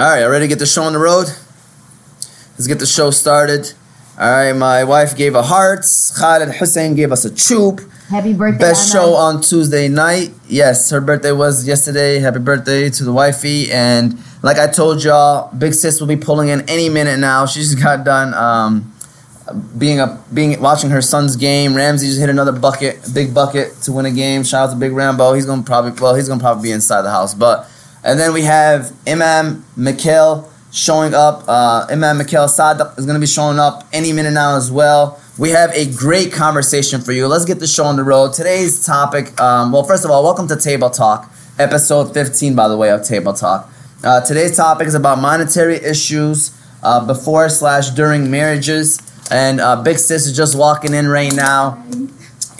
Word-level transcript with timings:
All 0.00 0.06
right, 0.06 0.22
I 0.22 0.26
ready 0.28 0.44
to 0.44 0.48
get 0.48 0.58
the 0.58 0.64
show 0.64 0.84
on 0.84 0.94
the 0.94 0.98
road? 0.98 1.26
Let's 1.26 2.66
get 2.66 2.78
the 2.78 2.86
show 2.86 3.10
started. 3.10 3.70
All 4.18 4.30
right, 4.30 4.54
my 4.54 4.82
wife 4.82 5.14
gave 5.14 5.34
a 5.34 5.42
hearts. 5.42 6.18
Khalid 6.18 6.54
Hussein 6.54 6.94
gave 6.94 7.12
us 7.12 7.26
a 7.26 7.30
choop. 7.30 7.86
Happy 8.08 8.32
birthday. 8.32 8.60
Best 8.60 8.94
Anna. 8.94 9.04
show 9.04 9.12
on 9.12 9.42
Tuesday 9.42 9.88
night. 9.88 10.30
Yes, 10.48 10.88
her 10.88 11.02
birthday 11.02 11.32
was 11.32 11.66
yesterday. 11.66 12.18
Happy 12.18 12.38
birthday 12.38 12.88
to 12.88 13.04
the 13.04 13.12
wifey. 13.12 13.70
And 13.70 14.18
like 14.42 14.56
I 14.56 14.68
told 14.68 15.04
y'all, 15.04 15.54
Big 15.54 15.74
Sis 15.74 16.00
will 16.00 16.08
be 16.08 16.16
pulling 16.16 16.48
in 16.48 16.62
any 16.70 16.88
minute 16.88 17.18
now. 17.18 17.44
She 17.44 17.60
just 17.60 17.78
got 17.78 18.02
done 18.02 18.32
um, 18.32 18.94
being 19.76 20.00
a 20.00 20.18
being 20.32 20.58
watching 20.62 20.88
her 20.88 21.02
son's 21.02 21.36
game. 21.36 21.74
Ramsey 21.74 22.06
just 22.06 22.20
hit 22.20 22.30
another 22.30 22.52
bucket, 22.52 23.06
big 23.12 23.34
bucket 23.34 23.74
to 23.82 23.92
win 23.92 24.06
a 24.06 24.10
game. 24.10 24.44
Shout 24.44 24.70
out 24.70 24.72
to 24.72 24.78
Big 24.78 24.92
Rambo. 24.92 25.34
He's 25.34 25.44
gonna 25.44 25.62
probably 25.62 25.92
well, 26.00 26.14
he's 26.14 26.26
gonna 26.26 26.40
probably 26.40 26.62
be 26.62 26.72
inside 26.72 27.02
the 27.02 27.10
house. 27.10 27.34
But 27.34 27.68
and 28.04 28.18
then 28.18 28.32
we 28.32 28.42
have 28.42 28.92
Imam 29.06 29.64
Mikhail 29.76 30.50
showing 30.72 31.14
up. 31.14 31.44
Uh, 31.48 31.86
Imam 31.90 32.18
Mikhail 32.18 32.46
Sadaq 32.46 32.98
is 32.98 33.06
gonna 33.06 33.18
be 33.18 33.26
showing 33.26 33.58
up 33.58 33.86
any 33.92 34.12
minute 34.12 34.32
now 34.32 34.56
as 34.56 34.70
well. 34.70 35.20
We 35.38 35.50
have 35.50 35.70
a 35.72 35.90
great 35.90 36.32
conversation 36.32 37.00
for 37.00 37.12
you. 37.12 37.26
Let's 37.26 37.44
get 37.44 37.60
the 37.60 37.66
show 37.66 37.84
on 37.84 37.96
the 37.96 38.04
road. 38.04 38.34
Today's 38.34 38.84
topic, 38.84 39.38
um, 39.40 39.72
well, 39.72 39.84
first 39.84 40.04
of 40.04 40.10
all, 40.10 40.22
welcome 40.22 40.46
to 40.48 40.56
Table 40.56 40.90
Talk, 40.90 41.30
episode 41.58 42.12
15, 42.12 42.54
by 42.54 42.68
the 42.68 42.76
way, 42.76 42.90
of 42.90 43.04
Table 43.04 43.32
Talk. 43.32 43.70
Uh, 44.02 44.20
today's 44.20 44.56
topic 44.56 44.86
is 44.86 44.94
about 44.94 45.18
monetary 45.18 45.76
issues 45.76 46.56
uh, 46.82 47.04
before 47.06 47.48
slash 47.48 47.90
during 47.90 48.30
marriages. 48.30 48.98
And 49.30 49.60
uh, 49.60 49.82
Big 49.82 49.98
Sis 49.98 50.26
is 50.26 50.36
just 50.36 50.58
walking 50.58 50.94
in 50.94 51.08
right 51.08 51.34
now. 51.34 51.82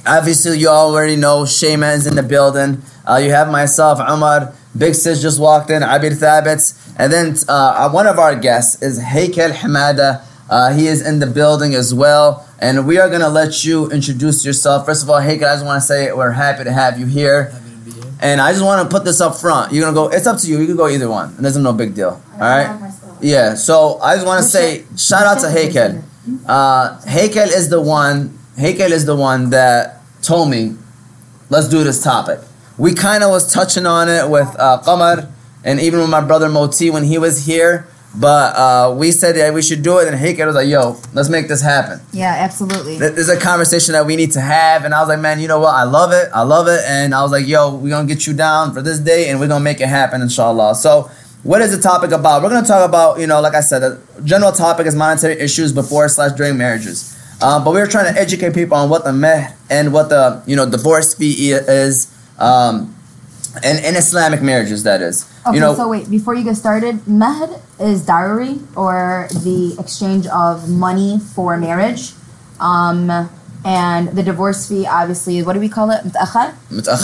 Obviously, 0.06 0.58
you 0.58 0.68
already 0.68 1.16
know 1.16 1.42
Shayma 1.42 1.94
is 1.96 2.06
in 2.06 2.14
the 2.14 2.22
building. 2.22 2.82
Uh, 3.08 3.16
you 3.16 3.30
have 3.30 3.50
myself, 3.50 3.98
Umar. 4.00 4.54
Big 4.76 4.94
Sis 4.94 5.20
just 5.20 5.40
walked 5.40 5.70
in, 5.70 5.82
Abir 5.82 6.12
Thabits. 6.12 6.94
And 6.96 7.12
then 7.12 7.36
uh, 7.48 7.90
one 7.90 8.06
of 8.06 8.18
our 8.18 8.36
guests 8.36 8.80
is 8.82 9.00
Haykel 9.00 9.52
Hamada. 9.52 10.24
Uh, 10.48 10.72
he 10.72 10.86
is 10.86 11.06
in 11.06 11.18
the 11.18 11.26
building 11.26 11.74
as 11.74 11.92
well. 11.92 12.46
And 12.60 12.86
we 12.86 12.98
are 12.98 13.08
going 13.08 13.20
to 13.20 13.28
let 13.28 13.64
you 13.64 13.90
introduce 13.90 14.44
yourself. 14.44 14.86
First 14.86 15.02
of 15.02 15.10
all, 15.10 15.20
Haykel, 15.20 15.44
I 15.44 15.54
just 15.54 15.64
want 15.64 15.80
to 15.80 15.86
say 15.86 16.12
we're 16.12 16.32
happy 16.32 16.64
to 16.64 16.72
have 16.72 16.98
you 16.98 17.06
here. 17.06 17.50
Happy 17.50 17.70
to 17.70 17.76
be 17.84 17.90
here. 17.92 18.12
And 18.20 18.40
I 18.40 18.52
just 18.52 18.64
want 18.64 18.88
to 18.88 18.94
put 18.94 19.04
this 19.04 19.20
up 19.20 19.36
front. 19.36 19.72
You're 19.72 19.90
going 19.90 19.94
to 19.94 20.10
go, 20.12 20.16
it's 20.16 20.26
up 20.26 20.38
to 20.38 20.46
you. 20.46 20.60
You 20.60 20.66
can 20.66 20.76
go 20.76 20.88
either 20.88 21.08
one. 21.08 21.34
There's 21.36 21.56
no 21.56 21.72
big 21.72 21.94
deal. 21.94 22.20
All 22.34 22.40
right? 22.40 22.92
Yeah, 23.20 23.54
so 23.54 23.98
I 24.00 24.14
just 24.14 24.26
want 24.26 24.42
to 24.42 24.48
say 24.48 24.84
shout 24.96 25.24
out 25.26 25.40
to 25.40 25.46
Haykel. 25.46 26.02
Uh, 26.46 26.98
Haykel 27.00 27.46
is 27.48 27.68
the 27.68 27.80
one. 27.80 28.38
Haykel 28.56 28.90
is 28.90 29.04
the 29.04 29.16
one 29.16 29.50
that 29.50 30.00
told 30.22 30.50
me, 30.50 30.76
let's 31.48 31.68
do 31.68 31.82
this 31.82 32.02
topic. 32.02 32.40
We 32.80 32.94
kind 32.94 33.22
of 33.22 33.30
was 33.30 33.52
touching 33.52 33.84
on 33.86 34.08
it 34.08 34.28
with 34.30 34.48
uh, 34.58 34.80
Qamar 34.84 35.30
and 35.64 35.78
even 35.80 36.00
with 36.00 36.08
my 36.08 36.22
brother 36.22 36.48
Moti 36.48 36.88
when 36.88 37.04
he 37.04 37.18
was 37.18 37.44
here. 37.44 37.86
But 38.16 38.56
uh, 38.56 38.94
we 38.96 39.12
said 39.12 39.36
that 39.36 39.54
we 39.54 39.62
should 39.62 39.82
do 39.82 39.98
it, 39.98 40.08
and 40.08 40.16
Haykel 40.18 40.44
was 40.46 40.56
like, 40.56 40.66
"Yo, 40.66 40.96
let's 41.12 41.28
make 41.28 41.46
this 41.46 41.62
happen." 41.62 42.00
Yeah, 42.12 42.34
absolutely. 42.46 42.98
Th- 42.98 43.12
This 43.12 43.28
is 43.28 43.32
a 43.38 43.38
conversation 43.38 43.92
that 43.92 44.04
we 44.04 44.16
need 44.16 44.32
to 44.32 44.40
have, 44.40 44.84
and 44.84 44.92
I 44.92 44.98
was 44.98 45.08
like, 45.08 45.20
"Man, 45.20 45.38
you 45.38 45.46
know 45.46 45.60
what? 45.60 45.74
I 45.76 45.84
love 45.84 46.10
it. 46.12 46.28
I 46.34 46.42
love 46.42 46.66
it." 46.66 46.80
And 46.88 47.14
I 47.14 47.22
was 47.22 47.30
like, 47.30 47.46
"Yo, 47.46 47.72
we're 47.76 47.90
gonna 47.90 48.08
get 48.08 48.26
you 48.26 48.32
down 48.34 48.74
for 48.74 48.82
this 48.82 48.98
day, 48.98 49.28
and 49.28 49.38
we're 49.38 49.46
gonna 49.46 49.62
make 49.62 49.80
it 49.80 49.86
happen, 49.88 50.22
inshallah." 50.22 50.74
So, 50.74 51.08
what 51.44 51.60
is 51.62 51.70
the 51.76 51.80
topic 51.80 52.10
about? 52.10 52.42
We're 52.42 52.48
gonna 52.50 52.66
talk 52.66 52.84
about, 52.88 53.20
you 53.20 53.28
know, 53.28 53.40
like 53.40 53.54
I 53.54 53.60
said, 53.60 53.78
the 53.80 54.00
general 54.24 54.50
topic 54.50 54.88
is 54.88 54.96
monetary 54.96 55.38
issues 55.38 55.72
before 55.72 56.08
slash 56.08 56.32
during 56.32 56.56
marriages. 56.58 57.14
Um, 57.40 57.62
but 57.62 57.72
we 57.74 57.78
were 57.78 57.86
trying 57.86 58.12
to 58.12 58.20
educate 58.20 58.54
people 58.54 58.76
on 58.76 58.90
what 58.90 59.04
the 59.04 59.12
mehr 59.12 59.54
and 59.70 59.92
what 59.92 60.08
the 60.08 60.42
you 60.46 60.56
know 60.56 60.68
divorce 60.68 61.14
fee 61.14 61.52
is, 61.52 62.08
um, 62.40 62.96
and 63.62 63.84
in 63.84 63.96
Islamic 63.96 64.42
marriages, 64.42 64.84
that 64.84 65.02
is. 65.02 65.30
Okay, 65.46 65.56
you 65.56 65.60
know, 65.60 65.74
so 65.74 65.88
wait, 65.88 66.10
before 66.10 66.34
you 66.34 66.44
get 66.44 66.56
started, 66.56 67.06
mahr 67.06 67.48
is 67.80 68.04
dowry 68.04 68.60
or 68.76 69.28
the 69.30 69.76
exchange 69.78 70.26
of 70.28 70.68
money 70.68 71.18
for 71.18 71.56
marriage. 71.56 72.12
Um, 72.60 73.30
and 73.64 74.08
the 74.16 74.22
divorce 74.22 74.68
fee, 74.68 74.86
obviously, 74.86 75.42
what 75.42 75.52
do 75.52 75.60
we 75.60 75.68
call 75.68 75.90
it? 75.90 76.02
Mut'akhar? 76.02 76.54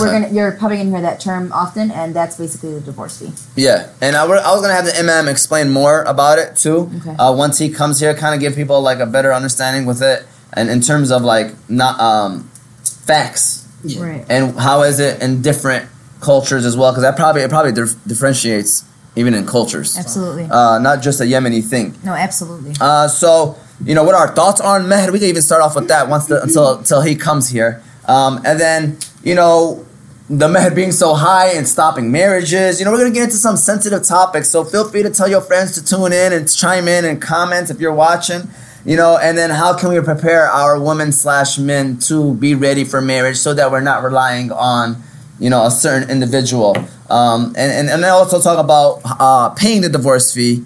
We're 0.00 0.10
gonna, 0.10 0.32
you're 0.32 0.52
probably 0.52 0.76
going 0.78 0.88
to 0.88 0.92
hear 0.92 1.02
that 1.02 1.20
term 1.20 1.52
often, 1.52 1.90
and 1.90 2.14
that's 2.14 2.38
basically 2.38 2.72
the 2.74 2.80
divorce 2.80 3.18
fee. 3.18 3.32
Yeah, 3.60 3.90
and 4.00 4.16
I, 4.16 4.26
were, 4.26 4.36
I 4.36 4.52
was 4.52 4.62
going 4.62 4.70
to 4.70 4.74
have 4.74 4.86
the 4.86 4.98
imam 4.98 5.28
explain 5.28 5.70
more 5.70 6.02
about 6.04 6.38
it, 6.38 6.56
too. 6.56 6.90
Okay. 6.96 7.10
Uh, 7.18 7.34
once 7.34 7.58
he 7.58 7.68
comes 7.68 8.00
here, 8.00 8.14
kind 8.14 8.34
of 8.34 8.40
give 8.40 8.54
people, 8.54 8.80
like, 8.80 9.00
a 9.00 9.06
better 9.06 9.34
understanding 9.34 9.84
with 9.84 10.02
it, 10.02 10.26
and 10.54 10.70
in 10.70 10.80
terms 10.80 11.10
of, 11.10 11.22
like, 11.22 11.54
not 11.68 12.00
um, 12.00 12.48
facts 12.84 13.65
yeah. 13.88 14.02
Right. 14.02 14.24
and 14.28 14.58
how 14.58 14.82
is 14.82 14.98
it 15.00 15.22
in 15.22 15.42
different 15.42 15.88
cultures 16.20 16.64
as 16.64 16.76
well, 16.76 16.92
because 16.92 17.02
that 17.02 17.16
probably 17.16 17.42
it 17.42 17.50
probably 17.50 17.72
dif- 17.72 18.02
differentiates 18.06 18.84
even 19.16 19.32
in 19.32 19.46
cultures, 19.46 19.96
Absolutely. 19.96 20.44
uh, 20.50 20.78
not 20.78 21.02
just 21.02 21.20
a 21.20 21.24
Yemeni 21.24 21.64
thing. 21.64 21.94
no, 22.04 22.12
absolutely. 22.12 22.74
Uh, 22.80 23.08
so 23.08 23.56
you 23.84 23.94
know 23.94 24.04
what 24.04 24.14
our 24.14 24.28
thoughts 24.34 24.60
are 24.60 24.78
on 24.78 24.86
Meher. 24.86 25.10
We 25.12 25.18
can 25.18 25.28
even 25.28 25.42
start 25.42 25.62
off 25.62 25.74
with 25.74 25.88
that 25.88 26.08
once 26.08 26.26
the, 26.26 26.42
until 26.42 26.78
until 26.78 27.00
he 27.02 27.14
comes 27.16 27.48
here, 27.48 27.82
um, 28.06 28.40
and 28.44 28.58
then 28.60 28.98
you 29.22 29.34
know 29.34 29.84
the 30.28 30.48
Meher 30.48 30.74
being 30.74 30.92
so 30.92 31.14
high 31.14 31.48
and 31.52 31.66
stopping 31.68 32.10
marriages. 32.10 32.78
You 32.78 32.84
know 32.84 32.92
we're 32.92 32.98
gonna 32.98 33.10
get 33.14 33.24
into 33.24 33.36
some 33.36 33.56
sensitive 33.56 34.02
topics. 34.02 34.48
So 34.48 34.64
feel 34.64 34.88
free 34.88 35.02
to 35.02 35.10
tell 35.10 35.28
your 35.28 35.40
friends 35.42 35.72
to 35.76 35.84
tune 35.84 36.12
in 36.12 36.32
and 36.32 36.50
chime 36.54 36.88
in 36.88 37.04
and 37.04 37.20
comment 37.20 37.70
if 37.70 37.78
you're 37.80 37.94
watching. 37.94 38.48
You 38.86 38.96
know, 38.96 39.18
and 39.18 39.36
then 39.36 39.50
how 39.50 39.76
can 39.76 39.90
we 39.90 40.00
prepare 40.00 40.46
our 40.46 40.80
women 40.80 41.12
slash 41.12 41.58
men 41.58 41.98
to 42.06 42.34
be 42.34 42.54
ready 42.54 42.84
for 42.84 43.02
marriage 43.02 43.36
so 43.36 43.52
that 43.52 43.70
we're 43.70 43.80
not 43.80 44.02
relying 44.02 44.50
on 44.52 45.02
you 45.38 45.50
know 45.50 45.66
a 45.66 45.70
certain 45.70 46.08
individual. 46.08 46.76
Um, 47.10 47.48
and, 47.58 47.72
and 47.72 47.90
and 47.90 48.02
then 48.02 48.10
also 48.10 48.40
talk 48.40 48.58
about 48.58 49.00
uh, 49.04 49.50
paying 49.50 49.82
the 49.82 49.90
divorce 49.90 50.32
fee 50.32 50.64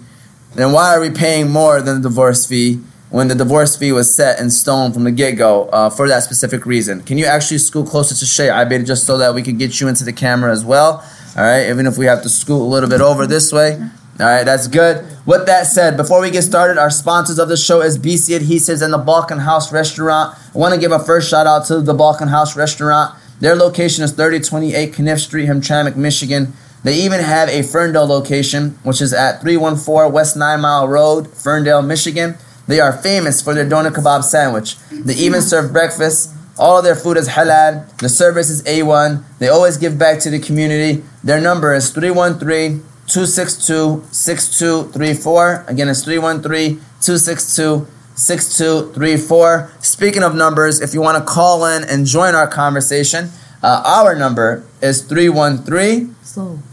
then 0.53 0.73
why 0.73 0.93
are 0.93 0.99
we 0.99 1.09
paying 1.09 1.49
more 1.49 1.81
than 1.81 2.01
the 2.01 2.09
divorce 2.09 2.45
fee 2.45 2.81
when 3.09 3.27
the 3.29 3.35
divorce 3.35 3.77
fee 3.77 3.91
was 3.91 4.13
set 4.13 4.39
in 4.39 4.49
stone 4.49 4.91
from 4.91 5.05
the 5.05 5.11
get 5.11 5.37
go 5.37 5.65
uh, 5.65 5.89
for 5.89 6.07
that 6.09 6.23
specific 6.23 6.65
reason? 6.65 7.01
Can 7.03 7.17
you 7.17 7.25
actually 7.25 7.59
scoot 7.59 7.87
closer 7.87 8.15
to 8.15 8.25
Shay? 8.25 8.49
I 8.49 8.65
bet 8.65 8.85
just 8.85 9.05
so 9.05 9.17
that 9.17 9.33
we 9.33 9.43
can 9.43 9.57
get 9.57 9.79
you 9.79 9.87
into 9.87 10.03
the 10.03 10.13
camera 10.13 10.51
as 10.51 10.65
well. 10.65 11.05
All 11.37 11.43
right, 11.43 11.69
even 11.69 11.87
if 11.87 11.97
we 11.97 12.05
have 12.05 12.21
to 12.23 12.29
scoot 12.29 12.59
a 12.59 12.65
little 12.65 12.89
bit 12.89 12.99
over 12.99 13.25
this 13.25 13.53
way. 13.53 13.81
All 14.21 14.27
right, 14.27 14.43
that's 14.43 14.67
good. 14.67 15.03
With 15.25 15.47
that 15.47 15.65
said, 15.65 15.97
before 15.97 16.21
we 16.21 16.29
get 16.29 16.43
started, 16.43 16.77
our 16.77 16.91
sponsors 16.91 17.39
of 17.39 17.49
the 17.49 17.57
show 17.57 17.81
is 17.81 17.97
BC 17.97 18.37
Adhesives 18.37 18.83
and 18.83 18.93
the 18.93 18.99
Balkan 18.99 19.39
House 19.39 19.73
Restaurant. 19.73 20.37
I 20.53 20.57
want 20.59 20.75
to 20.75 20.79
give 20.79 20.91
a 20.91 20.99
first 20.99 21.27
shout 21.27 21.47
out 21.47 21.65
to 21.65 21.81
the 21.81 21.95
Balkan 21.95 22.27
House 22.27 22.55
Restaurant. 22.55 23.15
Their 23.39 23.55
location 23.55 24.03
is 24.03 24.11
3028 24.11 24.93
Caniff 24.93 25.17
Street, 25.17 25.47
Hamtramck, 25.47 25.95
Michigan. 25.95 26.53
They 26.83 27.01
even 27.01 27.19
have 27.19 27.49
a 27.49 27.63
Ferndale 27.63 28.05
location, 28.05 28.77
which 28.83 29.01
is 29.01 29.11
at 29.11 29.41
314 29.41 30.13
West 30.13 30.37
Nine 30.37 30.61
Mile 30.61 30.87
Road, 30.87 31.27
Ferndale, 31.27 31.81
Michigan. 31.81 32.35
They 32.67 32.79
are 32.79 32.93
famous 32.93 33.41
for 33.41 33.55
their 33.55 33.67
doner 33.67 33.89
kebab 33.89 34.23
sandwich. 34.23 34.77
They 34.91 35.15
even 35.15 35.41
serve 35.41 35.73
breakfast. 35.73 36.35
All 36.59 36.77
of 36.77 36.83
their 36.83 36.95
food 36.95 37.17
is 37.17 37.29
halal. 37.29 37.89
The 37.97 38.09
service 38.09 38.51
is 38.51 38.61
A1. 38.65 39.23
They 39.39 39.47
always 39.47 39.77
give 39.77 39.97
back 39.97 40.19
to 40.19 40.29
the 40.29 40.37
community. 40.37 41.03
Their 41.23 41.41
number 41.41 41.73
is 41.73 41.89
313 41.89 42.83
262 43.11 44.03
6234. 44.09 45.65
Again, 45.67 45.89
it's 45.89 46.05
313 46.05 46.79
262 47.01 47.85
6234. 48.15 49.71
Speaking 49.81 50.23
of 50.23 50.33
numbers, 50.33 50.79
if 50.79 50.93
you 50.93 51.01
want 51.01 51.17
to 51.17 51.23
call 51.23 51.65
in 51.65 51.83
and 51.83 52.05
join 52.05 52.35
our 52.35 52.47
conversation, 52.47 53.29
uh, 53.61 53.83
our 53.85 54.15
number 54.15 54.63
is 54.81 55.01
313 55.03 56.15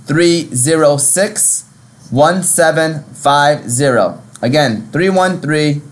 306 0.07 1.65
1750. 2.11 4.23
Again, 4.41 4.89
313 4.93 5.83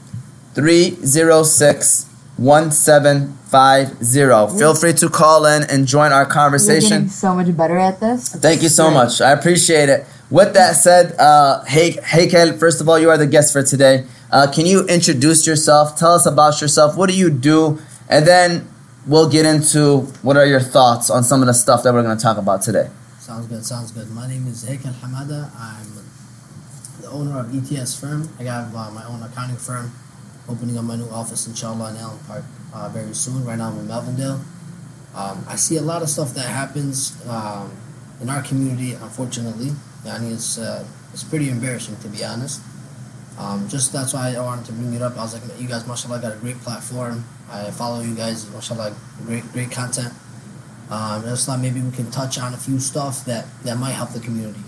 306 0.55 2.07
1750. 2.37 4.59
Feel 4.59 4.75
free 4.77 4.93
to 4.93 5.09
call 5.09 5.45
in 5.47 5.65
and 5.65 5.89
join 5.89 6.13
our 6.13 6.25
conversation. 6.25 6.91
getting 6.91 7.09
so 7.09 7.35
much 7.35 7.57
better 7.57 7.79
at 7.79 7.99
this. 7.99 8.29
Thank 8.29 8.63
you 8.63 8.69
so 8.69 8.85
Great. 8.85 8.95
much. 8.95 9.21
I 9.21 9.33
appreciate 9.33 9.89
it. 9.89 10.07
With 10.29 10.55
that 10.55 10.73
said, 10.73 11.15
uh, 11.19 11.63
hey, 11.65 11.93
hey, 12.03 12.27
Kel, 12.27 12.57
first 12.59 12.81
of 12.81 12.89
all, 12.89 12.99
you 12.99 13.11
are 13.11 13.19
the 13.19 13.29
guest 13.29 13.53
for 13.53 13.63
today. 13.63 14.07
Uh, 14.31 14.51
can 14.53 14.67
you 14.67 14.85
introduce 14.87 15.47
yourself? 15.47 15.97
Tell 15.97 16.15
us 16.15 16.27
about 16.27 16.61
yourself. 16.61 16.97
What 16.97 17.09
do 17.09 17.17
you 17.17 17.31
do? 17.31 17.79
And 18.09 18.27
then 18.27 18.69
we'll 19.07 19.31
get 19.31 19.47
into 19.47 20.01
what 20.23 20.37
are 20.37 20.47
your 20.47 20.61
thoughts 20.61 21.11
on 21.11 21.23
some 21.23 21.43
of 21.43 21.47
the 21.47 21.55
stuff 21.55 21.85
that 21.85 21.95
we're 21.95 22.03
going 22.03 22.17
to 22.17 22.23
talk 22.23 22.39
about 22.39 22.63
today. 22.63 22.91
Sounds 23.21 23.47
good. 23.47 23.65
Sounds 23.65 23.93
good. 23.93 24.11
My 24.11 24.27
name 24.27 24.49
is 24.49 24.65
Haykel 24.65 24.93
Hamada. 24.95 25.51
I'm 25.57 25.87
the 27.01 27.09
owner 27.09 27.39
of 27.39 27.55
ETS 27.55 27.99
firm. 27.99 28.29
I 28.41 28.45
have 28.45 28.75
uh, 28.75 28.91
my 28.91 29.05
own 29.07 29.23
accounting 29.23 29.57
firm. 29.57 29.93
Opening 30.49 30.77
up 30.79 30.85
my 30.85 30.97
new 30.97 31.09
office, 31.09 31.47
inshallah, 31.47 31.91
in 31.91 31.97
Allen 31.97 32.19
Park 32.27 32.45
uh, 32.75 32.89
very 32.89 33.15
soon. 33.15 33.45
Right 33.45 33.59
now, 33.59 33.69
I'm 33.69 33.79
in 33.79 33.87
Melvindale. 33.87 34.41
Um, 35.15 35.45
I 35.49 35.57
see 35.57 35.77
a 35.77 35.83
lot 35.83 36.03
of 36.03 36.09
stuff 36.09 36.35
that 36.35 36.47
happens 36.49 37.17
um, 37.29 37.73
in 38.21 38.29
our 38.29 38.43
community. 38.43 38.93
Unfortunately, 38.93 39.73
yani 40.07 40.33
it's 40.33 40.59
uh, 40.59 40.87
it's 41.13 41.25
pretty 41.25 41.51
embarrassing 41.51 41.97
to 41.99 42.09
be 42.09 42.25
honest. 42.25 42.63
Um, 43.39 43.69
just 43.69 43.93
that's 43.93 44.15
why 44.15 44.35
I 44.35 44.41
wanted 44.41 44.65
to 44.67 44.73
bring 44.73 44.95
it 44.95 45.03
up. 45.03 45.19
I 45.19 45.23
was 45.23 45.35
like, 45.35 45.61
you 45.61 45.69
guys, 45.69 45.87
mashallah, 45.87 46.23
got 46.23 46.33
a 46.33 46.41
great 46.41 46.57
platform. 46.65 47.25
I 47.53 47.71
follow 47.71 48.01
you 48.01 48.15
guys, 48.15 48.49
mashallah, 48.51 48.97
great 49.27 49.45
great 49.53 49.71
content. 49.71 50.15
Um, 50.91 51.25
and 51.25 51.63
maybe 51.63 51.81
we 51.81 51.91
can 51.91 52.11
touch 52.11 52.39
on 52.39 52.55
a 52.55 52.57
few 52.57 52.79
stuff 52.79 53.25
that, 53.25 53.47
that 53.65 53.77
might 53.77 53.93
help 53.93 54.11
the 54.11 54.21
community. 54.21 54.61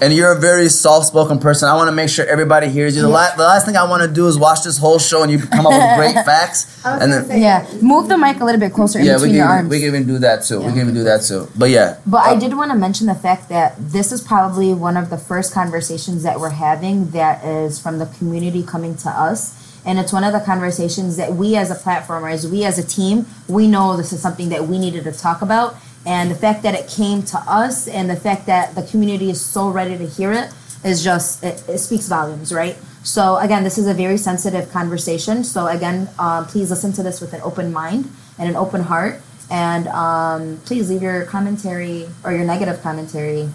And 0.00 0.12
you're 0.12 0.32
a 0.32 0.38
very 0.40 0.68
soft-spoken 0.68 1.38
person. 1.38 1.68
I 1.68 1.74
want 1.76 1.88
to 1.88 1.92
make 1.92 2.08
sure 2.08 2.26
everybody 2.26 2.68
hears 2.68 2.94
you. 2.96 3.02
The, 3.02 3.08
la- 3.08 3.34
the 3.36 3.42
last 3.42 3.66
thing 3.66 3.76
I 3.76 3.88
want 3.88 4.02
to 4.02 4.08
do 4.08 4.26
is 4.26 4.38
watch 4.38 4.62
this 4.64 4.78
whole 4.78 4.98
show 4.98 5.22
and 5.22 5.30
you 5.32 5.38
come 5.38 5.66
up 5.66 5.72
with 5.72 5.96
great 6.14 6.24
facts, 6.24 6.84
I 6.84 6.98
and 7.02 7.12
then 7.12 7.26
say- 7.26 7.40
Yeah, 7.40 7.66
move 7.82 8.08
the 8.08 8.18
mic 8.18 8.40
a 8.40 8.44
little 8.44 8.60
bit 8.60 8.72
closer 8.72 8.98
in 8.98 9.04
yeah, 9.06 9.16
we 9.16 9.28
can 9.28 9.34
your 9.34 9.44
even, 9.44 9.56
arms. 9.56 9.70
we 9.70 9.78
can 9.80 9.88
even 9.88 10.06
do 10.06 10.18
that 10.18 10.42
too. 10.44 10.60
We 10.60 10.66
can 10.72 10.78
even 10.80 10.94
do 10.94 11.04
that 11.04 11.22
too. 11.22 11.48
But 11.56 11.70
yeah, 11.70 11.98
But 12.06 12.18
I 12.26 12.32
Uh, 12.34 12.40
did 12.40 12.54
want 12.54 12.70
to 12.72 12.76
mention 12.76 13.06
the 13.06 13.14
fact 13.14 13.48
that 13.48 13.74
this 13.78 14.12
is 14.12 14.20
probably 14.20 14.74
one 14.74 14.96
of 14.96 15.10
the 15.10 15.18
first 15.18 15.52
conversations 15.52 16.22
that 16.22 16.40
we're 16.40 16.50
having 16.50 17.10
that 17.10 17.44
is 17.44 17.78
from 17.78 17.98
the 17.98 18.06
community 18.06 18.62
coming 18.62 18.96
to 18.98 19.08
us. 19.10 19.60
And 19.86 19.98
it's 19.98 20.14
one 20.14 20.24
of 20.24 20.32
the 20.32 20.40
conversations 20.40 21.18
that 21.18 21.34
we 21.34 21.56
as 21.56 21.70
a 21.70 21.74
platformers, 21.74 22.50
we 22.50 22.64
as 22.64 22.78
a 22.78 22.82
team, 22.82 23.26
we 23.48 23.68
know 23.68 23.96
this 23.98 24.14
is 24.14 24.20
something 24.22 24.48
that 24.48 24.66
we 24.66 24.78
needed 24.78 25.04
to 25.04 25.12
talk 25.12 25.42
about. 25.42 25.76
And 26.06 26.30
the 26.30 26.34
fact 26.34 26.62
that 26.62 26.74
it 26.74 26.88
came 26.88 27.22
to 27.24 27.38
us 27.46 27.88
and 27.88 28.10
the 28.10 28.16
fact 28.16 28.46
that 28.46 28.74
the 28.74 28.82
community 28.82 29.30
is 29.30 29.40
so 29.40 29.70
ready 29.70 29.96
to 29.96 30.06
hear 30.06 30.32
it 30.32 30.52
is 30.84 31.02
just, 31.02 31.42
it, 31.42 31.64
it 31.68 31.78
speaks 31.78 32.08
volumes, 32.08 32.52
right? 32.52 32.76
So 33.02 33.36
again, 33.38 33.64
this 33.64 33.78
is 33.78 33.86
a 33.86 33.94
very 33.94 34.16
sensitive 34.16 34.70
conversation. 34.70 35.44
So 35.44 35.66
again, 35.66 36.08
um, 36.18 36.46
please 36.46 36.70
listen 36.70 36.92
to 36.94 37.02
this 37.02 37.20
with 37.20 37.32
an 37.32 37.40
open 37.42 37.72
mind 37.72 38.10
and 38.38 38.48
an 38.48 38.56
open 38.56 38.82
heart. 38.82 39.20
And 39.50 39.88
um, 39.88 40.58
please 40.64 40.90
leave 40.90 41.02
your 41.02 41.26
commentary 41.26 42.08
or 42.24 42.32
your 42.32 42.44
negative 42.44 42.82
commentary. 42.82 43.50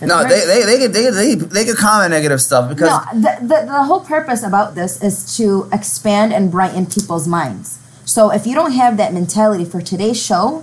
no, 0.00 0.22
they 0.28 0.46
they 0.46 0.62
they 0.62 0.78
could 0.78 0.92
they 0.92 1.10
they, 1.10 1.34
they 1.34 1.64
could 1.64 1.76
comment 1.76 2.10
negative 2.10 2.40
stuff 2.40 2.68
because 2.68 2.88
No, 2.88 3.20
the, 3.20 3.38
the, 3.40 3.66
the 3.66 3.82
whole 3.82 4.00
purpose 4.00 4.44
about 4.44 4.76
this 4.76 5.02
is 5.02 5.36
to 5.38 5.68
expand 5.72 6.32
and 6.32 6.50
brighten 6.50 6.86
people's 6.86 7.26
minds. 7.26 7.78
So 8.04 8.30
if 8.30 8.46
you 8.46 8.54
don't 8.54 8.72
have 8.72 8.96
that 8.98 9.12
mentality 9.12 9.64
for 9.64 9.80
today's 9.80 10.22
show, 10.22 10.62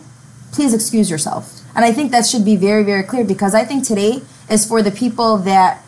please 0.53 0.73
excuse 0.73 1.09
yourself. 1.11 1.59
And 1.75 1.83
I 1.83 1.91
think 1.91 2.11
that 2.11 2.25
should 2.25 2.45
be 2.45 2.55
very, 2.55 2.83
very 2.83 3.03
clear 3.03 3.25
because 3.25 3.53
I 3.55 3.65
think 3.65 3.83
today 3.85 4.21
is 4.49 4.65
for 4.65 4.81
the 4.81 4.91
people 4.91 5.37
that 5.39 5.83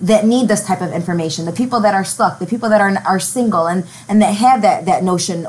that 0.00 0.24
need 0.24 0.46
this 0.48 0.64
type 0.64 0.80
of 0.80 0.92
information, 0.92 1.44
the 1.44 1.52
people 1.52 1.80
that 1.80 1.92
are 1.94 2.04
stuck, 2.04 2.38
the 2.38 2.46
people 2.46 2.68
that 2.70 2.80
are 2.80 2.92
are 3.06 3.20
single 3.20 3.66
and 3.66 3.84
and 4.08 4.22
that 4.22 4.34
have 4.34 4.62
that 4.62 4.86
that 4.86 5.02
notion 5.04 5.46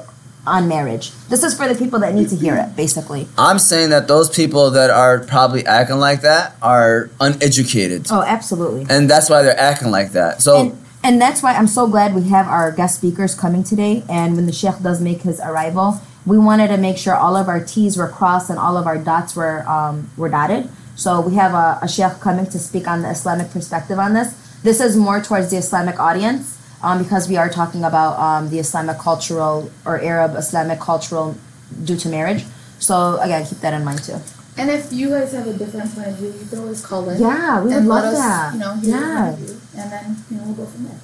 on 0.47 0.67
marriage. 0.67 1.11
This 1.29 1.43
is 1.43 1.55
for 1.55 1.67
the 1.67 1.75
people 1.75 1.99
that 1.99 2.15
need 2.15 2.29
to 2.29 2.35
hear 2.35 2.55
it, 2.55 2.75
basically. 2.75 3.27
I'm 3.37 3.59
saying 3.59 3.91
that 3.91 4.07
those 4.07 4.29
people 4.29 4.71
that 4.71 4.89
are 4.89 5.19
probably 5.19 5.65
acting 5.65 5.97
like 5.99 6.21
that 6.21 6.55
are 6.61 7.11
uneducated, 7.19 8.07
Oh, 8.09 8.23
absolutely. 8.23 8.85
and 8.89 9.09
that's 9.09 9.29
why 9.29 9.43
they're 9.43 9.59
acting 9.59 9.91
like 9.91 10.13
that. 10.13 10.41
So. 10.41 10.57
and, 10.59 10.85
and 11.03 11.21
that's 11.21 11.43
why 11.43 11.53
I'm 11.53 11.67
so 11.67 11.87
glad 11.87 12.15
we 12.15 12.29
have 12.29 12.47
our 12.47 12.71
guest 12.71 12.95
speakers 12.95 13.35
coming 13.35 13.63
today. 13.63 14.03
And 14.09 14.35
when 14.35 14.45
the 14.47 14.51
Sheikh 14.53 14.79
does 14.81 14.99
make 14.99 15.21
his 15.21 15.39
arrival, 15.39 16.01
we 16.29 16.37
wanted 16.37 16.67
to 16.67 16.77
make 16.77 16.97
sure 16.97 17.15
all 17.15 17.35
of 17.35 17.47
our 17.47 17.59
T's 17.71 17.97
were 17.97 18.07
crossed 18.07 18.49
and 18.51 18.59
all 18.59 18.77
of 18.77 18.85
our 18.85 18.97
dots 18.99 19.35
were 19.35 19.67
um, 19.67 20.09
were 20.15 20.29
dotted. 20.29 20.69
So 20.95 21.21
we 21.21 21.33
have 21.35 21.53
a, 21.53 21.79
a 21.81 21.87
Sheikh 21.87 22.19
coming 22.21 22.45
to 22.53 22.59
speak 22.59 22.87
on 22.87 23.01
the 23.01 23.09
Islamic 23.09 23.49
perspective 23.51 23.97
on 23.97 24.13
this. 24.13 24.29
This 24.61 24.79
is 24.79 24.95
more 24.95 25.19
towards 25.21 25.49
the 25.49 25.57
Islamic 25.57 25.97
audience 25.99 26.43
um, 26.83 27.01
because 27.01 27.27
we 27.27 27.37
are 27.37 27.49
talking 27.49 27.83
about 27.83 28.19
um, 28.19 28.49
the 28.51 28.59
Islamic 28.59 28.97
cultural 28.99 29.71
or 29.85 29.99
Arab 30.01 30.35
Islamic 30.35 30.79
cultural 30.79 31.35
due 31.83 31.97
to 31.97 32.09
marriage. 32.09 32.43
So 32.79 33.17
again, 33.21 33.45
keep 33.45 33.59
that 33.65 33.73
in 33.73 33.83
mind 33.83 34.03
too. 34.03 34.19
And 34.57 34.69
if 34.69 34.91
you 34.91 35.09
guys 35.09 35.31
have 35.31 35.47
a 35.47 35.53
different 35.53 35.95
point 35.95 36.07
of 36.09 36.15
view, 36.15 36.33
you 36.39 36.45
can 36.49 36.59
always 36.59 36.85
call 36.85 37.09
in. 37.09 37.19
Yeah, 37.21 37.63
we 37.63 37.73
would 37.73 37.85
love 37.85 38.03
us, 38.13 38.17
that. 38.19 38.53
You 38.53 38.59
know, 38.59 38.73
hear 38.75 38.89
your 38.89 38.99
Yeah. 38.99 39.21
point 39.23 39.33
of 39.33 39.39
view, 39.39 39.61
and 39.81 39.91
then 39.93 40.05
you 40.29 40.37
know 40.37 40.43
we'll 40.47 40.59
go 40.61 40.65
from 40.65 40.83
there. 40.83 40.99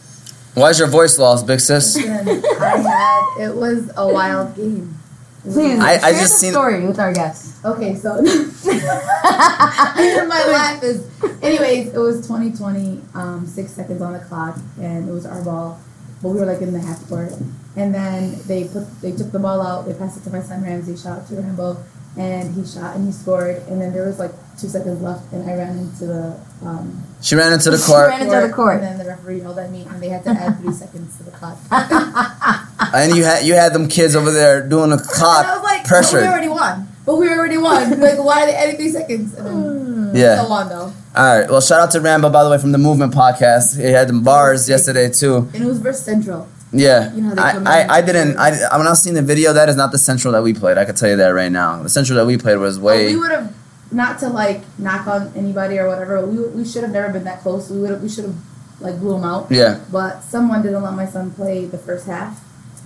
Why's 0.56 0.77
your 0.80 0.88
voice 0.89 1.18
lost, 1.18 1.48
big 1.48 1.60
sis? 1.62 1.95
I 1.98 2.01
had 2.01 3.24
it 3.48 3.56
was 3.56 3.89
a 3.95 4.07
wild 4.07 4.56
game. 4.56 5.00
It 5.45 5.50
was 5.50 5.56
Please, 5.56 5.80
I- 5.80 6.00
I 6.07 6.12
just 6.12 6.33
the 6.33 6.39
seen- 6.39 6.51
story 6.51 6.86
with 6.88 7.00
our 7.00 7.13
guests. 7.13 7.63
Okay, 7.63 7.95
so 7.95 8.21
my 8.21 8.31
laugh 10.51 10.83
is. 10.83 11.07
Anyways, 11.42 11.94
it 11.94 11.97
was 12.00 12.21
2020, 12.27 13.01
um, 13.13 13.45
six 13.45 13.71
seconds 13.71 14.01
on 14.01 14.13
the 14.13 14.19
clock, 14.19 14.57
and 14.81 15.07
it 15.07 15.12
was 15.12 15.25
our 15.25 15.42
ball, 15.44 15.80
but 16.21 16.30
we 16.30 16.39
were 16.39 16.45
like 16.45 16.62
in 16.62 16.74
the 16.74 16.80
half 16.80 17.07
court, 17.07 17.31
and 17.75 17.94
then 17.94 18.38
they 18.47 18.65
put 18.68 18.86
they 19.01 19.12
took 19.12 19.31
the 19.31 19.39
ball 19.39 19.62
out, 19.62 19.86
they 19.86 19.94
passed 19.94 20.18
it 20.18 20.24
to 20.24 20.31
my 20.31 20.42
son 20.42 20.63
Ramsey, 20.63 20.97
shot 20.97 21.19
out 21.19 21.27
to 21.30 21.36
Rambo, 21.36 21.77
and 22.18 22.53
he 22.56 22.65
shot 22.65 22.95
and 22.95 23.06
he 23.06 23.12
scored, 23.12 23.57
and 23.69 23.80
then 23.81 23.94
there 23.94 24.06
was 24.07 24.18
like 24.19 24.31
two 24.59 24.68
seconds 24.68 25.01
left, 25.01 25.31
and 25.33 25.48
I 25.50 25.56
ran 25.56 25.77
into 25.77 26.06
the 26.07 26.39
um, 26.63 27.03
She 27.21 27.36
ran 27.36 27.53
into 27.53 27.69
the 27.71 27.77
court. 27.77 27.80
She 27.86 27.91
court, 27.91 28.09
ran 28.09 28.21
into 28.21 28.48
the 28.48 28.53
court. 28.53 28.75
and 28.75 28.83
then 28.83 28.98
the 28.98 29.06
referee 29.06 29.39
yelled 29.41 29.59
at 29.59 29.71
me, 29.71 29.86
and 29.89 30.01
they 30.01 30.09
had 30.09 30.24
to 30.24 30.30
add 30.31 30.59
three 30.59 30.74
seconds 30.74 31.18
to 31.18 31.24
the 31.24 31.31
clock. 31.31 31.57
and 32.95 33.15
you 33.15 33.24
had 33.24 33.45
you 33.45 33.53
had 33.53 33.74
them 33.74 33.88
kids 33.88 34.15
over 34.15 34.31
there 34.31 34.68
doing 34.68 34.89
the 34.89 34.97
And 34.97 35.01
I 35.01 35.06
was 35.06 35.18
clock 35.18 35.63
like, 35.63 35.83
but 35.83 35.88
pressure. 35.88 36.21
we 36.21 36.27
already 36.27 36.47
won. 36.47 36.88
But 37.06 37.15
we 37.18 37.30
already 37.30 37.57
won. 37.57 38.00
Like, 38.00 38.18
why 38.18 38.44
are 38.44 38.45
they 38.47 38.56
adding 38.56 38.77
three 38.77 38.89
seconds? 38.89 39.33
And 39.36 39.45
then 39.47 40.15
Yeah. 40.15 40.42
so 40.42 40.47
on 40.51 40.69
though. 40.69 40.92
All 41.15 41.39
right. 41.39 41.50
Well, 41.50 41.62
shout 41.62 41.80
out 41.80 41.92
to 41.92 42.01
Rambo, 42.01 42.30
by 42.30 42.44
the 42.44 42.50
way, 42.50 42.57
from 42.57 42.71
the 42.71 42.77
Movement 42.77 43.13
Podcast. 43.13 43.77
He 43.80 43.92
had 43.92 44.07
them 44.09 44.21
bars 44.24 44.68
yesterday 44.68 45.09
too. 45.09 45.50
And 45.53 45.63
it 45.63 45.68
was 45.68 45.80
versus 45.80 46.03
Central. 46.03 46.47
Yeah. 46.71 47.13
You 47.13 47.21
know 47.21 47.36
I. 47.38 47.51
I, 47.65 47.88
I 47.97 48.01
didn't. 48.01 48.38
I 48.38 48.50
when 48.77 48.88
I 48.88 48.89
was 48.89 49.01
seeing 49.01 49.15
the 49.15 49.21
video, 49.21 49.53
that 49.53 49.69
is 49.69 49.75
not 49.75 49.91
the 49.91 49.98
central 50.00 50.33
that 50.33 50.44
we 50.44 50.53
played. 50.53 50.77
I 50.77 50.83
can 50.86 50.95
tell 50.95 51.09
you 51.09 51.15
that 51.18 51.30
right 51.30 51.51
now. 51.51 51.81
The 51.83 51.89
central 51.89 52.18
that 52.18 52.25
we 52.25 52.38
played 52.38 52.57
was 52.57 52.80
way. 52.80 53.06
we 53.13 53.15
would 53.19 53.31
have 53.31 53.53
not 53.91 54.19
to 54.19 54.27
like 54.30 54.62
knock 54.80 55.06
on 55.07 55.31
anybody 55.38 55.77
or 55.80 55.88
whatever. 55.88 56.25
We 56.25 56.44
we 56.50 56.65
should 56.65 56.81
have 56.83 56.91
never 56.91 57.13
been 57.13 57.24
that 57.25 57.41
close. 57.41 57.69
We 57.69 57.80
would 57.80 58.01
we 58.01 58.09
should 58.09 58.25
have 58.25 58.36
like 58.81 59.00
blew 59.00 59.13
them 59.13 59.24
out. 59.24 59.48
Yeah. 59.51 59.80
But 59.91 60.21
someone 60.21 60.63
didn't 60.63 60.81
let 60.83 60.94
my 60.95 61.06
son 61.06 61.31
play 61.31 61.65
the 61.65 61.77
first 61.77 62.07
half 62.07 62.41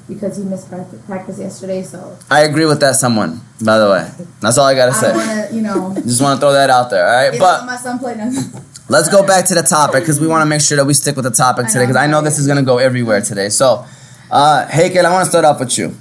because 0.10 0.38
he 0.38 0.44
missed 0.44 0.68
practice, 1.06 1.40
yesterday. 1.40 1.84
So 1.84 2.18
I 2.30 2.42
agree 2.42 2.66
with 2.66 2.80
that. 2.82 2.96
Someone, 2.96 3.40
by 3.64 3.78
the 3.78 3.90
way. 3.90 4.12
That's 4.42 4.58
all 4.58 4.66
I 4.66 4.74
gotta 4.74 4.94
say. 4.94 5.14
want 5.14 5.50
to 5.50 5.56
you 5.56 5.62
know. 5.62 5.94
Just 6.04 6.22
want 6.22 6.38
to 6.38 6.42
throw 6.42 6.52
that 6.52 6.70
out 6.70 6.90
there. 6.90 7.08
All 7.08 7.30
right. 7.30 7.40
But 7.40 7.66
my 7.66 7.78
son 7.78 8.00
play 8.00 8.16
nothing. 8.16 8.62
Let's 8.90 9.08
go 9.08 9.26
back 9.26 9.46
to 9.46 9.56
the 9.56 9.62
topic 9.62 10.02
because 10.02 10.20
we 10.20 10.26
want 10.26 10.42
to 10.42 10.48
make 10.48 10.62
sure 10.62 10.76
that 10.76 10.86
we 10.86 10.96
stick 10.96 11.16
with 11.16 11.26
the 11.26 11.32
topic 11.32 11.68
today 11.68 11.84
because 11.84 11.96
I 11.96 12.08
know 12.08 12.24
this 12.24 12.40
is 12.40 12.48
going 12.48 12.58
to 12.58 12.66
go 12.66 12.80
everywhere 12.80 13.22
today. 13.22 13.50
So, 13.50 13.86
uh, 14.32 14.66
Haykel, 14.68 15.06
I 15.06 15.14
want 15.14 15.26
to 15.26 15.30
start 15.30 15.46
off 15.46 15.60
with 15.60 15.78
you. 15.78 15.96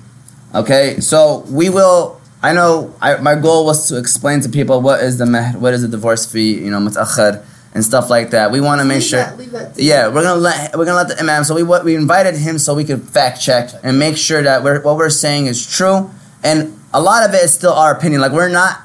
Okay, 0.54 0.98
so 1.00 1.44
we 1.50 1.68
will. 1.68 2.18
I 2.42 2.54
know 2.54 2.94
I, 3.02 3.16
my 3.16 3.34
goal 3.34 3.66
was 3.66 3.88
to 3.88 3.98
explain 3.98 4.40
to 4.40 4.48
people 4.48 4.80
what 4.80 5.00
is 5.00 5.18
the 5.18 5.26
mehr, 5.26 5.52
what 5.58 5.74
is 5.74 5.82
the 5.82 5.88
divorce 5.88 6.24
fee, 6.24 6.54
you 6.64 6.70
know, 6.70 6.78
mutakhir 6.78 7.44
and 7.78 7.84
stuff 7.84 8.10
like 8.10 8.30
that. 8.30 8.50
We 8.50 8.60
want 8.60 8.80
to 8.80 8.84
make 8.84 9.02
sure. 9.02 9.20
That, 9.20 9.38
that 9.52 9.74
to 9.76 9.82
Yeah, 9.84 10.08
we're 10.08 10.24
gonna 10.24 10.40
let 10.40 10.76
we're 10.76 10.84
gonna 10.84 10.96
let 10.96 11.06
the 11.06 11.20
imam. 11.20 11.44
So 11.44 11.54
we 11.54 11.62
what 11.62 11.84
we 11.84 11.94
invited 11.94 12.34
him 12.34 12.58
so 12.58 12.74
we 12.74 12.82
could 12.82 13.04
fact 13.04 13.40
check 13.40 13.70
and 13.84 14.00
make 14.00 14.16
sure 14.16 14.42
that 14.42 14.64
we're, 14.64 14.82
what 14.82 14.96
we're 14.96 15.10
saying 15.10 15.46
is 15.46 15.64
true. 15.64 16.10
And 16.42 16.76
a 16.92 17.00
lot 17.00 17.26
of 17.26 17.32
it 17.36 17.44
is 17.44 17.54
still 17.54 17.72
our 17.72 17.94
opinion. 17.96 18.20
Like 18.20 18.32
we're 18.32 18.48
not 18.48 18.80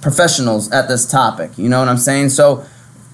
professionals 0.00 0.72
at 0.72 0.88
this 0.88 1.08
topic. 1.08 1.56
You 1.56 1.68
know 1.68 1.78
what 1.78 1.88
I'm 1.88 1.98
saying? 1.98 2.30
So 2.30 2.66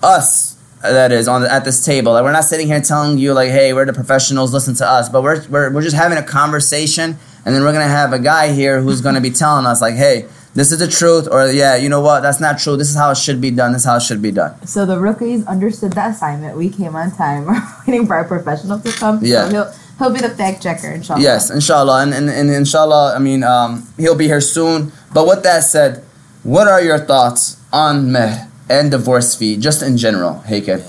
us 0.03 0.57
uh, 0.83 0.93
that 0.93 1.13
is 1.13 1.29
on 1.29 1.43
the, 1.43 1.53
at 1.53 1.67
this 1.67 1.85
table. 1.85 2.13
Like 2.13 2.25
we're 2.25 2.33
not 2.33 2.45
sitting 2.45 2.67
here 2.67 2.81
telling 2.81 3.19
you 3.19 3.35
like, 3.35 3.51
hey, 3.51 3.75
we're 3.75 3.85
the 3.85 3.93
professionals. 3.93 4.55
Listen 4.55 4.75
to 4.77 4.89
us. 4.89 5.11
But 5.11 5.23
we're 5.23 5.47
we're, 5.49 5.71
we're 5.75 5.83
just 5.83 5.97
having 5.97 6.17
a 6.17 6.23
conversation, 6.23 7.19
and 7.45 7.55
then 7.55 7.63
we're 7.65 7.75
gonna 7.75 7.87
have 7.87 8.15
a 8.15 8.19
guy 8.19 8.53
here 8.53 8.81
who's 8.81 9.03
gonna 9.03 9.21
be 9.21 9.31
telling 9.31 9.67
us 9.67 9.83
like, 9.83 9.95
hey. 9.95 10.27
This 10.59 10.73
is 10.73 10.81
the 10.81 10.89
truth, 10.89 11.29
or 11.31 11.47
yeah, 11.53 11.77
you 11.77 11.89
know 11.89 12.01
what? 12.01 12.19
That's 12.27 12.41
not 12.41 12.59
true. 12.59 12.77
This 12.77 12.91
is 12.91 12.97
how 12.97 13.13
it 13.13 13.17
should 13.17 13.41
be 13.41 13.53
done. 13.53 13.71
This 13.71 13.83
is 13.83 13.87
how 13.87 13.95
it 13.95 14.03
should 14.03 14.21
be 14.21 14.33
done. 14.33 14.59
So 14.67 14.85
the 14.85 14.99
rookies 14.99 15.47
understood 15.47 15.93
the 15.93 16.11
assignment. 16.11 16.57
We 16.59 16.69
came 16.69 16.97
on 16.97 17.15
time. 17.15 17.47
We're 17.47 17.63
waiting 17.87 18.07
for 18.09 18.17
our 18.17 18.25
professional 18.27 18.81
to 18.81 18.91
come. 18.91 19.21
Yeah. 19.23 19.47
So 19.47 19.51
he'll 19.55 19.71
he'll 20.03 20.11
be 20.11 20.19
the 20.19 20.35
fact 20.35 20.61
checker, 20.61 20.91
inshallah. 20.91 21.23
Yes, 21.23 21.51
inshallah, 21.55 22.03
and, 22.03 22.13
and, 22.13 22.29
and 22.29 22.51
inshallah, 22.51 23.15
I 23.15 23.21
mean, 23.21 23.45
um, 23.45 23.87
he'll 23.97 24.19
be 24.19 24.27
here 24.27 24.41
soon. 24.41 24.91
But 25.15 25.29
with 25.29 25.45
that 25.45 25.63
said, 25.63 26.03
what 26.43 26.67
are 26.67 26.83
your 26.83 26.99
thoughts 26.99 27.63
on 27.73 28.11
mehr 28.11 28.51
and 28.69 28.91
divorce 28.91 29.37
fee, 29.37 29.59
just 29.59 29.81
in 29.81 29.97
general, 29.97 30.43
Heike? 30.43 30.69
Or 30.75 30.83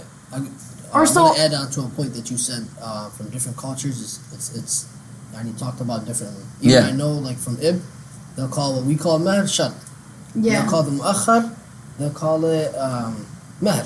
Or 0.93 1.05
so- 1.05 1.29
so, 1.29 1.37
add 1.37 1.53
on 1.53 1.69
to 1.77 1.81
a 1.85 1.89
point 1.93 2.15
that 2.17 2.31
you 2.31 2.41
said 2.41 2.65
uh, 2.81 3.11
from 3.13 3.29
different 3.29 3.55
cultures. 3.55 4.01
It's 4.01 4.17
it's, 4.33 4.57
it's 4.57 4.75
and 5.37 5.47
you 5.47 5.53
talked 5.53 5.79
about 5.79 6.09
differently. 6.09 6.41
Even 6.65 6.73
Yeah. 6.73 6.89
I 6.89 6.91
know, 6.91 7.11
like 7.13 7.37
from 7.37 7.57
Ibb, 7.57 7.77
they'll 8.39 8.47
call 8.47 8.75
what 8.75 8.85
we 8.85 8.95
call 8.95 9.19
mahr 9.19 9.45
shart. 9.47 9.73
Yeah. 10.35 10.61
They'll 10.61 10.69
call 10.71 10.83
the 10.83 10.91
muakhar. 10.91 11.53
They'll 11.97 12.11
call 12.15 12.45
it 12.45 12.73
um, 12.75 13.25
mahr, 13.61 13.83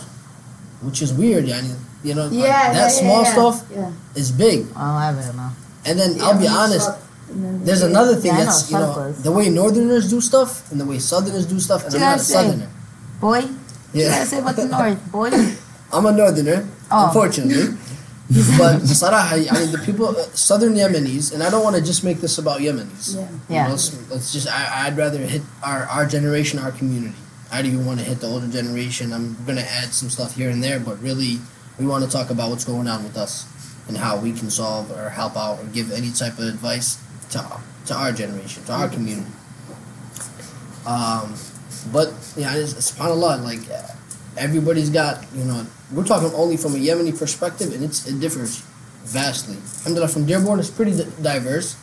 which 0.81 1.01
is 1.01 1.11
weird. 1.13 1.45
Yani, 1.45 1.73
you 2.03 2.13
know, 2.13 2.25
like, 2.27 2.33
Yeah, 2.33 2.45
yeah, 2.45 2.73
that 2.73 2.91
yeah, 2.93 3.01
small 3.01 3.23
yeah. 3.23 3.31
stuff 3.33 3.55
Yeah. 3.73 3.91
is 4.15 4.31
big. 4.31 4.67
I 4.75 5.11
don't 5.11 5.35
know. 5.35 5.49
And 5.85 5.99
then 5.99 6.15
Yeah, 6.17 6.23
I'll 6.25 6.39
be 6.39 6.47
honest. 6.47 6.85
shot 6.87 6.99
and 7.29 7.65
There's 7.65 7.81
another 7.81 8.15
thing 8.15 8.31
Yeah, 8.35 8.45
that's 8.45 8.69
know, 8.69 8.79
you 8.79 8.85
know 8.85 8.91
was- 9.09 9.23
the 9.23 9.31
way 9.31 9.49
Northerners 9.49 10.09
do 10.09 10.21
stuff 10.21 10.69
and 10.71 10.79
the 10.79 10.85
way 10.85 10.99
Southerners 10.99 11.45
do 11.47 11.59
stuff. 11.59 11.83
And 11.85 11.93
What 11.93 12.01
I'm 12.03 12.09
not 12.11 12.19
a 12.19 12.23
say? 12.23 12.33
Southerner. 12.33 12.69
Boy, 13.19 13.39
you 13.39 13.49
Yeah, 13.93 14.09
gotta 14.09 14.25
say 14.29 14.39
about 14.39 14.55
the 14.55 14.65
north, 14.67 15.11
boy. 15.17 15.29
I'm 15.91 16.05
a 16.05 16.11
Northerner. 16.11 16.67
Oh. 16.91 17.07
Unfortunately. 17.07 17.73
But 18.29 18.79
Sarah, 18.79 19.17
I 19.17 19.59
mean, 19.59 19.71
the 19.71 19.81
people, 19.85 20.07
uh, 20.07 20.23
Southern 20.33 20.75
Yemenis, 20.75 21.33
and 21.33 21.43
I 21.43 21.49
don't 21.49 21.63
want 21.63 21.75
to 21.75 21.81
just 21.81 22.03
make 22.03 22.17
this 22.17 22.37
about 22.37 22.61
Yemenis. 22.61 23.15
Yeah. 23.15 23.27
Yeah. 23.49 23.63
know, 23.63 23.71
let's, 23.71 24.09
let's 24.09 24.33
just, 24.33 24.47
I, 24.47 24.87
I'd 24.87 24.97
rather 24.97 25.19
hit 25.19 25.41
our, 25.63 25.83
our 25.83 26.05
generation, 26.05 26.59
our 26.59 26.71
community. 26.71 27.15
I 27.51 27.61
don't 27.61 27.73
even 27.73 27.85
want 27.85 27.99
to 27.99 28.05
hit 28.05 28.19
the 28.19 28.27
older 28.27 28.47
generation. 28.47 29.13
I'm 29.13 29.35
going 29.45 29.57
to 29.57 29.69
add 29.69 29.93
some 29.93 30.09
stuff 30.09 30.35
here 30.35 30.49
and 30.49 30.63
there, 30.63 30.79
but 30.79 31.01
really, 31.01 31.39
we 31.77 31.85
want 31.85 32.03
to 32.05 32.09
talk 32.09 32.29
about 32.29 32.49
what's 32.49 32.65
going 32.65 32.87
on 32.87 33.03
with 33.03 33.17
us 33.17 33.45
and 33.87 33.97
how 33.97 34.17
we 34.17 34.31
can 34.31 34.49
solve 34.49 34.91
or 34.91 35.09
help 35.09 35.35
out 35.35 35.59
or 35.59 35.65
give 35.65 35.91
any 35.91 36.11
type 36.11 36.39
of 36.39 36.45
advice 36.45 36.97
to, 37.31 37.45
to 37.85 37.93
our 37.93 38.11
generation, 38.11 38.63
to 38.65 38.71
our 38.71 38.87
community. 38.87 39.29
Um, 40.87 41.35
but, 41.91 42.13
yeah, 42.37 42.55
it's, 42.55 42.73
subhanAllah, 42.73 43.43
like, 43.43 43.69
uh, 43.69 43.93
everybody's 44.37 44.89
got 44.89 45.23
you 45.35 45.43
know 45.45 45.65
we're 45.93 46.05
talking 46.05 46.31
only 46.33 46.57
from 46.57 46.73
a 46.73 46.77
Yemeni 46.77 47.17
perspective, 47.17 47.73
and 47.73 47.83
it's 47.83 48.07
it 48.07 48.19
differs 48.19 48.61
vastly. 49.05 49.57
Alhamdulillah, 49.79 50.09
from 50.09 50.25
Dearborn, 50.25 50.59
it's 50.59 50.69
pretty 50.69 50.95
di- 50.95 51.09
diverse. 51.21 51.75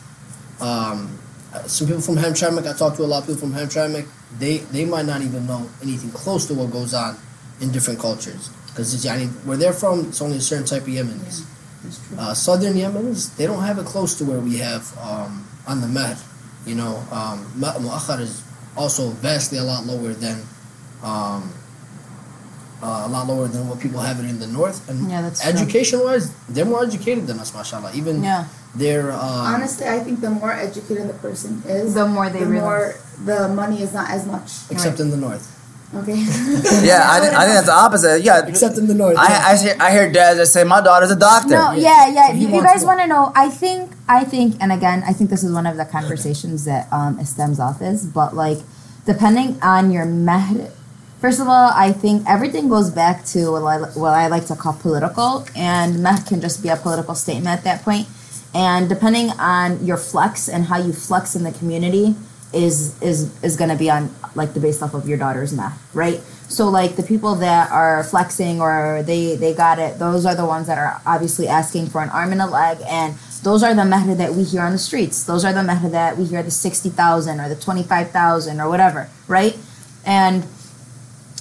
Um, 0.59 1.17
some 1.65 1.87
people 1.87 2.01
from 2.01 2.15
Hamtramck, 2.15 2.67
I 2.67 2.77
talked 2.77 2.97
to 2.97 3.03
a 3.03 3.05
lot 3.05 3.23
of 3.23 3.27
people 3.27 3.41
from 3.41 3.53
Hamtramck. 3.53 4.07
They 4.39 4.57
they 4.57 4.85
might 4.85 5.05
not 5.05 5.21
even 5.21 5.45
know 5.47 5.69
anything 5.81 6.11
close 6.11 6.45
to 6.47 6.53
what 6.53 6.71
goes 6.71 6.93
on 6.93 7.17
in 7.59 7.71
different 7.71 7.99
cultures 7.99 8.49
because 8.71 9.05
where 9.45 9.57
they're 9.57 9.73
from, 9.73 10.07
it's 10.07 10.21
only 10.21 10.37
a 10.37 10.41
certain 10.41 10.65
type 10.65 10.83
of 10.83 10.87
Yemenis. 10.87 11.45
True. 11.81 12.17
Uh, 12.17 12.33
Southern 12.33 12.73
Yemenis, 12.73 13.35
they 13.35 13.45
don't 13.45 13.63
have 13.63 13.77
it 13.79 13.85
close 13.85 14.15
to 14.17 14.25
where 14.25 14.39
we 14.39 14.57
have 14.57 14.97
um, 14.99 15.45
on 15.67 15.81
the 15.81 15.87
Med. 15.87 16.17
You 16.65 16.75
know, 16.75 17.03
um, 17.11 17.45
Mu'akhar 17.57 18.21
is 18.21 18.43
also 18.77 19.09
vastly 19.09 19.57
a 19.57 19.63
lot 19.63 19.85
lower 19.85 20.13
than 20.13 20.41
um, 21.03 21.51
uh, 22.83 23.03
a 23.05 23.09
lot 23.09 23.27
lower 23.27 23.47
than 23.47 23.67
what 23.69 23.79
people 23.79 23.99
have 23.99 24.19
it 24.19 24.25
in 24.25 24.39
the 24.39 24.47
north. 24.47 24.89
And 24.89 25.09
Yeah, 25.09 25.21
that's 25.21 25.41
true. 25.41 25.51
education 25.51 25.99
wise, 26.03 26.31
they're 26.49 26.65
more 26.65 26.83
educated 26.83 27.27
than 27.27 27.39
us, 27.39 27.53
mashallah. 27.53 27.91
Even 27.93 28.23
Yeah. 28.23 28.45
they're 28.75 29.11
um, 29.11 29.53
Honestly, 29.55 29.87
I 29.87 29.99
think 29.99 30.21
the 30.21 30.29
more 30.31 30.51
educated 30.53 31.07
the 31.09 31.13
person 31.25 31.61
is, 31.67 31.93
The 31.93 32.07
more 32.07 32.29
they 32.29 32.39
the 32.39 32.45
realize. 32.47 32.65
more 32.65 32.95
the 33.25 33.47
money 33.53 33.81
is 33.83 33.93
not 33.93 34.09
as 34.09 34.25
much. 34.25 34.49
except 34.71 34.99
in 34.99 35.09
the 35.11 35.17
north. 35.17 35.45
Okay. 35.93 36.15
Yeah, 36.89 37.03
I, 37.13 37.19
think- 37.19 37.35
I 37.35 37.43
think 37.45 37.55
that's 37.59 37.65
the 37.67 37.73
opposite. 37.85 38.23
Yeah, 38.23 38.47
Except 38.47 38.77
in 38.77 38.87
the 38.87 38.93
north. 38.95 39.15
yeah. 39.19 39.27
I, 39.27 39.51
I, 39.51 39.57
hear, 39.57 39.75
I 39.79 39.91
hear 39.91 40.09
dads 40.11 40.37
that 40.39 40.45
say, 40.47 40.63
my 40.63 40.79
daughter's 40.81 41.11
a 41.11 41.17
doctor. 41.19 41.49
No, 41.49 41.71
Yeah. 41.73 42.07
yeah, 42.07 42.13
yeah. 42.13 42.27
So 42.29 42.33
you, 42.35 42.47
you 42.47 42.63
guys 42.63 42.85
want 42.85 43.01
to 43.01 43.07
know? 43.07 43.31
I 43.35 43.49
think, 43.49 43.91
I 44.07 44.23
think, 44.23 44.55
and 44.61 44.71
again, 44.71 45.03
I 45.05 45.11
think 45.11 45.29
this 45.29 45.43
is 45.43 45.51
one 45.51 45.67
of 45.67 45.75
the 45.75 45.83
conversations 45.85 46.63
that 46.65 46.87
um, 46.93 47.19
it 47.19 47.25
stems 47.27 47.59
off 47.59 47.81
is, 47.81 48.05
but 48.05 48.33
like, 48.33 48.59
depending 49.05 49.59
on 49.61 49.91
your 49.91 50.05
method. 50.05 50.71
First 51.21 51.39
of 51.39 51.47
all, 51.47 51.69
I 51.75 51.91
think 51.91 52.27
everything 52.27 52.67
goes 52.67 52.89
back 52.89 53.23
to 53.25 53.51
what 53.51 53.61
I, 53.63 53.77
what 53.93 54.13
I 54.15 54.25
like 54.25 54.47
to 54.47 54.55
call 54.55 54.73
political, 54.73 55.45
and 55.55 56.01
mahr 56.01 56.17
can 56.27 56.41
just 56.41 56.63
be 56.63 56.69
a 56.69 56.75
political 56.75 57.13
statement 57.13 57.59
at 57.59 57.63
that 57.63 57.83
point. 57.83 58.07
And 58.55 58.89
depending 58.89 59.29
on 59.37 59.85
your 59.85 59.97
flex 59.97 60.49
and 60.49 60.65
how 60.65 60.79
you 60.79 60.91
flex 60.91 61.35
in 61.35 61.43
the 61.43 61.51
community 61.51 62.15
is 62.53 62.99
is 63.03 63.31
is 63.43 63.55
going 63.55 63.69
to 63.69 63.77
be 63.77 63.89
on 63.89 64.13
like 64.33 64.55
the 64.55 64.59
based 64.59 64.81
off 64.81 64.95
of 64.95 65.07
your 65.07 65.19
daughter's 65.19 65.53
mahr, 65.53 65.73
right? 65.93 66.19
So 66.49 66.69
like 66.69 66.95
the 66.95 67.03
people 67.03 67.35
that 67.35 67.71
are 67.71 68.03
flexing 68.03 68.59
or 68.59 69.03
they 69.05 69.35
they 69.35 69.53
got 69.53 69.77
it, 69.77 69.99
those 69.99 70.25
are 70.25 70.33
the 70.33 70.47
ones 70.47 70.65
that 70.65 70.79
are 70.79 71.01
obviously 71.05 71.47
asking 71.47 71.87
for 71.87 72.01
an 72.01 72.09
arm 72.09 72.31
and 72.31 72.41
a 72.41 72.47
leg, 72.47 72.79
and 72.87 73.13
those 73.43 73.61
are 73.61 73.75
the 73.75 73.85
method 73.85 74.17
that 74.17 74.33
we 74.33 74.43
hear 74.43 74.61
on 74.63 74.71
the 74.71 74.79
streets. 74.79 75.23
Those 75.23 75.45
are 75.45 75.53
the 75.53 75.63
method 75.63 75.91
that 75.91 76.17
we 76.17 76.25
hear 76.25 76.41
the 76.41 76.49
sixty 76.49 76.89
thousand 76.89 77.39
or 77.39 77.47
the 77.47 77.55
twenty 77.55 77.83
five 77.83 78.09
thousand 78.09 78.59
or 78.59 78.67
whatever, 78.67 79.07
right? 79.27 79.55
And 80.03 80.47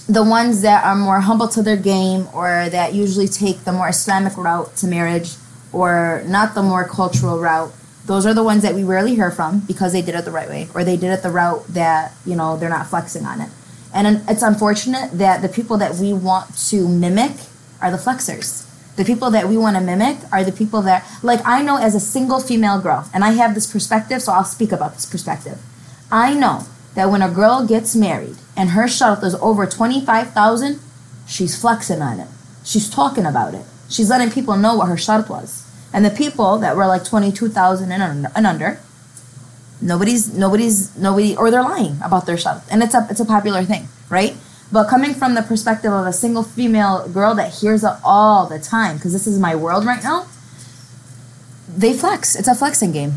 the 0.08 0.22
ones 0.22 0.62
that 0.62 0.84
are 0.84 0.96
more 0.96 1.20
humble 1.20 1.48
to 1.48 1.62
their 1.62 1.76
game 1.76 2.28
or 2.34 2.68
that 2.70 2.94
usually 2.94 3.28
take 3.28 3.64
the 3.64 3.72
more 3.72 3.88
Islamic 3.88 4.36
route 4.36 4.74
to 4.76 4.86
marriage 4.86 5.34
or 5.72 6.22
not 6.26 6.54
the 6.54 6.62
more 6.62 6.86
cultural 6.86 7.38
route, 7.38 7.72
those 8.06 8.26
are 8.26 8.34
the 8.34 8.42
ones 8.42 8.62
that 8.62 8.74
we 8.74 8.82
rarely 8.82 9.14
hear 9.14 9.30
from 9.30 9.60
because 9.60 9.92
they 9.92 10.02
did 10.02 10.14
it 10.14 10.24
the 10.24 10.30
right 10.30 10.48
way 10.48 10.68
or 10.74 10.84
they 10.84 10.96
did 10.96 11.12
it 11.12 11.22
the 11.22 11.30
route 11.30 11.66
that, 11.68 12.12
you 12.26 12.34
know, 12.34 12.56
they're 12.56 12.70
not 12.70 12.86
flexing 12.86 13.24
on 13.24 13.40
it. 13.40 13.50
And 13.92 14.22
it's 14.28 14.42
unfortunate 14.42 15.12
that 15.18 15.42
the 15.42 15.48
people 15.48 15.76
that 15.78 15.96
we 15.96 16.12
want 16.12 16.56
to 16.70 16.88
mimic 16.88 17.32
are 17.80 17.90
the 17.90 17.96
flexers. 17.96 18.66
The 18.96 19.04
people 19.04 19.30
that 19.30 19.48
we 19.48 19.56
want 19.56 19.76
to 19.76 19.82
mimic 19.82 20.18
are 20.32 20.44
the 20.44 20.52
people 20.52 20.82
that, 20.82 21.06
like, 21.22 21.40
I 21.44 21.62
know 21.62 21.76
as 21.76 21.94
a 21.94 22.00
single 22.00 22.40
female 22.40 22.80
girl, 22.80 23.08
and 23.14 23.24
I 23.24 23.30
have 23.32 23.54
this 23.54 23.70
perspective, 23.70 24.22
so 24.22 24.32
I'll 24.32 24.44
speak 24.44 24.72
about 24.72 24.94
this 24.94 25.06
perspective. 25.06 25.58
I 26.12 26.34
know 26.34 26.66
that 26.94 27.10
when 27.10 27.22
a 27.22 27.30
girl 27.30 27.66
gets 27.66 27.94
married 27.94 28.36
and 28.56 28.70
her 28.70 28.88
shuttle 28.88 29.24
is 29.24 29.34
over 29.36 29.66
25,000, 29.66 30.80
she's 31.26 31.60
flexing 31.60 32.02
on 32.02 32.20
it. 32.20 32.28
She's 32.64 32.90
talking 32.90 33.26
about 33.26 33.54
it. 33.54 33.64
She's 33.88 34.10
letting 34.10 34.30
people 34.30 34.56
know 34.56 34.76
what 34.76 34.88
her 34.88 34.96
shuttle 34.96 35.36
was. 35.36 35.66
And 35.92 36.04
the 36.04 36.10
people 36.10 36.58
that 36.58 36.76
were 36.76 36.86
like 36.86 37.04
22,000 37.04 37.90
and 37.90 38.46
under, 38.46 38.80
nobody's, 39.80 40.32
nobody's, 40.32 40.96
nobody, 40.96 41.36
or 41.36 41.50
they're 41.50 41.62
lying 41.62 41.96
about 42.02 42.26
their 42.26 42.36
shuttle. 42.36 42.62
And 42.70 42.82
it's 42.82 42.94
a, 42.94 43.06
it's 43.10 43.20
a 43.20 43.24
popular 43.24 43.64
thing, 43.64 43.88
right? 44.08 44.36
But 44.72 44.88
coming 44.88 45.14
from 45.14 45.34
the 45.34 45.42
perspective 45.42 45.92
of 45.92 46.06
a 46.06 46.12
single 46.12 46.44
female 46.44 47.08
girl 47.08 47.34
that 47.34 47.54
hears 47.54 47.82
it 47.82 47.92
all 48.04 48.46
the 48.46 48.60
time, 48.60 48.96
because 48.96 49.12
this 49.12 49.26
is 49.26 49.38
my 49.38 49.56
world 49.56 49.84
right 49.84 50.02
now, 50.02 50.26
they 51.68 51.92
flex. 51.92 52.36
It's 52.36 52.48
a 52.48 52.54
flexing 52.54 52.92
game. 52.92 53.14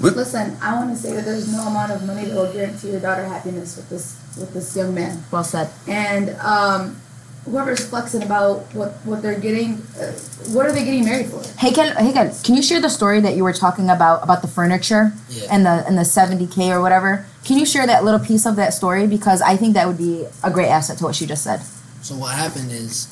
Listen, 0.00 0.56
I 0.62 0.74
want 0.76 0.90
to 0.90 0.96
say 0.96 1.12
that 1.14 1.24
there's 1.24 1.50
no 1.52 1.62
amount 1.66 1.90
of 1.92 2.04
money 2.06 2.24
that 2.26 2.34
will 2.34 2.52
guarantee 2.52 2.90
your 2.90 3.00
daughter 3.00 3.24
happiness 3.24 3.76
with 3.76 3.88
this 3.90 4.16
with 4.38 4.52
this 4.54 4.76
young 4.76 4.94
man. 4.94 5.24
Well 5.32 5.42
said. 5.42 5.70
And 5.88 6.30
um, 6.40 7.00
whoever's 7.44 7.84
flexing 7.88 8.22
about 8.22 8.72
what 8.74 8.92
what 9.04 9.22
they're 9.22 9.38
getting, 9.40 9.74
uh, 10.00 10.12
what 10.52 10.66
are 10.66 10.72
they 10.72 10.84
getting 10.84 11.04
married 11.04 11.26
for? 11.26 11.42
Hey, 11.58 11.72
Kel, 11.72 11.96
hey, 11.96 12.12
Kel, 12.12 12.32
can 12.44 12.54
you 12.54 12.62
share 12.62 12.80
the 12.80 12.88
story 12.90 13.20
that 13.20 13.34
you 13.36 13.42
were 13.42 13.52
talking 13.52 13.90
about 13.90 14.22
about 14.22 14.42
the 14.42 14.48
furniture 14.48 15.12
Yeah. 15.30 15.48
and 15.50 15.66
the 15.66 15.84
and 15.86 15.98
the 15.98 16.04
seventy 16.04 16.46
k 16.46 16.70
or 16.70 16.80
whatever? 16.80 17.26
Can 17.44 17.58
you 17.58 17.66
share 17.66 17.86
that 17.86 18.04
little 18.04 18.20
piece 18.20 18.46
of 18.46 18.54
that 18.56 18.74
story 18.74 19.06
because 19.08 19.42
I 19.42 19.56
think 19.56 19.74
that 19.74 19.86
would 19.88 19.98
be 19.98 20.26
a 20.44 20.50
great 20.50 20.68
asset 20.68 20.98
to 20.98 21.04
what 21.04 21.14
she 21.16 21.26
just 21.26 21.42
said. 21.42 21.60
So 22.02 22.14
what 22.14 22.34
happened 22.36 22.70
is 22.70 23.08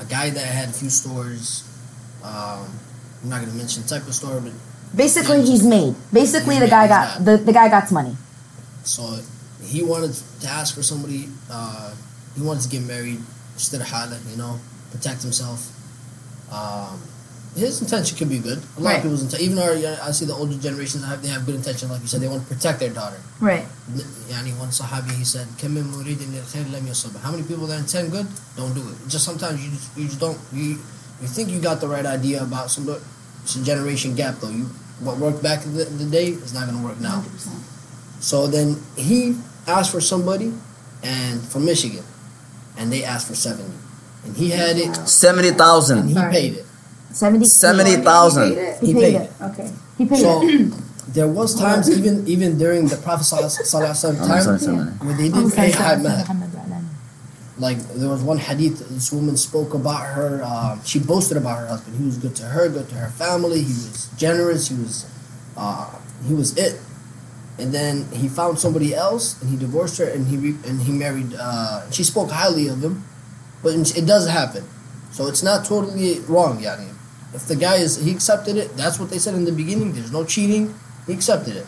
a 0.00 0.04
guy 0.04 0.30
that 0.30 0.40
had 0.44 0.70
a 0.70 0.72
few 0.72 0.90
stores. 0.90 1.62
Um, 2.24 2.66
I'm 3.22 3.28
not 3.30 3.40
gonna 3.40 3.52
mention 3.52 3.82
the 3.82 3.88
type 3.88 4.06
of 4.08 4.14
store, 4.14 4.40
but 4.40 4.52
Basically, 4.96 5.42
he's 5.42 5.62
made. 5.62 5.94
Basically, 6.12 6.58
the 6.58 6.68
guy 6.68 6.88
got 6.88 7.24
the, 7.24 7.36
the 7.36 7.52
guy 7.52 7.68
got 7.68 7.92
money. 7.92 8.16
So 8.82 9.20
he 9.62 9.82
wanted 9.82 10.14
to 10.40 10.48
ask 10.48 10.74
for 10.74 10.82
somebody. 10.82 11.28
Uh, 11.50 11.94
he 12.34 12.42
wanted 12.42 12.62
to 12.62 12.68
get 12.68 12.82
married, 12.82 13.20
istirhala, 13.56 14.18
you 14.30 14.36
know, 14.36 14.58
protect 14.90 15.22
himself. 15.22 15.72
Um, 16.52 17.00
his 17.56 17.80
intention 17.80 18.16
could 18.18 18.28
be 18.28 18.38
good. 18.38 18.60
A 18.76 18.80
lot 18.80 18.90
right. 18.90 18.96
of 18.96 19.02
people's 19.02 19.22
intention, 19.22 19.46
even 19.46 19.58
our, 19.58 19.72
I 19.72 20.12
see 20.12 20.26
the 20.26 20.34
older 20.34 20.56
generations 20.58 21.04
have 21.04 21.22
they 21.22 21.28
have 21.28 21.46
good 21.46 21.54
intention. 21.54 21.88
Like 21.88 22.02
you 22.02 22.06
said, 22.06 22.20
they 22.20 22.28
want 22.28 22.46
to 22.46 22.54
protect 22.54 22.80
their 22.80 22.92
daughter. 22.92 23.16
Right. 23.40 23.64
Yani 24.28 24.56
one 24.58 24.68
Sahabi 24.68 25.12
he 25.16 25.24
said, 25.24 25.48
How 25.56 27.30
many 27.30 27.42
people 27.44 27.66
that 27.66 27.80
intend 27.80 28.12
good 28.12 28.26
don't 28.56 28.74
do 28.74 28.80
it. 28.80 28.96
Just 29.08 29.24
sometimes 29.24 29.64
you 29.64 29.70
just, 29.70 29.96
you 29.96 30.04
just 30.04 30.20
don't 30.20 30.38
you 30.52 30.78
you 31.20 31.28
think 31.28 31.48
you 31.48 31.60
got 31.60 31.80
the 31.80 31.88
right 31.88 32.04
idea 32.04 32.42
about 32.42 32.70
some. 32.70 32.88
It's 33.42 33.56
a 33.56 33.64
generation 33.64 34.14
gap 34.14 34.36
though. 34.36 34.50
You 34.50 34.68
what 35.00 35.18
worked 35.18 35.42
back 35.42 35.64
in 35.64 35.74
the, 35.74 35.84
the 35.84 36.04
day 36.10 36.28
is 36.28 36.54
not 36.54 36.66
gonna 36.66 36.82
work 36.84 37.00
now. 37.00 37.20
100%. 37.20 38.22
So 38.22 38.46
then 38.46 38.76
he 38.96 39.36
asked 39.66 39.92
for 39.92 40.00
somebody, 40.00 40.52
and 41.02 41.40
from 41.42 41.64
Michigan, 41.64 42.04
and 42.78 42.90
they 42.92 43.04
asked 43.04 43.28
for 43.28 43.34
seventy, 43.34 43.76
and 44.24 44.36
he 44.36 44.50
had 44.50 44.76
it, 44.76 44.94
Seventy 45.08 45.48
and 45.48 46.08
he 46.08 46.14
Sorry. 46.14 46.32
paid 46.32 46.52
it. 46.54 46.66
Seventy. 47.12 47.44
Seventy 47.46 47.96
thousand. 47.96 48.48
He 48.50 48.54
paid 48.54 48.62
it? 48.68 48.80
He, 48.80 48.86
He 48.86 48.94
paid, 48.94 49.00
paid 49.00 49.14
it. 49.14 49.22
it. 49.22 49.42
Okay. 49.42 49.72
He 49.98 50.06
paid 50.06 50.18
So 50.18 50.40
it. 50.42 50.72
there 51.16 51.28
was 51.28 51.54
times 51.58 51.88
even 51.90 52.26
even 52.26 52.58
during 52.58 52.88
the 52.88 52.96
Prophet 52.96 53.24
Sallallahu 53.24 53.56
Alaihi 53.56 54.16
Wasallam 54.16 54.26
time 54.26 55.06
where 55.06 55.16
they 55.16 55.28
didn't 55.28 55.50
pay 55.52 55.70
high 55.70 55.96
mahr. 55.96 56.24
Like 57.58 57.78
there 57.96 58.10
was 58.10 58.22
one 58.22 58.38
hadith. 58.38 58.86
This 58.90 59.10
woman 59.12 59.36
spoke 59.36 59.72
about 59.72 60.04
her. 60.14 60.42
Um, 60.44 60.82
she 60.84 60.98
boasted 60.98 61.36
about 61.36 61.58
her 61.60 61.66
husband. 61.66 61.96
He 61.96 62.04
was 62.04 62.18
good 62.18 62.36
to 62.36 62.44
her, 62.44 62.68
good 62.68 62.88
to 62.90 62.94
her 62.96 63.08
family. 63.08 63.60
He 63.62 63.72
was 63.72 64.10
generous. 64.16 64.68
He 64.68 64.74
was, 64.74 65.10
uh, 65.56 65.90
he 66.26 66.34
was 66.34 66.56
it. 66.58 66.78
And 67.58 67.72
then 67.72 68.04
he 68.12 68.28
found 68.28 68.58
somebody 68.58 68.94
else, 68.94 69.40
and 69.40 69.48
he 69.48 69.56
divorced 69.56 69.96
her, 69.96 70.04
and 70.04 70.26
he 70.28 70.36
re- 70.36 70.60
and 70.66 70.82
he 70.82 70.92
married. 70.92 71.32
Uh, 71.38 71.90
she 71.90 72.04
spoke 72.04 72.30
highly 72.30 72.68
of 72.68 72.84
him, 72.84 73.04
but 73.62 73.72
it 73.72 74.04
does 74.06 74.28
happen. 74.28 74.64
So 75.10 75.26
it's 75.26 75.42
not 75.42 75.64
totally 75.64 76.20
wrong, 76.28 76.60
yani. 76.60 76.92
If 77.32 77.48
the 77.48 77.56
guy 77.56 77.76
is 77.76 77.96
he 77.96 78.12
accepted 78.12 78.56
it, 78.58 78.76
that's 78.76 78.98
what 79.00 79.08
they 79.08 79.16
said 79.18 79.32
in 79.34 79.46
the 79.46 79.52
beginning. 79.52 79.94
There's 79.94 80.12
no 80.12 80.24
cheating. 80.24 80.74
He 81.06 81.14
accepted 81.14 81.56
it. 81.56 81.66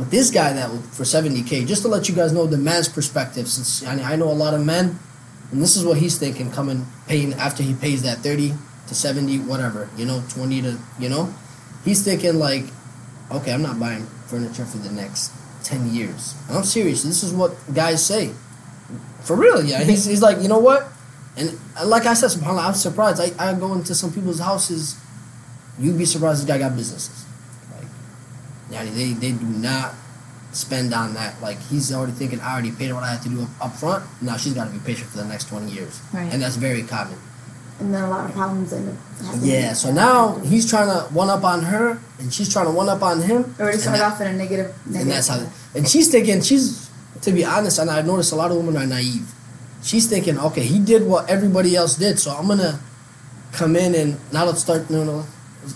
But 0.00 0.10
this 0.10 0.30
guy 0.30 0.54
that 0.54 0.70
for 0.94 1.02
70k, 1.02 1.66
just 1.66 1.82
to 1.82 1.88
let 1.88 2.08
you 2.08 2.14
guys 2.14 2.32
know 2.32 2.46
the 2.46 2.56
man's 2.56 2.88
perspective, 2.88 3.46
since 3.46 3.86
I, 3.86 4.16
know 4.16 4.30
a 4.30 4.32
lot 4.32 4.54
of 4.54 4.64
men, 4.64 4.98
and 5.52 5.60
this 5.60 5.76
is 5.76 5.84
what 5.84 5.98
he's 5.98 6.16
thinking 6.16 6.50
coming 6.50 6.86
paying 7.06 7.34
after 7.34 7.62
he 7.62 7.74
pays 7.74 8.02
that 8.04 8.16
30 8.20 8.54
to 8.88 8.94
70, 8.94 9.40
whatever, 9.40 9.90
you 9.98 10.06
know, 10.06 10.24
20 10.30 10.62
to, 10.62 10.78
you 10.98 11.10
know, 11.10 11.34
he's 11.84 12.02
thinking 12.02 12.38
like, 12.38 12.64
okay, 13.30 13.52
I'm 13.52 13.60
not 13.60 13.78
buying 13.78 14.06
furniture 14.26 14.64
for 14.64 14.78
the 14.78 14.90
next 14.90 15.32
10 15.64 15.92
years. 15.92 16.34
And 16.48 16.56
I'm 16.56 16.64
serious. 16.64 17.02
This 17.02 17.22
is 17.22 17.34
what 17.34 17.54
guys 17.74 18.02
say. 18.02 18.32
For 19.24 19.36
real, 19.36 19.62
yeah. 19.62 19.84
He's, 19.84 20.06
he's 20.06 20.22
like, 20.22 20.40
you 20.40 20.48
know 20.48 20.60
what? 20.60 20.88
And 21.36 21.58
uh, 21.78 21.86
like 21.86 22.06
I 22.06 22.14
said, 22.14 22.30
subhanAllah, 22.30 22.68
I'm 22.68 22.72
surprised. 22.72 23.20
I, 23.20 23.50
I 23.50 23.52
go 23.52 23.74
into 23.74 23.94
some 23.94 24.14
people's 24.14 24.40
houses, 24.40 24.98
you'd 25.78 25.98
be 25.98 26.06
surprised 26.06 26.40
this 26.40 26.48
guy 26.48 26.56
got 26.56 26.74
businesses. 26.74 27.26
Like, 28.70 28.86
yeah, 28.86 28.92
they, 28.94 29.12
they 29.12 29.32
do 29.32 29.46
not 29.46 29.94
spend 30.52 30.92
on 30.94 31.14
that. 31.14 31.40
Like, 31.40 31.58
he's 31.60 31.92
already 31.92 32.12
thinking, 32.12 32.40
I 32.40 32.52
already 32.52 32.72
paid 32.72 32.92
what 32.92 33.02
I 33.02 33.12
had 33.12 33.22
to 33.22 33.28
do 33.28 33.42
up, 33.42 33.48
up 33.60 33.72
front. 33.74 34.04
Now 34.22 34.36
she's 34.36 34.54
got 34.54 34.66
to 34.66 34.70
be 34.72 34.78
patient 34.78 35.10
for 35.10 35.18
the 35.18 35.24
next 35.24 35.48
20 35.48 35.70
years. 35.70 36.00
Right. 36.12 36.32
And 36.32 36.42
that's 36.42 36.56
very 36.56 36.82
common. 36.82 37.18
And 37.80 37.94
then 37.94 38.02
a 38.02 38.10
lot 38.10 38.26
of 38.28 38.32
problems 38.32 38.72
end 38.74 38.90
up 38.90 38.96
happening. 39.24 39.50
Yeah, 39.50 39.72
so 39.72 39.90
now 39.90 40.36
he's 40.40 40.68
trying 40.68 40.88
to 40.88 41.12
one 41.14 41.30
up 41.30 41.44
on 41.44 41.62
her, 41.62 41.98
and 42.18 42.32
she's 42.32 42.52
trying 42.52 42.66
to 42.66 42.72
one 42.72 42.90
up 42.90 43.02
on 43.02 43.22
him. 43.22 43.54
It 43.58 43.60
already 43.60 43.74
and 43.74 43.80
started 43.80 44.02
off 44.04 44.20
in 44.20 44.26
a 44.26 44.32
negative. 44.34 44.74
negative 44.84 45.00
and 45.00 45.10
that's 45.10 45.28
how. 45.28 45.46
And 45.74 45.88
she's 45.88 46.10
thinking 46.10 46.42
she's, 46.42 46.90
to 47.22 47.32
be 47.32 47.42
honest, 47.42 47.78
and 47.78 47.90
I've 47.90 48.06
noticed 48.06 48.32
a 48.32 48.36
lot 48.36 48.50
of 48.50 48.58
women 48.58 48.76
are 48.76 48.86
naive. 48.86 49.32
she's 49.82 50.06
thinking, 50.10 50.38
okay, 50.38 50.62
he 50.62 50.78
did 50.78 51.06
what 51.06 51.30
everybody 51.30 51.74
else 51.74 51.96
did, 51.96 52.18
so 52.18 52.32
I'm 52.32 52.48
gonna 52.48 52.78
come 53.52 53.76
in 53.76 53.94
and 53.94 54.20
now 54.30 54.44
let's 54.44 54.60
start. 54.60 54.90
No, 54.90 55.02
no, 55.02 55.24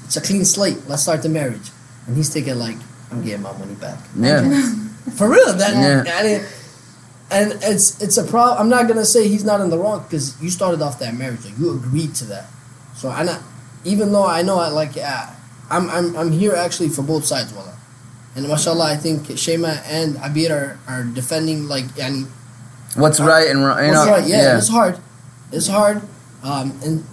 it's 0.04 0.18
a 0.18 0.20
clean 0.20 0.44
slate. 0.44 0.76
Let's 0.86 1.04
start 1.04 1.22
the 1.22 1.30
marriage. 1.30 1.70
And 2.06 2.16
he's 2.16 2.32
thinking 2.32 2.56
like, 2.56 2.76
I'm 3.10 3.22
getting 3.22 3.42
my 3.42 3.56
money 3.56 3.74
back. 3.74 3.98
Yeah. 4.16 4.42
For 5.16 5.28
real, 5.28 5.52
that 5.54 5.74
Yeah. 5.74 6.12
I 6.14 6.22
didn't, 6.22 6.48
and 7.30 7.52
it's 7.62 8.00
it's 8.02 8.16
a 8.16 8.24
problem. 8.24 8.58
I'm 8.58 8.68
not 8.68 8.88
gonna 8.88 9.04
say 9.04 9.28
he's 9.28 9.44
not 9.44 9.60
in 9.60 9.70
the 9.70 9.78
wrong 9.78 10.02
because 10.02 10.40
you 10.42 10.50
started 10.50 10.82
off 10.82 10.98
that 10.98 11.14
marriage, 11.14 11.44
like 11.44 11.58
you 11.58 11.70
agreed 11.74 12.14
to 12.16 12.24
that. 12.26 12.46
So 12.96 13.10
I 13.10 13.22
not, 13.22 13.40
even 13.84 14.12
though 14.12 14.26
I 14.26 14.42
know 14.42 14.58
I 14.58 14.68
like, 14.68 14.96
yeah, 14.96 15.34
I'm 15.70 15.90
I'm 15.90 16.16
I'm 16.16 16.32
here 16.32 16.54
actually 16.54 16.88
for 16.88 17.02
both 17.02 17.24
sides, 17.24 17.52
wallah. 17.52 17.76
And 18.36 18.48
mashallah, 18.48 18.86
I 18.86 18.96
think 18.96 19.22
Shayma 19.28 19.82
and 19.86 20.16
Abir 20.16 20.50
are, 20.50 20.78
are 20.88 21.04
defending 21.04 21.68
like 21.68 21.84
yani, 21.94 22.26
What's 22.96 23.20
right 23.20 23.48
and 23.48 23.64
wrong? 23.64 23.78
You 23.78 23.90
what's 23.92 24.06
know, 24.06 24.12
right. 24.12 24.26
Yeah, 24.26 24.58
it's 24.58 24.68
hard. 24.68 24.98
It's 25.52 25.68
hard. 25.68 26.02
Um, 26.42 26.78
and 26.82 27.04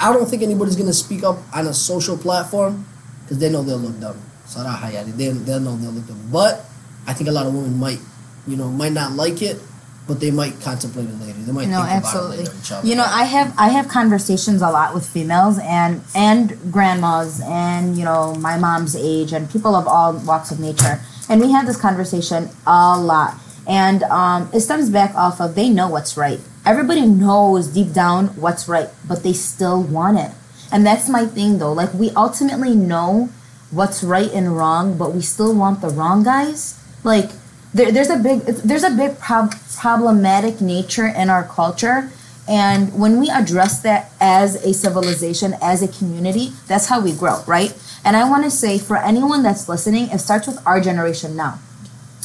I 0.00 0.12
don't 0.12 0.28
think 0.28 0.42
anybody's 0.42 0.76
gonna 0.76 0.92
speak 0.92 1.22
up 1.22 1.38
on 1.54 1.66
a 1.66 1.74
social 1.74 2.16
platform 2.16 2.86
because 3.32 3.40
they 3.40 3.50
know 3.50 3.62
they'll 3.62 3.78
look 3.78 3.98
dumb. 3.98 4.20
Saraha, 4.46 4.92
yani, 4.92 5.16
they 5.16 5.28
they'll 5.30 5.60
know 5.60 5.74
they'll 5.76 5.90
look 5.90 6.06
dumb. 6.06 6.20
But 6.30 6.66
I 7.06 7.14
think 7.14 7.30
a 7.30 7.32
lot 7.32 7.46
of 7.46 7.54
women 7.54 7.78
might, 7.78 7.98
you 8.46 8.56
know, 8.56 8.68
might 8.68 8.92
not 8.92 9.12
like 9.12 9.40
it, 9.40 9.58
but 10.06 10.20
they 10.20 10.30
might 10.30 10.60
contemplate 10.60 11.08
it 11.08 11.18
later. 11.18 11.38
They 11.38 11.52
might 11.52 11.68
No, 11.68 11.80
think 11.80 11.88
about 11.88 12.04
absolutely. 12.04 12.44
it 12.44 12.70
later. 12.70 12.86
You 12.86 12.94
know, 12.96 13.06
I 13.08 13.24
have 13.24 13.54
I 13.56 13.68
have 13.70 13.88
conversations 13.88 14.60
a 14.60 14.68
lot 14.68 14.92
with 14.92 15.08
females 15.08 15.58
and 15.62 16.02
and 16.14 16.58
grandmas 16.70 17.40
and 17.46 17.96
you 17.96 18.04
know 18.04 18.34
my 18.34 18.58
mom's 18.58 18.94
age 18.94 19.32
and 19.32 19.48
people 19.50 19.74
of 19.74 19.88
all 19.88 20.12
walks 20.12 20.50
of 20.50 20.60
nature, 20.60 21.00
and 21.30 21.40
we 21.40 21.50
have 21.52 21.66
this 21.66 21.80
conversation 21.80 22.50
a 22.66 23.00
lot. 23.00 23.34
And 23.66 24.02
um, 24.04 24.50
it 24.52 24.60
stems 24.60 24.90
back 24.90 25.14
off 25.14 25.40
of 25.40 25.54
they 25.54 25.70
know 25.70 25.88
what's 25.88 26.16
right. 26.18 26.40
Everybody 26.66 27.06
knows 27.06 27.68
deep 27.68 27.92
down 27.94 28.26
what's 28.36 28.68
right, 28.68 28.90
but 29.08 29.22
they 29.22 29.32
still 29.32 29.82
want 29.82 30.18
it. 30.18 30.32
And 30.72 30.86
that's 30.86 31.08
my 31.08 31.26
thing 31.26 31.58
though. 31.58 31.72
Like 31.72 31.92
we 31.94 32.10
ultimately 32.10 32.74
know 32.74 33.28
what's 33.70 34.02
right 34.02 34.32
and 34.32 34.56
wrong, 34.56 34.98
but 34.98 35.14
we 35.14 35.20
still 35.20 35.54
want 35.54 35.80
the 35.80 35.88
wrong 35.88 36.24
guys. 36.24 36.82
Like 37.04 37.30
there, 37.74 37.90
there's 37.92 38.10
a 38.10 38.16
big 38.16 38.40
there's 38.40 38.84
a 38.84 38.90
big 38.90 39.18
prob- 39.18 39.54
problematic 39.76 40.60
nature 40.60 41.06
in 41.06 41.30
our 41.30 41.44
culture 41.44 42.10
and 42.48 42.92
when 42.98 43.20
we 43.20 43.30
address 43.30 43.80
that 43.82 44.10
as 44.20 44.56
a 44.64 44.74
civilization 44.74 45.54
as 45.62 45.80
a 45.82 45.88
community 45.88 46.50
that's 46.66 46.86
how 46.86 47.00
we 47.00 47.12
grow 47.12 47.40
right 47.46 47.72
and 48.04 48.16
i 48.16 48.28
want 48.28 48.42
to 48.44 48.50
say 48.50 48.78
for 48.78 48.96
anyone 48.96 49.42
that's 49.44 49.68
listening 49.68 50.08
it 50.10 50.18
starts 50.18 50.46
with 50.46 50.58
our 50.66 50.80
generation 50.80 51.36
now 51.36 51.58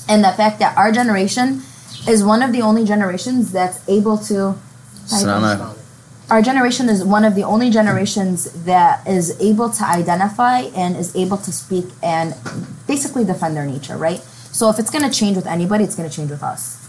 and 0.09 0.23
the 0.23 0.31
fact 0.31 0.59
that 0.59 0.75
our 0.75 0.91
generation 0.91 1.61
is 2.07 2.23
one 2.23 2.41
of 2.41 2.51
the 2.51 2.61
only 2.61 2.83
generations 2.83 3.51
that's 3.51 3.87
able 3.87 4.17
to 4.17 4.55
alaikum. 5.11 5.76
Our 6.29 6.41
generation 6.41 6.89
is 6.89 7.03
one 7.03 7.23
of 7.23 7.35
the 7.35 7.43
only 7.43 7.69
generations 7.69 8.51
that 8.65 9.07
is 9.07 9.39
able 9.41 9.69
to 9.69 9.85
identify 9.85 10.59
and 10.75 10.97
is 10.97 11.15
able 11.15 11.37
to 11.37 11.51
speak 11.51 11.85
and 12.03 12.35
basically 12.85 13.23
defend 13.23 13.55
their 13.55 13.65
nature, 13.65 13.97
right? 13.97 14.19
So 14.19 14.69
if 14.69 14.77
it's 14.79 14.89
going 14.89 15.09
to 15.09 15.15
change 15.15 15.37
with 15.37 15.47
anybody, 15.47 15.83
it's 15.83 15.95
going 15.95 16.09
to 16.09 16.15
change 16.15 16.29
with 16.29 16.43
us. 16.43 16.83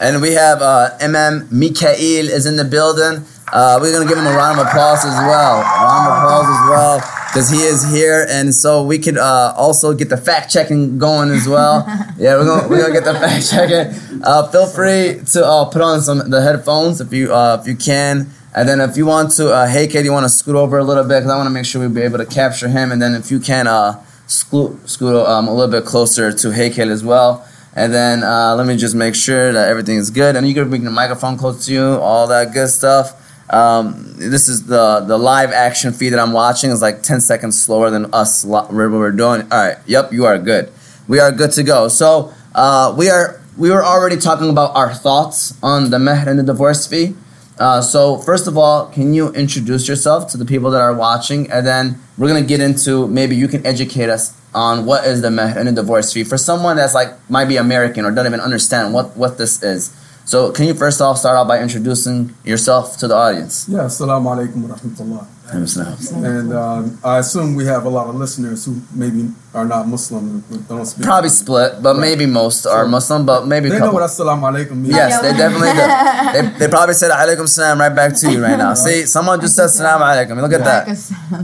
And 0.00 0.22
we 0.22 0.32
have 0.32 0.62
uh, 0.62 0.96
Imam 1.02 1.46
Mikael 1.50 2.30
is 2.30 2.46
in 2.46 2.56
the 2.56 2.64
building. 2.64 3.22
Uh, 3.52 3.78
we're 3.82 3.92
gonna 3.92 4.08
give 4.08 4.16
him 4.16 4.26
a 4.26 4.32
round 4.32 4.58
of 4.58 4.66
applause 4.66 5.04
as 5.04 5.12
well. 5.12 5.60
A 5.60 5.84
round 5.84 6.08
of 6.08 6.16
applause 6.16 6.46
as 6.46 6.70
well 6.70 7.19
because 7.30 7.48
he 7.48 7.58
is 7.58 7.88
here, 7.92 8.26
and 8.28 8.52
so 8.52 8.82
we 8.82 8.98
could 8.98 9.16
uh, 9.16 9.54
also 9.56 9.94
get 9.94 10.08
the 10.08 10.16
fact 10.16 10.52
checking 10.52 10.98
going 10.98 11.30
as 11.30 11.46
well. 11.46 11.84
yeah, 12.18 12.36
we're 12.36 12.44
gonna 12.44 12.68
we're 12.68 12.80
gonna 12.80 12.92
get 12.92 13.04
the 13.04 13.14
fact 13.14 13.48
checking. 13.50 14.22
Uh, 14.24 14.48
feel 14.48 14.66
free 14.66 15.20
to 15.32 15.46
uh, 15.46 15.64
put 15.66 15.80
on 15.80 16.00
some 16.00 16.28
the 16.28 16.42
headphones 16.42 17.00
if 17.00 17.12
you 17.12 17.32
uh, 17.32 17.58
if 17.60 17.68
you 17.68 17.76
can, 17.76 18.28
and 18.54 18.68
then 18.68 18.80
if 18.80 18.96
you 18.96 19.06
want 19.06 19.30
to, 19.32 19.52
uh, 19.52 19.68
hey 19.68 19.86
kid, 19.86 20.04
you 20.04 20.10
want 20.12 20.24
to 20.24 20.28
scoot 20.28 20.56
over 20.56 20.78
a 20.78 20.84
little 20.84 21.04
bit 21.04 21.20
because 21.20 21.30
I 21.30 21.36
want 21.36 21.46
to 21.46 21.54
make 21.54 21.66
sure 21.66 21.80
we 21.80 21.92
be 21.92 22.02
able 22.02 22.18
to 22.18 22.26
capture 22.26 22.68
him, 22.68 22.90
and 22.90 23.00
then 23.00 23.14
if 23.14 23.30
you 23.30 23.38
can, 23.38 23.68
uh, 23.68 24.02
scoot 24.26 24.88
scoot 24.90 25.14
um, 25.14 25.46
a 25.46 25.54
little 25.54 25.70
bit 25.70 25.84
closer 25.84 26.32
to 26.32 26.48
Haykel 26.48 26.90
as 26.90 27.04
well. 27.04 27.46
And 27.72 27.94
then 27.94 28.24
uh, 28.24 28.56
let 28.56 28.66
me 28.66 28.76
just 28.76 28.96
make 28.96 29.14
sure 29.14 29.52
that 29.52 29.68
everything 29.68 29.96
is 29.96 30.10
good. 30.10 30.34
And 30.34 30.46
you 30.46 30.54
can 30.54 30.68
bring 30.68 30.82
the 30.82 30.90
microphone 30.90 31.36
close 31.36 31.66
to 31.66 31.72
you, 31.72 31.84
all 31.84 32.26
that 32.26 32.52
good 32.52 32.68
stuff. 32.68 33.29
Um, 33.50 34.14
this 34.16 34.48
is 34.48 34.66
the 34.66 35.00
the 35.00 35.18
live 35.18 35.50
action 35.50 35.92
feed 35.92 36.10
that 36.10 36.20
I'm 36.20 36.32
watching 36.32 36.70
is 36.70 36.80
like 36.80 37.02
10 37.02 37.20
seconds 37.20 37.60
slower 37.60 37.90
than 37.90 38.14
us 38.14 38.44
what 38.44 38.72
we're 38.72 39.10
doing. 39.10 39.42
All 39.42 39.58
right, 39.58 39.76
yep, 39.86 40.12
you 40.12 40.24
are 40.24 40.38
good. 40.38 40.72
We 41.08 41.18
are 41.18 41.32
good 41.32 41.50
to 41.52 41.64
go. 41.64 41.88
So 41.88 42.32
uh, 42.54 42.94
we 42.96 43.08
are 43.08 43.40
we 43.58 43.70
were 43.70 43.84
already 43.84 44.16
talking 44.16 44.50
about 44.50 44.76
our 44.76 44.94
thoughts 44.94 45.58
on 45.62 45.90
the 45.90 45.98
mehr 45.98 46.28
and 46.28 46.38
the 46.38 46.44
divorce 46.44 46.86
fee. 46.86 47.14
Uh, 47.58 47.82
so 47.82 48.16
first 48.18 48.46
of 48.46 48.56
all, 48.56 48.86
can 48.86 49.12
you 49.12 49.30
introduce 49.32 49.86
yourself 49.88 50.30
to 50.30 50.38
the 50.38 50.46
people 50.46 50.70
that 50.70 50.80
are 50.80 50.94
watching, 50.94 51.50
and 51.50 51.66
then 51.66 51.98
we're 52.16 52.28
gonna 52.28 52.42
get 52.42 52.60
into 52.60 53.08
maybe 53.08 53.34
you 53.34 53.48
can 53.48 53.66
educate 53.66 54.08
us 54.08 54.40
on 54.54 54.86
what 54.86 55.04
is 55.04 55.22
the 55.22 55.30
mehr 55.30 55.58
and 55.58 55.68
the 55.68 55.72
divorce 55.72 56.12
fee 56.12 56.24
for 56.24 56.38
someone 56.38 56.76
that's 56.76 56.94
like 56.94 57.08
might 57.28 57.46
be 57.46 57.56
American 57.56 58.04
or 58.04 58.10
doesn't 58.10 58.32
even 58.32 58.40
understand 58.40 58.94
what 58.94 59.16
what 59.16 59.38
this 59.38 59.62
is. 59.62 59.96
So 60.30 60.52
can 60.52 60.68
you 60.70 60.74
first 60.74 61.00
off 61.00 61.18
start 61.18 61.34
out 61.36 61.48
by 61.48 61.58
introducing 61.58 62.32
yourself 62.44 62.96
to 62.98 63.08
the 63.08 63.16
audience? 63.16 63.66
Yeah, 63.68 63.90
assalamu 63.90 64.30
alaikum 64.30 64.62
wa 64.62 64.76
rahmatullah. 64.76 65.26
Probably 65.50 66.22
And 66.22 66.52
um, 66.54 66.98
I 67.02 67.18
assume 67.18 67.56
we 67.56 67.64
have 67.66 67.84
a 67.84 67.88
lot 67.88 68.06
of 68.06 68.14
listeners 68.14 68.64
who 68.64 68.80
maybe 68.94 69.26
are 69.52 69.64
not 69.64 69.88
Muslim, 69.88 70.42
who 70.42 70.58
don't 70.70 70.86
speak. 70.86 71.02
split, 71.30 71.82
but 71.82 71.98
maybe 71.98 72.26
most 72.26 72.64
are 72.64 72.86
Muslim, 72.86 73.26
but 73.26 73.48
maybe 73.48 73.66
a 73.66 73.70
They 73.72 73.78
know 73.80 73.86
couple. 73.90 73.98
what 73.98 74.08
assalamu 74.08 74.46
alaikum 74.46 74.76
means. 74.78 74.94
Yes, 74.94 75.18
they 75.20 75.32
definitely 75.34 75.74
do. 75.74 75.82
They, 76.30 76.42
they 76.60 76.68
probably 76.70 76.94
said 76.94 77.10
alaikum 77.10 77.48
salam 77.48 77.80
right 77.80 77.90
back 77.90 78.14
to 78.22 78.30
you 78.30 78.40
right 78.40 78.56
now. 78.56 78.74
See, 78.74 79.06
someone 79.06 79.40
just 79.40 79.56
said 79.56 79.66
salam 79.66 79.98
alaikum. 80.00 80.40
Look 80.40 80.52
at 80.54 80.62
that. 80.62 80.86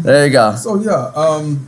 There 0.05 0.27
you 0.27 0.31
go. 0.31 0.55
So 0.55 0.79
yeah, 0.79 1.11
um, 1.19 1.67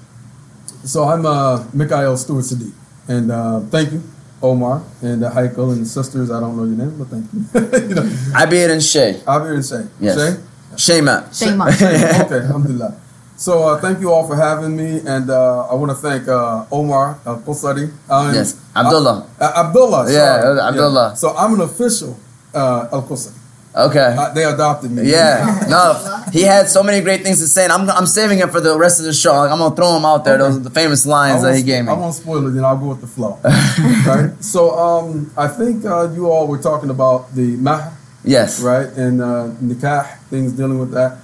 so 0.85 1.03
I'm 1.03 1.27
uh, 1.27 1.65
Mikhail 1.75 2.17
Stewart 2.17 2.45
Sadiq, 2.45 2.71
and 3.09 3.33
uh, 3.33 3.59
thank 3.75 3.91
you, 3.91 4.03
Omar 4.43 4.83
and 5.03 5.23
the 5.23 5.29
Haykel 5.31 5.73
and 5.73 5.83
the 5.83 5.87
sisters. 5.89 6.31
I 6.31 6.41
don't 6.41 6.57
know 6.57 6.65
your 6.65 6.77
name, 6.77 6.97
but 6.99 7.09
thank 7.09 7.27
you. 7.33 7.41
you 7.89 7.95
know, 7.95 8.03
Abir 8.39 8.71
and 8.71 8.83
Shay. 8.83 9.15
Abir 9.27 9.55
and 9.55 9.65
Shay. 9.65 9.87
Yes. 10.01 10.17
Shay? 10.17 10.43
Shayma. 10.77 11.27
Shame 11.37 11.61
on. 11.61 11.69
okay, 11.75 12.47
alhamdulillah. 12.47 12.95
So 13.37 13.67
uh, 13.69 13.81
thank 13.81 14.01
you 14.01 14.13
all 14.13 14.27
for 14.27 14.37
having 14.37 14.77
me, 14.77 15.01
and 15.07 15.31
uh, 15.31 15.67
I 15.71 15.75
want 15.75 15.91
to 15.91 15.97
thank 15.97 16.27
uh, 16.29 16.67
Omar 16.71 17.19
Al 17.27 17.39
Qusari. 17.41 17.91
Um, 18.11 18.35
Yes, 18.35 18.59
Abdullah. 18.75 19.27
Uh, 19.41 19.53
Abdullah. 19.67 20.11
Yeah, 20.11 20.43
sorry. 20.43 20.61
Abdullah. 20.61 21.17
So 21.17 21.37
I'm 21.37 21.55
an 21.55 21.61
official 21.63 22.19
uh, 22.55 22.89
Al 22.93 23.03
Qusari. 23.03 23.35
Okay. 23.79 24.17
Uh, 24.19 24.33
they 24.35 24.45
adopted 24.45 24.91
me. 24.91 25.09
Yeah, 25.09 25.67
no, 25.69 26.25
he 26.33 26.43
had 26.43 26.69
so 26.69 26.83
many 26.83 27.01
great 27.01 27.23
things 27.23 27.39
to 27.39 27.47
say, 27.47 27.63
and 27.63 27.73
I'm, 27.73 27.89
I'm 27.89 28.07
saving 28.07 28.41
it 28.41 28.51
for 28.51 28.61
the 28.61 28.77
rest 28.77 28.99
of 28.99 29.07
the 29.07 29.13
show. 29.13 29.33
Like, 29.35 29.53
I'm 29.53 29.59
gonna 29.59 29.77
throw 29.77 29.93
them 29.95 30.05
out 30.05 30.25
there. 30.25 30.37
Those 30.37 30.57
are 30.57 30.61
the 30.61 30.71
famous 30.71 31.07
lines 31.07 31.43
that 31.43 31.55
he 31.57 31.63
gave 31.63 31.85
me. 31.85 31.91
I 31.91 31.95
won't 31.95 32.15
spoil 32.15 32.45
it, 32.49 32.51
then 32.51 32.65
I'll 32.65 32.77
go 32.77 32.89
with 32.89 33.01
the 33.01 33.07
flow. 33.07 33.39
right? 33.45 34.33
So 34.43 34.77
um, 34.77 35.31
I 35.37 35.47
think 35.47 35.85
uh, 35.85 36.11
you 36.11 36.29
all 36.29 36.49
were 36.49 36.59
talking 36.59 36.91
about 36.91 37.33
the 37.35 37.57
mah, 37.57 37.93
Yes. 38.25 38.61
right, 38.61 38.89
and 38.89 39.23
uh, 39.23 39.51
nikah, 39.63 40.19
things 40.29 40.53
dealing 40.53 40.79
with 40.81 40.91
that. 40.93 41.19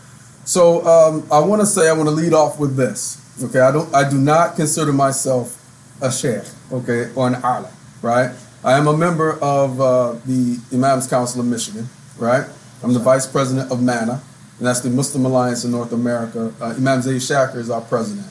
So 0.44 0.86
um, 0.86 1.26
I 1.32 1.40
want 1.40 1.60
to 1.60 1.66
say 1.66 1.88
I 1.88 1.92
want 1.92 2.08
to 2.08 2.14
lead 2.14 2.34
off 2.34 2.60
with 2.60 2.76
this. 2.76 3.20
Okay, 3.42 3.58
I 3.58 3.72
don't, 3.72 3.92
I 3.92 4.08
do 4.08 4.16
not 4.16 4.54
consider 4.54 4.92
myself 4.92 5.60
a 6.00 6.12
sheikh, 6.12 6.44
okay, 6.70 7.10
or 7.16 7.26
an 7.26 7.34
ala, 7.36 7.70
right? 8.00 8.30
I 8.62 8.78
am 8.78 8.86
a 8.86 8.96
member 8.96 9.32
of 9.42 9.80
uh, 9.80 10.12
the 10.24 10.58
Imams 10.72 11.08
Council 11.08 11.40
of 11.40 11.46
Michigan, 11.46 11.88
right? 12.18 12.46
I'm 12.82 12.92
the 12.92 13.00
vice 13.00 13.26
president 13.26 13.72
of 13.72 13.82
MANA, 13.82 14.22
and 14.58 14.66
that's 14.66 14.80
the 14.80 14.90
Muslim 14.90 15.24
Alliance 15.24 15.64
in 15.64 15.70
North 15.70 15.92
America. 15.92 16.52
Uh, 16.60 16.74
Imam 16.76 17.00
Zaid 17.02 17.20
Shakir 17.20 17.56
is 17.56 17.70
our 17.70 17.80
president. 17.80 18.26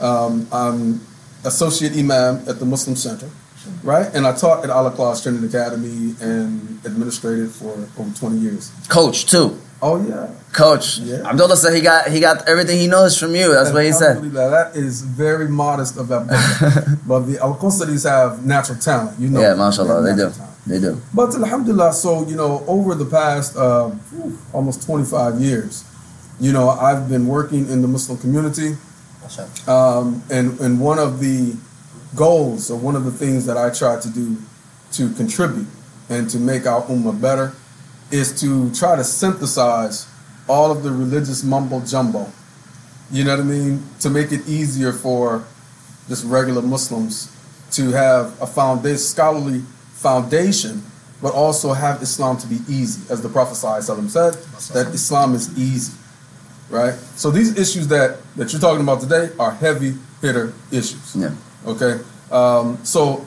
Um, 0.00 0.48
I'm 0.52 1.00
associate 1.44 1.92
imam 1.96 2.42
at 2.48 2.58
the 2.58 2.64
Muslim 2.64 2.96
Center, 2.96 3.28
right? 3.82 4.12
And 4.14 4.26
I 4.26 4.34
taught 4.34 4.64
at 4.64 4.70
Al-Ikhlas 4.70 5.22
Training 5.22 5.44
Academy 5.44 6.14
and 6.20 6.80
administrated 6.84 7.50
for 7.50 7.72
over 7.98 8.14
20 8.18 8.36
years. 8.38 8.72
Coach 8.88 9.26
too. 9.26 9.60
Oh 9.82 10.02
yeah, 10.08 10.30
Coach. 10.52 10.98
Yeah. 10.98 11.28
Abdullah 11.28 11.56
said 11.56 11.74
he 11.74 11.82
got 11.82 12.08
he 12.08 12.18
got 12.18 12.48
everything 12.48 12.78
he 12.78 12.86
knows 12.86 13.18
from 13.18 13.34
you. 13.34 13.52
That's 13.52 13.70
what 13.70 13.84
he 13.84 13.92
said. 13.92 14.16
Alhamdulillah, 14.16 14.50
That 14.50 14.76
is 14.76 15.02
very 15.02 15.46
modest 15.48 15.98
of 15.98 16.10
Abdullah. 16.10 16.98
but 17.06 17.20
the 17.20 17.38
Al 17.38 17.54
Qusadi's 17.56 18.04
have 18.04 18.46
natural 18.46 18.78
talent, 18.78 19.20
you 19.20 19.28
know. 19.28 19.40
Yeah, 19.40 19.54
mashallah, 19.54 20.02
they 20.02 20.16
do. 20.16 20.30
Talent. 20.30 20.53
They 20.66 20.80
do. 20.80 21.00
But 21.12 21.34
Alhamdulillah, 21.34 21.92
so 21.92 22.26
you 22.26 22.36
know, 22.36 22.64
over 22.66 22.94
the 22.94 23.04
past 23.04 23.56
uh, 23.56 23.90
almost 24.52 24.86
25 24.86 25.40
years, 25.40 25.84
you 26.40 26.52
know, 26.52 26.70
I've 26.70 27.08
been 27.08 27.26
working 27.26 27.68
in 27.68 27.82
the 27.82 27.88
Muslim 27.88 28.18
community. 28.18 28.76
Um, 29.66 30.22
and, 30.30 30.58
and 30.60 30.80
one 30.80 30.98
of 30.98 31.18
the 31.18 31.56
goals 32.14 32.70
or 32.70 32.78
one 32.78 32.94
of 32.94 33.04
the 33.04 33.10
things 33.10 33.46
that 33.46 33.56
I 33.56 33.70
try 33.70 33.98
to 33.98 34.10
do 34.10 34.36
to 34.92 35.12
contribute 35.14 35.66
and 36.10 36.28
to 36.30 36.38
make 36.38 36.66
our 36.66 36.82
ummah 36.82 37.18
better 37.18 37.54
is 38.10 38.38
to 38.42 38.72
try 38.74 38.96
to 38.96 39.04
synthesize 39.04 40.06
all 40.48 40.70
of 40.70 40.82
the 40.82 40.90
religious 40.90 41.42
mumbo 41.42 41.80
jumbo. 41.80 42.30
You 43.10 43.24
know 43.24 43.36
what 43.36 43.40
I 43.40 43.48
mean? 43.48 43.82
To 44.00 44.10
make 44.10 44.30
it 44.30 44.46
easier 44.46 44.92
for 44.92 45.44
just 46.08 46.24
regular 46.24 46.62
Muslims 46.62 47.34
to 47.72 47.92
have 47.92 48.40
a 48.42 48.46
foundation, 48.46 48.98
scholarly 48.98 49.62
foundation 50.08 50.82
but 51.24 51.32
also 51.32 51.72
have 51.72 52.02
Islam 52.02 52.36
to 52.36 52.46
be 52.46 52.58
easy, 52.68 53.00
as 53.10 53.22
the 53.22 53.30
Prophet 53.30 53.54
ﷺ 53.54 54.10
said, 54.10 54.34
that 54.74 54.92
Islam 54.92 55.34
is 55.34 55.56
easy, 55.56 55.96
right? 56.68 56.92
So 57.16 57.30
these 57.30 57.56
issues 57.58 57.88
that 57.88 58.18
that 58.36 58.52
you're 58.52 58.60
talking 58.60 58.82
about 58.82 59.00
today 59.00 59.30
are 59.38 59.52
heavy 59.52 59.94
hitter 60.20 60.52
issues. 60.70 61.16
Yeah. 61.16 61.32
Okay. 61.64 61.94
Um, 62.30 62.78
so 62.84 63.24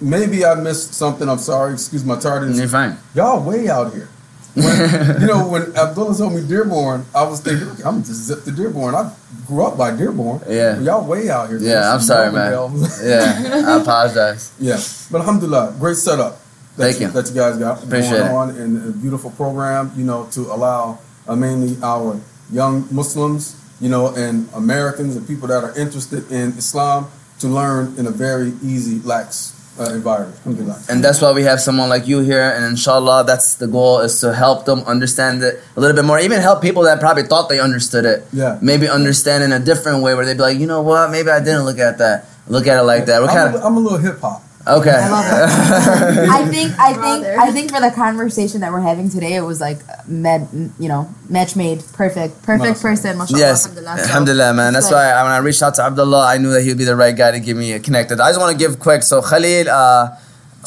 maybe 0.00 0.44
I 0.44 0.54
missed 0.54 0.94
something. 0.94 1.28
I'm 1.28 1.38
sorry. 1.38 1.72
Excuse 1.72 2.04
my 2.04 2.18
tardiness. 2.18 2.58
You're 2.58 2.68
fine. 2.68 2.96
Y'all 3.14 3.42
way 3.42 3.68
out 3.68 3.92
here. 3.92 4.08
When, 4.54 5.20
you 5.20 5.26
know, 5.26 5.48
when 5.48 5.76
Abdullah 5.76 6.16
told 6.16 6.34
me 6.34 6.46
Dearborn, 6.46 7.04
I 7.14 7.24
was 7.24 7.40
thinking, 7.40 7.68
okay, 7.70 7.82
I'm 7.84 8.04
just 8.04 8.24
zip 8.24 8.44
to 8.44 8.52
Dearborn. 8.52 8.94
I 8.94 9.12
grew 9.46 9.64
up 9.66 9.76
by 9.76 9.94
Dearborn. 9.96 10.40
Yeah. 10.48 10.78
Y'all 10.80 11.04
way 11.06 11.28
out 11.28 11.48
here. 11.48 11.58
Yeah, 11.58 11.92
I'm 11.92 12.00
sorry, 12.00 12.32
man. 12.32 12.52
Yeah, 13.02 13.64
I 13.66 13.80
apologize. 13.80 14.52
yeah. 14.60 14.80
But 15.10 15.22
alhamdulillah, 15.22 15.76
great 15.78 15.96
setup. 15.96 16.40
That 16.76 16.92
Thank 16.92 17.00
you. 17.00 17.08
That 17.08 17.28
you 17.28 17.34
guys 17.34 17.58
got 17.58 17.82
Appreciate 17.82 18.18
going 18.18 18.26
it. 18.26 18.32
on 18.32 18.50
and 18.50 18.88
a 18.88 18.92
beautiful 18.92 19.30
program, 19.32 19.92
you 19.96 20.04
know, 20.04 20.26
to 20.32 20.40
allow 20.42 20.98
uh, 21.28 21.36
mainly 21.36 21.76
our 21.82 22.20
young 22.50 22.86
Muslims, 22.90 23.60
you 23.80 23.88
know, 23.88 24.14
and 24.14 24.48
Americans 24.54 25.16
and 25.16 25.26
people 25.26 25.48
that 25.48 25.64
are 25.64 25.76
interested 25.78 26.30
in 26.30 26.50
Islam 26.58 27.08
to 27.40 27.48
learn 27.48 27.94
in 27.98 28.06
a 28.06 28.10
very 28.10 28.52
easy, 28.62 29.00
lax 29.06 29.53
uh, 29.78 29.90
environment. 29.94 30.38
And 30.88 31.02
that's 31.02 31.20
why 31.20 31.32
we 31.32 31.42
have 31.42 31.60
someone 31.60 31.88
like 31.88 32.06
you 32.06 32.20
here. 32.20 32.42
And 32.54 32.64
inshallah, 32.64 33.24
that's 33.24 33.54
the 33.56 33.66
goal 33.66 34.00
is 34.00 34.20
to 34.20 34.32
help 34.34 34.64
them 34.64 34.80
understand 34.80 35.42
it 35.42 35.60
a 35.76 35.80
little 35.80 35.96
bit 35.96 36.04
more. 36.04 36.18
Even 36.18 36.40
help 36.40 36.62
people 36.62 36.82
that 36.84 37.00
probably 37.00 37.24
thought 37.24 37.48
they 37.48 37.60
understood 37.60 38.04
it. 38.04 38.24
Yeah. 38.32 38.58
Maybe 38.62 38.88
understand 38.88 39.42
in 39.42 39.52
a 39.52 39.58
different 39.58 40.02
way 40.02 40.14
where 40.14 40.24
they'd 40.24 40.34
be 40.34 40.42
like, 40.42 40.58
you 40.58 40.66
know 40.66 40.82
what? 40.82 41.10
Maybe 41.10 41.30
I 41.30 41.40
didn't 41.40 41.64
look 41.64 41.78
at 41.78 41.98
that. 41.98 42.26
Look 42.46 42.66
at 42.66 42.78
it 42.78 42.82
like 42.82 43.06
that. 43.06 43.20
What 43.22 43.30
I'm, 43.30 43.52
kinda, 43.52 43.66
I'm 43.66 43.76
a 43.76 43.80
little 43.80 43.98
hip 43.98 44.20
hop. 44.20 44.42
Okay. 44.66 44.90
I 44.90 45.10
love 45.10 45.26
it. 45.26 46.28
I 46.30 46.48
think 46.48 46.72
I 46.78 46.92
think 46.94 47.26
I 47.38 47.52
think 47.52 47.70
for 47.70 47.80
the 47.80 47.90
conversation 47.90 48.62
that 48.62 48.72
we're 48.72 48.80
having 48.80 49.10
today, 49.10 49.34
it 49.34 49.42
was 49.42 49.60
like 49.60 49.78
med, 50.08 50.48
you 50.78 50.88
know, 50.88 51.12
match 51.28 51.54
made, 51.54 51.82
perfect, 51.92 52.42
perfect 52.42 52.80
Mashallah. 52.80 52.94
person. 52.96 53.18
mashallah, 53.18 53.40
Yes, 53.40 53.66
alhamdulillah. 53.66 53.98
So, 53.98 54.04
alhamdulillah, 54.04 54.54
man. 54.54 54.72
That's 54.72 54.90
why 54.90 55.10
I, 55.10 55.22
when 55.22 55.32
I 55.32 55.38
reached 55.38 55.62
out 55.62 55.74
to 55.74 55.82
Abdullah, 55.82 56.26
I 56.26 56.38
knew 56.38 56.50
that 56.50 56.62
he'd 56.62 56.78
be 56.78 56.84
the 56.84 56.96
right 56.96 57.14
guy 57.14 57.32
to 57.32 57.40
get 57.40 57.56
me 57.56 57.78
connected. 57.78 58.20
I 58.20 58.30
just 58.30 58.40
want 58.40 58.52
to 58.52 58.58
give 58.58 58.78
quick. 58.78 59.02
So 59.02 59.20
Khalil, 59.20 59.68
uh, 59.68 60.16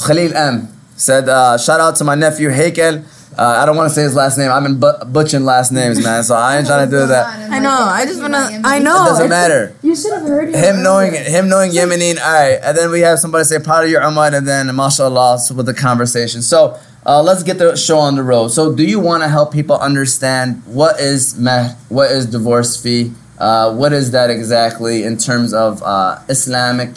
Khalil 0.06 0.36
M 0.36 0.68
said, 0.96 1.28
uh, 1.28 1.58
shout 1.58 1.80
out 1.80 1.96
to 1.96 2.04
my 2.04 2.14
nephew 2.16 2.50
Haykel. 2.50 3.04
Uh, 3.38 3.60
I 3.62 3.66
don't 3.68 3.78
want 3.78 3.88
to 3.90 3.94
say 3.94 4.02
his 4.02 4.16
last 4.16 4.38
name. 4.38 4.50
I've 4.52 4.64
been 4.64 4.80
bu- 4.80 5.06
butchering 5.06 5.46
last 5.46 5.72
names, 5.72 6.04
man. 6.04 6.24
So 6.24 6.36
I 6.36 6.58
ain't 6.58 6.66
trying 6.66 6.90
to 6.90 6.92
do 6.92 7.06
that. 7.06 7.52
I 7.52 7.60
know. 7.60 7.70
I 7.70 8.06
just 8.06 8.20
wanna. 8.20 8.62
I 8.64 8.80
know. 8.80 9.04
It 9.04 9.10
doesn't 9.10 9.30
matter. 9.30 9.76
You 9.84 9.96
should 9.96 10.14
have 10.14 10.24
heard 10.24 10.56
Him 10.56 10.82
knowing 10.82 11.14
him 11.14 11.48
knowing 11.48 11.72
Yemeni, 11.72 12.20
all 12.20 12.34
right. 12.34 12.60
And 12.64 12.76
then 12.76 12.90
we 12.90 13.02
have 13.02 13.20
somebody 13.20 13.44
say 13.44 13.60
proud 13.60 13.84
of 13.86 13.92
your 13.92 14.02
Umar, 14.02 14.34
and 14.34 14.48
then 14.48 14.76
mashallah 14.76 15.40
with 15.56 15.68
the 15.68 15.74
conversation. 15.74 16.42
So 16.42 16.80
uh, 17.06 17.22
let's 17.22 17.44
get 17.44 17.60
the 17.60 17.76
show 17.76 18.00
on 18.00 18.16
the 18.16 18.24
road. 18.24 18.48
So 18.50 18.74
do 18.74 18.84
you 18.84 19.00
want 19.00 19.22
to 19.22 19.30
help 19.30 19.54
people 19.54 19.78
understand 19.78 20.64
what 20.66 21.00
is 21.00 21.38
mehr, 21.38 21.78
what 21.90 22.10
is 22.12 22.26
divorce 22.26 22.82
fee, 22.82 23.14
uh, 23.38 23.74
what 23.76 23.94
is 23.94 24.12
that 24.12 24.30
exactly 24.32 25.04
in 25.04 25.18
terms 25.18 25.54
of 25.54 25.84
uh, 25.84 26.20
Islamic? 26.28 26.90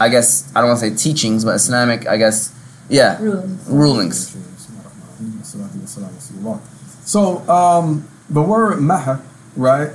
I 0.00 0.08
guess 0.08 0.50
I 0.56 0.60
don't 0.60 0.70
want 0.70 0.80
to 0.80 0.90
say 0.90 0.96
teachings, 0.96 1.44
but 1.44 1.54
Islamic, 1.54 2.08
I 2.08 2.16
guess, 2.16 2.52
yeah, 2.88 3.18
Rulings. 3.20 3.68
rulings. 3.68 4.36
So 7.04 7.48
um, 7.48 8.08
the 8.30 8.42
word 8.42 8.80
maha, 8.80 9.22
right? 9.56 9.90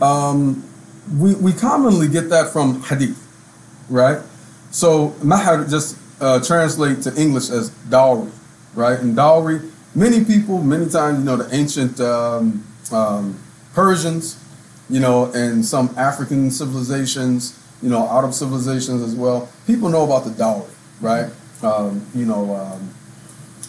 Um, 0.00 0.64
we 1.18 1.34
we 1.34 1.52
commonly 1.52 2.08
get 2.08 2.30
that 2.30 2.52
from 2.52 2.82
hadith, 2.82 3.18
right? 3.88 4.20
So 4.70 5.14
maha 5.22 5.66
just 5.68 5.98
uh, 6.20 6.40
translate 6.40 7.02
to 7.02 7.14
English 7.20 7.50
as 7.50 7.70
dowry, 7.90 8.30
right? 8.74 8.98
And 8.98 9.14
dowry, 9.14 9.60
many 9.94 10.24
people, 10.24 10.62
many 10.62 10.88
times, 10.88 11.18
you 11.18 11.24
know, 11.24 11.36
the 11.36 11.54
ancient 11.54 12.00
um, 12.00 12.64
um, 12.92 13.38
Persians, 13.74 14.38
you 14.88 15.00
know, 15.00 15.30
and 15.32 15.64
some 15.64 15.94
African 15.96 16.50
civilizations, 16.50 17.58
you 17.82 17.90
know, 17.90 18.08
Arab 18.08 18.32
civilizations 18.32 19.02
as 19.02 19.14
well. 19.14 19.48
People 19.66 19.88
know 19.88 20.04
about 20.04 20.24
the 20.24 20.30
dowry, 20.30 20.70
right? 21.00 21.30
Um, 21.62 22.06
you 22.14 22.24
know, 22.24 22.54
um, 22.54 22.94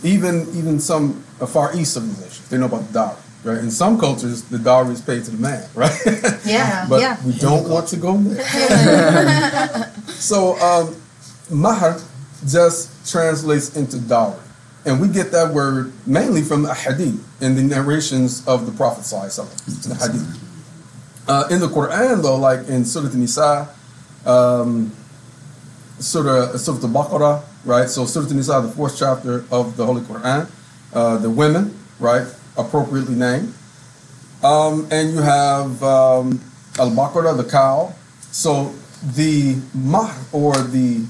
even 0.06 0.48
even 0.56 0.80
some 0.80 1.24
uh, 1.42 1.46
Far 1.46 1.76
East 1.76 1.94
civilizations, 1.94 2.48
they 2.50 2.58
know 2.58 2.66
about 2.66 2.88
the 2.88 2.94
dowry, 2.94 3.18
right? 3.44 3.58
In 3.58 3.72
some 3.72 4.00
cultures, 4.00 4.44
the 4.44 4.60
dowry 4.60 4.94
is 4.94 5.02
paid 5.02 5.26
to 5.26 5.32
the 5.32 5.38
man, 5.38 5.68
right? 5.76 5.98
Yeah. 6.46 6.86
but 6.90 7.02
yeah. 7.02 7.18
we 7.26 7.34
don't 7.34 7.68
want 7.68 7.88
to 7.90 7.98
go 7.98 8.16
there. 8.18 9.92
so 10.08 10.56
um, 10.60 10.96
mahar 11.50 12.00
just 12.48 13.10
translates 13.10 13.76
into 13.76 13.98
dowry, 14.00 14.40
and 14.86 15.02
we 15.02 15.08
get 15.08 15.32
that 15.32 15.54
word 15.54 15.92
mainly 16.06 16.42
from 16.42 16.62
the 16.62 16.74
hadith 16.74 17.20
in 17.42 17.56
the 17.56 17.64
narrations 17.64 18.48
of 18.48 18.66
the 18.66 18.72
Prophet 18.72 19.02
Sallallahu 19.04 19.40
Alaihi 19.40 19.66
Wasallam, 19.66 19.90
the 19.90 19.96
hadith. 19.96 20.42
Uh, 21.28 21.48
in 21.50 21.60
the 21.60 21.68
Quran, 21.68 22.22
though, 22.22 22.38
like 22.38 22.68
in 22.68 22.86
Surah 22.86 23.10
An-Nisa, 23.10 23.68
um, 24.28 24.92
Surah, 25.98 26.56
Surah 26.58 26.78
Al-Baqarah, 26.84 27.44
right? 27.66 27.90
So 27.90 28.06
Surah 28.06 28.30
An-Nisa, 28.30 28.62
the 28.62 28.70
fourth 28.70 28.98
chapter 28.98 29.44
of 29.52 29.76
the 29.78 29.86
Holy 29.86 30.02
Quran, 30.02 30.50
uh, 30.94 31.18
the 31.18 31.30
women, 31.30 31.78
right, 32.00 32.28
appropriately 32.58 33.16
named. 33.16 33.54
Um, 34.44 34.88
and 34.92 35.12
you 35.12 35.22
have 35.22 35.82
um, 35.84 36.42
Al-Baqarah, 36.78 37.36
the 37.36 37.44
cow. 37.44 37.94
So 38.32 38.74
the 39.04 39.60
mah, 39.74 40.14
or 40.32 40.54
the, 40.54 41.06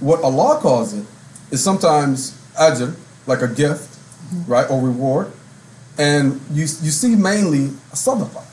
what 0.00 0.22
Allah 0.22 0.58
calls 0.60 0.94
it, 0.94 1.04
is 1.50 1.62
sometimes 1.62 2.32
ajr, 2.58 2.94
like 3.26 3.42
a 3.42 3.48
gift, 3.48 3.98
right, 4.46 4.68
or 4.70 4.80
reward. 4.80 5.32
And 5.98 6.40
you, 6.50 6.62
you 6.62 6.92
see 6.94 7.14
mainly 7.16 7.66
a 7.92 7.96
sadaqah 7.96 8.44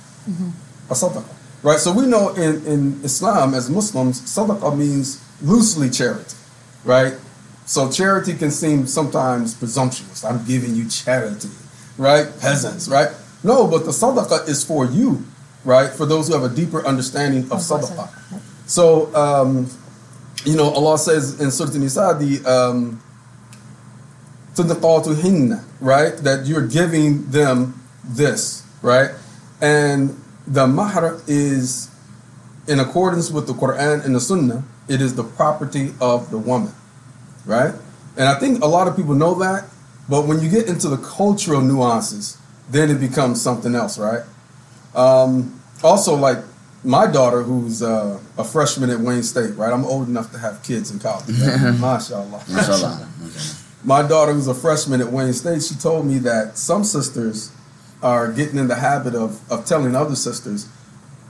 a 0.90 0.94
sadaqah, 0.94 1.34
right? 1.64 1.80
So 1.80 1.94
we 1.94 2.06
know 2.06 2.30
in, 2.34 2.66
in 2.66 3.04
Islam 3.04 3.54
as 3.54 3.70
Muslims, 3.70 4.22
sadaqah 4.22 4.78
means 4.78 5.22
loosely 5.42 5.90
charity, 5.90 6.36
right? 6.84 7.14
So 7.66 7.92
charity 7.92 8.36
can 8.36 8.52
seem 8.52 8.88
sometimes 8.88 9.54
presumptuous. 9.54 10.24
I'm 10.24 10.46
giving 10.46 10.76
you 10.76 10.88
charity, 10.88 11.50
right? 11.98 12.28
Peasants, 12.40 12.88
right? 12.88 13.10
No, 13.44 13.68
but 13.68 13.86
the 13.86 13.92
sadaqah 13.92 14.48
is 14.48 14.64
for 14.64 14.86
you, 14.86 15.24
right? 15.64 15.90
For 15.90 16.06
those 16.06 16.28
who 16.28 16.34
have 16.40 16.50
a 16.50 16.56
deeper 16.56 16.86
understanding 16.86 17.44
of 17.46 17.60
sadaqah. 17.60 18.10
So, 18.68 19.14
um, 19.16 19.70
you 20.46 20.56
know, 20.56 20.70
Allah 20.70 20.98
says 20.98 21.40
in 21.42 21.52
Surah 21.52 21.72
An-Nisa, 21.72 22.18
the 22.20 22.46
um, 22.46 23.02
hinna, 24.56 25.64
right? 25.80 26.16
That 26.18 26.46
you're 26.46 26.68
giving 26.68 27.30
them 27.32 27.82
this, 28.04 28.64
right? 28.82 29.12
And 29.62 30.22
the 30.48 30.68
mahr 30.68 31.20
is 31.28 31.90
in 32.68 32.80
accordance 32.80 33.32
with 33.32 33.48
the 33.48 33.54
Quran 33.54 34.06
and 34.06 34.16
the 34.16 34.20
Sunnah, 34.20 34.64
it 34.88 35.02
is 35.02 35.16
the 35.16 35.24
property 35.24 35.94
of 36.00 36.30
the 36.32 36.38
woman, 36.38 36.74
right? 37.46 37.74
And 38.18 38.28
I 38.28 38.40
think 38.40 38.64
a 38.64 38.68
lot 38.68 38.88
of 38.88 38.96
people 38.96 39.16
know 39.16 39.36
that, 39.36 39.66
but 40.08 40.28
when 40.28 40.40
you 40.42 40.50
get 40.50 40.68
into 40.68 40.88
the 40.88 40.98
cultural 40.98 41.62
nuances, 41.62 42.38
then 42.70 42.90
it 42.90 43.00
becomes 43.00 43.42
something 43.42 43.76
else, 43.76 43.98
right? 43.98 44.24
Um, 44.96 45.60
also, 45.84 46.16
like 46.16 46.40
my 46.84 47.08
daughter, 47.08 47.44
who's 47.44 47.82
uh, 47.82 48.20
a 48.38 48.44
freshman 48.44 48.90
at 48.90 49.00
Wayne 49.00 49.24
State, 49.24 49.56
right? 49.56 49.74
I'm 49.74 49.86
old 49.86 50.08
enough 50.08 50.32
to 50.32 50.38
have 50.38 50.64
kids 50.64 50.92
in 50.92 51.00
college. 51.00 51.38
Right? 51.40 51.74
Mashallah. 51.80 52.44
Mashallah. 52.48 53.08
My 53.84 54.02
daughter, 54.02 54.34
who's 54.34 54.48
a 54.48 54.54
freshman 54.54 55.02
at 55.02 55.12
Wayne 55.12 55.34
State, 55.34 55.64
she 55.64 55.76
told 55.76 56.06
me 56.06 56.18
that 56.20 56.58
some 56.58 56.84
sisters 56.84 57.52
are 58.02 58.32
getting 58.32 58.58
in 58.58 58.68
the 58.68 58.76
habit 58.76 59.16
of, 59.16 59.40
of 59.52 59.66
telling 59.66 59.96
other 59.96 60.16
sisters 60.16 60.70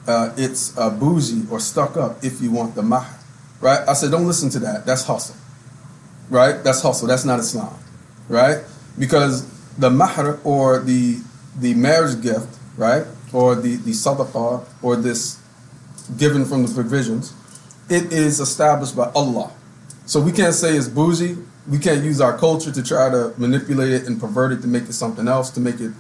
uh, 0.08 0.34
it's 0.38 0.78
uh, 0.78 0.90
bougie 0.90 1.44
or 1.50 1.60
stuck 1.60 1.98
up 1.98 2.24
if 2.24 2.42
you 2.42 2.52
want 2.52 2.76
the 2.76 2.82
mahr, 2.82 3.08
right? 3.62 3.88
I 3.88 3.94
said, 3.94 4.12
don't 4.12 4.28
listen 4.28 4.50
to 4.52 4.60
that. 4.60 4.86
That's 4.86 5.04
hustle, 5.06 5.36
right? 6.30 6.64
That's 6.64 6.82
hustle. 6.82 7.08
That's 7.08 7.26
not 7.26 7.40
Islam, 7.40 7.74
right? 8.30 8.64
Because 8.98 9.46
the 9.78 9.90
mahr 9.90 10.40
or 10.44 10.80
the 10.80 11.20
the 11.60 11.74
marriage 11.74 12.22
gift, 12.22 12.48
right, 12.78 13.06
or 13.34 13.56
the 13.56 13.76
the 13.78 13.92
sadaqah 13.92 14.66
or 14.82 14.96
this 14.96 15.40
given 16.18 16.46
from 16.46 16.66
the 16.66 16.74
provisions, 16.74 17.34
it 17.90 18.12
is 18.14 18.40
established 18.40 18.96
by 18.96 19.10
Allah. 19.16 19.52
So 20.06 20.22
we 20.22 20.32
can't 20.32 20.54
say 20.54 20.76
it's 20.76 20.88
bougie. 20.88 21.38
We 21.68 21.80
can't 21.80 22.04
use 22.04 22.22
our 22.22 22.38
culture 22.38 22.72
to 22.72 22.84
try 22.84 23.10
to 23.10 23.34
manipulate 23.38 23.92
it 23.92 24.06
and 24.08 24.20
pervert 24.20 24.52
it 24.52 24.62
to 24.62 24.68
make 24.68 24.84
it 24.84 24.94
something 24.94 25.28
else, 25.28 25.50
to 25.52 25.60
make 25.60 25.80
it 25.80 25.92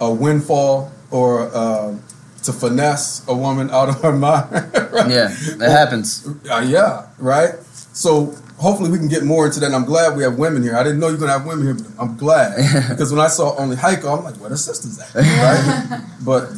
a 0.00 0.12
windfall 0.12 0.92
or 1.10 1.48
uh, 1.54 1.96
to 2.42 2.52
finesse 2.52 3.26
a 3.26 3.34
woman 3.34 3.70
out 3.70 3.88
of 3.88 4.02
her 4.02 4.12
mind. 4.26 4.52
right? 4.52 5.10
Yeah, 5.10 5.34
that 5.56 5.70
happens. 5.70 6.28
Uh, 6.50 6.58
yeah, 6.66 7.06
right. 7.18 7.54
So 7.94 8.34
hopefully 8.64 8.90
we 8.90 8.96
can 8.96 9.08
get 9.08 9.22
more 9.24 9.44
into 9.46 9.60
that. 9.60 9.66
And 9.66 9.76
I'm 9.76 9.84
glad 9.84 10.16
we 10.16 10.22
have 10.22 10.38
women 10.38 10.62
here. 10.62 10.74
I 10.74 10.82
didn't 10.82 10.98
know 10.98 11.08
you're 11.08 11.18
gonna 11.18 11.32
have 11.32 11.46
women 11.46 11.66
here, 11.66 11.74
but 11.74 12.02
I'm 12.02 12.16
glad 12.16 12.56
because 12.88 13.12
when 13.12 13.20
I 13.20 13.28
saw 13.28 13.54
only 13.56 13.76
Heiko, 13.76 14.16
I'm 14.16 14.24
like, 14.24 14.36
where 14.36 14.48
the 14.48 14.56
sisters 14.56 14.98
at? 14.98 15.14
Right. 15.14 16.00
but 16.24 16.48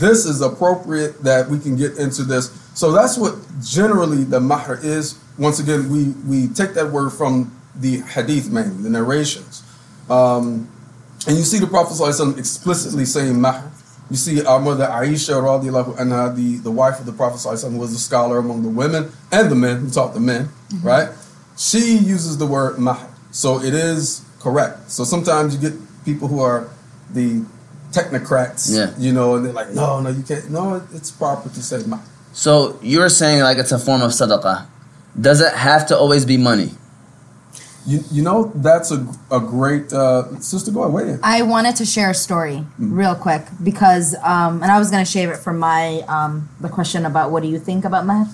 this 0.00 0.26
is 0.26 0.40
appropriate 0.40 1.22
that 1.22 1.48
we 1.48 1.60
can 1.60 1.76
get 1.76 1.96
into 1.98 2.24
this. 2.24 2.50
So 2.74 2.90
that's 2.90 3.16
what 3.16 3.36
generally 3.62 4.24
the 4.24 4.40
mahr 4.40 4.78
is. 4.82 5.18
Once 5.38 5.60
again, 5.60 5.88
we 5.88 6.10
we 6.26 6.48
take 6.48 6.74
that 6.74 6.90
word 6.90 7.10
from 7.10 7.56
the 7.76 8.00
hadith 8.00 8.50
mainly, 8.50 8.82
the 8.82 8.90
narrations. 8.90 9.62
Um, 10.10 10.68
and 11.28 11.36
you 11.36 11.44
see 11.44 11.60
the 11.60 11.68
Prophet 11.68 11.94
ﷺ 11.94 12.36
explicitly 12.38 13.04
saying 13.04 13.40
mahr. 13.40 13.70
You 14.10 14.16
see 14.16 14.44
our 14.44 14.60
mother 14.60 14.86
Aisha 14.86 15.40
radiallahu 15.40 15.96
anha, 15.96 16.34
the, 16.34 16.56
the 16.56 16.70
wife 16.70 16.98
of 16.98 17.06
the 17.06 17.12
Prophet 17.12 17.36
ﷺ, 17.36 17.78
was 17.78 17.92
a 17.92 17.98
scholar 17.98 18.38
among 18.38 18.62
the 18.62 18.68
women 18.68 19.10
and 19.30 19.50
the 19.50 19.54
men 19.54 19.78
who 19.78 19.88
taught 19.88 20.12
the 20.12 20.20
men, 20.20 20.50
right? 20.82 21.08
She 21.56 21.96
uses 21.98 22.38
the 22.38 22.46
word 22.46 22.78
mahr. 22.78 23.08
So 23.30 23.60
it 23.60 23.74
is 23.74 24.22
correct. 24.40 24.90
So 24.90 25.04
sometimes 25.04 25.54
you 25.54 25.70
get 25.70 25.78
people 26.04 26.28
who 26.28 26.40
are 26.40 26.68
the 27.12 27.44
technocrats, 27.92 28.74
Yeah. 28.74 28.92
you 28.98 29.12
know, 29.12 29.36
and 29.36 29.44
they're 29.46 29.52
like, 29.52 29.70
no, 29.70 30.00
no, 30.00 30.10
you 30.10 30.22
can't. 30.22 30.50
No, 30.50 30.82
it's 30.94 31.10
proper 31.10 31.48
to 31.48 31.62
say 31.62 31.82
mahr. 31.86 32.00
So 32.32 32.78
you're 32.82 33.08
saying 33.10 33.42
like 33.42 33.58
it's 33.58 33.72
a 33.72 33.78
form 33.78 34.02
of 34.02 34.10
sadaqah. 34.10 34.66
Does 35.20 35.40
it 35.42 35.52
have 35.52 35.86
to 35.88 35.96
always 35.96 36.24
be 36.24 36.36
money? 36.38 36.70
You, 37.84 38.00
you 38.12 38.22
know, 38.22 38.52
that's 38.54 38.92
a, 38.92 39.04
a 39.30 39.40
great, 39.40 39.92
uh, 39.92 40.38
sister, 40.40 40.70
go 40.70 40.82
ahead, 40.84 40.94
weigh 40.94 41.08
in. 41.14 41.20
I 41.22 41.42
wanted 41.42 41.74
to 41.76 41.84
share 41.84 42.10
a 42.10 42.14
story 42.14 42.64
real 42.78 43.16
quick 43.16 43.42
because, 43.62 44.14
um, 44.22 44.62
and 44.62 44.70
I 44.70 44.78
was 44.78 44.90
gonna 44.90 45.04
shave 45.04 45.28
it 45.30 45.36
for 45.38 45.52
my 45.52 46.00
um, 46.08 46.48
the 46.60 46.68
question 46.68 47.04
about 47.04 47.32
what 47.32 47.42
do 47.42 47.48
you 47.48 47.58
think 47.58 47.84
about 47.84 48.06
mahr. 48.06 48.26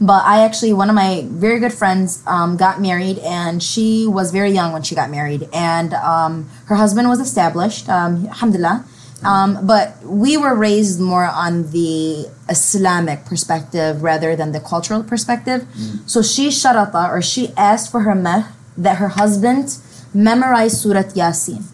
But 0.00 0.24
I 0.24 0.44
actually, 0.44 0.72
one 0.72 0.88
of 0.88 0.94
my 0.94 1.26
very 1.28 1.60
good 1.60 1.74
friends 1.74 2.22
um, 2.26 2.56
got 2.56 2.80
married, 2.80 3.18
and 3.18 3.62
she 3.62 4.06
was 4.06 4.32
very 4.32 4.50
young 4.50 4.72
when 4.72 4.82
she 4.82 4.94
got 4.94 5.10
married, 5.10 5.48
and 5.52 5.92
um, 5.92 6.48
her 6.66 6.76
husband 6.76 7.08
was 7.08 7.20
established, 7.20 7.88
um, 7.88 8.26
alhamdulillah. 8.26 8.84
Um, 9.22 9.66
but 9.66 10.02
we 10.02 10.38
were 10.38 10.54
raised 10.54 10.98
more 10.98 11.26
on 11.26 11.70
the 11.72 12.30
Islamic 12.48 13.26
perspective 13.26 14.02
rather 14.02 14.34
than 14.34 14.52
the 14.52 14.60
cultural 14.60 15.02
perspective. 15.04 15.66
So 16.06 16.22
she 16.22 16.48
sharata, 16.48 17.10
or 17.10 17.20
she 17.20 17.52
asked 17.56 17.90
for 17.92 18.00
her 18.00 18.14
mehr 18.14 18.54
that 18.78 18.96
her 18.96 19.08
husband 19.08 19.76
memorized 20.14 20.78
Surat 20.78 21.12
Yasin 21.12 21.64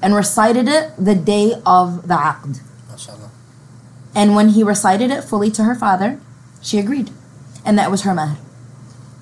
and 0.00 0.14
recited 0.14 0.68
it 0.68 0.92
the 0.96 1.16
day 1.16 1.54
of 1.66 2.06
the 2.06 2.14
aqd. 2.14 2.60
And 4.14 4.36
when 4.36 4.50
he 4.50 4.62
recited 4.62 5.10
it 5.10 5.24
fully 5.24 5.50
to 5.50 5.64
her 5.64 5.74
father, 5.74 6.20
she 6.62 6.78
agreed. 6.78 7.10
And 7.68 7.78
that 7.78 7.90
was 7.90 8.00
her 8.02 8.14
mahr. 8.14 8.38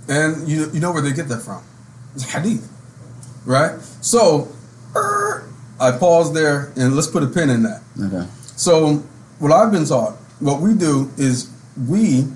And 0.09 0.49
you, 0.49 0.71
you 0.71 0.79
know 0.79 0.93
where 0.93 1.03
they 1.03 1.13
get 1.13 1.27
that 1.31 1.41
from? 1.41 1.65
It's 2.15 2.31
hadith, 2.31 2.71
right? 3.45 3.81
So, 4.01 4.47
er, 4.95 5.49
I 5.81 5.91
pause 5.91 6.33
there 6.33 6.73
and 6.77 6.95
let's 6.95 7.09
put 7.09 7.25
a 7.25 7.27
pin 7.27 7.51
in 7.51 7.65
that. 7.65 7.83
Okay. 8.01 8.25
So, 8.57 8.99
what 9.41 9.51
I've 9.51 9.73
been 9.73 9.85
taught, 9.85 10.13
what 10.39 10.61
we 10.61 10.75
do 10.75 11.11
is 11.17 11.51
we 11.89 12.29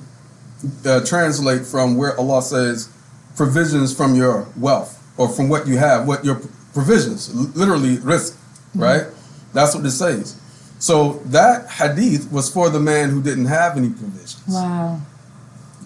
uh, 0.84 1.04
translate 1.04 1.64
from 1.64 1.96
where 1.96 2.18
Allah 2.18 2.42
says 2.42 2.92
provisions 3.36 3.96
from 3.96 4.16
your 4.16 4.48
wealth 4.56 5.00
or 5.16 5.28
from 5.28 5.48
what 5.48 5.68
you 5.68 5.78
have, 5.78 6.08
what 6.08 6.24
your 6.24 6.40
provisions, 6.74 7.32
literally 7.56 7.98
rizq, 7.98 8.36
right? 8.74 9.06
That's 9.52 9.76
what 9.76 9.86
it 9.86 9.92
says. 9.92 10.40
So 10.80 11.20
that 11.26 11.70
hadith 11.70 12.32
was 12.32 12.52
for 12.52 12.68
the 12.68 12.80
man 12.80 13.10
who 13.10 13.22
didn't 13.22 13.44
have 13.46 13.76
any 13.76 13.90
provisions. 13.90 14.42
Wow. 14.48 15.00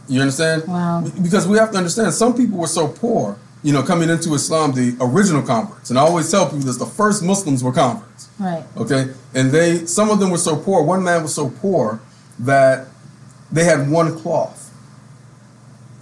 You 0.08 0.20
understand? 0.20 0.66
Wow. 0.66 1.04
Because 1.22 1.48
we 1.48 1.58
have 1.58 1.70
to 1.72 1.78
understand, 1.78 2.12
some 2.12 2.34
people 2.34 2.58
were 2.58 2.66
so 2.66 2.88
poor, 2.88 3.38
you 3.62 3.72
know, 3.72 3.82
coming 3.82 4.10
into 4.10 4.34
Islam, 4.34 4.72
the 4.72 4.96
original 5.00 5.42
converts. 5.42 5.90
And 5.90 5.98
I 5.98 6.02
always 6.02 6.30
tell 6.30 6.44
people 6.46 6.60
this: 6.60 6.76
the 6.76 6.86
first 6.86 7.22
Muslims 7.22 7.64
were 7.64 7.72
converts. 7.72 8.28
Right. 8.38 8.64
Okay, 8.76 9.12
and 9.34 9.50
they, 9.50 9.86
some 9.86 10.10
of 10.10 10.20
them 10.20 10.30
were 10.30 10.38
so 10.38 10.56
poor. 10.56 10.82
One 10.82 11.02
man 11.02 11.22
was 11.22 11.34
so 11.34 11.50
poor 11.50 12.00
that 12.38 12.88
they 13.50 13.64
had 13.64 13.90
one 13.90 14.18
cloth. 14.18 14.72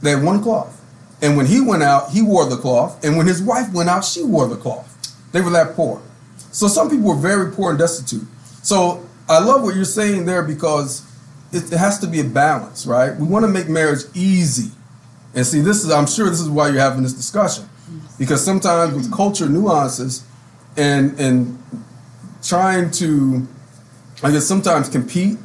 They 0.01 0.11
had 0.11 0.25
one 0.25 0.43
cloth, 0.43 0.83
and 1.21 1.37
when 1.37 1.47
he 1.47 1.61
went 1.61 1.85
out, 1.85 2.11
he 2.11 2.23
wore 2.23 2.49
the 2.49 2.57
cloth, 2.57 3.05
and 3.05 3.17
when 3.17 3.27
his 3.27 3.41
wife 3.41 3.73
went 3.73 3.89
out, 3.89 4.05
she 4.05 4.25
wore 4.25 4.49
the 4.49 4.57
cloth. 4.57 4.89
They 5.31 5.41
were 5.41 5.51
that 5.51 5.77
poor. 5.77 6.03
So 6.51 6.67
some 6.67 6.91
people 6.91 7.09
were 7.09 7.21
very 7.21 7.53
poor 7.53 7.71
and 7.71 7.79
destitute. 7.79 8.27
So 8.63 9.07
I 9.29 9.39
love 9.39 9.63
what 9.63 9.77
you're 9.77 9.85
saying 9.85 10.27
there 10.27 10.43
because 10.43 11.03
it, 11.53 11.73
it 11.73 11.79
has 11.79 11.99
to 12.01 12.07
be 12.07 12.21
a 12.21 12.25
balance, 12.25 12.87
right? 12.87 13.15
We 13.17 13.27
want 13.27 13.45
to 13.45 13.51
make 13.51 13.69
marriage 13.69 14.03
easy. 14.15 14.73
And 15.35 15.47
see, 15.47 15.61
this 15.61 15.85
is, 15.85 15.91
I'm 15.91 16.07
sure 16.07 16.29
this 16.29 16.41
is 16.41 16.49
why 16.49 16.69
you're 16.69 16.81
having 16.81 17.03
this 17.03 17.15
discussion. 17.15 17.69
Because 18.19 18.45
sometimes 18.45 18.95
with 18.95 19.13
culture 19.13 19.49
nuances 19.49 20.25
and, 20.77 21.19
and 21.19 21.63
trying 22.43 22.91
to, 22.93 23.47
I 24.23 24.31
guess, 24.31 24.47
sometimes 24.47 24.89
compete, 24.89 25.39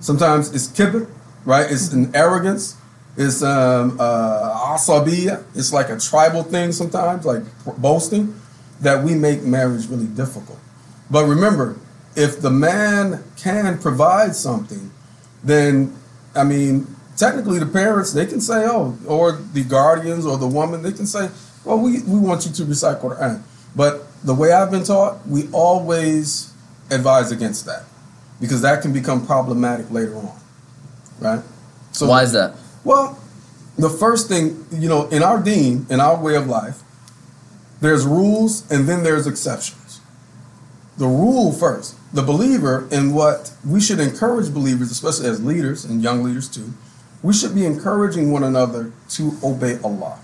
sometimes 0.00 0.54
it's 0.54 0.68
kibr, 0.68 1.10
right? 1.44 1.70
It's 1.70 1.92
an 1.92 2.14
arrogance. 2.14 2.76
It's 3.16 3.42
um, 3.42 3.96
uh, 4.00 4.74
asabiya. 4.76 5.44
It's 5.54 5.72
like 5.72 5.88
a 5.88 5.98
tribal 5.98 6.42
thing 6.42 6.72
sometimes, 6.72 7.24
like 7.24 7.42
boasting, 7.78 8.40
that 8.80 9.04
we 9.04 9.14
make 9.14 9.42
marriage 9.42 9.86
really 9.88 10.06
difficult. 10.06 10.58
But 11.10 11.26
remember, 11.26 11.76
if 12.16 12.40
the 12.40 12.50
man 12.50 13.24
can 13.36 13.78
provide 13.78 14.34
something, 14.34 14.90
then 15.44 15.96
I 16.34 16.44
mean, 16.44 16.86
technically 17.16 17.58
the 17.58 17.66
parents 17.66 18.12
they 18.12 18.26
can 18.26 18.40
say, 18.40 18.66
oh, 18.66 18.98
or 19.06 19.32
the 19.32 19.62
guardians 19.64 20.26
or 20.26 20.36
the 20.36 20.46
woman 20.46 20.82
they 20.82 20.92
can 20.92 21.06
say, 21.06 21.30
well, 21.64 21.78
we, 21.78 22.02
we 22.02 22.18
want 22.18 22.44
you 22.46 22.52
to 22.52 22.64
recite 22.64 22.98
Quran. 23.00 23.42
But 23.76 24.06
the 24.22 24.34
way 24.34 24.52
I've 24.52 24.70
been 24.70 24.84
taught, 24.84 25.26
we 25.26 25.48
always 25.52 26.52
advise 26.90 27.32
against 27.32 27.66
that 27.66 27.84
because 28.40 28.62
that 28.62 28.82
can 28.82 28.92
become 28.92 29.26
problematic 29.26 29.90
later 29.90 30.16
on, 30.16 30.38
right? 31.20 31.42
So 31.92 32.08
Why 32.08 32.22
is 32.22 32.32
that? 32.32 32.54
well, 32.84 33.18
the 33.76 33.90
first 33.90 34.28
thing, 34.28 34.64
you 34.70 34.88
know, 34.88 35.08
in 35.08 35.22
our 35.22 35.42
dean 35.42 35.86
in 35.90 36.00
our 36.00 36.16
way 36.20 36.36
of 36.36 36.46
life, 36.46 36.82
there's 37.80 38.06
rules 38.06 38.70
and 38.70 38.88
then 38.88 39.02
there's 39.02 39.26
exceptions. 39.26 40.00
The 40.96 41.06
rule 41.06 41.52
first, 41.52 41.96
the 42.14 42.22
believer, 42.22 42.88
and 42.92 43.12
what 43.12 43.52
we 43.66 43.80
should 43.80 43.98
encourage 43.98 44.54
believers, 44.54 44.92
especially 44.92 45.28
as 45.28 45.44
leaders 45.44 45.84
and 45.84 46.00
young 46.00 46.22
leaders 46.22 46.48
too, 46.48 46.72
we 47.22 47.32
should 47.32 47.54
be 47.54 47.66
encouraging 47.66 48.30
one 48.30 48.44
another 48.44 48.92
to 49.10 49.32
obey 49.42 49.80
Allah, 49.82 50.20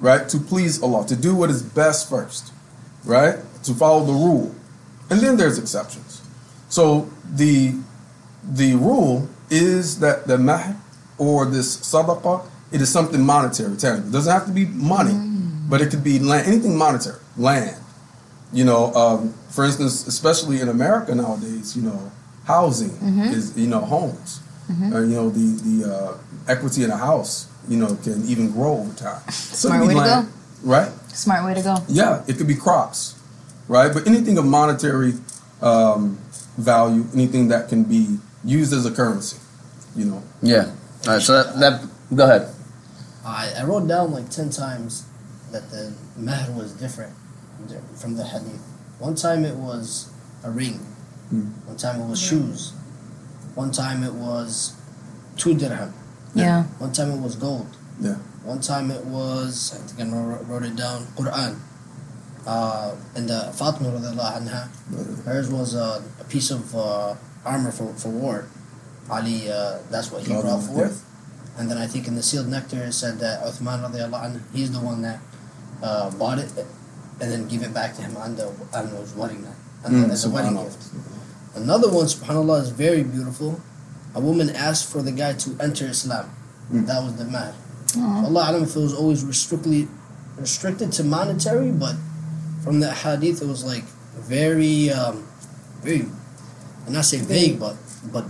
right? 0.00 0.28
To 0.28 0.38
please 0.38 0.82
Allah, 0.82 1.06
to 1.06 1.14
do 1.14 1.36
what 1.36 1.48
is 1.48 1.62
best 1.62 2.10
first, 2.10 2.52
right? 3.04 3.36
To 3.62 3.74
follow 3.74 4.04
the 4.04 4.12
rule. 4.12 4.52
And 5.08 5.20
then 5.20 5.36
there's 5.36 5.56
exceptions. 5.56 6.20
So 6.68 7.08
the 7.24 7.74
the 8.42 8.74
rule 8.74 9.28
is 9.50 10.00
that 10.00 10.26
the 10.26 10.36
mahr 10.36 10.76
or 11.16 11.44
this 11.46 11.76
sadaqah, 11.76 12.44
it 12.72 12.80
is 12.80 12.90
something 12.90 13.20
monetary, 13.24 13.76
tangible. 13.76 14.08
It 14.08 14.12
doesn't 14.12 14.32
have 14.32 14.46
to 14.46 14.52
be 14.52 14.66
money, 14.66 15.14
but 15.68 15.80
it 15.80 15.90
could 15.90 16.02
be 16.02 16.18
land, 16.18 16.48
anything 16.48 16.76
monetary, 16.76 17.18
land. 17.36 17.76
You 18.52 18.64
know, 18.64 18.92
um, 18.94 19.34
for 19.50 19.64
instance, 19.64 20.06
especially 20.06 20.60
in 20.60 20.68
America 20.68 21.14
nowadays, 21.14 21.76
you 21.76 21.82
know, 21.82 22.12
housing 22.44 22.90
is, 23.32 23.56
you 23.56 23.66
know, 23.66 23.80
homes. 23.80 24.40
Uh, 24.70 25.00
you 25.00 25.14
know, 25.16 25.30
the 25.30 25.60
the 25.62 25.92
uh, 25.94 26.18
equity 26.46 26.84
in 26.84 26.90
a 26.90 26.96
house, 26.96 27.48
you 27.68 27.76
know, 27.76 27.96
can 28.04 28.24
even 28.26 28.52
grow 28.52 28.78
over 28.78 28.94
time. 28.94 29.20
Smart 29.30 29.80
could 29.80 29.88
be 29.88 29.94
way 29.96 30.04
to 30.04 30.08
land, 30.10 30.28
Right? 30.62 30.92
Smart 31.12 31.44
way 31.44 31.54
to 31.54 31.62
go. 31.62 31.76
Yeah, 31.88 32.22
it 32.28 32.36
could 32.38 32.46
be 32.46 32.54
crops, 32.54 33.18
right? 33.66 33.92
But 33.92 34.06
anything 34.06 34.38
of 34.38 34.46
monetary 34.46 35.14
um, 35.60 36.18
value, 36.56 37.04
anything 37.14 37.48
that 37.48 37.68
can 37.68 37.82
be 37.82 38.18
used 38.44 38.72
as 38.72 38.86
a 38.86 38.92
currency, 38.92 39.38
you 39.96 40.04
know. 40.04 40.22
Yeah. 40.40 40.70
All 41.06 41.14
right. 41.14 41.22
So 41.22 41.42
that, 41.42 41.58
that 41.58 41.88
go 42.14 42.24
ahead. 42.24 42.54
I, 43.24 43.52
I 43.58 43.64
wrote 43.64 43.86
down 43.88 44.12
like 44.12 44.30
10 44.30 44.50
times 44.50 45.04
that 45.52 45.70
the 45.70 45.92
mahr 46.16 46.50
was 46.52 46.72
different 46.72 47.12
from 47.96 48.16
the 48.16 48.24
hadith. 48.24 48.62
One 49.00 49.14
time 49.14 49.44
it 49.44 49.56
was 49.56 50.12
a 50.44 50.50
ring. 50.50 50.78
Hmm. 51.30 51.48
One 51.64 51.76
time 51.76 52.00
it 52.00 52.06
was 52.06 52.20
shoes. 52.20 52.72
One 53.54 53.72
time 53.72 54.04
it 54.04 54.12
was 54.12 54.76
two 55.36 55.54
dirham. 55.54 55.94
Yeah. 56.34 56.64
One 56.78 56.92
time 56.92 57.10
it 57.10 57.20
was 57.20 57.34
gold. 57.34 57.66
Yeah. 57.98 58.16
One 58.44 58.60
time 58.60 58.90
it 58.90 59.04
was, 59.04 59.72
I 59.74 59.78
think 59.88 60.12
I 60.12 60.16
wrote 60.16 60.46
wrote 60.46 60.64
it 60.64 60.76
down, 60.76 61.04
Quran. 61.16 61.58
Uh, 62.46 62.94
and 63.16 63.28
the 63.28 63.52
Fatima 63.56 63.88
radiallahu 63.88 64.44
anha, 64.44 65.24
hers 65.24 65.50
was 65.50 65.74
uh, 65.74 66.00
a 66.20 66.24
piece 66.24 66.50
of 66.50 66.74
uh, 66.74 67.14
armor 67.44 67.72
for, 67.72 67.92
for 67.94 68.08
war. 68.08 68.48
Ali, 69.10 69.50
uh, 69.50 69.78
that's 69.90 70.10
what 70.12 70.22
he 70.22 70.28
brought 70.28 70.44
yeah. 70.44 70.60
forth. 70.60 71.04
And 71.58 71.70
then 71.70 71.76
I 71.76 71.86
think 71.86 72.06
in 72.06 72.14
the 72.16 72.22
sealed 72.22 72.48
nectar 72.48 72.84
it 72.84 72.92
said 72.92 73.18
that 73.20 73.42
Uthman 73.44 73.80
radiallahu 73.84 74.24
anhu, 74.24 74.40
he's 74.52 74.72
the 74.72 74.80
one 74.80 75.02
that 75.02 75.20
uh, 75.82 76.10
bought 76.12 76.38
it 76.38 76.52
and 77.20 77.30
then 77.30 77.48
give 77.48 77.62
it 77.62 77.72
back 77.74 77.94
to 77.96 78.02
him 78.02 78.16
on 78.16 78.36
the 78.36 78.46
on 78.74 78.88
his 78.88 79.14
wedding 79.14 79.42
night, 79.42 79.54
on 79.84 79.92
the, 79.92 80.06
Mm, 80.08 80.10
as 80.10 80.24
a 80.24 80.30
wedding 80.30 80.54
gift. 80.56 80.82
Another 81.54 81.88
one, 81.90 82.06
subhanAllah, 82.06 82.62
is 82.62 82.70
very 82.70 83.02
beautiful. 83.02 83.60
A 84.14 84.20
woman 84.20 84.50
asked 84.50 84.90
for 84.90 85.02
the 85.02 85.12
guy 85.12 85.32
to 85.34 85.56
enter 85.60 85.86
Islam. 85.86 86.30
Mm. 86.72 86.86
That 86.86 87.02
was 87.02 87.16
the 87.16 87.24
mahr. 87.24 87.52
Allah 87.96 88.50
alam 88.52 88.62
if 88.62 88.76
it 88.76 88.80
was 88.80 88.94
always 88.94 89.24
restrictly 89.24 89.88
restricted 90.38 90.92
to 90.92 91.04
monetary, 91.04 91.72
but 91.72 91.96
from 92.62 92.78
the 92.80 92.92
hadith 92.92 93.42
it 93.42 93.46
was 93.48 93.64
like 93.64 93.84
very 94.20 94.90
um, 94.90 95.26
very 95.82 96.06
and 96.86 96.94
not 96.94 97.04
say 97.04 97.18
vague 97.18 97.58
but 97.58 97.74
but 98.12 98.24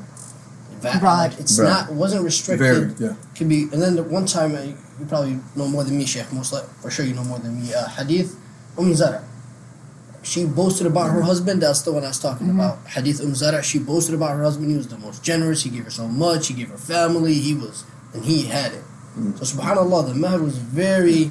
va- 0.81 0.97
Broad. 0.99 1.33
like 1.33 1.41
it's 1.41 1.57
Broad. 1.57 1.69
not 1.69 1.91
it 1.91 1.95
wasn't 1.95 2.25
restricted 2.25 2.97
Very, 2.97 3.11
yeah. 3.11 3.17
could 3.37 3.49
be 3.49 3.63
and 3.73 3.83
then 3.83 3.97
the 3.97 4.03
one 4.03 4.25
time 4.25 4.55
I 4.57 4.63
you 4.99 5.07
probably 5.09 5.39
know 5.57 5.69
more 5.69 5.85
than 5.85 5.97
me, 5.99 6.05
Sheikh. 6.07 6.33
Most 6.33 6.53
like, 6.53 6.65
for 6.81 6.91
sure, 6.91 7.05
you 7.05 7.15
know 7.15 7.25
more 7.25 7.39
than 7.39 7.61
me. 7.61 7.73
Uh, 7.75 7.89
Hadith 7.89 8.37
Umm 8.81 8.95
Zara. 8.95 9.23
She 10.23 10.45
boasted 10.45 10.87
about 10.87 11.11
her 11.11 11.23
husband. 11.23 11.63
That's 11.63 11.81
the 11.83 11.93
one 11.93 12.05
I 12.05 12.09
was 12.09 12.19
talking 12.19 12.51
about. 12.51 12.79
Hadith 12.87 13.21
Umm 13.23 13.35
Zara. 13.35 13.63
She 13.63 13.79
boasted 13.79 14.15
about 14.15 14.37
her 14.37 14.43
husband. 14.43 14.71
He 14.71 14.77
was 14.77 14.89
the 14.89 14.99
most 14.99 15.23
generous. 15.25 15.63
He 15.63 15.71
gave 15.71 15.85
her 15.85 15.91
so 15.91 16.07
much. 16.09 16.49
He 16.49 16.55
gave 16.55 16.69
her 16.69 16.77
family. 16.79 17.35
He 17.35 17.55
was, 17.55 17.85
and 18.13 18.25
he 18.25 18.45
had 18.45 18.73
it. 18.73 18.83
So 19.43 19.57
Subhanallah, 19.57 20.09
the 20.09 20.15
mahr 20.15 20.39
was 20.43 20.59
very. 20.59 21.31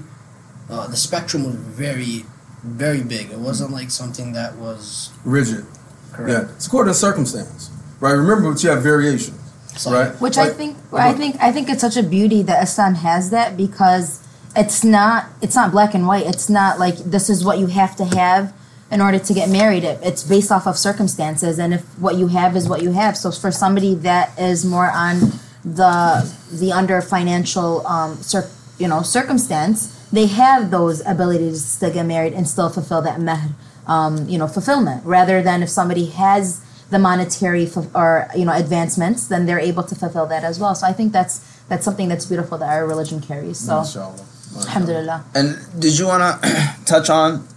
Uh, 0.70 0.86
the 0.88 0.96
spectrum 0.98 1.46
was 1.46 1.56
very, 1.56 2.26
very 2.64 3.02
big. 3.04 3.32
It 3.32 3.40
wasn't 3.40 3.72
like 3.72 3.90
something 3.90 4.34
that 4.34 4.56
was 4.58 5.10
Rigid. 5.24 5.66
correct. 6.14 6.30
Yeah. 6.50 6.56
It's 6.56 6.68
according 6.68 6.94
to 6.94 7.00
circumstance, 7.00 7.72
right? 8.00 8.12
Remember, 8.14 8.52
but 8.54 8.64
you 8.64 8.70
have 8.70 8.84
variations, 8.84 9.40
So, 9.78 9.92
right? 9.92 10.12
Which 10.22 10.38
I 10.38 10.44
Like- 10.46 10.58
think 10.58 10.78
I 10.94 11.14
think 11.14 11.38
I 11.42 11.52
think 11.52 11.70
it's 11.70 11.82
such 11.82 11.98
a 11.98 12.04
beauty 12.04 12.42
that 12.44 12.62
Islam 12.64 12.96
has 12.96 13.30
that 13.32 13.56
because 13.58 14.20
it's 14.60 14.84
not 14.84 15.26
it's 15.42 15.56
not 15.56 15.72
black 15.72 15.94
and 15.94 16.06
white. 16.06 16.26
It's 16.26 16.50
not 16.50 16.80
like 16.80 16.98
this 16.98 17.30
is 17.30 17.46
what 17.46 17.58
you 17.60 17.68
have 17.68 17.96
to 17.96 18.06
have 18.06 18.54
in 18.92 19.02
order 19.02 19.20
to 19.20 19.34
get 19.34 19.50
married. 19.50 19.84
It, 19.84 20.00
it's 20.04 20.24
based 20.24 20.52
off 20.52 20.68
of 20.68 20.78
circumstances 20.78 21.60
and 21.60 21.74
if 21.74 21.82
what 22.00 22.16
you 22.16 22.28
have 22.28 22.56
is 22.56 22.68
what 22.68 22.82
you 22.82 22.92
have. 22.92 23.16
So 23.16 23.32
for 23.32 23.52
somebody 23.52 23.96
that 23.96 24.38
is 24.38 24.66
more 24.66 24.92
on 24.92 25.32
the 25.64 26.30
the 26.52 26.72
under 26.74 27.02
financial 27.02 27.86
um 27.88 28.18
cir- 28.22 28.50
you 28.78 28.88
know 28.88 29.02
circumstance, 29.02 29.80
they 30.12 30.28
have 30.28 30.72
those 30.72 31.06
abilities 31.06 31.78
to 31.80 31.90
get 31.90 32.06
married 32.06 32.34
and 32.34 32.48
still 32.48 32.70
fulfill 32.70 33.02
that 33.04 33.20
mahr 33.20 33.56
um, 33.88 34.28
you 34.30 34.38
know 34.38 34.48
fulfillment 34.48 35.04
rather 35.06 35.42
than 35.42 35.64
if 35.64 35.70
somebody 35.70 36.08
has 36.08 36.62
the 36.92 37.00
monetary 37.00 37.66
fu- 37.66 37.90
or 37.96 38.28
you 38.36 38.46
know 38.46 38.54
advancements 38.54 39.28
then 39.28 39.46
they're 39.46 39.60
able 39.60 39.84
to 39.84 39.96
fulfill 39.96 40.28
that 40.28 40.44
as 40.44 40.60
well 40.60 40.76
so 40.76 40.86
i 40.86 40.94
think 40.94 41.12
that's 41.12 41.40
that's 41.70 41.86
something 41.86 42.08
that's 42.08 42.26
beautiful 42.26 42.58
that 42.58 42.70
our 42.70 42.86
religion 42.86 43.20
carries 43.20 43.58
so 43.58 43.80
Mashallah. 43.80 44.26
Alhamdulillah. 44.58 45.26
And 45.36 45.58
did 45.80 45.98
you 45.98 46.08
want 46.08 46.42
to 46.44 46.76
touch 46.86 47.10
on 47.10 47.48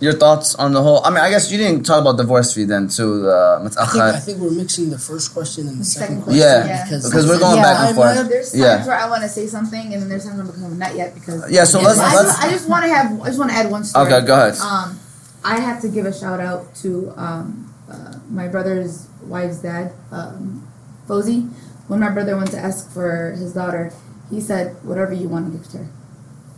your 0.00 0.12
thoughts 0.12 0.54
on 0.54 0.72
the 0.72 0.82
whole? 0.82 1.04
I 1.04 1.10
mean, 1.10 1.20
I 1.20 1.30
guess 1.30 1.50
you 1.50 1.58
didn't 1.58 1.84
talk 1.84 2.00
about 2.00 2.16
divorce 2.16 2.54
fee 2.54 2.64
then 2.64 2.88
too. 2.88 3.28
Uh, 3.28 3.66
the 3.68 3.80
I 3.80 3.86
think, 3.86 4.02
I 4.02 4.20
think 4.20 4.38
we're 4.38 4.50
mixing 4.50 4.90
the 4.90 4.98
first 4.98 5.32
question 5.32 5.68
and 5.68 5.80
the 5.80 5.84
second, 5.84 6.08
second 6.08 6.22
question. 6.24 6.40
Yeah, 6.40 6.66
yeah. 6.66 6.84
Because, 6.84 7.08
because 7.08 7.26
we're 7.26 7.38
going 7.38 7.56
yeah, 7.56 7.62
back 7.62 7.86
and 7.88 7.96
forth. 7.96 8.28
There's 8.28 8.52
times 8.52 8.62
yeah. 8.62 8.86
where 8.86 8.96
I 8.96 9.08
want 9.08 9.22
to 9.22 9.28
say 9.28 9.46
something, 9.46 9.92
and 9.92 10.02
then 10.02 10.08
there's 10.08 10.24
times 10.24 10.38
where 10.38 10.70
I'm 10.70 10.78
not 10.78 10.94
yet 10.94 11.14
because. 11.14 11.50
Yeah, 11.50 11.64
so 11.64 11.80
yeah. 11.80 11.86
let's. 11.88 12.00
I, 12.00 12.14
let's, 12.14 12.36
just, 12.36 12.50
just 12.50 12.68
want 12.68 12.84
to 12.84 12.90
have. 12.90 13.20
I 13.20 13.26
just 13.26 13.38
want 13.38 13.50
to 13.50 13.56
add 13.56 13.70
one 13.70 13.84
story. 13.84 14.06
Okay, 14.12 14.26
go 14.26 14.34
ahead. 14.34 14.58
Um, 14.60 14.98
I 15.44 15.60
have 15.60 15.80
to 15.82 15.88
give 15.88 16.06
a 16.06 16.12
shout 16.12 16.40
out 16.40 16.74
to 16.76 17.12
um, 17.16 17.72
uh, 17.88 18.18
my 18.28 18.48
brother's 18.48 19.08
wife's 19.22 19.58
dad, 19.58 19.92
um, 20.10 20.66
Fozy. 21.06 21.48
When 21.88 22.00
my 22.00 22.10
brother 22.10 22.36
went 22.36 22.50
to 22.50 22.58
ask 22.58 22.90
for 22.90 23.30
his 23.30 23.54
daughter, 23.54 23.92
he 24.28 24.40
said, 24.40 24.76
"Whatever 24.84 25.12
you 25.12 25.28
want 25.28 25.52
to 25.52 25.56
give 25.56 25.68
to 25.70 25.78
her." 25.78 25.88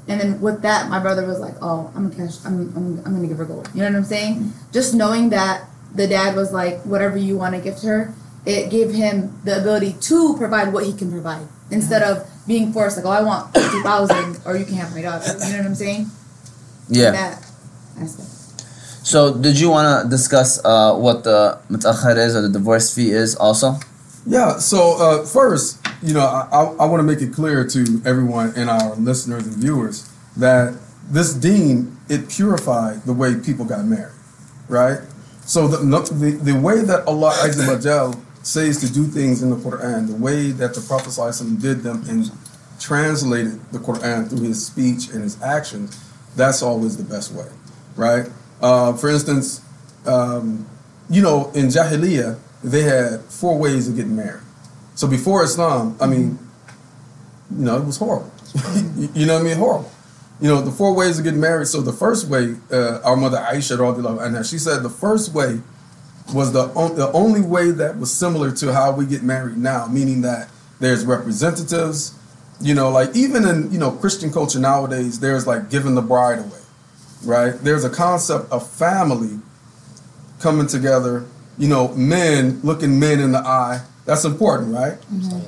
And 0.08 0.20
then 0.20 0.40
with 0.40 0.62
that, 0.62 0.88
my 0.88 0.98
brother 0.98 1.26
was 1.26 1.38
like, 1.38 1.54
"Oh, 1.60 1.92
I'm 1.94 2.08
gonna 2.08 2.26
cash. 2.26 2.38
I'm, 2.44 2.72
I'm, 2.74 2.98
I'm 3.04 3.14
gonna 3.14 3.28
give 3.28 3.36
her 3.38 3.44
gold." 3.44 3.68
You 3.74 3.82
know 3.82 3.90
what 3.90 3.96
I'm 3.96 4.04
saying? 4.04 4.36
Mm-hmm. 4.36 4.72
Just 4.72 4.94
knowing 4.94 5.28
that 5.30 5.68
the 5.94 6.06
dad 6.06 6.34
was 6.34 6.52
like, 6.52 6.80
"Whatever 6.82 7.18
you 7.18 7.36
want 7.36 7.54
to 7.54 7.60
gift 7.60 7.82
her," 7.84 8.14
it 8.46 8.70
gave 8.70 8.92
him 8.92 9.38
the 9.44 9.60
ability 9.60 9.96
to 10.08 10.36
provide 10.36 10.72
what 10.72 10.84
he 10.84 10.92
can 10.92 11.10
provide 11.10 11.46
instead 11.70 12.00
yeah. 12.00 12.12
of 12.12 12.30
being 12.46 12.72
forced 12.72 12.96
like, 12.96 13.06
"Oh, 13.06 13.10
I 13.10 13.22
want 13.22 13.54
two 13.54 13.82
thousand, 13.82 14.40
or 14.46 14.56
you 14.56 14.64
can 14.64 14.74
have 14.76 14.94
my 14.94 15.02
daughter." 15.02 15.28
You 15.44 15.52
know 15.52 15.58
what 15.58 15.66
I'm 15.66 15.74
saying? 15.74 16.10
Yeah. 16.88 17.10
That 17.10 17.44
aspect. 18.00 18.28
So, 19.04 19.34
did 19.34 19.58
you 19.58 19.70
want 19.70 20.04
to 20.04 20.10
discuss 20.10 20.62
uh, 20.64 20.94
what 20.94 21.24
the 21.24 21.58
mutakhir 21.70 22.16
is 22.16 22.36
or 22.36 22.42
the 22.42 22.48
divorce 22.48 22.94
fee 22.94 23.10
is 23.10 23.36
also? 23.36 23.76
Yeah. 24.26 24.58
So 24.58 24.96
uh, 25.00 25.24
first, 25.24 25.80
you 26.02 26.14
know, 26.14 26.20
I, 26.20 26.62
I, 26.80 26.86
want 26.86 27.00
to 27.00 27.02
make 27.02 27.20
it 27.20 27.32
clear 27.32 27.66
to 27.66 28.02
everyone 28.04 28.52
and 28.56 28.70
our 28.70 28.94
listeners 28.96 29.46
and 29.46 29.56
viewers 29.56 30.08
that 30.36 30.78
this 31.10 31.34
dean 31.34 31.96
it 32.08 32.28
purified 32.28 33.02
the 33.02 33.12
way 33.12 33.34
people 33.34 33.64
got 33.64 33.84
married, 33.84 34.14
right? 34.68 35.00
So 35.40 35.66
the 35.66 35.78
the, 35.78 36.52
the 36.52 36.58
way 36.58 36.82
that 36.82 37.06
Allah 37.06 37.32
Azza 37.32 38.24
says 38.42 38.80
to 38.80 38.92
do 38.92 39.04
things 39.04 39.42
in 39.42 39.50
the 39.50 39.56
Quran, 39.56 40.06
the 40.06 40.14
way 40.14 40.50
that 40.52 40.74
the 40.74 40.80
Prophet 40.80 41.60
did 41.60 41.82
them 41.82 42.04
and 42.08 42.30
translated 42.78 43.60
the 43.72 43.78
Quran 43.78 44.28
through 44.28 44.42
his 44.46 44.64
speech 44.64 45.08
and 45.08 45.22
his 45.22 45.40
actions, 45.42 46.02
that's 46.36 46.62
always 46.62 46.96
the 46.96 47.02
best 47.02 47.32
way, 47.32 47.48
right? 47.96 48.26
Uh, 48.62 48.92
for 48.92 49.10
instance, 49.10 49.60
um, 50.06 50.66
you 51.10 51.22
know, 51.22 51.50
in 51.54 51.66
Jahiliyyah, 51.66 52.38
they 52.62 52.82
had 52.82 53.20
four 53.24 53.58
ways 53.58 53.88
of 53.88 53.96
getting 53.96 54.16
married. 54.16 54.42
So 54.98 55.06
before 55.06 55.44
Islam, 55.44 55.96
I 56.00 56.08
mean, 56.08 56.40
you 57.56 57.64
know, 57.64 57.76
it 57.76 57.84
was 57.84 57.98
horrible. 57.98 58.32
you 59.14 59.26
know 59.26 59.34
what 59.34 59.42
I 59.42 59.44
mean? 59.44 59.56
Horrible. 59.56 59.92
You 60.40 60.48
know, 60.48 60.60
the 60.60 60.72
four 60.72 60.92
ways 60.92 61.20
of 61.20 61.24
getting 61.24 61.38
married. 61.38 61.68
So 61.68 61.80
the 61.80 61.92
first 61.92 62.26
way, 62.26 62.56
uh, 62.72 62.98
our 63.04 63.14
mother 63.16 63.36
Aisha, 63.36 63.76
anha, 63.76 64.50
she 64.50 64.58
said 64.58 64.82
the 64.82 64.90
first 64.90 65.32
way 65.32 65.60
was 66.34 66.52
the, 66.52 66.62
on, 66.74 66.96
the 66.96 67.12
only 67.12 67.40
way 67.40 67.70
that 67.70 67.96
was 68.00 68.12
similar 68.12 68.50
to 68.50 68.72
how 68.72 68.90
we 68.90 69.06
get 69.06 69.22
married 69.22 69.56
now, 69.56 69.86
meaning 69.86 70.22
that 70.22 70.48
there's 70.80 71.04
representatives, 71.04 72.18
you 72.60 72.74
know, 72.74 72.90
like 72.90 73.14
even 73.14 73.46
in, 73.46 73.70
you 73.70 73.78
know, 73.78 73.92
Christian 73.92 74.32
culture 74.32 74.58
nowadays, 74.58 75.20
there's 75.20 75.46
like 75.46 75.70
giving 75.70 75.94
the 75.94 76.02
bride 76.02 76.40
away, 76.40 76.62
right? 77.24 77.52
There's 77.52 77.84
a 77.84 77.90
concept 77.90 78.50
of 78.50 78.68
family 78.68 79.38
coming 80.40 80.66
together, 80.66 81.24
you 81.56 81.68
know, 81.68 81.94
men 81.94 82.60
looking 82.64 82.98
men 82.98 83.20
in 83.20 83.30
the 83.30 83.38
eye. 83.38 83.82
That's 84.08 84.24
important, 84.24 84.72
right? 84.72 84.96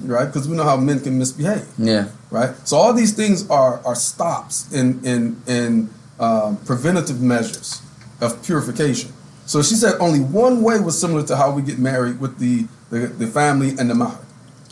Right? 0.03 0.27
Because 0.27 0.47
we 0.47 0.55
know 0.55 0.65
how 0.65 0.77
men 0.77 1.01
can 1.01 1.19
misbehave 1.19 1.67
Yeah. 1.79 2.09
right? 2.31 2.51
So 2.69 2.77
all 2.77 2.93
these 2.93 3.15
things 3.15 3.49
are 3.49 3.81
are 3.87 3.95
stops 3.95 4.71
in 4.71 5.01
in 5.03 5.41
in 5.47 5.89
um, 6.27 6.59
preventative 6.67 7.23
measures 7.23 7.81
of 8.21 8.43
purification. 8.45 9.15
So 9.47 9.63
she 9.63 9.77
said 9.77 9.95
only 9.99 10.21
one 10.21 10.61
way 10.63 10.79
was 10.79 11.01
similar 11.01 11.25
to 11.29 11.37
how 11.37 11.51
we 11.57 11.63
get 11.63 11.79
married 11.79 12.21
with 12.21 12.37
the 12.39 12.67
the, 12.91 12.99
the 13.23 13.27
family 13.27 13.71
and 13.79 13.89
the 13.89 13.95
mahar. 13.95 14.21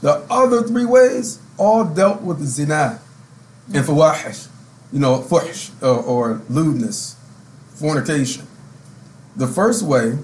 The 0.03 0.20
other 0.29 0.62
three 0.68 0.85
ways 0.85 1.38
all 1.57 1.85
dealt 1.87 2.20
with 2.20 2.44
zina 2.44 3.01
and 3.72 3.87
fawahish, 3.87 4.48
you 4.92 5.01
know, 5.01 5.14
fuhsh 5.31 5.70
or, 5.81 5.96
or 6.12 6.42
lewdness, 6.51 7.16
fornication. 7.81 8.44
The 9.35 9.46
first 9.46 9.83
way, 9.83 10.18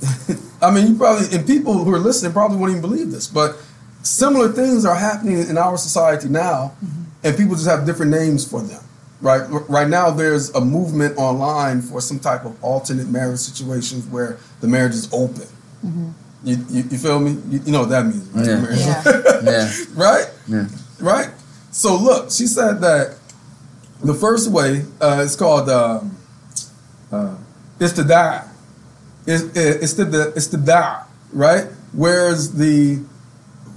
I 0.62 0.70
mean, 0.70 0.86
you 0.86 0.94
probably 0.96 1.26
and 1.36 1.46
people 1.46 1.84
who 1.84 1.92
are 1.92 1.98
listening 1.98 2.32
probably 2.32 2.56
won't 2.56 2.70
even 2.70 2.80
believe 2.80 3.10
this, 3.10 3.26
but 3.26 3.56
similar 4.02 4.48
things 4.50 4.84
are 4.84 4.94
happening 4.94 5.38
in 5.48 5.58
our 5.58 5.76
society 5.76 6.28
now, 6.28 6.74
and 7.24 7.36
people 7.36 7.54
just 7.56 7.68
have 7.68 7.84
different 7.84 8.12
names 8.12 8.48
for 8.48 8.62
them. 8.62 8.80
Right, 9.20 9.42
right 9.68 9.86
now 9.88 10.10
there's 10.10 10.50
a 10.50 10.60
movement 10.60 11.16
online 11.16 11.80
for 11.80 12.00
some 12.00 12.18
type 12.18 12.44
of 12.44 12.56
alternate 12.62 13.08
marriage 13.08 13.38
situations 13.38 14.04
where 14.08 14.38
the 14.60 14.66
marriage 14.66 14.94
is 14.94 15.08
open. 15.12 15.46
You, 16.44 16.56
you, 16.68 16.82
you 16.90 16.98
feel 16.98 17.20
me? 17.20 17.32
You, 17.48 17.60
you 17.64 17.70
know 17.72 17.80
what 17.80 17.90
that 17.90 18.04
means, 18.06 18.26
right? 18.30 18.46
Yeah. 18.46 19.02
Yeah. 19.04 19.42
Yeah. 19.44 19.84
right? 19.94 20.26
Yeah. 20.48 20.66
Right? 21.00 21.30
So 21.70 21.96
look, 21.96 22.30
she 22.32 22.46
said 22.48 22.80
that 22.80 23.16
the 24.02 24.14
first 24.14 24.50
way 24.50 24.84
uh, 25.00 25.22
is 25.24 25.36
called 25.36 25.68
um, 25.70 26.16
uh, 27.12 27.36
istibda. 27.78 28.48
It's, 29.26 29.44
eh, 29.56 29.78
it's 29.80 29.94
the 29.94 30.32
istibda, 30.36 31.04
right? 31.32 31.66
Whereas 31.92 32.52
the 32.54 33.00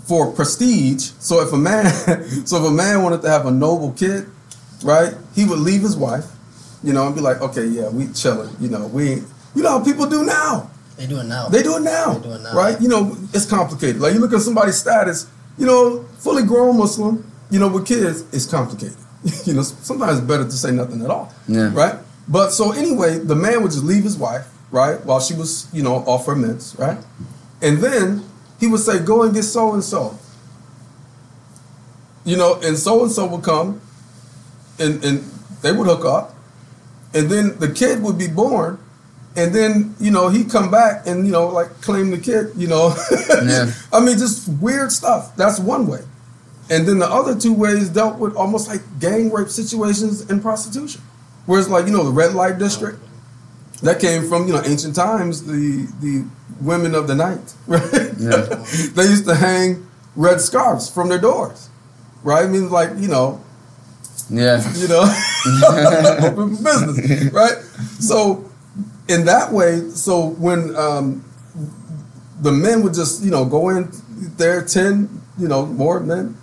for 0.05 0.31
prestige, 0.31 1.11
so 1.19 1.41
if 1.41 1.51
a 1.53 1.57
man 1.57 1.85
so 2.45 2.57
if 2.63 2.69
a 2.69 2.71
man 2.71 3.01
wanted 3.03 3.21
to 3.23 3.29
have 3.29 3.45
a 3.45 3.51
noble 3.51 3.91
kid, 3.93 4.27
right, 4.83 5.13
he 5.35 5.45
would 5.45 5.59
leave 5.59 5.81
his 5.81 5.95
wife, 5.97 6.25
you 6.83 6.93
know, 6.93 7.05
and 7.07 7.15
be 7.15 7.21
like, 7.21 7.41
okay, 7.41 7.65
yeah, 7.65 7.89
we 7.89 8.07
chilling, 8.13 8.55
you 8.59 8.69
know, 8.69 8.87
we 8.87 9.23
you 9.55 9.63
know 9.63 9.79
how 9.79 9.83
people 9.83 10.05
do 10.07 10.23
now. 10.25 10.69
They 10.97 11.07
do 11.07 11.19
it 11.19 11.25
now. 11.25 11.49
They 11.49 11.61
do 11.61 11.75
it 11.77 11.81
now, 11.81 12.13
They 12.13 12.23
do 12.29 12.33
it 12.35 12.41
now. 12.41 12.55
right? 12.55 12.79
You 12.79 12.87
know, 12.87 13.17
it's 13.33 13.45
complicated. 13.45 13.99
Like 13.99 14.13
you 14.13 14.19
look 14.19 14.31
at 14.31 14.39
somebody's 14.41 14.77
status, 14.77 15.27
you 15.57 15.65
know, 15.65 16.03
fully 16.19 16.43
grown 16.43 16.77
Muslim, 16.77 17.29
you 17.49 17.59
know, 17.59 17.67
with 17.67 17.85
kids, 17.85 18.21
it's 18.31 18.45
complicated. 18.45 18.95
you 19.45 19.53
know, 19.53 19.63
sometimes 19.63 20.19
it's 20.19 20.27
better 20.27 20.45
to 20.45 20.51
say 20.51 20.71
nothing 20.71 21.01
at 21.03 21.09
all, 21.09 21.33
Yeah. 21.47 21.71
right? 21.73 21.95
But 22.29 22.51
so 22.51 22.71
anyway, 22.71 23.17
the 23.19 23.35
man 23.35 23.61
would 23.63 23.71
just 23.71 23.83
leave 23.83 24.03
his 24.05 24.17
wife, 24.17 24.47
right, 24.71 25.03
while 25.05 25.19
she 25.19 25.33
was, 25.33 25.67
you 25.73 25.83
know, 25.83 25.95
off 26.05 26.25
her 26.25 26.35
meds, 26.35 26.77
right, 26.77 26.97
and 27.61 27.79
then 27.79 28.23
he 28.59 28.67
would 28.67 28.81
say, 28.81 28.99
"Go 28.99 29.23
and 29.23 29.33
get 29.33 29.43
so 29.43 29.73
and 29.73 29.83
so," 29.83 30.17
you 32.23 32.37
know, 32.37 32.59
and 32.61 32.77
so 32.77 33.03
and 33.03 33.11
so 33.11 33.25
would 33.27 33.43
come, 33.43 33.81
and 34.79 35.03
and 35.03 35.23
they 35.61 35.71
would 35.71 35.87
hook 35.87 36.05
up, 36.05 36.35
and 37.13 37.29
then 37.29 37.57
the 37.59 37.71
kid 37.71 38.01
would 38.01 38.17
be 38.17 38.27
born, 38.27 38.79
and 39.35 39.53
then 39.53 39.95
you 39.99 40.11
know 40.11 40.29
he'd 40.29 40.49
come 40.49 40.71
back 40.71 41.05
and 41.07 41.25
you 41.25 41.31
know 41.31 41.47
like 41.47 41.81
claim 41.81 42.11
the 42.11 42.17
kid, 42.17 42.51
you 42.55 42.67
know. 42.67 42.95
Yeah. 43.45 43.71
I 43.91 43.99
mean, 43.99 44.17
just 44.17 44.47
weird 44.47 44.91
stuff. 44.91 45.35
That's 45.35 45.59
one 45.59 45.87
way, 45.87 46.01
and 46.69 46.87
then 46.87 46.99
the 46.99 47.07
other 47.07 47.37
two 47.39 47.53
ways 47.53 47.89
dealt 47.89 48.17
with 48.17 48.35
almost 48.35 48.67
like 48.67 48.81
gang 48.99 49.31
rape 49.31 49.49
situations 49.49 50.29
and 50.29 50.41
prostitution. 50.41 51.01
Whereas, 51.45 51.69
like 51.69 51.85
you 51.85 51.91
know, 51.91 52.03
the 52.03 52.11
red 52.11 52.33
light 52.33 52.57
district 52.57 52.99
that 53.85 53.99
came 54.01 54.27
from 54.27 54.47
you 54.47 54.53
know 54.53 54.63
ancient 54.65 54.95
times. 54.95 55.45
The 55.45 55.87
the 56.01 56.25
women 56.61 56.95
of 56.95 57.07
the 57.07 57.15
night, 57.15 57.53
right? 57.67 57.83
Yeah. 58.19 58.41
they 58.97 59.05
used 59.13 59.25
to 59.25 59.35
hang 59.35 59.85
red 60.15 60.39
scarves 60.41 60.89
from 60.89 61.09
their 61.09 61.19
doors, 61.19 61.69
right? 62.23 62.43
I 62.45 62.47
mean, 62.47 62.69
like 62.69 62.91
you 62.97 63.07
know, 63.07 63.41
Yeah. 64.29 64.63
you 64.75 64.87
know, 64.87 65.03
open 66.27 66.49
business, 66.63 67.31
right? 67.33 67.57
So, 67.99 68.49
in 69.07 69.25
that 69.25 69.51
way, 69.51 69.89
so 69.91 70.29
when 70.39 70.75
um, 70.75 71.23
the 72.41 72.51
men 72.51 72.81
would 72.83 72.93
just, 72.93 73.23
you 73.23 73.31
know, 73.31 73.45
go 73.45 73.69
in 73.69 73.91
there, 74.37 74.63
10, 74.63 75.09
you 75.37 75.47
know, 75.47 75.65
more 75.65 75.99
men, 75.99 76.37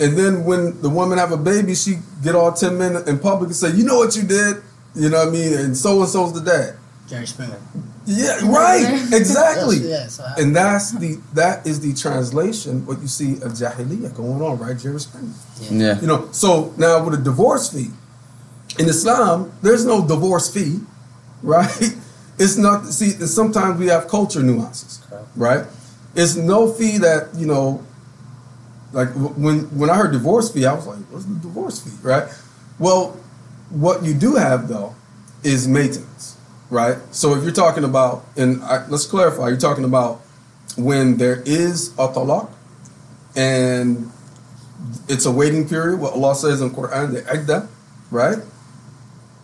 and 0.00 0.16
then 0.18 0.44
when 0.44 0.80
the 0.82 0.90
woman 0.90 1.18
have 1.18 1.32
a 1.32 1.36
baby, 1.36 1.74
she 1.74 1.96
get 2.22 2.34
all 2.34 2.52
10 2.52 2.76
men 2.76 2.96
in 3.06 3.18
public 3.18 3.48
and 3.48 3.56
say, 3.56 3.70
you 3.70 3.84
know 3.84 3.96
what 3.98 4.16
you 4.16 4.22
did? 4.24 4.56
You 4.94 5.08
know 5.08 5.18
what 5.24 5.28
I 5.28 5.30
mean? 5.30 5.52
And 5.54 5.76
so 5.76 6.00
and 6.00 6.08
so's 6.08 6.32
the 6.34 6.40
dad. 6.40 6.76
Jerry 7.12 7.26
Springer. 7.26 7.60
Yeah, 8.06 8.40
right, 8.48 9.00
exactly. 9.12 9.76
Yes, 9.76 10.18
yes, 10.18 10.20
I- 10.20 10.40
And 10.40 10.56
that's 10.56 10.92
the 10.92 11.20
that 11.34 11.66
is 11.66 11.80
the 11.80 11.92
translation 11.92 12.86
what 12.86 13.00
you 13.02 13.06
see 13.06 13.34
of 13.44 13.52
jahiliyyah 13.52 14.14
going 14.16 14.40
on, 14.40 14.58
right? 14.58 14.76
Jerry 14.78 14.98
Springer. 14.98 15.28
Yeah. 15.70 16.00
You 16.00 16.06
know, 16.06 16.28
so 16.32 16.72
now 16.78 17.04
with 17.04 17.20
a 17.20 17.22
divorce 17.22 17.70
fee, 17.72 17.90
in 18.78 18.88
Islam, 18.88 19.52
there's 19.60 19.84
no 19.84 20.06
divorce 20.06 20.48
fee, 20.52 20.80
right? 21.42 21.94
It's 22.38 22.56
not. 22.56 22.86
See, 22.86 23.10
sometimes 23.10 23.78
we 23.78 23.88
have 23.88 24.08
culture 24.08 24.42
nuances, 24.42 25.04
Correct. 25.10 25.26
right? 25.36 25.64
It's 26.14 26.34
no 26.34 26.72
fee 26.72 26.96
that 26.98 27.28
you 27.36 27.46
know, 27.46 27.84
like 28.92 29.10
when 29.14 29.68
when 29.78 29.90
I 29.90 29.96
heard 29.96 30.12
divorce 30.12 30.50
fee, 30.50 30.64
I 30.64 30.72
was 30.72 30.86
like, 30.86 30.98
what's 31.12 31.26
the 31.26 31.34
divorce 31.34 31.78
fee, 31.84 31.92
right? 32.02 32.24
Well, 32.78 33.20
what 33.68 34.02
you 34.02 34.14
do 34.14 34.36
have 34.36 34.66
though 34.68 34.94
is 35.44 35.68
maintenance, 35.68 36.31
right? 36.72 36.96
So 37.10 37.34
if 37.34 37.44
you're 37.44 37.52
talking 37.52 37.84
about, 37.84 38.24
and 38.34 38.62
I, 38.64 38.86
let's 38.88 39.04
clarify, 39.04 39.48
you're 39.48 39.58
talking 39.58 39.84
about 39.84 40.22
when 40.78 41.18
there 41.18 41.42
is 41.44 41.92
a 41.98 42.08
talaq 42.08 42.50
and 43.36 44.10
it's 45.06 45.26
a 45.26 45.30
waiting 45.30 45.68
period, 45.68 46.00
what 46.00 46.14
Allah 46.14 46.34
says 46.34 46.62
in 46.62 46.70
Quran, 46.70 47.12
the 47.12 47.30
iddah, 47.30 47.68
right? 48.10 48.38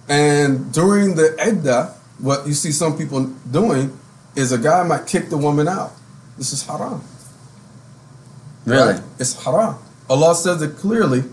And 0.08 0.72
during 0.72 1.16
the 1.16 1.36
iddah, 1.38 1.94
what 2.18 2.46
you 2.46 2.54
see 2.54 2.72
some 2.72 2.96
people 2.96 3.26
doing 3.52 3.96
is 4.34 4.50
a 4.50 4.58
guy 4.58 4.82
might 4.84 5.06
kick 5.06 5.28
the 5.28 5.36
woman 5.36 5.68
out. 5.68 5.92
This 6.38 6.54
is 6.54 6.66
haram. 6.66 7.02
Really? 8.64 8.94
Right? 8.94 9.02
It's 9.18 9.44
haram. 9.44 9.76
Allah 10.08 10.34
says 10.34 10.62
it 10.62 10.76
clearly 10.76 11.24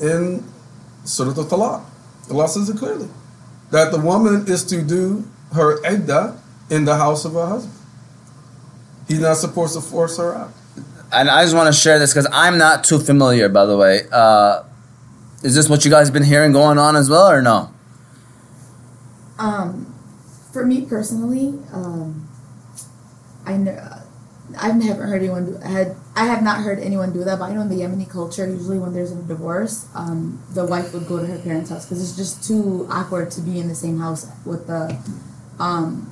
in 0.00 0.42
Surah 1.04 1.38
Al-Talaq. 1.38 1.84
Allah 2.32 2.48
says 2.48 2.68
it 2.68 2.78
clearly. 2.78 3.08
That 3.70 3.92
the 3.92 4.00
woman 4.00 4.44
is 4.46 4.64
to 4.66 4.82
do 4.82 5.28
her 5.52 5.84
iddah 5.84 6.40
in 6.70 6.84
the 6.84 6.96
house 6.96 7.24
of 7.24 7.32
her 7.32 7.46
husband. 7.46 7.74
He's 9.08 9.20
not 9.20 9.36
supposed 9.36 9.74
to 9.74 9.80
force 9.80 10.18
her 10.18 10.34
out. 10.34 10.52
And 11.12 11.30
I 11.30 11.42
just 11.44 11.54
want 11.54 11.72
to 11.72 11.80
share 11.80 11.98
this 11.98 12.12
because 12.12 12.28
I'm 12.32 12.58
not 12.58 12.84
too 12.84 12.98
familiar, 12.98 13.48
by 13.48 13.64
the 13.64 13.76
way. 13.76 14.02
Uh, 14.10 14.64
is 15.42 15.54
this 15.54 15.68
what 15.68 15.84
you 15.84 15.90
guys 15.90 16.08
have 16.08 16.14
been 16.14 16.24
hearing 16.24 16.52
going 16.52 16.78
on 16.78 16.96
as 16.96 17.08
well, 17.08 17.30
or 17.30 17.40
no? 17.40 17.70
Um, 19.38 19.94
for 20.52 20.66
me 20.66 20.84
personally, 20.86 21.58
um, 21.72 22.28
I 23.44 23.56
know 23.56 23.78
I 24.58 24.68
haven't 24.68 25.08
heard 25.08 25.22
anyone 25.22 25.46
do, 25.46 25.58
had 25.58 25.94
I 26.16 26.24
have 26.24 26.42
not 26.42 26.62
heard 26.62 26.78
anyone 26.78 27.12
do 27.12 27.24
that, 27.24 27.38
but 27.38 27.50
I 27.50 27.54
know 27.54 27.60
in 27.60 27.68
the 27.68 27.76
Yemeni 27.76 28.08
culture, 28.08 28.46
usually 28.48 28.78
when 28.78 28.94
there's 28.94 29.12
a 29.12 29.16
divorce, 29.16 29.86
um, 29.94 30.42
the 30.54 30.64
wife 30.64 30.94
would 30.94 31.06
go 31.06 31.18
to 31.18 31.26
her 31.26 31.38
parents' 31.38 31.68
house 31.68 31.84
because 31.84 32.02
it's 32.02 32.16
just 32.16 32.42
too 32.42 32.88
awkward 32.90 33.30
to 33.32 33.42
be 33.42 33.60
in 33.60 33.68
the 33.68 33.74
same 33.74 34.00
house 34.00 34.26
with 34.46 34.66
the 34.66 34.96
um, 35.58 36.10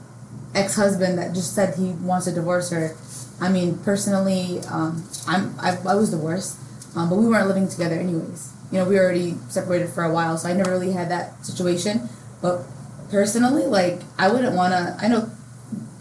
ex-husband 0.55 1.17
that 1.17 1.35
just 1.35 1.55
said 1.55 1.75
he 1.79 1.93
wants 2.05 2.27
to 2.27 2.33
divorce 2.33 2.69
her. 2.71 2.95
I 3.41 3.49
mean, 3.49 3.79
personally, 3.79 4.61
um, 4.71 5.09
I'm 5.27 5.59
I, 5.59 5.77
I 5.89 5.95
was 5.95 6.11
divorced, 6.11 6.59
um, 6.95 7.09
but 7.09 7.17
we 7.17 7.27
weren't 7.27 7.49
living 7.49 7.67
together 7.67 7.95
anyways. 7.95 8.53
You 8.71 8.79
know, 8.81 8.85
we 8.85 8.97
were 8.97 9.05
already 9.05 9.37
separated 9.49 9.89
for 9.89 10.05
a 10.05 10.13
while, 10.13 10.37
so 10.37 10.51
I 10.51 10.53
never 10.53 10.71
really 10.71 10.93
had 10.93 11.11
that 11.11 11.47
situation. 11.47 12.11
But 12.43 12.63
personally, 13.11 13.65
like 13.65 14.01
I 14.19 14.31
wouldn't 14.31 14.55
want 14.55 14.73
to. 14.73 15.03
I 15.03 15.09
know 15.09 15.31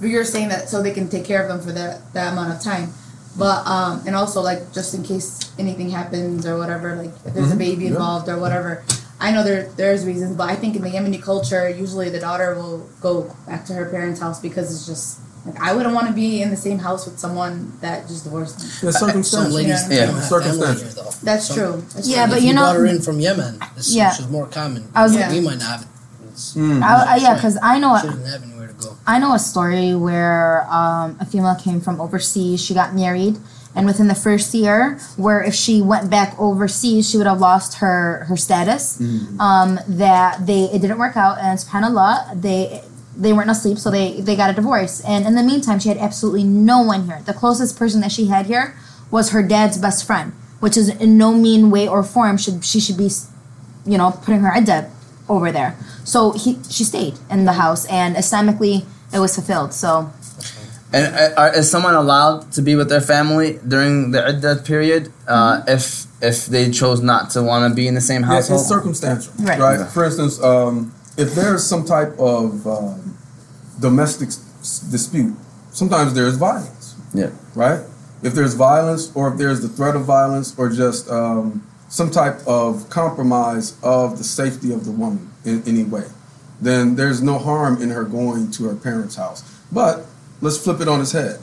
you're 0.01 0.25
saying 0.25 0.49
that 0.49 0.67
so 0.67 0.83
they 0.83 0.91
can 0.91 1.07
take 1.07 1.23
care 1.23 1.41
of 1.41 1.47
them 1.47 1.61
for 1.61 1.71
that 1.71 2.13
that 2.13 2.33
amount 2.33 2.53
of 2.53 2.61
time, 2.61 2.91
but 3.37 3.65
um, 3.67 4.03
and 4.05 4.15
also 4.15 4.41
like 4.41 4.71
just 4.73 4.93
in 4.93 5.03
case 5.03 5.51
anything 5.57 5.89
happens 5.89 6.45
or 6.45 6.57
whatever, 6.57 6.95
like 6.95 7.11
if 7.25 7.33
there's 7.33 7.51
a 7.51 7.55
Mhm, 7.55 7.59
baby 7.59 7.83
yeah. 7.85 7.91
involved 7.91 8.29
or 8.29 8.37
whatever. 8.37 8.83
I 9.19 9.31
know 9.31 9.43
there 9.43 9.69
there's 9.77 10.05
reasons, 10.05 10.35
but 10.35 10.49
I 10.49 10.55
think 10.55 10.75
in 10.75 10.81
the 10.81 10.89
Yemeni 10.89 11.21
culture, 11.21 11.69
usually 11.69 12.09
the 12.09 12.19
daughter 12.19 12.55
will 12.55 12.87
go 13.01 13.33
back 13.47 13.65
to 13.67 13.73
her 13.73 13.85
parents' 13.85 14.19
house 14.19 14.39
because 14.41 14.69
it's 14.73 14.85
just 14.85 15.19
like 15.45 15.59
I 15.61 15.73
wouldn't 15.73 15.95
want 15.95 16.07
to 16.07 16.13
be 16.13 16.41
in 16.41 16.49
the 16.49 16.57
same 16.57 16.77
house 16.79 17.05
with 17.05 17.19
someone 17.19 17.71
that 17.81 18.07
just 18.07 18.23
divorced 18.25 18.59
me. 18.59 18.65
Yeah, 18.83 18.91
Some 18.91 19.07
circumstantial. 19.09 19.51
ladies 19.53 19.69
Yeah. 19.69 19.87
don't 19.87 19.91
Yeah. 19.91 20.05
have 20.05 20.29
family 20.29 20.29
Circumstantial. 20.29 20.83
here, 20.83 20.93
though. 21.03 21.11
That's 21.23 21.45
Some- 21.47 21.55
true. 21.57 21.83
That's 21.95 22.07
Yeah, 22.07 22.23
If 22.25 22.29
but 22.31 22.41
you, 22.41 22.47
you 22.49 22.53
know- 22.53 22.61
brought 22.63 22.75
her 22.75 22.85
in 22.85 23.01
from 23.01 23.19
Yemen, 23.19 23.59
this 23.77 23.89
Yeah. 23.89 24.11
which 24.11 24.19
is 24.21 24.27
more 24.29 24.47
common. 24.47 24.87
I 24.93 25.03
was- 25.03 25.15
Yeah. 25.15 25.31
We 25.31 25.39
might 25.41 25.59
not 25.59 25.67
have 25.69 25.81
it. 25.83 25.87
Mm. 26.55 26.81
I, 26.83 27.13
I, 27.13 27.15
yeah, 27.17 27.35
because 27.35 27.57
I 27.61 27.77
know 27.79 27.95
She 28.83 28.89
didn't 28.89 28.99
have 28.99 29.05
anywhere 29.05 29.05
to 29.05 29.05
go. 29.05 29.11
I 29.11 29.19
know 29.19 29.33
a 29.33 29.39
story 29.39 29.95
where 29.95 30.67
um, 30.69 31.17
a 31.19 31.25
female 31.25 31.55
came 31.55 31.81
from 31.81 32.01
overseas. 32.01 32.63
She 32.63 32.73
got 32.73 32.93
married, 32.93 33.37
and 33.75 33.85
within 33.85 34.07
the 34.07 34.15
first 34.15 34.53
year, 34.53 34.99
where 35.17 35.41
if 35.43 35.53
she 35.55 35.81
went 35.81 36.09
back 36.09 36.39
overseas, 36.39 37.09
she 37.09 37.17
would 37.17 37.27
have 37.27 37.39
lost 37.39 37.79
her 37.79 38.25
her 38.25 38.37
status. 38.37 38.99
Um, 39.39 39.79
that 39.87 40.45
they 40.45 40.65
it 40.65 40.81
didn't 40.81 40.97
work 40.99 41.17
out, 41.17 41.37
and 41.39 41.57
Subhanallah, 41.59 42.41
they 42.41 42.83
they 43.15 43.33
weren't 43.33 43.49
asleep, 43.49 43.77
so 43.77 43.89
they 43.91 44.21
they 44.21 44.35
got 44.35 44.49
a 44.49 44.53
divorce. 44.53 45.01
And 45.01 45.25
in 45.25 45.35
the 45.35 45.43
meantime, 45.43 45.79
she 45.79 45.89
had 45.89 45.97
absolutely 45.97 46.43
no 46.43 46.81
one 46.81 47.05
here. 47.07 47.21
The 47.25 47.33
closest 47.33 47.77
person 47.77 48.01
that 48.01 48.11
she 48.11 48.27
had 48.27 48.45
here 48.47 48.75
was 49.11 49.29
her 49.31 49.43
dad's 49.43 49.77
best 49.77 50.05
friend, 50.05 50.33
which 50.59 50.77
is 50.77 50.89
in 50.89 51.17
no 51.17 51.33
mean 51.33 51.69
way 51.71 51.87
or 51.87 52.03
form 52.03 52.37
should 52.37 52.63
she 52.65 52.79
should 52.79 52.97
be, 52.97 53.09
you 53.85 53.97
know, 53.97 54.11
putting 54.11 54.41
her 54.41 54.53
iddah 54.55 54.89
over 55.29 55.51
there. 55.51 55.75
So 56.03 56.31
he 56.31 56.57
she 56.69 56.83
stayed 56.83 57.15
in 57.29 57.45
the 57.45 57.53
house, 57.53 57.85
and 57.85 58.15
Islamically 58.15 58.85
it 59.13 59.19
was 59.19 59.35
fulfilled. 59.35 59.73
So 59.73 60.11
And 60.93 61.09
uh, 61.37 61.51
is 61.57 61.71
someone 61.71 61.95
allowed 61.95 62.51
to 62.53 62.61
be 62.61 62.75
with 62.75 62.89
their 62.89 63.01
family 63.01 63.59
during 63.67 64.11
the 64.11 64.21
iddah 64.29 64.57
period 64.61 65.11
uh, 65.27 65.63
if 65.67 66.05
if 66.21 66.45
they 66.45 66.69
chose 66.71 67.01
not 67.01 67.29
to 67.31 67.41
want 67.41 67.65
to 67.69 67.73
be 67.75 67.87
in 67.87 67.95
the 67.95 68.01
same 68.11 68.21
Yeah, 68.21 68.27
household? 68.37 68.59
it's 68.61 68.69
circumstantial, 68.69 69.33
Right. 69.39 69.59
right? 69.59 69.79
For 69.89 70.05
instance, 70.05 70.37
um, 70.41 70.93
if 71.17 71.33
there's 71.35 71.63
some 71.65 71.83
type 71.83 72.13
of 72.19 72.65
um, 72.67 73.17
domestic 73.79 74.29
s- 74.29 74.79
dispute, 74.91 75.33
sometimes 75.71 76.13
there 76.13 76.27
is 76.27 76.37
violence, 76.37 76.95
yeah. 77.13 77.31
right? 77.55 77.81
If 78.21 78.33
there's 78.35 78.53
violence, 78.53 79.11
or 79.15 79.27
if 79.31 79.35
there's 79.37 79.59
the 79.61 79.67
threat 79.67 79.95
of 79.97 80.05
violence, 80.05 80.53
or 80.57 80.69
just 80.69 81.09
um, 81.09 81.65
some 81.93 82.09
type 82.09 82.39
of 82.47 82.89
compromise 82.89 83.77
of 83.83 84.17
the 84.17 84.23
safety 84.23 84.73
of 84.73 84.83
the 84.83 84.89
woman 84.89 85.29
in 85.45 85.61
any 85.67 85.83
way, 85.83 86.05
then 86.59 86.95
there's 86.95 87.21
no 87.21 87.37
harm 87.37 87.79
in 87.79 87.91
her 87.91 88.03
going 88.03 88.49
to 88.49 88.63
her 88.63 88.75
parents' 88.75 89.15
house. 89.15 89.43
But 89.71 90.03
let's 90.41 90.57
flip 90.57 90.81
it 90.81 90.87
on 90.87 91.01
its 91.01 91.11
head. 91.11 91.39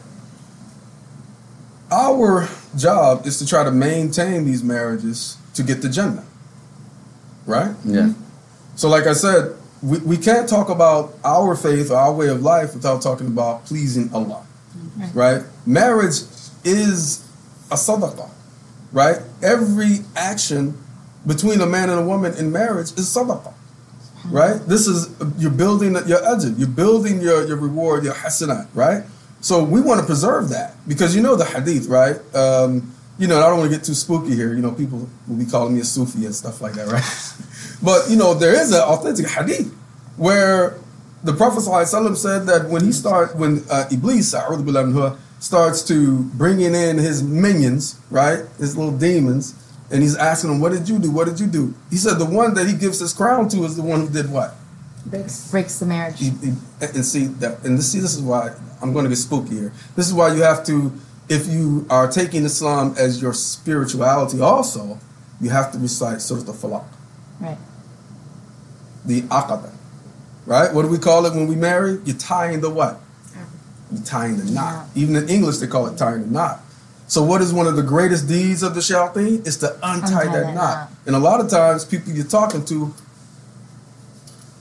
Our 1.92 2.48
job 2.76 3.28
is 3.28 3.38
to 3.38 3.46
try 3.46 3.62
to 3.62 3.70
maintain 3.70 4.44
these 4.44 4.64
marriages 4.64 5.36
to 5.54 5.62
get 5.62 5.82
the 5.82 5.88
Jannah, 5.88 6.26
right? 7.46 7.76
Yeah. 7.84 8.14
So, 8.74 8.88
like 8.88 9.06
I 9.06 9.12
said, 9.12 9.54
we, 9.82 9.98
we 9.98 10.16
can't 10.16 10.48
talk 10.48 10.68
about 10.68 11.14
our 11.24 11.54
faith 11.54 11.92
or 11.92 11.96
our 11.96 12.12
way 12.12 12.26
of 12.26 12.42
life 12.42 12.74
without 12.74 13.02
talking 13.02 13.28
about 13.28 13.66
pleasing 13.66 14.12
Allah, 14.12 14.44
right? 15.14 15.44
Marriage 15.64 16.22
is 16.64 17.24
a 17.70 17.76
sadaqah, 17.76 18.30
right? 18.92 19.18
Every 19.42 19.98
action 20.16 20.78
between 21.26 21.60
a 21.60 21.66
man 21.66 21.90
and 21.90 22.00
a 22.00 22.04
woman 22.04 22.34
in 22.34 22.50
marriage 22.50 22.92
is 22.92 23.14
sadaqah, 23.14 23.54
right? 24.26 24.60
This 24.66 24.86
is, 24.86 25.14
you're 25.38 25.50
building 25.50 25.92
your 26.06 26.20
ajr, 26.20 26.58
you're 26.58 26.68
building 26.68 27.20
your, 27.20 27.46
your 27.46 27.56
reward, 27.56 28.04
your 28.04 28.14
hasanat, 28.14 28.68
right? 28.74 29.04
So 29.40 29.64
we 29.64 29.80
want 29.80 30.00
to 30.00 30.06
preserve 30.06 30.50
that 30.50 30.74
because 30.86 31.16
you 31.16 31.22
know 31.22 31.34
the 31.34 31.44
hadith, 31.44 31.86
right? 31.86 32.16
Um, 32.34 32.94
you 33.18 33.26
know, 33.26 33.38
I 33.38 33.48
don't 33.48 33.58
want 33.58 33.70
to 33.70 33.76
get 33.76 33.84
too 33.84 33.94
spooky 33.94 34.34
here. 34.34 34.54
You 34.54 34.62
know, 34.62 34.72
people 34.72 35.08
will 35.28 35.36
be 35.36 35.44
calling 35.44 35.74
me 35.74 35.80
a 35.80 35.84
Sufi 35.84 36.24
and 36.24 36.34
stuff 36.34 36.60
like 36.60 36.72
that, 36.74 36.88
right? 36.88 37.04
but 37.82 38.10
you 38.10 38.16
know, 38.16 38.34
there 38.34 38.54
is 38.54 38.72
an 38.72 38.80
authentic 38.80 39.28
hadith 39.28 39.72
where 40.16 40.78
the 41.22 41.34
Prophet 41.34 41.60
ﷺ 41.60 42.16
said 42.16 42.46
that 42.46 42.68
when 42.68 42.84
he 42.84 42.92
start, 42.92 43.36
when 43.36 43.64
uh, 43.70 43.88
Iblis, 43.92 44.34
starts 45.40 45.82
to 45.82 46.18
bringing 46.34 46.74
in 46.74 46.98
his 46.98 47.22
minions, 47.22 47.96
right, 48.10 48.44
his 48.58 48.76
little 48.76 48.96
demons, 48.96 49.54
and 49.90 50.02
he's 50.02 50.16
asking 50.16 50.50
them, 50.50 50.60
"What 50.60 50.70
did 50.72 50.88
you 50.88 50.98
do? 51.00 51.10
What 51.10 51.26
did 51.26 51.40
you 51.40 51.46
do?" 51.48 51.74
He 51.90 51.96
said, 51.96 52.18
"The 52.18 52.24
one 52.26 52.54
that 52.54 52.66
he 52.68 52.74
gives 52.74 53.00
his 53.00 53.12
crown 53.12 53.48
to 53.48 53.64
is 53.64 53.74
the 53.76 53.82
one 53.82 54.00
who 54.02 54.08
did 54.08 54.30
what." 54.30 54.54
Breaks. 55.06 55.50
breaks 55.50 55.78
the 55.78 55.86
marriage. 55.86 56.18
He- 56.18 56.28
he- 56.42 56.54
and 56.80 57.04
see 57.04 57.24
that, 57.40 57.64
and 57.64 57.78
this, 57.78 57.90
see, 57.90 58.00
this 58.00 58.14
is 58.14 58.20
why 58.20 58.50
I'm 58.82 58.92
going 58.92 59.04
to 59.04 59.08
get 59.08 59.16
spooky 59.16 59.56
here. 59.56 59.72
This 59.96 60.06
is 60.06 60.12
why 60.14 60.32
you 60.34 60.42
have 60.42 60.62
to, 60.66 60.92
if 61.28 61.46
you 61.48 61.86
are 61.88 62.06
taking 62.06 62.44
Islam 62.44 62.94
as 62.98 63.20
your 63.22 63.32
spirituality, 63.32 64.40
also, 64.42 64.98
you 65.40 65.48
have 65.50 65.72
to 65.72 65.78
recite 65.78 66.20
Surah 66.20 66.40
Al-Falaq, 66.46 66.84
Right. 67.40 67.56
the 69.06 69.22
Aqaba, 69.22 69.70
right? 70.46 70.72
What 70.74 70.82
do 70.82 70.88
we 70.88 70.98
call 70.98 71.24
it 71.24 71.34
when 71.34 71.48
we 71.48 71.56
marry? 71.56 71.98
You're 72.04 72.16
tying 72.18 72.60
the 72.60 72.68
what? 72.70 73.00
You're 73.92 74.02
tying 74.04 74.36
the 74.36 74.44
knot. 74.52 74.86
Even 74.94 75.16
in 75.16 75.28
English, 75.28 75.58
they 75.58 75.66
call 75.66 75.86
it 75.86 75.96
tying 75.98 76.20
the 76.22 76.26
knot. 76.30 76.60
So 77.08 77.22
what 77.24 77.40
is 77.42 77.52
one 77.52 77.66
of 77.66 77.74
the 77.74 77.82
greatest 77.82 78.28
deeds 78.28 78.62
of 78.62 78.74
the 78.74 78.80
shayateen? 78.80 79.44
Is 79.46 79.56
to 79.58 79.72
untie, 79.82 79.94
Untie 79.94 80.24
that, 80.26 80.32
that 80.32 80.54
knot. 80.54 80.54
knot. 80.54 80.90
And 81.06 81.16
a 81.16 81.18
lot 81.18 81.40
of 81.40 81.50
times, 81.50 81.84
people 81.84 82.12
you're 82.12 82.24
talking 82.24 82.64
to, 82.66 82.94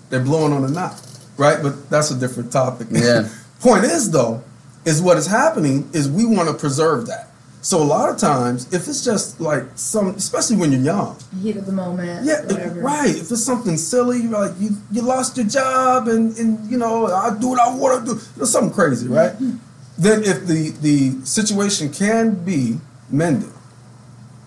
they're 0.10 0.20
blowing 0.24 0.54
on 0.54 0.64
the 0.64 0.70
knot, 0.70 1.00
right? 1.38 1.62
But 1.62 1.90
that's 1.90 2.10
a 2.12 2.18
different 2.20 2.52
topic. 2.52 2.88
Yeah. 2.92 3.30
Point 3.60 3.84
is, 3.84 4.10
though, 4.10 4.44
is 4.86 5.02
what 5.02 5.18
is 5.18 5.28
happening 5.28 5.90
is 5.94 6.10
we 6.10 6.26
want 6.26 6.50
to 6.50 6.56
preserve 6.56 7.06
that. 7.08 7.29
So 7.62 7.82
a 7.82 7.84
lot 7.84 8.10
of 8.10 8.18
times, 8.18 8.74
if 8.74 8.88
it's 8.88 9.04
just 9.04 9.42
like 9.42 9.64
some, 9.76 10.08
especially 10.16 10.56
when 10.56 10.72
you're 10.72 10.82
young, 10.82 11.18
Heat 11.42 11.58
of 11.58 11.66
the 11.66 11.74
moment. 11.74 12.26
yeah, 12.26 12.42
right. 12.76 13.10
If 13.10 13.32
it's 13.32 13.44
something 13.44 13.76
silly, 13.76 14.22
you're 14.22 14.32
like 14.32 14.54
you 14.60 14.78
you 14.92 15.02
lost 15.02 15.36
your 15.36 15.46
job 15.46 16.08
and 16.08 16.38
and 16.38 16.72
you 16.72 16.78
know 16.78 17.08
I 17.08 17.38
do 17.38 17.50
what 17.50 17.60
I 17.60 17.76
want 17.76 18.06
to 18.06 18.14
do, 18.14 18.20
you 18.20 18.40
know, 18.40 18.46
something 18.46 18.74
crazy, 18.74 19.08
right? 19.10 19.34
Mm-hmm. 19.34 19.58
then 19.98 20.24
if 20.24 20.48
the 20.48 20.70
the 20.82 21.26
situation 21.26 21.92
can 21.92 22.36
be 22.46 22.80
mended, 23.10 23.52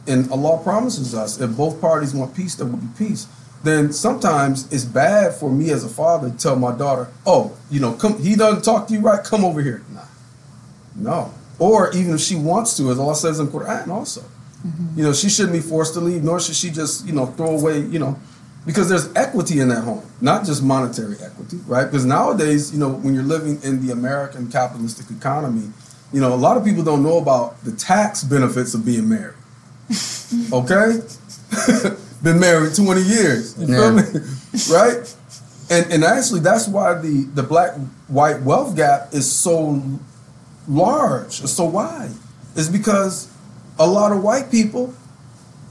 and 0.06 0.30
Allah 0.32 0.62
promises 0.62 1.14
us 1.14 1.38
if 1.38 1.54
both 1.54 1.80
parties 1.82 2.14
want 2.14 2.34
peace, 2.34 2.54
there 2.54 2.66
will 2.66 2.78
be 2.78 2.88
peace. 2.96 3.26
Then 3.62 3.92
sometimes 3.92 4.72
it's 4.72 4.84
bad 4.84 5.34
for 5.34 5.50
me 5.50 5.70
as 5.70 5.84
a 5.84 5.88
father 5.88 6.30
to 6.30 6.36
tell 6.36 6.56
my 6.56 6.72
daughter, 6.72 7.08
"Oh, 7.26 7.52
you 7.70 7.78
know, 7.78 7.92
come. 7.92 8.18
He 8.22 8.36
doesn't 8.36 8.64
talk 8.64 8.88
to 8.88 8.94
you 8.94 9.00
right. 9.00 9.22
Come 9.22 9.44
over 9.44 9.60
here." 9.60 9.82
Nah, 9.92 10.00
no. 10.96 11.34
Or 11.66 11.76
even 11.98 12.12
if 12.18 12.20
she 12.28 12.36
wants 12.50 12.76
to, 12.78 12.82
as 12.92 12.98
Allah 12.98 13.14
says 13.14 13.38
in 13.38 13.46
Quran, 13.54 13.86
also. 13.98 14.20
Mm-hmm. 14.22 14.98
You 14.98 15.04
know, 15.04 15.12
she 15.20 15.28
shouldn't 15.34 15.52
be 15.60 15.64
forced 15.74 15.92
to 15.94 16.00
leave, 16.08 16.22
nor 16.24 16.40
should 16.40 16.56
she 16.62 16.70
just, 16.70 17.06
you 17.06 17.12
know, 17.18 17.26
throw 17.36 17.52
away, 17.60 17.76
you 17.94 17.98
know, 18.02 18.12
because 18.68 18.88
there's 18.88 19.06
equity 19.14 19.56
in 19.62 19.68
that 19.68 19.82
home, 19.84 20.02
not 20.20 20.44
just 20.48 20.60
monetary 20.62 21.16
equity, 21.28 21.58
right? 21.74 21.84
Because 21.88 22.04
nowadays, 22.04 22.72
you 22.72 22.78
know, 22.82 22.90
when 23.04 23.12
you're 23.14 23.30
living 23.36 23.54
in 23.62 23.74
the 23.84 23.92
American 23.92 24.50
capitalistic 24.50 25.06
economy, 25.18 25.66
you 26.12 26.20
know, 26.22 26.32
a 26.34 26.40
lot 26.46 26.56
of 26.58 26.64
people 26.64 26.84
don't 26.90 27.02
know 27.02 27.18
about 27.18 27.62
the 27.64 27.72
tax 27.72 28.22
benefits 28.24 28.74
of 28.74 28.84
being 28.84 29.08
married. 29.08 29.38
Okay? 30.60 30.88
Been 32.22 32.40
married 32.40 32.74
20 32.74 33.02
years. 33.02 33.54
You 33.58 33.66
feel 33.66 33.94
Yeah. 33.94 34.02
me? 34.02 34.04
right? 34.78 35.16
And 35.74 35.84
and 35.92 36.00
actually 36.04 36.40
that's 36.40 36.66
why 36.74 36.94
the, 37.04 37.14
the 37.38 37.42
black 37.42 37.70
white 38.08 38.40
wealth 38.42 38.74
gap 38.76 39.00
is 39.12 39.26
so 39.30 39.82
large, 40.68 41.40
it's 41.40 41.52
so 41.52 41.64
wide. 41.64 42.12
Is 42.54 42.68
because 42.68 43.32
a 43.78 43.86
lot 43.86 44.12
of 44.12 44.22
white 44.22 44.50
people, 44.50 44.88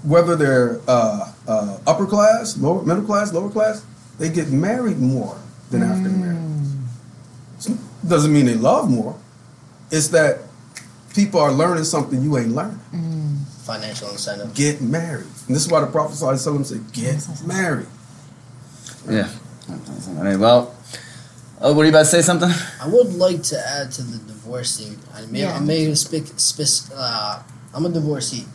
whether 0.03 0.35
they're 0.35 0.81
uh, 0.87 1.31
uh, 1.47 1.77
upper 1.85 2.05
class, 2.05 2.57
lower 2.57 2.83
middle 2.83 3.03
class, 3.03 3.31
lower 3.33 3.49
class, 3.49 3.85
they 4.17 4.29
get 4.29 4.49
married 4.49 4.99
more 4.99 5.37
than 5.69 5.83
African 5.83 6.15
Americans. 6.15 7.77
Doesn't 8.07 8.33
mean 8.33 8.45
they 8.45 8.55
love 8.55 8.89
more. 8.89 9.17
It's 9.91 10.07
that 10.09 10.39
people 11.13 11.39
are 11.39 11.51
learning 11.51 11.83
something 11.83 12.21
you 12.21 12.37
ain't 12.37 12.53
learning. 12.55 12.79
Financial 13.63 14.09
incentive. 14.09 14.53
Get 14.55 14.81
married. 14.81 15.27
And 15.47 15.55
this 15.55 15.65
is 15.65 15.71
why 15.71 15.81
the 15.81 15.87
Prophet 15.87 16.15
ﷺ 16.15 16.65
said, 16.65 16.91
get 16.93 17.23
married. 17.45 17.87
Yeah. 19.07 19.29
All 19.69 20.23
right. 20.23 20.37
Well, 20.37 20.75
oh, 21.61 21.73
were 21.73 21.83
you 21.83 21.89
about 21.89 21.99
to 21.99 22.05
say 22.05 22.21
something? 22.21 22.49
I 22.81 22.87
would 22.87 23.13
like 23.15 23.43
to 23.43 23.59
add 23.59 23.91
to 23.93 24.01
the 24.03 24.17
divorcing. 24.19 24.97
I 25.13 25.25
may, 25.25 25.41
Yeah. 25.41 25.55
I 25.55 25.59
may 25.59 25.93
speak. 25.95 26.25
Spec- 26.37 26.91
uh, 26.95 27.41
I'm 27.73 27.85
a 27.85 27.89
divorcee. 27.89 28.45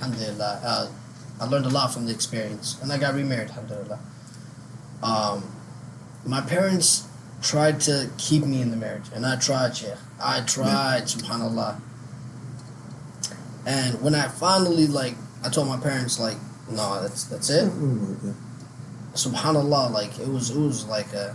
Alhamdulillah. 0.00 0.60
Uh, 0.64 0.88
I 1.40 1.46
learned 1.46 1.66
a 1.66 1.70
lot 1.70 1.92
from 1.92 2.06
the 2.06 2.12
experience, 2.12 2.76
and 2.82 2.92
I 2.92 2.98
got 2.98 3.14
remarried. 3.14 3.50
Alhamdulillah. 3.50 3.98
Um, 5.02 5.44
my 6.24 6.40
parents 6.40 7.04
tried 7.42 7.80
to 7.80 8.08
keep 8.16 8.44
me 8.44 8.62
in 8.62 8.70
the 8.70 8.76
marriage, 8.76 9.04
and 9.14 9.26
I 9.26 9.36
tried, 9.36 9.76
Sheikh. 9.76 9.94
I 10.22 10.40
tried, 10.40 11.02
Subhanallah. 11.04 11.80
And 13.66 14.00
when 14.02 14.14
I 14.14 14.28
finally 14.28 14.86
like, 14.86 15.14
I 15.44 15.48
told 15.50 15.68
my 15.68 15.78
parents 15.78 16.18
like, 16.20 16.36
no, 16.70 17.02
that's 17.02 17.24
that's 17.24 17.50
it. 17.50 17.70
Subhanallah, 19.14 19.90
like 19.92 20.18
it 20.18 20.28
was 20.28 20.50
it 20.50 20.58
was 20.58 20.86
like 20.86 21.12
a 21.12 21.30
uh, 21.30 21.34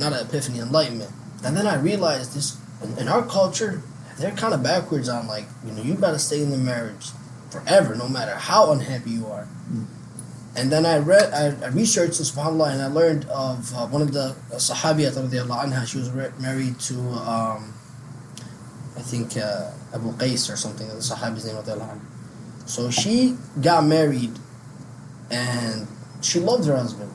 not 0.00 0.12
an 0.12 0.26
epiphany, 0.26 0.58
enlightenment. 0.58 1.12
And 1.44 1.56
then 1.56 1.66
I 1.66 1.76
realized 1.76 2.34
this 2.34 2.58
in, 2.82 2.98
in 2.98 3.08
our 3.08 3.24
culture, 3.24 3.82
they're 4.18 4.32
kind 4.32 4.52
of 4.52 4.62
backwards 4.62 5.08
on 5.08 5.26
like 5.26 5.46
you 5.64 5.72
know 5.72 5.82
you 5.82 5.94
got 5.94 6.12
to 6.12 6.18
stay 6.18 6.42
in 6.42 6.50
the 6.50 6.58
marriage 6.58 7.08
forever, 7.50 7.94
no 7.94 8.08
matter 8.08 8.34
how 8.34 8.72
unhappy 8.72 9.10
you 9.10 9.26
are. 9.26 9.46
And 10.56 10.70
then 10.70 10.84
I 10.84 10.98
read, 10.98 11.32
I, 11.32 11.64
I 11.64 11.68
researched 11.68 12.18
this 12.18 12.32
subhanallah, 12.32 12.72
and 12.72 12.82
I 12.82 12.88
learned 12.88 13.24
of 13.26 13.72
uh, 13.74 13.86
one 13.86 14.02
of 14.02 14.12
the 14.12 14.34
uh, 14.52 14.56
sahabiyat 14.56 15.12
anha. 15.12 15.86
She 15.86 15.98
was 15.98 16.10
re- 16.10 16.32
married 16.40 16.78
to, 16.80 16.98
um, 16.98 17.72
I 18.96 19.00
think 19.00 19.36
uh, 19.36 19.70
Abu 19.94 20.12
Qais 20.14 20.52
or 20.52 20.56
something. 20.56 20.88
The 20.88 20.94
sahabi's 20.94 21.44
name 21.44 21.54
anhu. 21.54 22.00
So 22.66 22.90
she 22.90 23.36
got 23.62 23.84
married, 23.84 24.32
and 25.30 25.86
she 26.20 26.40
loved 26.40 26.66
her 26.66 26.76
husband. 26.76 27.12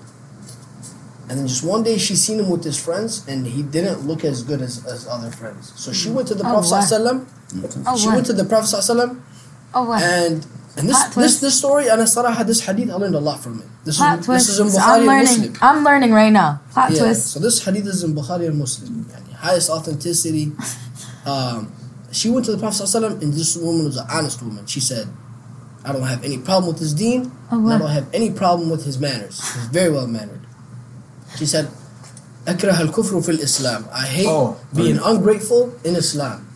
And 1.28 1.40
then 1.40 1.48
just 1.48 1.64
one 1.64 1.82
day 1.84 1.98
she 1.98 2.16
seen 2.16 2.40
him 2.40 2.50
with 2.50 2.64
his 2.64 2.78
friends, 2.82 3.28
and 3.28 3.48
he 3.48 3.64
didn't 3.64 4.02
look 4.06 4.24
as 4.24 4.44
good 4.44 4.62
as, 4.62 4.86
as 4.86 5.08
other 5.08 5.32
friends. 5.32 5.74
So 5.76 5.92
she 5.92 6.10
went 6.12 6.28
to 6.30 6.36
the 6.36 6.44
Prophet 6.44 6.70
wow. 6.72 6.82
sallallahu 6.82 7.26
Oh, 7.88 7.98
She 7.98 8.08
wow. 8.08 8.14
went 8.16 8.26
to 8.28 8.34
the 8.34 8.46
Prophet 8.46 8.68
sallallahu 8.76 9.20
Oh, 9.74 9.86
wow. 9.90 9.98
and 10.02 10.46
and 10.78 10.90
this 10.90 11.04
this 11.16 11.40
this 11.40 11.58
story 11.58 11.88
and 11.88 12.00
Saraha, 12.02 12.46
this 12.46 12.62
hadith 12.66 12.90
I 12.92 12.96
learned 12.96 13.16
a 13.16 13.20
lot 13.20 13.40
from 13.40 13.60
it. 13.62 13.66
This 13.86 13.98
Plot 13.98 14.20
is 14.20 14.26
twist. 14.26 14.48
this 14.48 14.60
is 14.60 14.60
in 14.60 14.68
Bukhari 14.68 15.00
I'm 15.00 15.06
learning. 15.08 15.26
Muslim. 15.26 15.58
I'm 15.62 15.84
learning 15.84 16.12
right 16.12 16.32
now. 16.34 16.62
Plot 16.72 16.92
Yeah, 16.92 17.00
twist. 17.00 17.28
So 17.34 17.40
this 17.40 17.64
hadith 17.66 17.88
is 17.88 18.04
in 18.04 18.14
Bukhari 18.14 18.48
and 18.48 18.58
Muslim. 18.60 19.06
Yani, 19.06 19.32
highest 19.34 19.70
authenticity. 19.70 20.52
Um, 21.26 21.72
she 22.12 22.30
went 22.30 22.46
to 22.46 22.52
the 22.52 22.58
Prophet 22.58 22.84
ﷺ 22.84 23.22
and 23.22 23.34
this 23.34 23.58
woman 23.58 23.86
was 23.86 23.98
an 23.98 24.06
honest 24.10 24.42
woman. 24.42 24.66
She 24.68 24.80
said, 24.80 25.08
I 25.84 25.92
don't 25.92 26.04
have 26.04 26.24
any 26.24 26.38
problem 26.38 26.72
with 26.72 26.80
his 26.80 26.94
deen, 26.94 27.32
Oh, 27.52 27.58
and 27.58 27.74
I 27.74 27.78
don't 27.78 27.90
have 27.92 28.08
any 28.14 28.32
problem 28.32 28.70
with 28.70 28.86
his 28.86 29.00
manners. 29.00 29.40
He's 29.54 29.66
very 29.68 29.92
well 29.92 30.08
mannered. 30.08 30.42
He 31.38 31.46
said, 31.46 31.70
"Akrah 32.46 32.80
al 32.80 32.88
kufru 32.88 33.24
fil 33.26 33.40
Islam." 33.40 33.88
I 33.92 34.06
hate 34.06 34.28
oh, 34.28 34.58
being 34.76 35.00
ungrateful 35.04 35.74
in 35.84 35.96
Islam. 35.96 36.48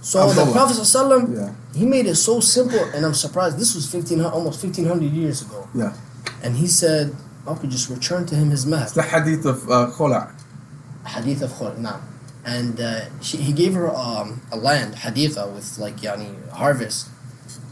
So 0.00 0.20
Abdullah. 0.20 0.46
the 0.46 0.52
Prophet 0.52 1.34
yeah. 1.34 1.52
he 1.74 1.84
made 1.84 2.06
it 2.06 2.14
so 2.14 2.40
simple, 2.40 2.82
and 2.94 3.04
I'm 3.04 3.14
surprised. 3.14 3.58
This 3.58 3.74
was 3.74 3.92
1500, 3.92 4.30
almost 4.30 4.62
1500 4.62 5.12
years 5.12 5.42
ago. 5.42 5.68
Yeah, 5.74 5.92
and 6.42 6.56
he 6.56 6.66
said, 6.66 7.14
"I 7.46 7.54
could 7.54 7.70
just 7.70 7.90
return 7.90 8.26
to 8.26 8.34
him 8.34 8.50
his 8.50 8.64
mahab." 8.66 8.94
The 8.94 9.02
hadith 9.02 9.44
of 9.44 9.68
uh, 9.70 9.90
Hadith 11.06 11.42
of 11.42 11.50
Khula. 11.50 12.00
And 12.44 12.80
uh, 12.80 13.20
she, 13.20 13.38
he 13.38 13.52
gave 13.52 13.74
her 13.74 13.90
um, 13.90 14.40
a 14.52 14.56
land, 14.56 14.94
haditha, 14.94 15.52
with 15.52 15.78
like 15.78 15.96
yani 15.96 16.48
harvest. 16.50 17.08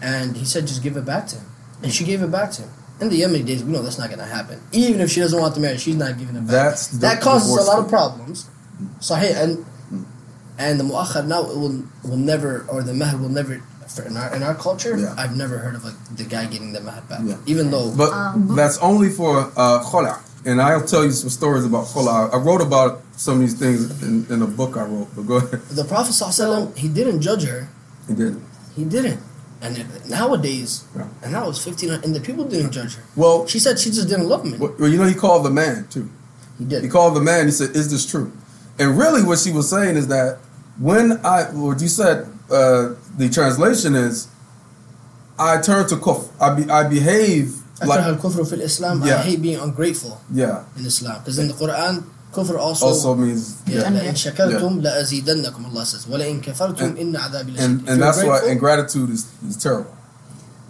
And 0.02 0.36
he 0.36 0.44
said, 0.44 0.66
just 0.66 0.82
give 0.82 0.96
it 0.96 1.04
back 1.04 1.28
to 1.28 1.36
him. 1.36 1.46
And 1.82 1.92
she 1.92 2.04
gave 2.04 2.22
it 2.22 2.30
back 2.30 2.50
to 2.52 2.62
him. 2.62 2.70
In 3.00 3.08
the 3.08 3.20
Yemeni 3.22 3.44
days, 3.44 3.64
we 3.64 3.72
know 3.72 3.82
that's 3.82 3.98
not 3.98 4.08
going 4.08 4.20
to 4.20 4.24
happen. 4.24 4.60
Even 4.72 5.00
if 5.00 5.10
she 5.10 5.20
doesn't 5.20 5.38
want 5.40 5.54
to 5.56 5.60
marry, 5.60 5.76
she's 5.78 5.96
not 5.96 6.16
giving 6.18 6.36
it 6.36 6.40
back. 6.42 6.50
That's 6.50 6.88
that 6.98 7.20
causes 7.20 7.48
a 7.48 7.58
divorce 7.58 7.66
lot 7.68 7.78
of 7.78 7.84
thing. 7.84 7.90
problems. 7.90 8.48
Sahih. 9.00 9.34
And, 9.42 9.66
and 10.58 10.78
the 10.78 10.84
mu'akhar 10.84 11.26
now 11.26 11.42
will, 11.42 11.82
will 12.04 12.16
never, 12.16 12.64
or 12.68 12.82
the 12.82 12.94
mahr 12.94 13.16
will 13.16 13.28
never, 13.28 13.58
for 13.88 14.02
in, 14.04 14.16
our, 14.16 14.34
in 14.36 14.42
our 14.44 14.54
culture, 14.54 14.96
Yeah. 14.96 15.14
I've 15.18 15.36
never 15.36 15.58
heard 15.58 15.74
of 15.74 15.84
like, 15.84 15.94
the 16.16 16.24
guy 16.24 16.46
getting 16.46 16.72
the 16.72 16.80
mahr 16.80 17.00
back. 17.08 17.20
Yeah. 17.24 17.36
Even 17.46 17.70
though. 17.72 17.92
But 17.96 18.12
Um, 18.12 18.54
that's 18.54 18.78
only 18.78 19.08
for 19.10 19.50
uh, 19.56 19.82
Khula. 19.82 20.20
And 20.46 20.60
I'll 20.62 20.84
tell 20.86 21.04
you 21.04 21.10
some 21.10 21.30
stories 21.30 21.64
about 21.64 21.86
Khula. 21.86 22.32
I 22.32 22.36
wrote 22.36 22.60
about 22.60 23.02
some 23.16 23.34
of 23.34 23.40
these 23.40 23.54
things 23.54 24.02
in, 24.02 24.26
in 24.30 24.42
a 24.42 24.46
book 24.46 24.76
I 24.76 24.84
wrote, 24.84 25.08
but 25.16 25.22
go 25.26 25.36
ahead. 25.38 25.62
the 25.70 25.84
Prophet 25.84 26.12
ﷺ, 26.12 26.76
he 26.76 26.86
didn't 26.88 27.22
judge 27.22 27.44
her. 27.44 27.68
He 28.06 28.14
didn't. 28.14 28.44
He 28.76 28.84
didn't. 28.84 29.20
And 29.63 29.77
it, 29.77 29.85
nowadays, 30.07 30.85
Yeah. 30.95 31.07
and 31.21 31.33
that 31.33 31.45
was 31.45 31.61
15, 31.61 31.89
and 31.91 32.15
the 32.15 32.21
people 32.21 32.45
didn't 32.45 32.71
judge 32.71 32.95
her. 32.95 33.03
Well, 33.15 33.45
She 33.45 33.59
said 33.59 33.77
she 33.77 33.89
just 33.91 34.07
didn't 34.07 34.29
love 34.29 34.45
me. 34.45 34.57
well, 34.57 34.73
you 34.87 34.97
know, 34.97 35.03
he 35.03 35.13
called 35.13 35.43
the 35.43 35.49
man 35.49 35.85
too. 35.89 36.09
He 36.57 36.63
did. 36.65 36.81
He 36.83 36.89
called 36.89 37.13
the 37.15 37.21
man. 37.21 37.45
He 37.45 37.51
said, 37.51 37.75
"Is 37.75 37.89
this 37.91 38.05
true?" 38.05 38.31
And 38.77 38.97
really, 38.97 39.21
what 39.23 39.39
she 39.39 39.51
was 39.51 39.69
saying 39.69 39.97
is 39.97 40.07
that 40.07 40.37
when 40.77 41.19
I, 41.25 41.43
what 41.51 41.81
you 41.81 41.89
said, 41.89 42.27
uh, 42.49 42.93
the 43.17 43.27
translation 43.29 43.95
is, 43.95 44.27
I 45.37 45.59
turn 45.61 45.87
to 45.89 45.95
kufr. 45.97 46.27
I 46.39 46.53
be, 46.55 46.69
I 46.69 46.83
behave 46.87 47.55
أكره 47.81 47.87
like, 47.87 48.05
الكفر 48.19 48.45
في 48.45 48.55
الإسلام. 48.55 49.03
I 49.03 49.07
Yeah. 49.07 49.21
hate 49.21 49.41
being 49.41 49.59
ungrateful 49.59 50.19
yeah. 50.33 50.63
in 50.77 50.85
Islam. 50.85 51.19
Because 51.19 51.39
in 51.39 51.47
the 51.49 51.53
Quran, 51.53 52.03
kufr 52.33 52.57
also, 52.57 52.85
Also 52.87 53.15
means, 53.15 53.61
yeah, 53.65 53.81
yeah. 53.81 53.89
لَإِن 53.89 54.13
شَكَرْتُمْ 54.15 54.81
لَأَزِيدَنَّكُمْ 54.83 55.65
Allah 55.71 55.85
says. 55.85 56.05
وَلَإِن 56.05 56.41
كَفَرْتُمْ 56.43 56.97
إِنَّ 56.97 57.15
عَذَابِ 57.15 57.55
لَشَدِيدٌ. 57.55 57.59
And 57.59 57.81
If 57.81 57.87
and 57.87 57.87
you're 57.87 57.97
that's 57.97 58.17
why 58.17 58.23
grateful- 58.29 58.49
ingratitude 58.49 59.09
is, 59.09 59.25
is 59.47 59.57
terrible. 59.57 59.95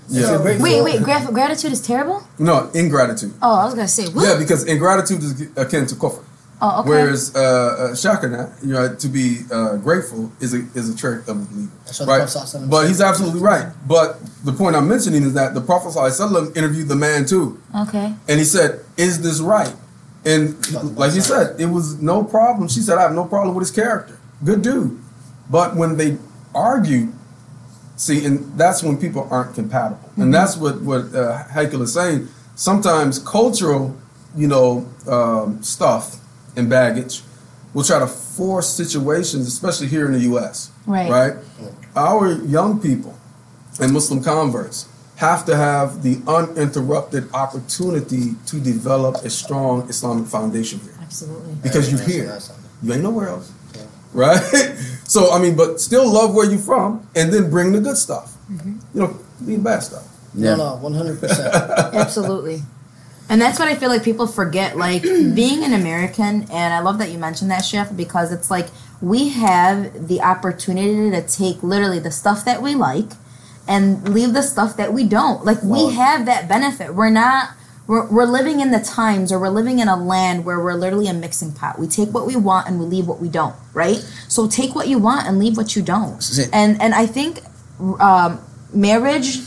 If 0.10 0.16
you're 0.16 0.32
Yeah. 0.32 0.38
grateful- 0.42 0.64
Wait, 0.64 0.82
wait. 0.84 1.04
Gra- 1.04 1.28
gratitude 1.32 1.72
is 1.74 1.82
terrible. 1.82 2.24
No, 2.40 2.70
ingratitude. 2.74 3.34
Oh, 3.42 3.54
I 3.54 3.66
was 3.66 3.74
gonna 3.76 3.88
say 3.88 4.08
what? 4.08 4.26
Yeah, 4.26 4.38
because 4.38 4.64
ingratitude 4.64 5.22
is 5.24 5.34
akin 5.56 5.86
to 5.88 5.96
kufr. 5.96 6.20
oh, 6.62 6.80
okay. 6.80 6.90
Whereas 6.90 7.36
uh, 7.36 7.40
uh, 7.40 7.90
shakana, 7.94 8.50
you 8.66 8.74
know, 8.74 8.96
to 8.96 9.08
be 9.08 9.42
uh, 9.52 9.76
grateful 9.78 10.32
is 10.40 10.54
a 10.54 10.62
is 10.74 10.90
a 10.90 10.96
trait 10.96 11.20
of 11.28 11.30
a 11.30 11.34
believer, 11.46 11.72
That's 11.86 12.00
what 12.00 12.06
the 12.08 12.12
right? 12.12 12.18
Prophet 12.30 12.58
ﷺ 12.58 12.70
But 12.70 12.82
said. 12.82 12.88
he's 12.90 13.02
absolutely 13.02 13.40
right. 13.42 13.68
But 13.88 14.20
the 14.44 14.52
point 14.54 14.76
I'm 14.76 14.88
mentioning 14.88 15.24
is 15.24 15.34
that 15.34 15.54
the 15.54 15.62
Prophet 15.62 15.94
ﷺ 15.94 16.58
interviewed 16.58 16.88
the 16.90 16.96
man 16.96 17.26
too, 17.26 17.60
okay. 17.84 18.16
and 18.28 18.40
he 18.40 18.46
said, 18.46 18.80
"Is 18.98 19.22
this 19.22 19.40
right?" 19.42 19.74
And 20.25 20.97
like 20.97 21.13
he 21.13 21.21
said, 21.21 21.61
it 21.61 21.67
was 21.67 22.01
no 22.01 22.25
problem. 22.25 22.69
She 22.69 22.81
said, 22.81 22.99
"I 22.99 23.03
have 23.03 23.15
no 23.15 23.25
problem 23.25 23.55
with 23.55 23.67
his 23.69 23.75
character, 23.75 24.19
good 24.43 24.63
dude." 24.63 24.99
But 25.51 25.77
when 25.77 25.97
they 25.99 26.17
argued, 26.55 27.13
See, 27.97 28.25
and 28.25 28.59
that's 28.59 28.83
when 28.83 28.97
people 28.97 29.29
aren't 29.31 29.55
compatible, 29.55 30.11
and 30.17 30.35
that's 30.35 30.57
what 30.57 30.83
what 30.83 31.15
uh, 31.15 31.45
Haykel 31.45 31.81
is 31.83 31.95
saying. 31.95 32.27
Sometimes 32.57 33.21
cultural, 33.21 33.97
you 34.37 34.49
know, 34.49 34.89
um, 35.07 35.63
stuff 35.63 36.17
and 36.57 36.69
baggage 36.69 37.23
will 37.73 37.85
try 37.85 38.01
to 38.01 38.09
force 38.09 38.69
situations, 38.69 39.47
especially 39.47 39.87
here 39.87 40.07
in 40.07 40.13
the 40.13 40.21
U.S. 40.21 40.73
Right. 40.87 41.09
Right. 41.09 41.35
Our 41.95 42.33
young 42.33 42.81
people 42.81 43.17
and 43.81 43.93
Muslim 43.93 44.23
converts 44.25 44.89
have 45.17 45.45
to 45.47 45.57
have 45.57 46.03
the 46.03 46.21
uninterrupted 46.27 47.33
opportunity 47.33 48.35
to 48.47 48.61
develop 48.61 49.17
a 49.25 49.31
strong 49.31 49.89
Islamic 49.89 50.27
foundation 50.27 50.81
here 50.81 50.95
Absolutely. 51.01 51.55
because 51.63 51.91
you're 51.91 52.01
here. 52.01 52.39
You 52.83 52.93
ain't 52.93 53.03
nowhere 53.03 53.29
else. 53.29 53.53
Yeah. 53.75 53.83
Right? 54.13 54.77
So 55.07 55.31
I 55.33 55.39
mean, 55.39 55.55
but 55.55 55.81
still 55.83 56.11
love 56.11 56.35
where 56.35 56.49
you're 56.49 56.59
from 56.59 57.07
and 57.15 57.31
then 57.31 57.51
bring 57.51 57.73
the 57.73 57.81
good 57.81 57.99
stuff. 57.99 58.35
Mm-hmm. 58.51 58.79
You 58.95 59.03
know, 59.03 59.19
leave 59.43 59.63
bad 59.63 59.81
stuff. 59.81 60.09
Yeah. 60.35 60.57
No, 60.57 60.77
no, 60.77 60.77
one 60.77 60.95
hundred 60.95 61.21
percent. 61.21 61.55
Absolutely. 61.95 62.63
And 63.29 63.41
that's 63.41 63.59
what 63.59 63.69
I 63.69 63.75
feel 63.75 63.91
like 63.91 64.03
people 64.03 64.27
forget. 64.27 64.77
Like 64.77 65.03
being 65.03 65.63
an 65.63 65.75
American, 65.75 66.51
and 66.51 66.75
I 66.75 66.81
love 66.81 66.99
that 66.99 67.11
you 67.11 67.19
mentioned 67.19 67.51
that, 67.51 67.65
Chef, 67.65 67.95
because 67.95 68.33
it's 68.33 68.51
like 68.51 68.69
we 69.01 69.29
have 69.29 70.09
the 70.09 70.23
opportunity 70.23 71.11
to 71.11 71.23
take 71.23 71.63
literally 71.63 71.99
the 71.99 72.11
stuff 72.11 72.45
that 72.45 72.63
we 72.63 72.75
like 72.75 73.11
and 73.67 74.09
leave 74.13 74.33
the 74.35 74.43
stuff 74.43 74.77
that 74.77 74.93
we 74.93 75.05
don't. 75.07 75.45
Like 75.45 75.59
Well- 75.63 75.89
we 75.89 75.95
have 75.95 76.27
that 76.27 76.49
benefit. 76.49 76.95
We're 76.95 77.11
not. 77.11 77.51
We're, 77.87 78.07
we're 78.11 78.25
living 78.25 78.61
in 78.61 78.71
the 78.71 78.81
times 78.81 79.31
or 79.31 79.39
we're 79.39 79.51
living 79.51 79.79
in 79.79 79.89
a 79.89 79.97
land 79.97 80.47
where 80.47 80.59
we're 80.59 80.73
literally 80.73 81.07
a 81.07 81.13
mixing 81.13 81.53
pot. 81.53 81.79
We 81.79 81.87
take 81.87 82.15
what 82.15 82.27
we 82.27 82.35
want 82.35 82.67
and 82.67 82.81
we 82.81 82.87
leave 82.87 83.07
what 83.07 83.21
we 83.21 83.29
don't, 83.29 83.55
right? 83.75 83.99
So 84.27 84.49
take 84.49 84.75
what 84.75 84.89
you 84.89 84.99
want 84.99 85.27
and 85.29 85.39
leave 85.39 85.59
what 85.59 85.77
you 85.77 85.83
don't. 85.83 86.25
And 86.55 86.81
and 86.81 86.95
I 86.95 87.05
think 87.05 87.41
um, 88.01 88.41
marriage 88.73 89.41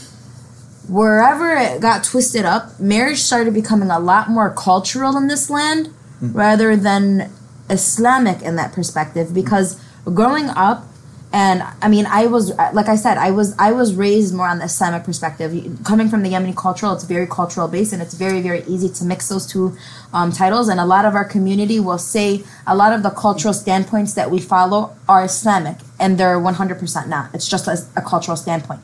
wherever 0.88 1.54
it 1.56 1.80
got 1.80 2.04
twisted 2.04 2.44
up, 2.44 2.78
marriage 2.80 3.18
started 3.18 3.54
becoming 3.54 3.90
a 3.90 3.98
lot 3.98 4.30
more 4.30 4.50
cultural 4.54 5.16
in 5.16 5.26
this 5.28 5.50
land 5.50 5.92
rather 6.20 6.76
than 6.76 7.30
Islamic 7.68 8.40
in 8.42 8.56
that 8.56 8.72
perspective. 8.72 9.34
Because 9.34 9.80
growing 10.04 10.48
up, 10.48 10.84
and 11.32 11.62
I 11.82 11.88
mean, 11.88 12.06
I 12.06 12.26
was 12.26 12.50
like 12.72 12.88
I 12.88 12.96
said, 12.96 13.18
I 13.18 13.30
was 13.30 13.54
I 13.58 13.72
was 13.72 13.94
raised 13.94 14.34
more 14.34 14.48
on 14.48 14.58
the 14.58 14.64
Islamic 14.64 15.04
perspective. 15.04 15.52
Coming 15.84 16.08
from 16.08 16.22
the 16.22 16.30
Yemeni 16.30 16.56
cultural, 16.56 16.94
it's 16.94 17.04
very 17.04 17.26
cultural 17.26 17.68
based, 17.68 17.92
and 17.92 18.00
it's 18.00 18.14
very 18.14 18.40
very 18.40 18.62
easy 18.66 18.88
to 18.88 19.04
mix 19.04 19.28
those 19.28 19.46
two 19.46 19.76
um, 20.12 20.32
titles. 20.32 20.68
And 20.68 20.80
a 20.80 20.86
lot 20.86 21.04
of 21.04 21.14
our 21.14 21.24
community 21.24 21.78
will 21.80 21.98
say 21.98 22.44
a 22.66 22.74
lot 22.74 22.92
of 22.92 23.02
the 23.02 23.10
cultural 23.10 23.52
standpoints 23.52 24.14
that 24.14 24.30
we 24.30 24.40
follow 24.40 24.96
are 25.08 25.24
Islamic, 25.24 25.76
and 26.00 26.16
they're 26.18 26.40
one 26.40 26.54
hundred 26.54 26.78
percent 26.78 27.08
not. 27.08 27.34
It's 27.34 27.48
just 27.48 27.68
a, 27.68 27.76
a 27.94 28.02
cultural 28.02 28.36
standpoint, 28.36 28.80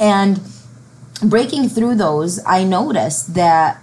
and 0.00 0.40
breaking 1.22 1.68
through 1.68 1.94
those, 1.94 2.40
I 2.44 2.64
noticed 2.64 3.34
that 3.34 3.80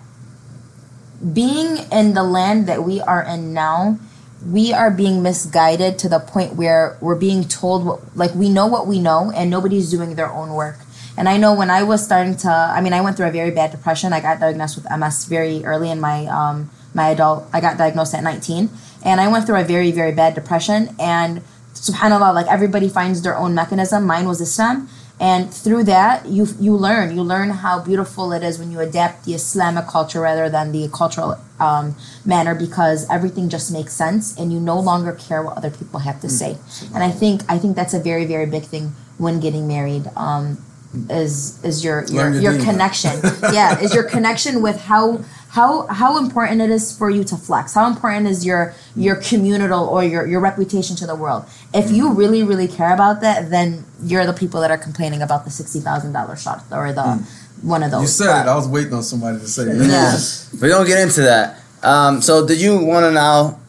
being 1.33 1.77
in 1.91 2.13
the 2.13 2.23
land 2.23 2.67
that 2.67 2.83
we 2.83 2.99
are 2.99 3.23
in 3.23 3.53
now, 3.53 3.97
we 4.45 4.73
are 4.73 4.89
being 4.89 5.21
misguided 5.21 5.99
to 5.99 6.09
the 6.09 6.19
point 6.19 6.55
where 6.55 6.97
we're 6.99 7.15
being 7.15 7.43
told 7.43 7.85
what, 7.85 8.15
like 8.15 8.33
we 8.33 8.49
know 8.49 8.65
what 8.65 8.87
we 8.87 8.99
know 8.99 9.31
and 9.31 9.49
nobody's 9.49 9.91
doing 9.91 10.15
their 10.15 10.31
own 10.31 10.53
work. 10.53 10.77
And 11.17 11.29
I 11.29 11.37
know 11.37 11.53
when 11.53 11.69
I 11.69 11.83
was 11.83 12.03
starting 12.03 12.35
to, 12.37 12.49
I 12.49 12.81
mean, 12.81 12.93
I 12.93 13.01
went 13.01 13.17
through 13.17 13.27
a 13.27 13.31
very 13.31 13.51
bad 13.51 13.71
depression. 13.71 14.13
I 14.13 14.21
got 14.21 14.39
diagnosed 14.39 14.77
with 14.77 14.89
MS 14.89 15.25
very 15.25 15.63
early 15.65 15.91
in 15.91 15.99
my 15.99 16.25
um, 16.27 16.71
my 16.93 17.09
adult. 17.09 17.47
I 17.53 17.61
got 17.61 17.77
diagnosed 17.77 18.13
at 18.13 18.23
19, 18.23 18.69
and 19.03 19.21
I 19.21 19.27
went 19.27 19.45
through 19.45 19.59
a 19.59 19.63
very 19.63 19.91
very 19.91 20.13
bad 20.13 20.35
depression. 20.35 20.95
And 20.99 21.41
subhanallah, 21.73 22.33
like 22.33 22.47
everybody 22.47 22.89
finds 22.89 23.21
their 23.21 23.37
own 23.37 23.53
mechanism. 23.53 24.05
Mine 24.05 24.27
was 24.27 24.41
Islam, 24.41 24.89
and 25.21 25.53
through 25.53 25.83
that 25.83 26.25
you 26.25 26.47
you 26.59 26.75
learn 26.75 27.15
you 27.15 27.21
learn 27.21 27.51
how 27.51 27.79
beautiful 27.79 28.33
it 28.33 28.41
is 28.43 28.57
when 28.57 28.71
you 28.71 28.79
adapt 28.79 29.23
the 29.25 29.33
Islamic 29.35 29.85
culture 29.87 30.19
rather 30.19 30.49
than 30.49 30.71
the 30.71 30.89
cultural 30.89 31.37
um, 31.59 31.95
manner 32.25 32.55
because 32.55 33.07
everything 33.09 33.47
just 33.47 33.71
makes 33.71 33.93
sense 33.93 34.35
and 34.37 34.51
you 34.51 34.59
no 34.59 34.79
longer 34.79 35.13
care 35.13 35.43
what 35.43 35.55
other 35.55 35.69
people 35.69 35.99
have 35.99 36.19
to 36.21 36.27
say. 36.27 36.57
And 36.93 37.03
I 37.03 37.11
think 37.11 37.43
I 37.47 37.59
think 37.59 37.75
that's 37.75 37.93
a 37.93 37.99
very 37.99 38.25
very 38.25 38.47
big 38.47 38.63
thing 38.63 38.93
when 39.19 39.39
getting 39.39 39.67
married. 39.67 40.09
Um, 40.17 40.57
is 41.09 41.63
is 41.63 41.85
your 41.85 42.03
your, 42.07 42.29
your 42.31 42.41
your 42.41 42.63
connection 42.65 43.17
yeah 43.53 43.79
is 43.79 43.93
your 43.93 44.03
connection 44.03 44.61
with 44.61 44.77
how 44.81 45.23
how 45.51 45.85
how 45.87 46.17
important 46.17 46.61
it 46.61 46.69
is 46.69 46.95
for 46.97 47.09
you 47.09 47.23
to 47.31 47.35
flex 47.35 47.73
how 47.73 47.85
important 47.87 48.25
is 48.27 48.45
your 48.45 48.73
your 48.95 49.15
communal 49.17 49.83
or 49.87 50.01
your 50.03 50.25
your 50.25 50.39
reputation 50.39 50.95
to 50.95 51.05
the 51.05 51.15
world 51.23 51.43
if 51.73 51.91
you 51.91 52.03
really 52.13 52.41
really 52.43 52.67
care 52.67 52.93
about 52.93 53.19
that 53.21 53.49
then 53.49 53.83
you're 54.09 54.25
the 54.25 54.33
people 54.33 54.59
that 54.61 54.71
are 54.71 54.77
complaining 54.77 55.21
about 55.21 55.43
the 55.43 55.51
$60000 55.51 56.37
shot 56.43 56.63
or 56.71 56.93
the 56.93 57.03
one 57.61 57.83
of 57.83 57.91
those 57.91 58.01
You 58.03 58.07
said 58.07 58.27
But- 58.33 58.47
it. 58.47 58.49
I 58.49 58.55
was 58.55 58.67
waiting 58.67 58.93
on 58.93 59.03
somebody 59.03 59.37
to 59.39 59.47
say 59.47 59.63
it. 59.63 59.75
yeah 59.87 60.17
We 60.61 60.67
don't 60.69 60.87
get 60.87 60.99
into 60.99 61.21
that. 61.21 61.59
Um, 61.83 62.21
so, 62.21 62.45
did 62.45 62.59
you 62.61 62.73
want 62.91 63.03
to 63.05 63.11
now 63.11 63.59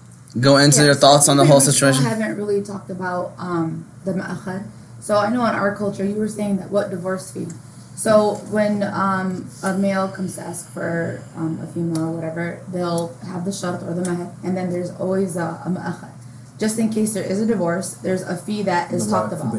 go 0.40 0.56
into 0.58 0.78
Yeah, 0.80 0.84
your 0.86 0.94
so 0.94 1.00
thoughts 1.04 1.28
on 1.28 1.36
the 1.36 1.42
we- 1.42 1.48
whole 1.50 1.58
we 1.58 1.62
still 1.62 1.72
situation? 1.74 2.04
haven't 2.04 2.36
really 2.36 2.62
talked 2.62 2.90
about 2.90 3.32
um, 3.38 3.84
the 4.04 4.12
ma'akhad. 4.12 4.62
So 5.00 5.16
I 5.16 5.28
know 5.30 5.44
in 5.46 5.54
our 5.62 5.74
culture, 5.76 6.04
you 6.04 6.14
were 6.14 6.28
saying 6.28 6.56
that 6.58 6.70
what 6.70 6.90
divorce 6.90 7.30
fee. 7.32 7.48
So 7.94 8.36
when 8.50 8.82
um, 8.82 9.48
a 9.62 9.76
male 9.76 10.08
comes 10.08 10.36
to 10.36 10.42
ask 10.42 10.70
for 10.72 11.22
um, 11.36 11.60
a 11.60 11.66
female 11.66 12.08
or 12.08 12.12
whatever, 12.12 12.60
they'll 12.72 13.14
have 13.26 13.44
the 13.44 13.52
shart 13.52 13.82
or 13.82 13.94
the 13.94 14.02
mahar, 14.02 14.34
and 14.42 14.56
then 14.56 14.70
there's 14.70 14.90
always 14.92 15.36
a, 15.36 15.42
a. 15.42 16.10
Just 16.58 16.78
in 16.78 16.90
case 16.90 17.14
there 17.14 17.24
is 17.24 17.40
a 17.40 17.46
divorce, 17.46 17.94
there's 17.94 18.22
a 18.22 18.36
fee 18.36 18.62
that 18.62 18.92
is 18.92 19.08
talked 19.08 19.32
about. 19.32 19.52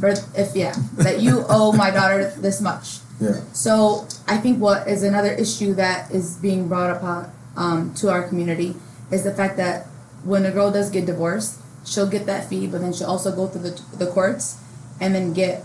For 0.00 0.14
if 0.36 0.54
yeah, 0.54 0.74
that 0.94 1.20
you 1.20 1.44
owe 1.48 1.72
my 1.72 1.90
daughter 1.90 2.30
this 2.38 2.60
much. 2.60 2.98
Yeah. 3.20 3.42
So 3.52 4.06
I 4.26 4.38
think 4.38 4.60
what 4.60 4.88
is 4.88 5.02
another 5.02 5.32
issue 5.32 5.74
that 5.74 6.10
is 6.10 6.36
being 6.36 6.68
brought 6.68 6.96
upon 6.96 7.30
um, 7.56 7.94
to 7.94 8.10
our 8.10 8.26
community 8.26 8.76
is 9.10 9.24
the 9.24 9.34
fact 9.34 9.56
that 9.56 9.86
when 10.24 10.46
a 10.46 10.50
girl 10.50 10.70
does 10.70 10.90
get 10.90 11.06
divorced, 11.06 11.60
she'll 11.84 12.08
get 12.08 12.26
that 12.26 12.48
fee, 12.48 12.66
but 12.66 12.80
then 12.80 12.92
she'll 12.92 13.08
also 13.08 13.34
go 13.34 13.46
through 13.46 13.62
the, 13.62 13.82
the 13.98 14.06
courts 14.06 14.58
and 15.00 15.14
then 15.14 15.32
get 15.32 15.62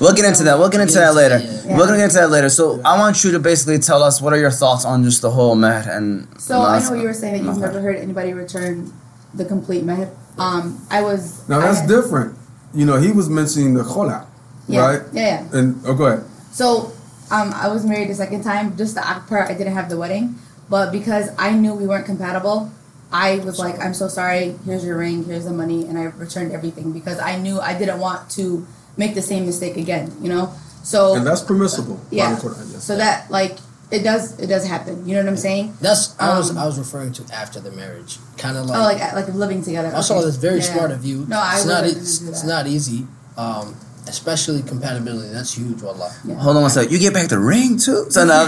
We'll 0.00 0.14
get 0.14 0.24
into 0.24 0.44
that. 0.44 0.58
We'll 0.58 0.70
get 0.70 0.80
into 0.80 0.94
that 0.94 1.14
later. 1.14 1.38
Yeah. 1.38 1.76
We're 1.76 1.84
gonna 1.86 1.98
get 1.98 2.04
into 2.04 2.16
that 2.16 2.30
later. 2.30 2.48
So, 2.48 2.80
I 2.84 2.98
want 2.98 3.22
you 3.22 3.32
to 3.32 3.38
basically 3.38 3.78
tell 3.78 4.02
us 4.02 4.20
what 4.22 4.32
are 4.32 4.38
your 4.38 4.50
thoughts 4.50 4.84
on 4.86 5.04
just 5.04 5.20
the 5.20 5.30
whole 5.30 5.56
meher 5.56 5.86
and. 5.94 6.26
So 6.40 6.62
I 6.62 6.80
know 6.80 6.94
you 6.94 7.02
were 7.04 7.12
saying 7.12 7.34
that 7.34 7.44
you've 7.44 7.58
never 7.58 7.80
heard 7.82 7.96
anybody 7.96 8.32
return 8.32 8.92
the 9.34 9.44
complete 9.44 9.84
mahar. 9.84 10.08
Um, 10.38 10.80
I 10.90 11.02
was 11.02 11.46
Now 11.48 11.60
that's 11.60 11.80
had- 11.80 11.88
different. 11.88 12.36
You 12.72 12.86
know, 12.86 12.96
he 12.98 13.10
was 13.12 13.28
mentioning 13.28 13.74
the 13.74 13.82
khola, 13.82 14.26
Yeah, 14.68 14.80
right? 14.86 15.02
yeah, 15.12 15.22
yeah. 15.52 15.58
And 15.58 15.82
oh, 15.84 15.92
go 15.94 16.06
ahead. 16.06 16.24
So, 16.52 16.92
um, 17.30 17.52
I 17.54 17.68
was 17.68 17.84
married 17.84 18.08
the 18.08 18.14
second 18.14 18.42
time. 18.42 18.76
Just 18.76 18.94
the 18.94 19.06
act 19.06 19.28
part, 19.28 19.50
I 19.50 19.54
didn't 19.54 19.74
have 19.74 19.88
the 19.90 19.98
wedding, 19.98 20.36
but 20.70 20.92
because 20.92 21.28
I 21.36 21.50
knew 21.50 21.74
we 21.74 21.86
weren't 21.86 22.06
compatible, 22.06 22.70
I 23.12 23.38
was 23.38 23.58
like, 23.58 23.78
"I'm 23.80 23.94
so 23.94 24.08
sorry. 24.08 24.54
Here's 24.64 24.84
your 24.84 24.96
ring. 24.98 25.24
Here's 25.24 25.44
the 25.44 25.52
money," 25.52 25.86
and 25.86 25.98
I 25.98 26.04
returned 26.04 26.52
everything 26.52 26.92
because 26.92 27.18
I 27.18 27.36
knew 27.36 27.60
I 27.60 27.74
didn't 27.78 27.98
want 27.98 28.30
to 28.38 28.66
make 28.96 29.14
the 29.14 29.22
same 29.22 29.46
mistake 29.46 29.76
again. 29.76 30.12
You 30.22 30.28
know, 30.28 30.52
so 30.82 31.14
And 31.16 31.26
that's 31.26 31.40
permissible. 31.42 31.96
by 31.96 32.16
yeah. 32.16 32.36
Quran. 32.36 32.80
So 32.80 32.96
that 32.96 33.30
like 33.30 33.58
it 33.90 34.04
does 34.04 34.38
it 34.38 34.46
does 34.46 34.64
happen. 34.66 35.06
You 35.06 35.14
know 35.16 35.22
what 35.22 35.28
I'm 35.30 35.36
saying? 35.36 35.74
That's 35.80 36.14
I 36.20 36.38
was 36.38 36.50
Um, 36.50 36.58
I 36.58 36.66
was 36.66 36.78
referring 36.78 37.12
to 37.14 37.22
after 37.34 37.58
the 37.58 37.72
marriage, 37.72 38.18
kind 38.38 38.56
of 38.56 38.66
like. 38.66 38.78
oh, 38.78 38.82
like 38.82 39.12
like 39.14 39.34
living 39.34 39.64
together. 39.64 39.90
Also, 39.94 40.14
Okay. 40.14 40.24
that's 40.26 40.36
very 40.36 40.60
Yeah. 40.60 40.72
smart 40.72 40.90
of 40.92 41.04
you. 41.04 41.26
No, 41.26 41.38
I 41.40 41.56
it's 41.56 41.66
not. 41.66 41.82
wasn't 41.82 42.02
It's, 42.02 42.18
gonna 42.18 42.26
do 42.30 42.32
it's 42.32 42.42
that. 42.42 42.46
not 42.48 42.66
easy, 42.68 43.06
um, 43.36 43.74
especially 44.06 44.62
compatibility. 44.62 45.30
That's 45.32 45.52
huge, 45.54 45.82
wallah. 45.82 46.12
Yeah. 46.24 46.36
Hold 46.36 46.56
on 46.56 46.62
one 46.62 46.70
second. 46.70 46.92
You 46.92 46.98
get 47.00 47.12
back 47.12 47.26
the 47.28 47.40
ring 47.40 47.76
too? 47.78 48.06
So 48.10 48.24
no, 48.24 48.46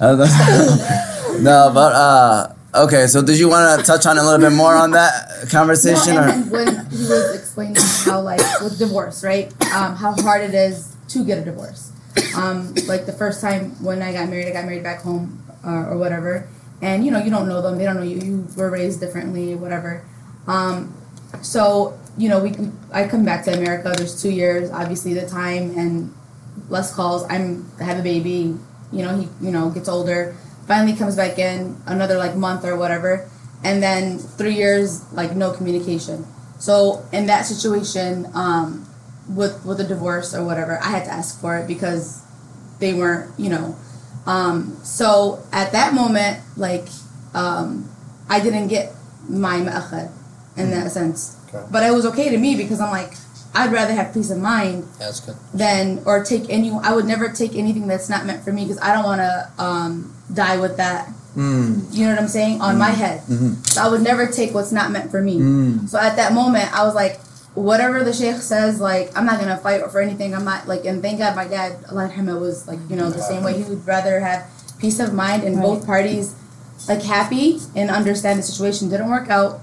I'm 0.00 0.16
sorry. 0.28 1.40
no, 1.42 1.70
but 1.74 1.92
uh, 1.92 2.48
okay. 2.74 3.06
So 3.06 3.22
did 3.22 3.38
you 3.38 3.48
want 3.48 3.80
to 3.80 3.86
touch 3.86 4.06
on 4.06 4.18
a 4.18 4.22
little 4.22 4.38
bit 4.38 4.54
more 4.54 4.74
on 4.74 4.92
that 4.92 5.48
conversation? 5.50 6.14
No, 6.14 6.22
or? 6.22 6.28
and 6.28 6.44
then 6.44 6.50
when 6.50 6.86
he 6.86 6.98
was 6.98 7.34
explaining 7.34 7.76
how 8.04 8.20
like 8.20 8.40
with 8.60 8.78
divorce, 8.78 9.24
right? 9.24 9.52
Um, 9.74 9.96
how 9.96 10.12
hard 10.22 10.42
it 10.42 10.54
is 10.54 10.96
to 11.08 11.24
get 11.24 11.38
a 11.38 11.44
divorce. 11.44 11.92
Um, 12.36 12.74
like 12.86 13.06
the 13.06 13.12
first 13.12 13.40
time 13.40 13.70
when 13.82 14.02
I 14.02 14.12
got 14.12 14.28
married, 14.28 14.48
I 14.48 14.52
got 14.52 14.64
married 14.64 14.82
back 14.82 15.02
home 15.02 15.42
uh, 15.64 15.88
or 15.88 15.96
whatever, 15.96 16.48
and 16.80 17.04
you 17.04 17.10
know 17.10 17.18
you 17.18 17.30
don't 17.30 17.48
know 17.48 17.62
them, 17.62 17.78
they 17.78 17.84
don't 17.84 17.96
know 17.96 18.02
you. 18.02 18.18
You 18.18 18.48
were 18.56 18.70
raised 18.70 19.00
differently, 19.00 19.54
whatever. 19.54 20.04
Um, 20.46 20.94
so 21.40 21.98
you 22.18 22.28
know 22.28 22.42
we, 22.42 22.52
we 22.52 22.70
I 22.92 23.06
come 23.06 23.24
back 23.24 23.44
to 23.46 23.52
America. 23.52 23.94
There's 23.96 24.20
two 24.20 24.30
years, 24.30 24.70
obviously 24.70 25.14
the 25.14 25.26
time 25.26 25.76
and 25.78 26.14
less 26.68 26.94
calls. 26.94 27.24
I'm 27.30 27.70
I 27.80 27.84
have 27.84 27.98
a 27.98 28.02
baby. 28.02 28.56
You 28.92 29.02
know 29.04 29.16
he 29.16 29.28
you 29.40 29.50
know 29.50 29.70
gets 29.70 29.88
older. 29.88 30.36
Finally 30.66 30.96
comes 30.96 31.16
back 31.16 31.38
in 31.38 31.76
another 31.86 32.16
like 32.16 32.36
month 32.36 32.64
or 32.64 32.76
whatever, 32.76 33.28
and 33.64 33.82
then 33.82 34.18
three 34.18 34.54
years 34.54 35.02
like 35.12 35.34
no 35.34 35.50
communication. 35.52 36.26
So 36.58 37.04
in 37.12 37.26
that 37.26 37.42
situation, 37.46 38.28
um, 38.34 38.86
with 39.28 39.64
with 39.64 39.80
a 39.80 39.84
divorce 39.84 40.34
or 40.34 40.44
whatever, 40.44 40.78
I 40.82 40.90
had 40.90 41.04
to 41.06 41.10
ask 41.10 41.40
for 41.40 41.58
it 41.58 41.66
because 41.66 42.22
they 42.78 42.94
weren't 42.94 43.38
you 43.38 43.50
know. 43.50 43.76
Um, 44.26 44.76
so 44.84 45.42
at 45.52 45.72
that 45.72 45.94
moment, 45.94 46.40
like 46.56 46.86
um, 47.34 47.90
I 48.28 48.38
didn't 48.40 48.68
get 48.68 48.92
my 49.28 49.56
ma'akhad 49.58 50.10
in 50.56 50.70
that 50.70 50.90
sense, 50.92 51.36
Okay. 51.48 51.64
but 51.72 51.82
it 51.82 51.92
was 51.92 52.06
okay 52.06 52.28
to 52.30 52.38
me 52.38 52.54
because 52.56 52.80
I'm 52.80 52.90
like 52.90 53.14
I'd 53.54 53.72
rather 53.72 53.92
have 53.92 54.14
peace 54.14 54.30
of 54.30 54.38
mind 54.38 54.84
That's 54.98 55.20
good. 55.20 55.36
than 55.52 56.02
or 56.06 56.24
take 56.24 56.48
any. 56.48 56.70
I 56.70 56.94
would 56.94 57.04
never 57.06 57.28
take 57.28 57.54
anything 57.54 57.86
that's 57.86 58.08
not 58.08 58.24
meant 58.24 58.44
for 58.44 58.52
me 58.52 58.64
because 58.64 58.80
I 58.80 58.92
don't 58.94 59.04
want 59.04 59.20
to 59.20 59.50
um, 59.62 60.14
die 60.34 60.58
with 60.58 60.76
that. 60.76 61.08
Mm. 61.36 61.92
You 61.92 62.04
know 62.04 62.12
what 62.12 62.20
I'm 62.20 62.28
saying 62.28 62.60
on 62.60 62.78
my 62.78 62.90
head. 62.90 63.22
Mhm. 63.26 63.66
So 63.66 63.82
I 63.82 63.88
would 63.88 64.02
never 64.02 64.26
take 64.26 64.52
what's 64.54 64.72
not 64.72 64.90
meant 64.90 65.10
for 65.10 65.22
me. 65.22 65.38
Mm. 65.38 65.88
So 65.88 65.98
at 65.98 66.16
that 66.16 66.32
moment, 66.34 66.72
I 66.76 66.84
was 66.84 66.94
like, 66.94 67.20
whatever 67.54 68.04
the 68.04 68.12
sheikh 68.12 68.36
says, 68.36 68.80
like 68.80 69.16
I'm 69.16 69.24
not 69.24 69.40
gonna 69.40 69.56
fight 69.56 69.80
for 69.90 70.00
anything. 70.00 70.34
I'm 70.34 70.44
not 70.44 70.68
like, 70.68 70.84
and 70.84 71.02
thank 71.02 71.18
God 71.18 71.36
my 71.36 71.46
dad, 71.46 71.76
Allah 71.90 72.10
It 72.14 72.40
was 72.40 72.68
like, 72.68 72.78
you 72.88 72.96
know, 72.96 73.10
the 73.10 73.22
same 73.22 73.42
way. 73.42 73.54
He 73.54 73.64
would 73.64 73.86
rather 73.86 74.20
have 74.20 74.44
peace 74.78 75.00
of 75.00 75.14
mind 75.14 75.44
and 75.44 75.60
both 75.60 75.86
parties 75.86 76.34
like 76.88 77.02
happy 77.02 77.60
and 77.76 77.90
understand 77.90 78.38
the 78.38 78.42
situation 78.42 78.88
didn't 78.88 79.08
work 79.08 79.30
out. 79.30 79.60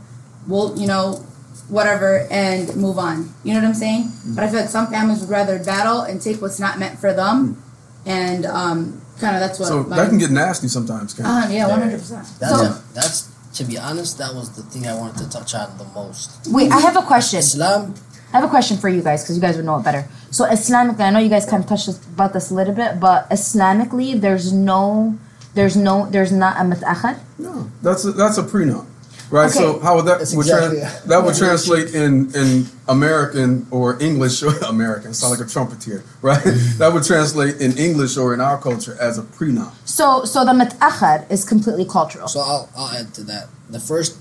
We'll, 0.47 0.78
you 0.80 0.88
know, 0.88 1.24
whatever, 1.67 2.28
and 2.32 2.76
move 2.76 2.97
on. 2.97 3.34
You 3.43 3.53
know 3.53 3.59
what 3.59 3.67
I'm 3.67 3.74
saying? 3.76 4.11
But 4.36 4.43
I 4.43 4.47
feel 4.47 4.61
like 4.61 4.70
some 4.70 4.88
families 4.88 5.20
would 5.22 5.30
rather 5.30 5.63
battle 5.63 6.01
and 6.01 6.22
take 6.22 6.41
what's 6.41 6.59
not 6.59 6.80
meant 6.80 6.99
for 6.99 7.13
them, 7.13 7.61
and 8.05 8.45
um, 8.45 9.01
kind 9.20 9.36
of 9.36 9.41
that's 9.41 9.59
what. 9.59 9.67
So 9.67 9.84
my- 9.84 9.95
that 9.97 10.09
can 10.09 10.17
get 10.17 10.32
nasty 10.32 10.67
sometimes, 10.67 11.13
can 11.13 11.26
it? 11.26 11.30
Uh, 11.30 11.47
yeah, 11.49 11.67
one 11.67 11.82
hundred 11.82 11.99
percent. 11.99 12.28
That's 12.39 12.51
So- 12.59 12.82
that's 12.93 13.30
to 13.55 13.63
be 13.63 13.78
honest, 13.78 14.17
that 14.20 14.34
was 14.34 14.49
the 14.55 14.61
thing 14.63 14.88
I 14.88 14.93
wanted 14.95 15.17
to 15.24 15.30
touch 15.30 15.53
on 15.55 15.78
the 15.78 15.86
most. 15.95 16.47
Wait, 16.47 16.72
I 16.72 16.80
have 16.80 16.95
a 16.95 17.01
question. 17.01 17.39
Islam, 17.39 17.95
I 18.32 18.38
have 18.38 18.43
a 18.43 18.47
question 18.47 18.78
for 18.78 18.89
you 18.89 19.01
guys 19.01 19.24
because 19.24 19.36
you 19.36 19.41
guys 19.41 19.55
would 19.57 19.65
know 19.65 19.78
it 19.78 19.84
better. 19.84 20.07
So 20.32 20.45
Islamically, 20.45 20.99
I 21.01 21.09
know 21.09 21.20
you 21.20 21.30
guys 21.30 21.45
kind 21.47 21.63
of 21.63 21.67
touched 21.70 21.89
about 21.89 22.32
this 22.34 22.51
a 22.51 22.53
little 22.53 22.76
bit, 22.76 22.99
but 22.99 23.28
Islamically, 23.32 24.20
there's 24.22 24.53
no, 24.53 25.17
there's 25.55 25.76
no, 25.76 26.05
there's 26.09 26.32
not 26.32 26.57
a 26.57 26.63
mut'akhad. 26.63 27.17
No, 27.39 27.72
that's 27.82 28.05
a, 28.05 28.11
that's 28.11 28.38
a 28.38 28.43
prenup, 28.43 28.86
right? 29.32 29.51
So 29.51 29.80
how 29.80 29.95
would 29.95 30.05
that 30.05 30.19
That's 30.19 30.36
would 30.36 30.45
exactly- 30.45 30.80
tran- 30.82 31.03
that 31.05 31.23
would 31.23 31.36
translate 31.43 31.93
in 31.93 32.34
in 32.36 32.65
American 32.88 33.65
or 33.71 34.01
English 34.01 34.41
or 34.43 34.55
American? 34.67 35.13
Sound 35.13 35.32
like 35.39 35.47
a 35.47 35.49
trumpeter, 35.51 36.03
right? 36.21 36.41
that 36.77 36.91
would 36.93 37.03
translate 37.03 37.61
in 37.61 37.77
English 37.77 38.17
or 38.17 38.34
in 38.34 38.41
our 38.41 38.57
culture 38.61 38.95
as 38.99 39.17
a 39.17 39.23
prenup. 39.23 39.73
So, 39.88 40.23
so 40.25 40.43
the 40.45 40.53
mut'akhad 40.53 41.30
is 41.32 41.43
completely 41.45 41.86
cultural. 41.86 42.27
so 42.27 42.39
I'll, 42.41 42.69
I'll 42.75 42.89
add 42.97 43.13
to 43.15 43.23
that. 43.23 43.47
The 43.69 43.80
first, 43.80 44.17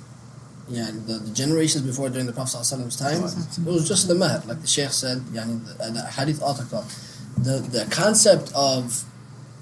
yeah, 0.69 0.91
the, 0.91 1.15
the 1.15 1.33
generations 1.33 1.83
before 1.85 2.11
during 2.11 2.27
the 2.27 2.33
Prophet 2.35 2.59
ﷺ's 2.59 2.97
time, 2.97 3.23
it 3.25 3.71
was 3.73 3.89
just 3.89 4.09
the 4.09 4.15
mahr, 4.15 4.43
like 4.47 4.61
the 4.61 4.67
Sheikh 4.67 4.91
said, 4.93 5.19
yani 5.33 5.65
the, 5.65 5.91
the 5.91 6.03
hadith 6.07 6.43
author 6.43 6.65
The, 7.39 7.61
the 7.61 7.87
concept 7.91 8.53
of 8.55 9.05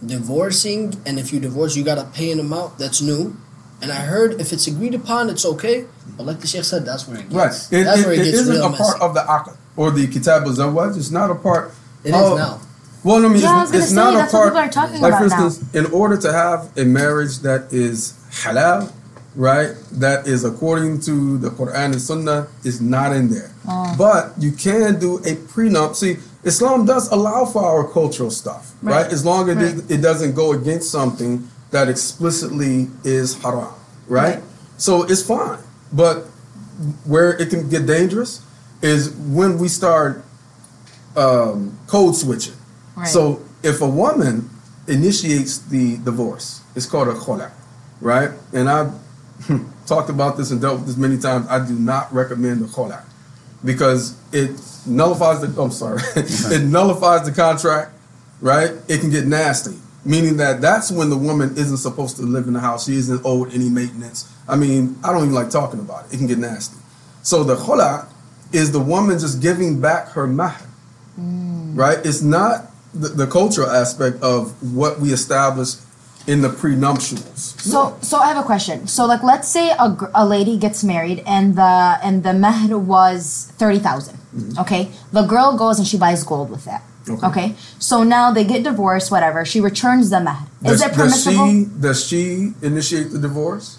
divorcing, 0.05 0.95
and 1.07 1.19
if 1.19 1.33
you 1.33 1.41
divorce, 1.41 1.77
you 1.77 1.85
gotta 1.85 2.05
pay 2.13 2.31
an 2.33 2.41
amount 2.41 2.79
that's 2.79 3.01
new. 3.01 3.37
And 3.83 3.93
I 3.93 3.97
heard 3.97 4.41
if 4.41 4.53
it's 4.53 4.67
agreed 4.67 4.95
upon, 4.95 5.29
it's 5.29 5.45
okay. 5.45 5.85
But 6.17 6.25
like 6.27 6.41
the 6.41 6.47
Sheikh 6.47 6.65
said, 6.65 6.85
that's 6.87 7.07
where 7.07 7.19
it 7.19 7.27
Right. 7.31 7.49
gets. 7.51 7.71
It, 7.73 7.85
that's 7.85 8.01
it, 8.01 8.07
where 8.07 8.15
it 8.15 8.21
it 8.21 8.25
gets 8.25 8.39
isn't 8.39 8.55
real 8.55 8.65
a 8.67 8.71
messy. 8.71 8.83
part 8.83 9.01
of 9.03 9.15
the 9.15 9.21
akad 9.21 9.57
or 9.77 9.91
the 9.91 10.07
kitab 10.07 10.45
al 10.45 10.51
Zawaj. 10.53 10.97
It's 10.97 11.11
not 11.11 11.31
a 11.31 11.35
part. 11.35 11.73
It 12.05 12.11
is 12.15 12.15
of- 12.15 12.39
now. 12.39 12.61
Well, 13.05 13.25
I 13.25 13.29
mean, 13.29 13.41
Yeah, 13.43 13.63
it's, 13.63 13.71
gonna 13.71 13.83
it's 13.83 13.91
say, 13.91 13.95
not 13.95 14.15
a 14.15 14.17
that's 14.17 14.33
what 14.33 14.39
part. 14.41 14.55
people 14.55 14.63
are 14.69 14.69
talking 14.89 15.01
like, 15.01 15.13
about 15.13 15.23
for 15.23 15.29
now. 15.37 15.45
instance, 15.45 15.75
in 15.75 15.87
order 15.93 16.17
to 16.17 16.33
have 16.33 16.71
a 16.77 16.85
marriage 16.85 17.39
that 17.41 17.73
is 17.73 18.15
halal, 18.43 18.91
right, 19.37 19.75
that 19.93 20.27
is 20.27 20.45
according 20.45 21.01
to 21.03 21.39
the 21.39 21.51
Quran 21.51 21.93
and 21.93 22.03
Sunnah, 22.03 22.49
is 22.65 22.81
not 22.81 23.13
in 23.15 23.31
there. 23.31 23.53
Oh. 23.69 23.95
But 23.97 24.33
you 24.41 24.51
can 24.53 24.99
do 24.99 25.19
a 25.19 25.37
prenup. 25.37 25.95
See, 25.95 26.17
Islam 26.43 26.85
does 26.87 27.09
allow 27.13 27.45
for 27.45 27.63
our 27.65 27.85
cultural 27.87 28.31
stuff, 28.31 28.73
right? 28.83 29.03
Right. 29.05 29.13
As 29.13 29.25
long 29.25 29.51
as 29.51 29.57
Right. 29.57 29.67
it, 29.79 29.91
it 29.91 30.01
doesn't 30.03 30.35
go 30.35 30.53
against 30.53 30.91
something 30.91 31.47
that 31.77 31.91
explicitly 31.91 32.89
is 33.05 33.37
haram, 33.43 33.75
right? 34.09 34.37
Right. 34.37 34.43
So 34.79 35.03
it's 35.03 35.23
fine. 35.23 35.59
But 35.93 36.23
where 37.05 37.37
it 37.37 37.51
can 37.51 37.69
get 37.69 37.85
dangerous 37.85 38.43
is 38.81 39.11
when 39.11 39.59
we 39.59 39.69
start 39.69 40.25
um, 41.17 41.79
code 41.87 42.17
switching. 42.17 42.55
Right. 42.97 43.07
So 43.07 43.43
if 43.63 43.83
a 43.83 43.89
woman 43.89 44.49
initiates 44.89 45.59
the 45.59 45.99
divorce, 45.99 46.63
it's 46.75 46.87
called 46.87 47.09
a 47.09 47.15
khola, 47.15 47.53
right? 48.01 48.31
And 48.55 48.71
I've 48.71 48.95
talked 49.87 50.09
about 50.09 50.39
this 50.39 50.51
and 50.51 50.63
dealt 50.63 50.79
with 50.79 50.87
this 50.87 50.97
many 50.97 51.19
times. 51.19 51.47
I 51.47 51.67
do 51.67 51.75
not 51.75 52.11
recommend 52.11 52.63
the 52.63 52.69
khola 52.69 53.05
because 53.63 54.17
it 54.33 54.59
nullifies 54.87 55.43
the. 55.43 55.61
I'm 55.61 55.71
sorry, 55.71 56.01
it 56.17 56.65
nullifies 56.77 57.27
the 57.27 57.33
contract, 57.33 57.93
right? 58.41 58.71
It 58.89 59.01
can 59.01 59.11
get 59.11 59.27
nasty, 59.27 59.77
meaning 60.07 60.37
that 60.39 60.61
that's 60.61 60.91
when 60.91 61.11
the 61.11 61.17
woman 61.17 61.51
isn't 61.57 61.79
supposed 61.79 62.17
to 62.17 62.23
live 62.23 62.47
in 62.47 62.55
the 62.55 62.61
house. 62.61 62.87
She 62.87 62.95
isn't 62.95 63.21
owed 63.25 63.53
any 63.53 63.69
maintenance. 63.69 64.33
I 64.49 64.57
mean, 64.57 64.97
I 65.05 65.13
don't 65.13 65.23
even 65.23 65.35
like 65.35 65.51
talking 65.51 65.81
about 65.81 66.07
it. 66.07 66.15
It 66.15 66.19
can 66.19 66.27
get 66.27 66.39
nasty. 66.39 66.79
So 67.23 67.45
the 67.45 67.57
khola 67.57 68.09
is 68.53 68.73
the 68.73 68.81
woman 68.81 69.19
just 69.19 69.43
giving 69.43 69.81
back 69.81 70.09
her 70.11 70.27
mahr 70.27 70.57
mm. 71.19 71.77
right? 71.77 71.99
It's 72.05 72.23
not 72.23 72.71
the, 72.95 73.09
the 73.09 73.27
cultural 73.27 73.69
aspect 73.69 74.23
of 74.23 74.53
what 74.75 75.01
we 75.01 75.13
established 75.13 75.81
in 76.27 76.43
the 76.43 76.49
prenuptials. 76.49 77.61
So, 77.63 77.97
so 78.03 78.19
I 78.19 78.29
have 78.29 78.39
a 78.39 78.43
question. 78.43 78.89
So, 78.89 79.07
like, 79.07 79.23
let's 79.23 79.49
say 79.49 79.71
a, 79.71 79.97
a 80.15 80.27
lady 80.27 80.59
gets 80.59 80.83
married 80.83 81.23
and 81.27 81.55
the 81.57 81.99
and 82.03 82.25
the 82.25 82.33
mahr 82.33 82.79
was 82.79 83.53
thirty 83.57 83.79
mm-hmm. 83.79 84.59
Okay, 84.59 84.91
the 85.13 85.23
girl 85.23 85.57
goes 85.57 85.79
and 85.79 85.87
she 85.87 85.97
buys 85.97 86.25
gold 86.25 86.51
with 86.51 86.65
that. 86.65 86.83
Okay. 87.09 87.27
Okay. 87.27 87.55
So 87.79 88.03
now 88.03 88.33
they 88.33 88.45
get 88.45 88.63
divorced. 88.65 89.11
Whatever. 89.11 89.45
She 89.45 89.61
returns 89.61 90.11
the 90.11 90.21
mahr. 90.21 90.47
Is 90.65 90.81
Does, 90.81 90.83
it 90.83 90.93
permissible? 90.93 91.47
Does 91.47 91.55
she, 91.55 91.81
does 91.81 92.07
she 92.07 92.67
initiate 92.67 93.11
the 93.13 93.19
divorce? 93.19 93.79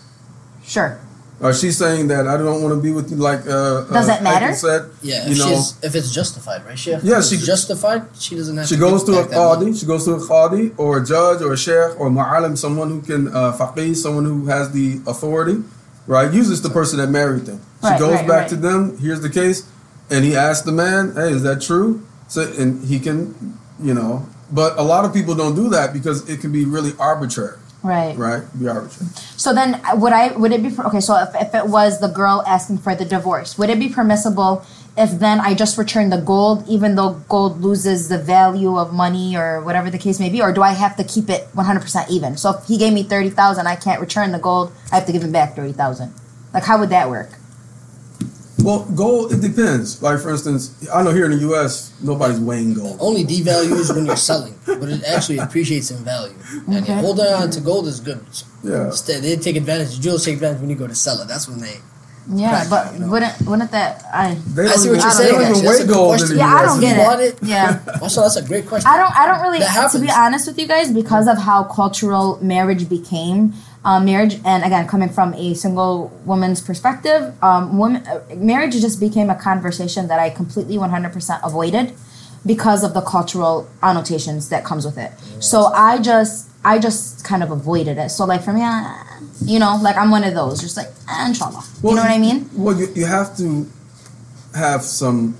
Sure. 0.63 0.99
Or 1.39 1.51
is 1.51 1.59
she 1.61 1.69
saying 1.71 2.07
that 2.07 2.25
I 2.27 2.35
don't 2.35 2.63
want 2.63 2.73
to 2.73 2.81
be 2.81 2.91
with 2.91 3.11
you 3.11 3.17
like 3.17 3.41
uh, 3.41 3.83
Does 3.93 4.09
uh, 4.09 4.13
it 4.13 4.23
matter? 4.23 4.53
Said? 4.55 4.89
Yeah, 5.03 5.25
you 5.27 5.33
if 5.33 5.37
know, 5.37 5.49
she's 5.49 5.77
if 5.83 5.93
it's 5.93 6.11
justified, 6.11 6.65
right, 6.65 6.79
Sheikh? 6.79 6.99
Yeah, 7.03 7.19
If 7.19 7.25
she- 7.25 7.37
justified. 7.37 8.07
She 8.17 8.35
doesn't 8.35 8.57
have. 8.57 8.65
she 8.67 8.73
to 8.75 8.81
goes 8.81 9.03
give 9.03 9.13
to 9.13 9.19
a 9.19 9.21
back 9.23 9.29
that 9.31 9.37
money. 9.59 9.71
qadi, 9.71 9.79
she 9.79 9.85
goes 9.85 10.05
to 10.05 10.13
a 10.13 10.19
qadi 10.19 10.73
or 10.79 10.97
a 10.97 11.05
judge 11.05 11.43
or 11.43 11.53
a 11.53 11.57
sheikh 11.57 11.99
or 11.99 12.09
mu'alim, 12.09 12.57
someone 12.57 12.89
who 12.89 13.01
can 13.03 13.27
uh, 13.27 13.53
faqih, 13.55 13.95
someone 13.95 14.25
who 14.25 14.47
has 14.47 14.71
the 14.71 14.99
authority, 15.05 15.61
right? 16.07 16.33
Usually 16.33 16.53
it's 16.53 16.61
the 16.63 16.71
person 16.71 16.97
that 16.97 17.09
married 17.09 17.45
them. 17.45 17.61
She 17.81 17.87
Right, 17.89 17.99
goes 17.99 18.13
right, 18.15 18.27
back 18.27 18.39
right. 18.41 18.49
to 18.49 18.55
them. 18.55 18.97
Here's 18.97 19.21
the 19.21 19.29
case, 19.29 19.69
and 20.09 20.25
he 20.25 20.35
asks 20.35 20.65
the 20.65 20.71
man, 20.71 21.13
"Hey, 21.13 21.29
is 21.33 21.43
that 21.43 21.61
true?" 21.61 22.01
So 22.27 22.41
and 22.57 22.83
he 22.85 22.99
can, 22.99 23.57
you 23.81 23.93
know. 23.93 24.25
But 24.51 24.77
a 24.77 24.83
lot 24.83 25.05
of 25.05 25.13
people 25.13 25.35
don't 25.35 25.55
do 25.55 25.69
that 25.69 25.91
because 25.93 26.27
it 26.29 26.39
can 26.39 26.51
be 26.53 26.63
really 26.65 26.93
arbitrary, 26.99 27.57
Right. 27.83 28.17
right? 28.17 28.43
Be 28.57 28.67
arbitrary. 28.69 29.11
So 29.35 29.53
then, 29.53 29.75
uh, 29.83 29.95
would 29.97 30.13
I? 30.13 30.31
Would 30.35 30.51
it 30.53 30.63
be 30.63 30.71
okay? 30.87 31.01
So 31.01 31.15
if, 31.17 31.35
if 31.35 31.53
it 31.53 31.67
was 31.67 31.99
the 31.99 32.07
girl 32.07 32.43
asking 32.47 32.77
for 32.79 32.95
the 32.95 33.03
divorce, 33.05 33.57
would 33.57 33.69
it 33.69 33.77
be 33.79 33.89
permissible 33.89 34.65
if 34.97 35.11
then 35.19 35.39
I 35.39 35.53
just 35.53 35.77
return 35.77 36.09
the 36.09 36.17
gold, 36.17 36.67
even 36.67 36.95
though 36.95 37.21
gold 37.29 37.61
loses 37.61 38.09
the 38.09 38.17
value 38.17 38.77
of 38.77 38.93
money 38.93 39.35
or 39.37 39.61
whatever 39.61 39.91
the 39.91 39.99
case 39.99 40.19
may 40.19 40.29
be, 40.29 40.41
or 40.41 40.51
do 40.51 40.63
I 40.63 40.71
have 40.71 40.95
to 40.97 41.03
keep 41.03 41.29
it 41.29 41.47
one 41.53 41.65
hundred 41.65 41.81
percent 41.81 42.09
even? 42.09 42.35
So 42.37 42.51
if 42.57 42.65
he 42.65 42.77
gave 42.77 42.93
me 42.93 43.03
thirty 43.03 43.29
thousand, 43.29 43.67
I 43.67 43.75
can't 43.75 43.99
return 44.01 44.31
the 44.31 44.39
gold. 44.39 44.71
I 44.91 44.95
have 44.95 45.05
to 45.05 45.11
give 45.11 45.23
him 45.23 45.31
back 45.31 45.55
thirty 45.55 45.73
thousand. 45.73 46.13
Like 46.53 46.63
how 46.63 46.79
would 46.79 46.89
that 46.89 47.09
work? 47.09 47.29
Well, 48.63 48.85
gold 48.95 49.31
it 49.33 49.41
depends. 49.41 50.01
Like 50.01 50.19
for 50.19 50.31
instance, 50.31 50.87
I 50.93 51.03
know 51.03 51.11
here 51.11 51.25
in 51.25 51.31
the 51.31 51.37
U.S. 51.49 51.93
nobody's 52.01 52.39
weighing 52.39 52.73
gold. 52.73 52.97
Only 52.99 53.23
devalues 53.23 53.93
when 53.95 54.05
you're 54.05 54.15
selling, 54.15 54.55
but 54.65 54.89
it 54.89 55.03
actually 55.03 55.37
appreciates 55.37 55.91
in 55.91 55.97
value. 56.03 56.33
And 56.67 56.77
Okay. 56.83 56.99
holding 56.99 57.25
on 57.27 57.49
to 57.51 57.61
gold 57.61 57.87
is 57.87 57.99
good. 57.99 58.19
Yeah. 58.63 58.85
Instead, 58.87 59.21
they 59.23 59.35
take 59.37 59.55
advantage. 59.57 59.99
Jewels 59.99 60.25
take 60.25 60.35
advantage 60.35 60.59
when 60.61 60.69
you 60.69 60.75
go 60.75 60.87
to 60.87 60.95
sell 60.95 61.21
it. 61.21 61.27
That's 61.27 61.47
when 61.47 61.59
they. 61.59 61.77
Yeah, 62.29 62.65
but 62.69 62.91
you 62.93 62.99
know. 62.99 63.07
wouldn't 63.07 63.41
wouldn't 63.43 63.71
that 63.71 64.03
I? 64.13 64.31
I 64.31 64.35
see 64.35 64.57
what 64.57 64.83
you're 64.83 64.95
they 64.97 64.99
saying, 65.11 65.31
don't 65.31 65.41
even 65.43 65.53
actually. 65.53 65.67
Weigh 65.67 65.87
gold 65.87 66.13
in 66.13 66.17
question. 66.19 66.35
the 66.35 66.35
Yeah, 66.43 66.51
U.S. 66.51 66.61
I 66.61 66.65
don't 66.65 66.81
get 66.81 66.95
You 66.97 67.01
it. 67.01 67.05
want 67.05 67.21
it? 67.21 67.39
Yeah. 67.43 67.79
Also, 68.01 68.21
that's 68.21 68.35
a 68.35 68.43
great 68.43 68.65
question. 68.67 68.89
I 68.91 68.97
don't. 68.97 69.15
I 69.15 69.25
don't 69.27 69.41
really. 69.43 69.59
That 69.59 69.91
To 69.91 69.99
be 69.99 70.09
honest 70.11 70.45
with 70.47 70.59
you 70.59 70.67
guys, 70.67 70.91
because 70.91 71.27
of 71.27 71.37
how 71.37 71.63
cultural 71.63 72.37
marriage 72.41 72.89
became, 72.89 73.53
um, 73.87 74.03
marriage, 74.03 74.35
and 74.43 74.65
again, 74.65 74.85
coming 74.85 75.07
from 75.07 75.33
a 75.35 75.53
single 75.55 76.11
woman's 76.25 76.59
perspective, 76.59 77.21
um, 77.41 77.77
woman, 77.77 78.05
uh, 78.05 78.21
marriage 78.35 78.73
just 78.73 78.99
became 78.99 79.29
a 79.29 79.35
conversation 79.35 80.09
that 80.09 80.19
I 80.19 80.29
completely 80.29 80.77
one 80.77 80.89
hundred 80.89 81.13
percent 81.13 81.39
avoided 81.41 81.93
because 82.45 82.83
of 82.83 82.93
the 82.93 83.01
cultural 83.01 83.67
annotations 83.81 84.49
that 84.49 84.65
comes 84.65 84.85
with 84.85 84.97
it. 84.97 85.11
So 85.39 85.67
I 85.67 85.99
just, 85.99 86.49
I 86.65 86.79
just 86.79 87.23
kind 87.23 87.41
of 87.43 87.49
avoided 87.49 87.97
it. 87.97 88.09
So 88.09 88.25
like 88.25 88.43
for 88.43 88.51
me, 88.51 88.61
uh, 88.61 88.93
you 89.45 89.57
know, 89.57 89.79
like 89.81 89.95
I'm 89.95 90.11
one 90.11 90.25
of 90.25 90.33
those, 90.33 90.59
just 90.59 90.75
like 90.75 90.87
eh, 91.09 91.27
inshallah. 91.27 91.63
you 91.81 91.95
know 91.95 92.01
what 92.01 92.11
I 92.11 92.17
mean? 92.17 92.49
Well, 92.53 92.77
you, 92.77 92.87
you 92.93 93.05
have 93.05 93.37
to 93.37 93.71
have 94.53 94.81
some 94.83 95.37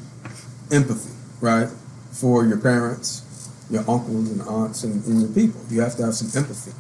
empathy, 0.72 1.14
right, 1.42 1.68
for 2.12 2.46
your 2.46 2.60
parents, 2.60 3.24
your 3.70 3.82
uncles 3.82 4.32
and 4.32 4.42
aunts, 4.44 4.84
and, 4.86 5.04
and 5.06 5.22
your 5.22 5.32
people. 5.32 5.60
You 5.70 5.82
have 5.82 5.98
to 5.98 6.06
have 6.06 6.16
some 6.16 6.32
empathy. 6.42 6.72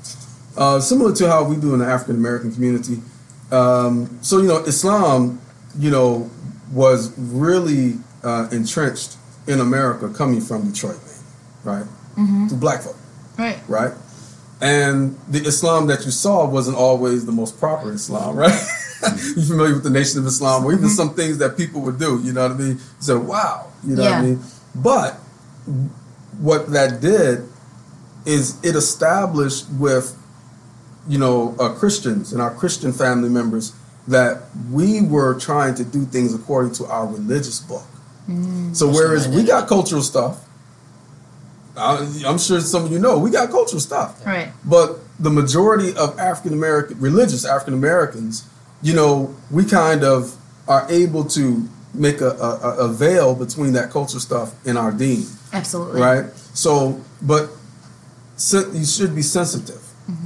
Uh, 0.58 0.80
similar 0.80 1.14
to 1.14 1.28
how 1.30 1.44
we 1.44 1.56
do 1.56 1.74
in 1.74 1.80
the 1.80 1.86
African 1.86 2.16
American 2.16 2.52
community. 2.52 3.00
Um, 3.52 4.18
so, 4.22 4.40
you 4.40 4.48
know, 4.48 4.58
Islam, 4.66 5.40
you 5.78 5.92
know, 5.92 6.30
was 6.72 7.14
really 7.18 7.96
uh, 8.24 8.50
entrenched 8.52 9.16
in 9.48 9.60
America 9.62 10.10
coming 10.10 10.42
from 10.42 10.70
Detroit, 10.70 11.00
man, 11.66 11.80
right? 11.80 12.50
To 12.50 12.56
black 12.56 12.82
folk 12.82 12.96
Right. 13.38 13.60
right? 13.68 13.94
And 14.60 15.16
the 15.30 15.40
Islam 15.46 15.86
that 15.88 16.04
you 16.06 16.10
saw 16.12 16.48
wasn't 16.48 16.76
always 16.78 17.26
the 17.28 17.32
most 17.32 17.60
proper 17.60 17.94
Islam, 17.94 18.36
right? 18.44 18.60
you 19.36 19.44
familiar 19.46 19.76
with 19.76 19.84
the 19.84 19.92
Nation 19.92 20.20
of 20.20 20.26
Islam, 20.26 20.66
or 20.66 20.74
even 20.74 20.90
some 20.90 21.14
things 21.14 21.38
that 21.38 21.56
people 21.56 21.82
would 21.82 22.00
do. 22.00 22.20
You 22.24 22.34
know 22.34 22.42
what 22.42 22.52
I 22.54 22.56
mean? 22.56 22.80
So 23.00 23.20
wow, 23.20 23.68
you 23.86 23.96
know 23.96 24.02
what 24.02 24.12
I 24.14 24.22
mean. 24.24 24.40
But 24.74 25.14
what 26.40 26.72
that 26.72 27.00
did 27.02 27.48
is 28.26 28.58
it 28.64 28.76
established 28.76 29.70
with 29.74 30.17
you 31.08 31.18
know 31.18 31.56
uh, 31.60 31.70
Christians 31.74 32.34
and 32.34 32.42
our 32.42 32.54
Christian 32.54 32.92
family 32.94 33.30
members 33.30 33.74
that 34.08 34.44
we 34.72 35.02
were 35.02 35.38
trying 35.40 35.76
to 35.76 35.84
do 35.84 36.06
things 36.06 36.34
according 36.34 36.74
to 36.74 36.86
our 36.86 37.06
religious 37.08 37.60
book. 37.60 37.84
So 38.74 38.88
whereas 38.90 39.28
we 39.28 39.44
got 39.44 39.68
cultural 39.70 40.02
stuff, 40.02 40.44
I, 41.78 41.98
I'm 42.26 42.38
sure 42.38 42.60
some 42.60 42.86
of 42.86 42.92
you 42.92 43.00
know 43.00 43.18
we 43.20 43.30
got 43.30 43.50
cultural 43.52 43.80
stuff. 43.80 44.26
Right. 44.26 44.50
But 44.66 45.00
the 45.20 45.30
majority 45.30 45.96
of 45.96 46.18
African 46.20 46.54
American, 46.54 47.00
religious 47.00 47.46
African 47.46 47.74
Americans, 47.74 48.48
you 48.82 48.94
know, 48.94 49.36
we 49.52 49.64
kind 49.66 50.04
of 50.04 50.36
are 50.68 50.86
able 50.90 51.24
to 51.26 51.68
make 51.94 52.20
a, 52.22 52.32
a, 52.32 52.86
a- 52.86 52.88
veil 52.90 53.34
between 53.34 53.74
that 53.74 53.90
culture 53.90 54.20
stuff 54.20 54.54
and 54.68 54.78
our 54.78 54.92
deen, 54.92 55.26
Absolutely. 55.54 56.02
right? 56.02 56.26
So, 56.54 57.02
but 57.22 57.50
sen- 58.36 58.76
you 58.76 58.86
should 58.86 59.16
be 59.16 59.22
sensitive, 59.22 59.82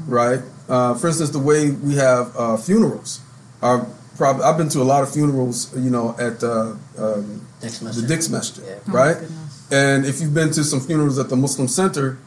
right? 0.08 0.42
Uh, 0.72 0.94
for 0.96 1.08
instance, 1.08 1.32
the 1.32 1.40
way 1.52 1.72
we 1.72 1.96
have 1.96 2.34
uh, 2.38 2.56
funerals 2.56 3.20
are 3.62 3.86
probably. 4.16 4.44
I've 4.46 4.58
been 4.58 4.70
to 4.70 4.80
a 4.82 4.88
lot 4.94 5.04
of 5.04 5.12
funerals, 5.14 5.76
you 5.78 5.90
know, 5.90 6.16
at 6.18 6.42
uh, 6.44 6.76
um, 6.98 7.46
Next 7.62 7.80
the 7.80 7.86
message. 7.86 8.08
Dick's 8.08 8.30
Masjid, 8.30 8.64
Yeah. 8.66 8.76
Oh, 8.88 8.92
right? 8.94 9.18
goodness. 9.20 9.68
And 9.72 10.06
if 10.06 10.22
you've 10.22 10.34
been 10.34 10.52
to 10.52 10.64
some 10.64 10.80
funerals 10.80 11.20
at 11.20 11.28
the 11.30 11.36
Muslim 11.36 11.68
Center, 11.68 12.18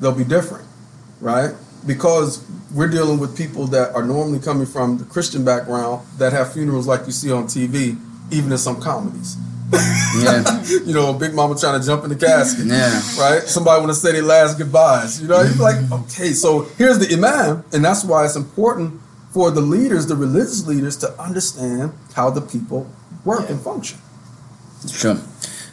they'll 0.00 0.14
be 0.14 0.24
different, 0.24 0.64
right? 1.20 1.52
Because 1.86 2.42
we're 2.74 2.88
dealing 2.88 3.18
with 3.18 3.36
people 3.36 3.66
that 3.68 3.94
are 3.94 4.02
normally 4.04 4.38
coming 4.38 4.66
from 4.66 4.96
the 4.98 5.04
Christian 5.04 5.44
background 5.44 6.06
that 6.18 6.32
have 6.32 6.52
funerals 6.54 6.86
like 6.86 7.04
you 7.06 7.12
see 7.12 7.30
on 7.30 7.44
TV, 7.44 7.98
even 8.30 8.50
in 8.52 8.58
some 8.58 8.80
comedies. 8.80 9.36
Yeah. 9.72 10.62
you 10.84 10.92
know, 10.92 11.12
Big 11.14 11.34
Mama 11.34 11.58
trying 11.58 11.80
to 11.80 11.86
jump 11.86 12.04
in 12.04 12.10
the 12.10 12.16
casket, 12.16 12.66
Yeah. 12.66 13.00
right? 13.18 13.42
Somebody 13.42 13.80
want 13.80 13.90
to 13.92 13.98
say 13.98 14.12
their 14.12 14.22
last 14.22 14.58
goodbyes. 14.58 15.20
You 15.22 15.28
know, 15.28 15.40
you're 15.42 15.54
like, 15.54 15.90
okay, 15.90 16.32
so 16.32 16.62
here's 16.76 16.98
the 16.98 17.12
imam, 17.14 17.64
and 17.72 17.84
that's 17.84 18.04
why 18.04 18.24
it's 18.24 18.36
important 18.36 19.00
for 19.30 19.50
the 19.50 19.60
leaders, 19.62 20.06
the 20.06 20.16
religious 20.16 20.66
leaders, 20.66 20.96
to 20.98 21.20
understand 21.20 21.92
how 22.14 22.28
the 22.30 22.42
people 22.42 22.86
work 23.24 23.48
and 23.48 23.60
function. 23.60 23.98
It's 24.82 24.98
true. 25.00 25.18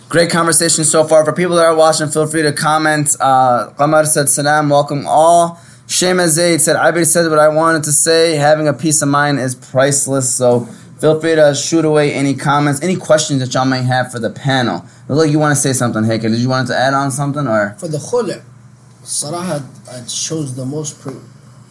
Great 0.07 0.29
conversation 0.31 0.83
so 0.85 1.03
far. 1.03 1.25
For 1.25 1.33
people 1.33 1.55
that 1.57 1.65
are 1.65 1.75
watching, 1.75 2.07
feel 2.07 2.25
free 2.25 2.41
to 2.43 2.53
comment. 2.53 3.15
Uh, 3.19 3.71
Qamar 3.77 4.05
said, 4.07 4.29
Salam, 4.29 4.69
welcome 4.69 5.05
all. 5.05 5.59
Shayma 5.87 6.27
Zaid 6.27 6.61
said, 6.61 6.75
I 6.75 6.85
already 6.85 7.03
said 7.05 7.29
what 7.29 7.39
I 7.39 7.47
wanted 7.49 7.83
to 7.83 7.91
say. 7.91 8.35
Having 8.35 8.67
a 8.67 8.73
peace 8.73 9.01
of 9.01 9.09
mind 9.09 9.39
is 9.39 9.55
priceless. 9.55 10.31
So 10.33 10.67
feel 10.99 11.19
free 11.19 11.35
to 11.35 11.55
shoot 11.55 11.85
away 11.85 12.13
any 12.13 12.35
comments, 12.35 12.81
any 12.81 12.95
questions 12.95 13.39
that 13.39 13.53
y'all 13.53 13.65
may 13.65 13.81
have 13.81 14.11
for 14.11 14.19
the 14.19 14.29
panel. 14.29 14.85
Look 15.07 15.19
like 15.19 15.31
you 15.31 15.39
want 15.39 15.55
to 15.55 15.61
say 15.61 15.73
something, 15.73 16.03
Haykel. 16.03 16.23
Did 16.23 16.39
you 16.39 16.49
want 16.49 16.67
to 16.67 16.75
add 16.77 16.93
on 16.93 17.11
something 17.11 17.47
or? 17.47 17.75
For 17.79 17.87
the 17.87 17.97
khul', 17.97 18.41
Sarah 19.03 19.63
it 19.91 20.09
shows 20.09 20.55
the 20.55 20.65
most. 20.65 20.99
Pro- 21.01 21.21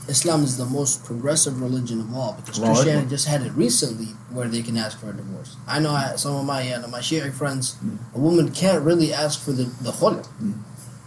Islam 0.08 0.42
is 0.42 0.56
the 0.56 0.64
most 0.64 1.04
progressive 1.04 1.60
religion 1.60 2.00
of 2.00 2.14
all 2.14 2.32
because 2.32 2.58
Allahu 2.58 2.74
Christianity 2.76 3.10
just 3.10 3.28
had 3.28 3.42
it 3.42 3.52
recently 3.52 4.06
where 4.32 4.48
they 4.48 4.62
can 4.62 4.78
ask 4.78 4.98
for 4.98 5.10
a 5.10 5.12
divorce. 5.12 5.56
I 5.66 5.80
know 5.80 5.90
I, 5.90 6.16
some 6.16 6.34
of 6.34 6.46
my 6.46 6.72
uh, 6.72 6.88
my 6.88 7.02
Shiite 7.02 7.34
friends, 7.34 7.76
a 8.14 8.18
woman 8.18 8.50
can't 8.50 8.82
really 8.82 9.12
ask 9.12 9.38
for 9.44 9.52
the 9.52 9.64
the 9.82 9.90
khul', 9.90 10.26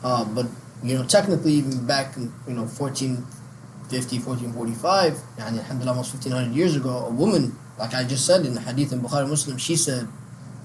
uh, 0.04 0.26
but 0.26 0.46
you 0.84 0.96
know 0.96 1.04
technically 1.04 1.54
even 1.54 1.86
back 1.88 2.16
in 2.16 2.32
you 2.48 2.54
know 2.54 2.66
1450, 2.70 4.20
1445, 4.20 5.20
and 5.40 5.58
alhamdulillah 5.58 5.92
almost 5.92 6.14
1500 6.14 6.56
years 6.56 6.76
ago, 6.76 7.06
a 7.08 7.10
woman 7.10 7.58
like 7.82 7.94
I 7.94 8.04
just 8.14 8.24
said 8.30 8.46
in 8.46 8.54
the 8.54 8.62
hadith 8.62 8.92
in 8.94 9.02
Bukhari 9.02 9.28
Muslim, 9.28 9.58
she 9.58 9.76
said, 9.76 10.08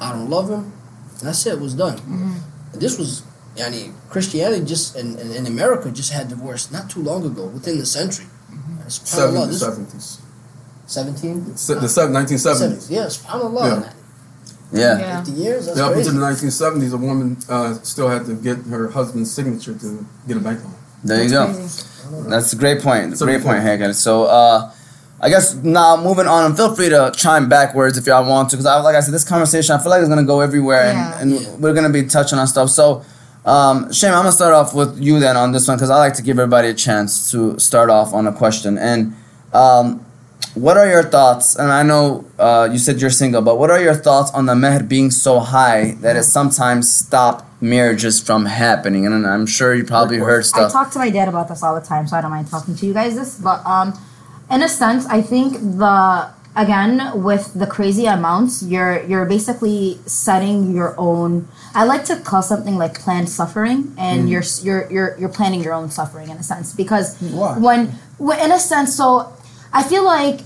"I 0.01 0.12
don't 0.12 0.29
love 0.37 0.49
him," 0.51 0.64
and 1.19 1.25
that's 1.29 1.45
it. 1.47 1.55
It 1.55 1.61
was 1.61 1.75
done. 1.75 1.97
This 2.85 2.99
was 3.01 3.23
Yani 3.57 3.83
Christianity 4.12 4.64
just 4.64 4.97
in, 5.01 5.19
in, 5.19 5.29
in 5.39 5.45
America 5.47 5.91
just 5.91 6.12
had 6.12 6.29
divorce 6.29 6.71
not 6.71 6.91
too 6.91 7.03
long 7.11 7.25
ago, 7.25 7.45
within 7.47 7.79
the 7.79 7.87
century. 7.99 8.27
And 8.53 8.91
SubhanAllah, 8.91 9.49
this 9.49 9.62
70s. 9.64 10.21
17? 10.87 11.57
Se- 11.57 11.75
The 11.75 11.89
seven- 11.89 12.14
1970s. 12.14 12.91
Yeah, 12.91 13.07
SubhanAllah. 13.07 13.64
Yeah. 13.64 13.93
Yeah. 14.73 14.99
Yeah. 14.99 15.25
50 15.25 15.33
years, 15.41 15.67
that's 15.67 15.79
Yeah, 15.79 15.87
up 15.87 15.93
crazy. 15.95 16.11
until 16.11 16.21
the 16.21 16.27
1970s, 16.33 16.93
a 16.93 16.97
woman 16.97 17.37
uh, 17.49 17.75
still 17.83 18.09
had 18.09 18.27
to 18.27 18.35
get 18.35 18.59
her 18.67 18.89
husband's 18.91 19.31
signature 19.31 19.75
to 19.75 20.07
get 20.29 20.37
a 20.37 20.41
bank 20.41 20.62
loan. 20.62 20.75
There 21.05 21.23
you 21.25 21.31
go. 21.31 21.47
Crazy. 21.47 21.83
That's 22.29 22.53
a 22.53 22.57
great 22.57 22.83
point. 22.83 23.12
It's 23.12 23.21
a 23.23 23.25
great 23.25 23.39
good 23.39 23.45
point, 23.47 23.62
point. 23.64 23.81
Haykel. 23.81 23.95
So, 23.95 24.25
uh, 24.25 24.71
I 25.21 25.31
guess 25.31 25.55
now 25.55 25.97
moving 25.97 26.27
on, 26.27 26.45
and 26.45 26.57
feel 26.57 26.75
free 26.75 26.91
to 26.91 27.11
chime 27.17 27.49
backwards 27.49 27.97
if 27.97 28.07
y'all 28.07 28.29
want 28.29 28.51
to, 28.51 28.57
because 28.57 28.67
I, 28.67 28.79
like 28.81 28.95
I 28.97 29.01
said, 29.01 29.14
this 29.14 29.25
conversation 29.25 29.75
I 29.75 29.79
feel 29.79 29.91
like 29.91 30.01
it's 30.01 30.09
gonna 30.11 30.25
go 30.25 30.41
everywhere, 30.41 30.93
Yeah. 30.93 31.19
and, 31.21 31.33
and 31.33 31.62
we're 31.62 31.73
gonna 31.75 31.89
be 31.91 32.05
touching 32.05 32.39
on 32.39 32.47
stuff. 32.47 32.69
So, 32.71 33.03
um, 33.47 33.91
Shane, 33.93 34.12
I'm 34.12 34.19
gonna 34.21 34.33
start 34.33 34.53
off 34.53 34.75
with 34.75 34.99
you 35.01 35.19
then 35.19 35.37
on 35.37 35.53
this 35.53 35.67
one, 35.69 35.79
because 35.79 35.89
I 35.91 35.97
like 35.97 36.14
to 36.14 36.23
give 36.23 36.39
everybody 36.39 36.69
a 36.69 36.75
chance 36.75 37.31
to 37.31 37.59
start 37.59 37.89
off 37.89 38.12
on 38.12 38.27
a 38.27 38.33
question. 38.33 38.77
And 38.77 39.14
um, 39.55 40.05
what 40.55 40.77
are 40.77 40.87
your 40.87 41.03
thoughts? 41.03 41.57
And 41.57 41.73
I 41.73 41.83
know 41.83 42.25
uh, 42.39 42.69
you 42.71 42.79
said 42.79 43.01
you're 43.01 43.09
single, 43.11 43.41
but 43.41 43.59
what 43.59 43.71
are 43.71 43.81
your 43.81 43.95
thoughts 43.95 44.31
on 44.33 44.45
the 44.47 44.55
mehr 44.55 44.83
being 44.83 45.11
so 45.11 45.41
high 45.41 45.93
that 46.03 46.17
it 46.17 46.25
sometimes 46.25 46.93
stopped 46.93 47.45
marriages 47.62 48.21
from 48.21 48.45
happening? 48.47 49.07
And 49.07 49.27
I'm 49.27 49.47
sure 49.47 49.75
you 49.75 49.85
probably 49.85 50.19
heard 50.19 50.45
stuff. 50.45 50.67
I 50.67 50.69
stuff. 50.69 50.85
talk 50.85 50.93
to 50.93 50.99
my 50.99 51.09
dad 51.11 51.29
about 51.29 51.49
this 51.49 51.62
all 51.62 51.75
the 51.75 51.87
time, 51.87 52.07
so 52.07 52.17
I 52.17 52.21
don't 52.21 52.31
mind 52.31 52.49
talking 52.51 52.75
to 52.75 52.87
you 52.87 52.93
guys 52.93 53.14
this. 53.17 53.39
But 53.39 53.64
um, 53.64 53.99
in 54.51 54.62
a 54.62 54.68
sense, 54.68 55.07
I 55.07 55.22
think 55.22 55.55
the 55.55 56.30
again 56.57 57.22
with 57.22 57.53
the 57.55 57.66
crazy 57.66 58.07
amounts, 58.07 58.62
you're 58.62 59.03
you're 59.05 59.26
basically 59.26 59.99
setting 60.07 60.74
your 60.74 60.94
own. 60.99 61.49
I 61.74 61.84
like 61.84 62.05
to 62.07 62.16
call 62.16 62.42
something 62.42 62.76
like 62.76 62.99
planned 62.99 63.28
suffering, 63.28 63.94
and 63.99 64.26
mm. 64.26 64.30
you're 64.30 64.44
you're 64.62 64.90
you're 64.90 65.18
you're 65.18 65.28
planning 65.28 65.62
your 65.62 65.74
own 65.74 65.90
suffering 65.90 66.30
in 66.30 66.36
a 66.38 66.42
sense 66.42 66.74
because 66.74 67.20
when 67.20 67.88
when 68.18 68.40
in 68.40 68.53
a 68.53 68.59
sense, 68.59 68.97
so 68.97 69.32
I 69.72 69.82
feel 69.82 70.05
like 70.05 70.40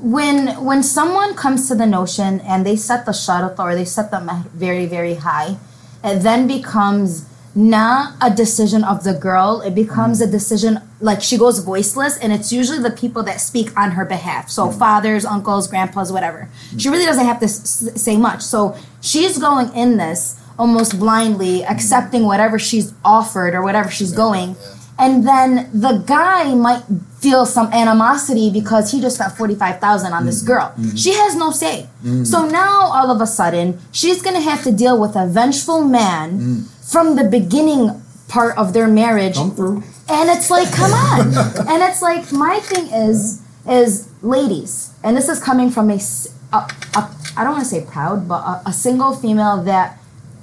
when 0.00 0.64
when 0.64 0.82
someone 0.82 1.34
comes 1.34 1.68
to 1.68 1.74
the 1.74 1.86
notion 1.86 2.40
and 2.40 2.64
they 2.64 2.76
set 2.76 3.06
the 3.06 3.12
sharat 3.12 3.58
or 3.58 3.74
they 3.74 3.84
set 3.84 4.10
them 4.10 4.30
very 4.54 4.86
very 4.86 5.14
high, 5.14 5.56
it 6.04 6.20
then 6.20 6.46
becomes 6.46 7.26
not 7.56 8.12
a 8.20 8.30
decision 8.32 8.84
of 8.84 9.02
the 9.02 9.14
girl. 9.14 9.62
It 9.62 9.74
becomes 9.74 10.20
a 10.20 10.26
decision 10.26 10.78
like 11.00 11.22
she 11.22 11.38
goes 11.38 11.58
voiceless, 11.60 12.18
and 12.18 12.30
it's 12.32 12.52
usually 12.52 12.80
the 12.80 12.90
people 12.90 13.22
that 13.22 13.40
speak 13.40 13.76
on 13.78 13.92
her 13.92 14.04
behalf. 14.04 14.50
So 14.50 14.68
mm-hmm. 14.68 14.78
fathers, 14.78 15.24
uncles, 15.24 15.66
grandpas, 15.66 16.12
whatever. 16.12 16.50
She 16.76 16.90
really 16.90 17.06
doesn't 17.06 17.24
have 17.24 17.40
to 17.40 17.46
s- 17.46 17.90
say 18.00 18.18
much. 18.18 18.42
So 18.42 18.76
she's 19.00 19.38
going 19.38 19.74
in 19.74 19.96
this 19.96 20.38
almost 20.58 20.98
blindly, 20.98 21.60
mm-hmm. 21.60 21.72
accepting 21.72 22.24
whatever 22.24 22.58
she's 22.58 22.92
offered 23.02 23.54
or 23.54 23.62
whatever 23.62 23.90
she's 23.90 24.12
going. 24.12 24.56
And 24.98 25.26
then 25.26 25.70
the 25.72 26.02
guy 26.06 26.54
might 26.54 26.82
feel 27.20 27.44
some 27.44 27.70
animosity 27.72 28.50
because 28.50 28.92
he 28.92 29.00
just 29.00 29.16
spent 29.16 29.32
45,000 29.32 30.12
on 30.12 30.24
this 30.24 30.42
mm-hmm. 30.42 30.46
girl. 30.46 30.74
She 30.96 31.12
has 31.12 31.36
no 31.36 31.50
say. 31.50 31.88
So 32.24 32.46
now 32.46 32.86
all 32.92 33.10
of 33.10 33.20
a 33.20 33.26
sudden, 33.26 33.78
she's 33.92 34.22
going 34.22 34.36
to 34.36 34.42
have 34.42 34.62
to 34.64 34.72
deal 34.72 34.98
with 34.98 35.16
a 35.16 35.26
vengeful 35.26 35.84
man 35.84 36.66
from 36.90 37.16
the 37.16 37.24
beginning 37.24 38.02
part 38.28 38.56
of 38.56 38.72
their 38.72 38.86
marriage. 38.88 39.34
Come 39.34 39.54
through. 39.54 39.82
And 40.08 40.30
it's 40.30 40.50
like, 40.50 40.70
come 40.72 40.92
on. 40.92 41.20
and 41.68 41.82
it's 41.82 42.00
like, 42.02 42.32
my 42.32 42.60
thing 42.60 42.86
is, 42.92 43.42
is 43.68 44.08
ladies, 44.22 44.92
and 45.02 45.16
this 45.16 45.28
is 45.28 45.42
coming 45.42 45.70
from 45.70 45.90
a, 45.90 45.94
s- 45.94 46.28
a- 46.52 46.70
a- 46.94 47.10
I 47.36 47.42
don't 47.44 47.52
want 47.54 47.64
to 47.64 47.68
say 47.70 47.84
proud, 47.84 48.28
but 48.28 48.40
a, 48.42 48.62
a 48.66 48.72
single 48.72 49.14
female 49.16 49.62
that 49.64 49.98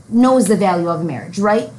knows 0.09 0.47
the 0.47 0.57
value 0.57 0.89
of 0.89 1.03
marriage, 1.05 1.39
right? 1.39 1.69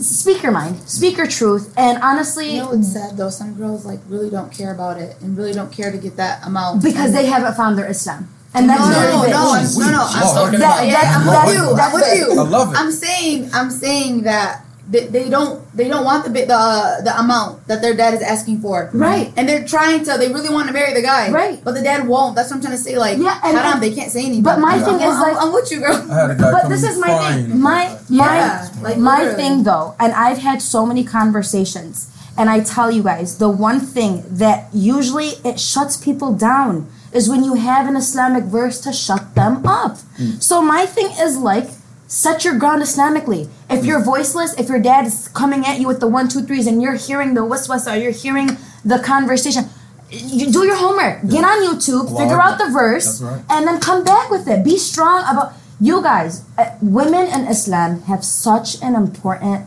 Speak 0.00 0.42
your 0.42 0.50
mind, 0.52 0.80
speak 0.88 1.16
your 1.18 1.26
truth, 1.26 1.72
and 1.76 2.02
honestly, 2.02 2.54
You 2.54 2.62
know 2.62 2.70
what's 2.70 2.92
sad 2.92 3.16
though? 3.18 3.28
Some 3.28 3.54
girls 3.54 3.84
like 3.84 4.00
really 4.08 4.30
don't 4.30 4.50
care 4.50 4.72
about 4.74 4.96
it 4.98 5.14
and 5.20 5.36
really 5.36 5.52
don't 5.52 5.70
care 5.70 5.92
to 5.92 5.98
get 5.98 6.16
that 6.16 6.44
amount. 6.46 6.82
because 6.82 7.12
they 7.12 7.26
haven't 7.26 7.54
found 7.54 7.76
their 7.78 7.88
Islam. 7.88 8.28
And 8.52 8.68
that's 8.68 8.80
no, 8.80 8.86
no, 8.90 8.98
very 8.98 9.12
no, 9.12 9.22
no, 9.22 9.62
no, 9.78 9.90
no. 9.92 10.06
I'm, 10.10 10.36
Lord. 10.36 10.54
That- 10.54 10.86
yeah, 10.86 11.14
I'm 11.14 11.26
with 11.26 11.54
you. 11.54 11.64
I'm 11.78 11.92
with 11.92 12.18
you. 12.18 12.40
I 12.40 12.42
love 12.48 12.72
it. 12.72 12.76
I'm 12.78 12.90
saying, 12.90 13.50
I'm 13.52 13.70
saying 13.70 14.22
that 14.22 14.64
they, 14.90 15.06
they 15.06 15.28
don't, 15.30 15.62
they 15.76 15.86
don't 15.86 16.04
want 16.04 16.24
the 16.24 16.30
bit, 16.30 16.48
the 16.48 16.54
uh, 16.58 17.00
the 17.02 17.16
amount 17.16 17.68
that 17.68 17.80
their 17.80 17.94
dad 17.94 18.12
is 18.12 18.22
asking 18.22 18.58
for. 18.60 18.90
Right. 18.92 19.32
And 19.36 19.48
they're 19.48 19.64
trying 19.64 20.02
to. 20.04 20.18
They 20.18 20.32
really 20.32 20.48
want 20.50 20.66
to 20.66 20.72
marry 20.74 20.92
the 20.94 21.00
guy. 21.02 21.30
Right. 21.30 21.62
But 21.62 21.74
the 21.74 21.82
dad 21.82 22.08
won't. 22.08 22.34
That's 22.34 22.50
what 22.50 22.56
I'm 22.56 22.62
trying 22.62 22.76
to 22.76 22.82
say. 22.82 22.98
Like, 22.98 23.18
Yeah, 23.18 23.38
and- 23.44 23.56
haram, 23.56 23.74
and- 23.74 23.82
they 23.84 23.94
can't 23.94 24.10
say 24.10 24.22
anything. 24.26 24.42
but 24.42 24.58
my 24.58 24.72
I'm- 24.74 24.82
thing 24.84 24.94
I'm, 24.96 25.00
is, 25.00 25.14
I'm- 25.14 25.22
like- 25.34 25.36
I'm 25.44 25.52
with 25.52 25.70
you, 25.70 25.78
girl. 25.78 25.94
I 26.10 26.14
had 26.22 26.30
a 26.32 26.34
guy 26.34 26.50
But 26.50 26.68
this 26.68 26.82
is 26.82 26.98
my 26.98 27.06
thing. 27.30 27.60
My 27.60 27.96
my 28.08 28.34
Yeah, 28.34 28.68
like 28.82 28.98
my 28.98 29.18
literally. 29.22 29.36
thing 29.40 29.62
though, 29.62 29.94
and 30.00 30.12
I've 30.12 30.38
had 30.38 30.60
so 30.60 30.84
many 30.84 31.04
conversations, 31.04 32.08
and 32.36 32.50
I 32.50 32.58
tell 32.60 32.90
you 32.90 33.04
guys, 33.04 33.38
the 33.38 33.48
one 33.48 33.78
thing 33.78 34.24
that 34.28 34.68
usually 34.74 35.38
it 35.44 35.60
shuts 35.60 35.96
people 35.96 36.32
down 36.34 36.88
is 37.12 37.28
when 37.28 37.44
you 37.44 37.54
have 37.54 37.88
an 37.88 37.96
Islamic 37.96 38.44
verse 38.44 38.80
to 38.80 38.92
shut 38.92 39.34
them 39.34 39.66
up. 39.66 39.98
So 40.38 40.62
my 40.62 40.86
thing 40.86 41.10
is 41.18 41.36
like 41.36 41.68
set 42.06 42.44
your 42.44 42.58
ground 42.58 42.82
Islamically. 42.82 43.48
If 43.68 43.84
you're 43.84 44.02
voiceless, 44.02 44.58
if 44.58 44.68
your 44.68 44.80
dad 44.80 45.06
is 45.06 45.28
coming 45.28 45.64
at 45.64 45.80
you 45.80 45.86
with 45.86 46.00
the 46.00 46.08
one, 46.08 46.28
two, 46.28 46.42
threes, 46.42 46.66
and 46.66 46.82
you're 46.82 46.96
hearing 46.96 47.34
the 47.34 47.42
waswasa, 47.42 48.00
you're 48.02 48.12
hearing 48.12 48.58
the 48.84 48.98
conversation. 48.98 49.64
you 50.10 50.50
do 50.50 50.64
your 50.66 50.76
homework. 50.76 51.22
Get 51.28 51.44
on 51.44 51.62
YouTube, 51.62 52.16
figure 52.18 52.40
out 52.40 52.58
the 52.58 52.68
verse, 52.68 53.22
right. 53.22 53.44
and 53.48 53.66
then 53.66 53.78
come 53.78 54.02
back 54.02 54.28
with 54.28 54.48
it. 54.48 54.64
Be 54.64 54.76
strong 54.76 55.22
about 55.22 55.52
you 55.80 56.02
guys. 56.02 56.44
Uh, 56.58 56.70
women 56.82 57.26
in 57.28 57.46
Islam 57.46 58.02
have 58.02 58.24
such 58.24 58.82
an 58.82 58.96
important 58.96 59.66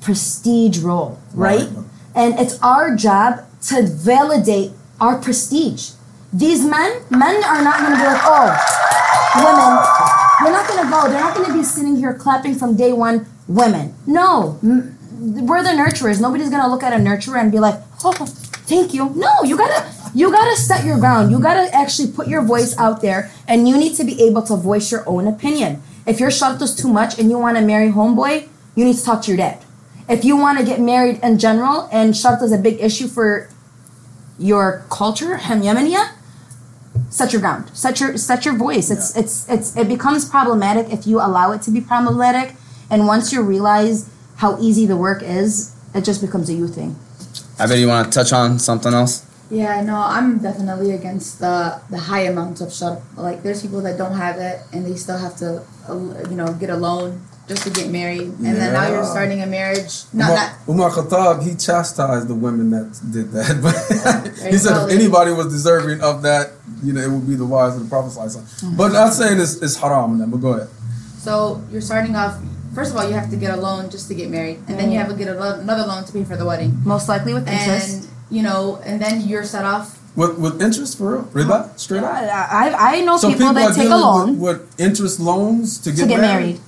prestige 0.00 0.78
role, 0.78 1.18
right? 1.34 1.68
Right. 1.68 1.84
And 2.14 2.38
it's 2.38 2.60
our 2.62 2.94
job 2.94 3.46
to 3.62 3.82
validate 3.86 4.70
our 5.00 5.18
prestige. 5.18 5.90
These 6.32 6.64
men, 6.64 7.02
men 7.10 7.42
are 7.44 7.62
not 7.62 7.80
going 7.80 7.92
to 7.92 7.98
be 7.98 8.04
like, 8.04 8.22
oh, 8.24 8.46
women, 9.34 9.70
we're 10.42 10.52
not 10.52 10.68
going 10.68 10.84
to 10.84 10.90
go. 10.90 11.08
They're 11.10 11.20
not 11.20 11.34
going 11.34 11.46
to 11.50 11.52
be 11.52 11.64
sitting 11.64 11.96
here 11.96 12.14
clapping 12.14 12.54
from 12.54 12.76
day 12.76 12.92
one. 12.92 13.26
Women, 13.48 13.94
no, 14.06 14.58
we're 14.62 15.62
the 15.64 15.70
nurturers. 15.70 16.20
Nobody's 16.20 16.50
going 16.50 16.62
to 16.62 16.68
look 16.68 16.84
at 16.84 16.92
a 16.92 17.02
nurturer 17.02 17.40
and 17.40 17.50
be 17.50 17.58
like, 17.58 17.74
oh, 18.04 18.12
thank 18.70 18.94
you. 18.94 19.10
No, 19.10 19.42
you 19.42 19.56
gotta, 19.56 19.92
you 20.14 20.30
gotta 20.30 20.56
set 20.56 20.84
your 20.84 20.98
ground. 21.00 21.32
You 21.32 21.40
gotta 21.40 21.74
actually 21.74 22.12
put 22.12 22.28
your 22.28 22.42
voice 22.42 22.78
out 22.78 23.02
there, 23.02 23.32
and 23.48 23.68
you 23.68 23.76
need 23.76 23.96
to 23.96 24.04
be 24.04 24.22
able 24.22 24.42
to 24.42 24.54
voice 24.54 24.92
your 24.92 25.08
own 25.08 25.26
opinion. 25.26 25.82
If 26.06 26.20
your 26.20 26.30
shart 26.30 26.62
is 26.62 26.76
too 26.76 26.88
much 26.88 27.18
and 27.18 27.28
you 27.28 27.38
want 27.38 27.56
to 27.56 27.62
marry 27.62 27.90
homeboy, 27.90 28.48
you 28.76 28.84
need 28.84 28.96
to 28.96 29.04
talk 29.04 29.22
to 29.22 29.30
your 29.32 29.38
dad. 29.38 29.58
If 30.08 30.24
you 30.24 30.36
want 30.36 30.58
to 30.58 30.64
get 30.64 30.80
married 30.80 31.18
in 31.22 31.38
general 31.38 31.88
and 31.92 32.16
shart 32.16 32.40
is 32.42 32.52
a 32.52 32.58
big 32.58 32.80
issue 32.80 33.08
for 33.08 33.48
your 34.38 34.84
culture, 34.90 35.36
Ham 35.36 35.62
Yemeniya, 35.62 36.12
set 37.10 37.32
your 37.32 37.42
ground. 37.42 37.76
Set 37.76 38.00
your 38.00 38.16
set 38.16 38.44
your 38.44 38.56
voice. 38.56 38.90
It's 38.90 39.14
it's 39.16 39.48
it's 39.48 39.76
it 39.76 39.88
becomes 39.88 40.24
problematic 40.24 40.90
if 40.90 41.06
you 41.06 41.18
allow 41.18 41.52
it 41.52 41.60
to 41.62 41.70
be 41.70 41.80
problematic. 41.80 42.54
And 42.88 43.06
once 43.06 43.32
you 43.32 43.42
realize 43.42 44.08
how 44.36 44.58
easy 44.58 44.86
the 44.86 44.96
work 44.96 45.22
is, 45.22 45.76
it 45.94 46.04
just 46.04 46.20
becomes 46.20 46.48
a 46.48 46.54
you 46.54 46.66
thing. 46.66 46.96
I 47.58 47.66
bet 47.66 47.78
you 47.78 47.88
want 47.88 48.10
to 48.10 48.18
touch 48.18 48.32
on 48.32 48.58
something 48.58 48.94
else. 48.94 49.26
Yeah, 49.50 49.82
no, 49.82 49.96
I'm 49.96 50.38
definitely 50.38 50.92
against 50.92 51.40
the 51.40 51.82
the 51.90 51.98
high 51.98 52.22
amount 52.22 52.60
of 52.60 52.72
shart. 52.72 53.02
Like, 53.16 53.42
there's 53.42 53.62
people 53.62 53.82
that 53.82 53.98
don't 53.98 54.14
have 54.14 54.38
it, 54.38 54.62
and 54.72 54.86
they 54.86 54.94
still 54.94 55.18
have 55.18 55.36
to, 55.38 55.62
uh, 55.88 56.28
you 56.30 56.36
know, 56.36 56.54
get 56.54 56.70
a 56.70 56.76
loan 56.76 57.20
just 57.50 57.66
to 57.66 57.70
get 57.70 57.90
married, 57.90 58.30
and 58.46 58.54
then 58.54 58.72
now 58.72 58.86
you're 58.88 59.04
starting 59.04 59.42
a 59.42 59.46
marriage. 59.46 60.06
Not 60.14 60.30
Umar, 60.30 60.36
not. 60.38 60.68
Umar 60.70 60.90
Khattab, 60.94 61.42
he 61.42 61.56
chastised 61.58 62.28
the 62.30 62.34
women 62.38 62.70
that 62.70 62.86
did 63.10 63.32
that. 63.34 63.58
But 63.58 63.74
oh, 64.06 64.50
he 64.50 64.56
said 64.56 64.86
if 64.86 64.94
anybody 64.94 65.32
was 65.34 65.48
deserving 65.50 66.00
of 66.00 66.22
that, 66.22 66.52
you 66.86 66.92
know, 66.94 67.00
it 67.02 67.10
would 67.10 67.26
be 67.26 67.34
the 67.34 67.44
wives 67.44 67.74
of 67.74 67.82
the 67.82 67.90
Prophet. 67.90 68.14
sallallahu 68.14 68.38
alaihi 68.38 68.62
wasallam. 68.62 68.76
But 68.78 68.88
not 68.94 69.10
saying 69.18 69.40
it's, 69.42 69.58
it's 69.60 69.76
haram, 69.82 70.12
and 70.14 70.20
then, 70.22 70.30
but 70.30 70.38
go 70.38 70.54
ahead. 70.54 70.70
So 71.18 71.60
you're 71.74 71.82
starting 71.82 72.14
off. 72.14 72.38
First 72.72 72.94
of 72.94 72.96
all, 72.96 73.06
you 73.10 73.14
have 73.18 73.28
to 73.34 73.36
get 73.36 73.50
a 73.50 73.58
loan 73.58 73.90
just 73.90 74.06
to 74.08 74.14
get 74.14 74.30
married, 74.30 74.62
and 74.70 74.78
then 74.78 74.92
you 74.94 74.98
have 75.02 75.10
to 75.10 75.18
get 75.18 75.26
a 75.26 75.34
lo- 75.34 75.58
another 75.58 75.82
loan 75.90 76.06
to 76.06 76.12
pay 76.14 76.22
for 76.22 76.38
the 76.38 76.46
wedding, 76.46 76.78
Most 76.86 77.08
likely 77.10 77.34
with 77.34 77.48
interest. 77.50 78.06
and 78.06 78.08
you 78.30 78.42
know, 78.46 78.78
and 78.86 79.02
then 79.02 79.26
you're 79.26 79.42
set 79.42 79.66
off. 79.66 79.98
With, 80.14 80.38
with 80.38 80.62
interest 80.62 80.98
for 80.98 81.18
real? 81.18 81.24
Riba? 81.34 81.58
Straight 81.78 82.02
up? 82.02 82.14
I, 82.14 82.70
I 82.70 82.98
I 82.98 83.00
know 83.02 83.16
So 83.18 83.26
people, 83.30 83.50
people 83.50 83.54
that 83.62 83.70
are 83.70 83.74
take 83.74 83.86
a 83.86 83.94
dealing 83.94 84.02
loan 84.02 84.28
with, 84.38 84.58
with 84.62 84.80
interest 84.80 85.18
loans 85.18 85.78
to 85.82 85.90
get, 85.90 86.02
to 86.02 86.06
get 86.14 86.20
married. 86.20 86.60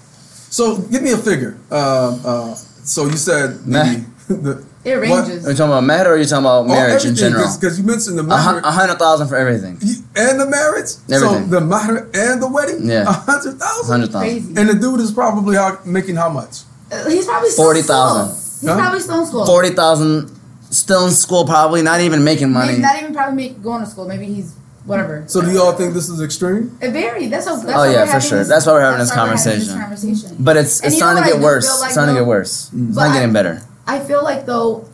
So 0.53 0.77
give 0.93 1.03
me 1.03 1.13
a 1.13 1.17
figure. 1.17 1.57
Uh, 1.71 2.19
uh, 2.25 2.55
so 2.85 3.07
you 3.07 3.17
said 3.17 3.67
Meh. 3.67 4.05
the, 4.29 4.35
the 4.47 4.65
It 4.85 4.97
what- 4.99 5.25
ranges. 5.25 5.47
Are 5.47 5.51
you 5.53 5.57
talking 5.57 5.73
about 5.73 5.85
marriage 5.85 6.07
or 6.09 6.13
are 6.15 6.19
you 6.19 6.25
talking 6.27 6.45
about 6.45 6.67
marriage 6.67 7.05
in 7.07 7.15
general? 7.17 7.47
Because 7.59 7.79
you 7.79 7.85
mentioned 7.87 8.19
the 8.19 8.23
A 8.23 8.27
marriage 8.27 8.65
a 8.65 8.71
hundred 8.71 8.99
thousand 8.99 9.29
for 9.29 9.37
everything. 9.37 9.79
and 10.15 10.35
the 10.41 10.47
marriage. 10.59 10.91
Everything. 11.11 11.49
So 11.49 11.57
the 11.57 11.61
mahr 11.63 12.09
and 12.13 12.43
the 12.43 12.49
wedding. 12.49 12.85
Yeah. 12.89 13.09
A 13.09 13.13
hundred 13.13 13.57
thousand. 13.59 13.87
Hundred 13.93 14.11
thousand. 14.13 14.29
Crazy. 14.29 14.55
And 14.61 14.69
the 14.69 14.75
dude 14.75 15.01
is 15.01 15.11
probably 15.11 15.57
how, 15.57 15.79
making 15.87 16.17
how 16.17 16.29
much? 16.29 16.55
Uh, 16.93 17.09
He's 17.09 17.25
probably 17.25 17.49
still 17.49 17.65
40,000. 17.65 18.29
He's 18.29 18.69
Huh? 18.69 18.77
probably 18.77 19.01
still 19.01 19.21
in 19.21 19.27
school. 19.27 19.47
Forty 19.47 19.71
thousand, 19.71 20.31
still 20.71 21.07
in 21.07 21.13
school, 21.13 21.47
probably 21.47 21.81
not 21.83 22.01
even 22.03 22.23
making 22.23 22.53
money. 22.53 22.73
Maybe 22.73 22.83
not 22.83 22.97
even 23.01 23.15
probably 23.15 23.37
make, 23.37 23.63
going 23.63 23.81
to 23.83 23.87
school. 23.91 24.07
Maybe 24.07 24.27
he's 24.27 24.53
whatever. 24.85 25.25
So 25.27 25.41
do 25.41 25.51
you 25.51 25.61
all 25.63 25.73
think 25.73 25.95
this 25.95 26.09
is 26.09 26.21
extreme? 26.21 26.77
It 26.81 26.91
varied. 26.91 27.31
That's 27.31 27.47
how. 27.47 27.57
That's 27.57 27.79
Oh, 27.79 27.85
yeah, 27.85 28.05
for 28.07 28.21
sure. 28.21 28.39
This, 28.39 28.49
That's 28.49 28.67
why 28.67 28.73
we're 28.75 28.81
having 28.83 28.99
this 29.01 29.11
why 29.11 29.25
we're 29.25 29.37
having 29.37 29.45
conversation. 29.45 29.79
conversation. 29.81 30.37
But 30.41 30.57
it's 30.57 30.81
And 30.81 30.87
it's 30.89 30.95
you 30.97 31.01
starting 31.01 31.23
to 31.25 31.29
get 31.31 31.41
worse. 31.41 31.67
like, 31.81 31.87
it's 31.89 31.93
starting 31.95 32.15
to 32.15 32.21
get 32.21 32.27
worse. 32.27 32.71
It's 32.73 32.95
But 32.97 33.05
not 33.07 33.11
I- 33.11 33.15
getting 33.15 33.33
better. 33.33 33.63
I 33.87 33.99
feel 34.01 34.23
like 34.23 34.47
though, 34.47 34.87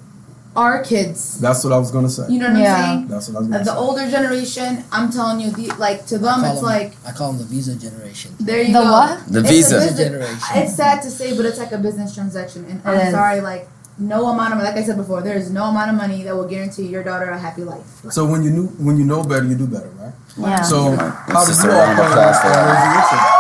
our 0.57 0.83
kids. 0.83 1.39
That's 1.39 1.63
what 1.63 1.73
I 1.73 1.79
was 1.79 1.91
gonna 1.93 2.09
say. 2.11 2.25
You 2.29 2.41
know 2.41 2.51
what 2.51 2.59
Yeah. 2.59 2.75
I'm 2.75 2.85
saying? 2.85 3.09
That's 3.09 3.29
what 3.29 3.37
I 3.37 3.39
was 3.41 3.49
Uh, 3.49 3.53
gonna 3.53 3.65
the 3.65 3.71
say. 3.71 3.77
older 3.77 4.11
generation, 4.11 4.85
I'm 4.91 5.11
telling 5.13 5.39
you, 5.41 5.51
the, 5.53 5.71
like 5.79 6.07
to 6.07 6.19
them, 6.19 6.43
it's 6.45 6.57
them- 6.57 6.65
like 6.65 6.97
I 7.07 7.13
call 7.13 7.29
them 7.33 7.39
the 7.39 7.45
visa 7.45 7.75
generation. 7.77 8.33
there 8.41 8.63
you 8.63 8.73
The 8.73 8.83
go. 8.83 8.91
what? 8.93 9.19
The 9.29 9.39
It's 9.41 9.49
a 9.49 9.53
visa. 9.53 9.75
business- 9.79 9.99
Generation. 9.99 10.39
It's 10.57 10.75
sad 10.75 11.03
to 11.03 11.11
say, 11.11 11.37
but 11.37 11.45
it's 11.47 11.59
like 11.59 11.71
a 11.73 11.79
business 11.79 12.13
transaction, 12.15 12.65
and 12.69 12.81
It 12.81 12.87
I'm 13.05 13.13
sorry, 13.13 13.41
like 13.41 13.69
no 13.99 14.27
amount 14.29 14.55
of 14.55 14.61
like 14.61 14.77
I 14.77 14.83
said 14.83 14.97
before, 14.97 15.23
there 15.23 15.37
is 15.37 15.51
no 15.51 15.65
amount 15.65 15.91
of 15.91 15.97
money 15.97 16.23
that 16.23 16.35
will 16.35 16.47
guarantee 16.49 16.87
your 16.87 17.03
daughter 17.03 17.29
a 17.31 17.39
happy 17.39 17.65
life. 17.65 17.85
So 18.11 18.25
when 18.25 18.43
you 18.43 18.51
knew 18.51 18.67
when 18.79 18.97
you 18.97 19.05
know 19.05 19.23
better, 19.25 19.45
you 19.45 19.57
do 19.57 19.67
better, 19.67 19.91
right? 19.99 20.13
Yeah. 20.39 20.63
So 20.63 20.93
how 20.95 21.45
did 21.45 21.55
Sister, 21.55 21.69
you 21.69 21.75
all 21.75 21.79
round 21.81 21.99
of 21.99 22.05
come 22.05 22.13
applause 22.13 22.41
for 22.41 22.49
and 22.49 22.67
raise 22.71 22.85
your 22.85 22.95
issue? 23.03 23.35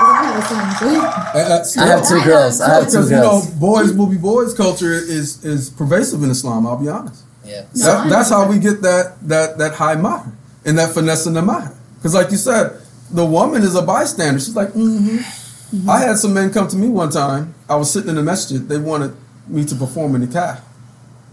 I 0.00 0.22
have 0.22 0.38
a 0.38 0.46
son, 0.46 0.70
so- 0.78 1.38
And, 1.38 1.52
uh, 1.52 1.82
I 1.82 1.86
have 1.88 2.08
two 2.08 2.22
girls. 2.24 2.60
I 2.60 2.74
have 2.74 2.84
two 2.84 2.90
Because 2.98 3.10
you 3.10 3.16
know, 3.16 3.42
boys 3.58 3.92
will 3.92 4.06
be 4.06 4.16
boys 4.16 4.54
culture 4.54 4.92
is 4.92 5.44
is 5.44 5.70
pervasive 5.70 6.22
in 6.22 6.30
Islam. 6.30 6.66
I'll 6.66 6.76
be 6.76 6.88
honest. 6.88 7.22
Yeah. 7.44 7.62
No, 7.74 7.84
That- 7.86 8.06
I 8.06 8.08
that's 8.08 8.30
how 8.30 8.46
we 8.46 8.58
get 8.58 8.82
that 8.82 9.16
that 9.28 9.58
that 9.58 9.74
high 9.74 9.94
mahr 9.96 10.32
and 10.64 10.78
that 10.78 10.90
finesse 10.94 11.26
in 11.26 11.34
the 11.34 11.42
mahr. 11.42 11.72
Because 11.96 12.14
like 12.14 12.30
you 12.30 12.36
said, 12.36 12.78
the 13.10 13.24
woman 13.24 13.62
is 13.62 13.74
a 13.74 13.82
bystander. 13.82 14.38
She's 14.38 14.54
like, 14.54 14.68
mm-hmm. 14.68 15.88
I 15.90 15.98
had 16.00 16.16
some 16.18 16.32
men 16.34 16.50
come 16.52 16.68
to 16.68 16.76
me 16.76 16.88
one 16.88 17.10
time. 17.10 17.54
I 17.68 17.76
was 17.76 17.90
sitting 17.90 18.10
in 18.10 18.16
the 18.16 18.22
masjid. 18.22 18.68
They 18.68 18.78
wanted 18.78 19.14
me 19.48 19.64
to 19.64 19.74
perform 19.74 20.14
a 20.14 20.18
nikah, 20.18 20.60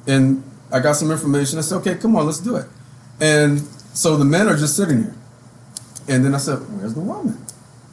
and 0.08 0.44
I 0.72 0.80
got 0.80 0.94
some 0.94 1.12
information. 1.12 1.60
I 1.60 1.62
said, 1.62 1.78
okay, 1.78 1.96
come 1.96 2.16
on, 2.16 2.26
let's 2.26 2.40
do 2.40 2.56
it. 2.56 2.68
And 3.20 3.60
so 3.94 4.18
the 4.18 4.26
men 4.26 4.48
are 4.48 4.58
just 4.58 4.76
sitting 4.76 5.04
here, 5.04 5.16
and 6.08 6.26
then 6.26 6.36
I 6.36 6.38
said, 6.38 6.58
where's 6.78 6.94
the 6.94 7.02
woman? 7.02 7.38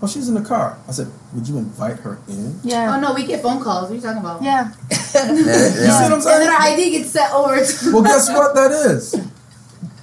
Oh, 0.05 0.09
she's 0.09 0.29
in 0.29 0.35
the 0.35 0.43
car. 0.43 0.77
I 0.89 0.91
said, 0.91 1.07
would 1.33 1.47
you 1.47 1.59
invite 1.59 2.01
her 2.01 2.19
in? 2.27 2.59
Yeah. 2.65 2.97
Oh 2.97 3.01
no, 3.01 3.15
we 3.15 3.25
get 3.25 3.41
phone 3.41 3.63
calls. 3.63 3.85
What 3.85 3.93
are 3.93 3.95
you 3.95 4.01
talking 4.01 4.19
about? 4.19 4.43
Yeah. 4.43 4.73
You 5.15 5.45
see 5.45 5.89
what 5.89 6.13
I'm 6.13 6.13
And 6.15 6.23
then 6.25 6.49
our 6.49 6.61
ID 6.61 6.91
gets 6.91 7.11
set 7.11 7.31
over 7.33 7.55
to. 7.57 7.63
Well, 7.93 8.03
guess 8.03 8.29
what 8.31 8.55
that 8.55 8.73
is? 8.73 9.15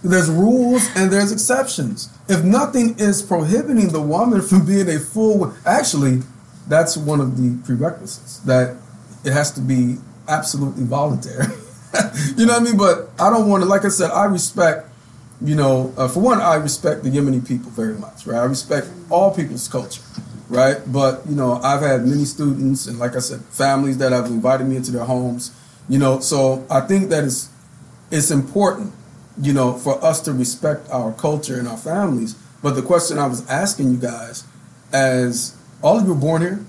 There's 0.03 0.29
rules 0.29 0.87
and 0.95 1.11
there's 1.11 1.31
exceptions. 1.33 2.09
If 2.29 2.43
nothing 2.43 2.97
is 2.97 3.21
prohibiting 3.21 3.89
the 3.89 4.01
woman 4.01 4.41
from 4.41 4.65
being 4.65 4.87
a 4.87 4.99
full, 4.99 5.53
actually, 5.65 6.21
that's 6.67 6.95
one 6.95 7.19
of 7.19 7.35
the 7.35 7.61
prerequisites 7.65 8.37
that 8.41 8.77
it 9.25 9.33
has 9.33 9.51
to 9.53 9.61
be 9.61 9.97
absolutely 10.29 10.85
voluntary. 10.85 11.45
you 12.37 12.45
know 12.45 12.53
what 12.53 12.61
I 12.61 12.63
mean? 12.63 12.77
But 12.77 13.09
I 13.19 13.29
don't 13.29 13.49
want 13.49 13.63
to. 13.63 13.69
Like 13.69 13.83
I 13.85 13.89
said, 13.89 14.11
I 14.11 14.25
respect. 14.25 14.85
You 15.41 15.55
know, 15.55 15.93
uh, 15.97 16.07
for 16.09 16.19
one, 16.19 16.41
I 16.41 16.55
respect 16.55 17.03
the 17.03 17.09
Yemeni 17.09 17.45
people 17.47 17.71
very 17.71 17.93
much. 17.95 18.27
Right, 18.27 18.37
I 18.39 18.43
respect 18.45 18.87
all 19.09 19.33
people's 19.33 19.67
culture. 19.67 20.01
Right, 20.49 20.77
but 20.91 21.21
you 21.29 21.35
know, 21.35 21.61
I've 21.61 21.81
had 21.81 22.05
many 22.07 22.25
students 22.25 22.87
and, 22.87 22.97
like 22.99 23.15
I 23.15 23.19
said, 23.19 23.41
families 23.45 23.99
that 23.99 24.11
have 24.11 24.25
invited 24.25 24.65
me 24.67 24.75
into 24.77 24.91
their 24.91 25.05
homes. 25.05 25.51
You 25.87 25.99
know, 25.99 26.19
so 26.19 26.65
I 26.69 26.81
think 26.81 27.09
that 27.09 27.23
is 27.23 27.49
it's 28.11 28.31
important, 28.31 28.91
you 29.39 29.53
know, 29.53 29.73
for 29.73 30.03
us 30.03 30.19
to 30.21 30.33
respect 30.33 30.89
our 30.89 31.13
culture 31.13 31.57
and 31.59 31.67
our 31.67 31.77
families. 31.77 32.33
But 32.61 32.71
the 32.75 32.81
question 32.81 33.17
I 33.19 33.27
was 33.27 33.47
asking 33.47 33.91
you 33.91 33.97
guys, 33.97 34.43
as 34.91 35.55
all 35.81 35.97
of 35.99 36.03
you 36.05 36.13
were 36.13 36.19
born 36.19 36.41
here, 36.41 36.59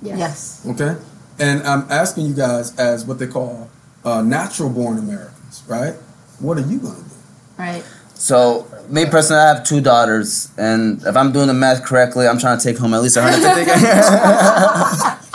Yes. 0.00 0.64
okay, 0.68 0.96
and 1.38 1.62
I'm 1.62 1.86
asking 1.90 2.26
you 2.26 2.34
guys 2.34 2.76
as 2.78 3.04
what 3.04 3.18
they 3.18 3.26
call 3.26 3.70
uh, 4.04 4.22
natural 4.22 4.70
born 4.70 4.98
Americans, 4.98 5.62
right? 5.68 5.94
What 6.38 6.58
are 6.58 6.62
you 6.62 6.78
going 6.78 6.96
to 6.96 7.02
do? 7.02 7.16
Right. 7.58 7.84
So 8.18 8.66
me 8.88 9.04
personally, 9.06 9.42
I 9.42 9.48
have 9.54 9.64
two 9.64 9.80
daughters, 9.80 10.50
and 10.56 11.02
if 11.04 11.16
I'm 11.16 11.32
doing 11.32 11.48
the 11.48 11.54
math 11.54 11.84
correctly, 11.84 12.26
I'm 12.26 12.38
trying 12.38 12.58
to 12.58 12.64
take 12.64 12.78
home 12.78 12.94
at 12.94 13.02
least 13.02 13.16
150. 13.16 13.70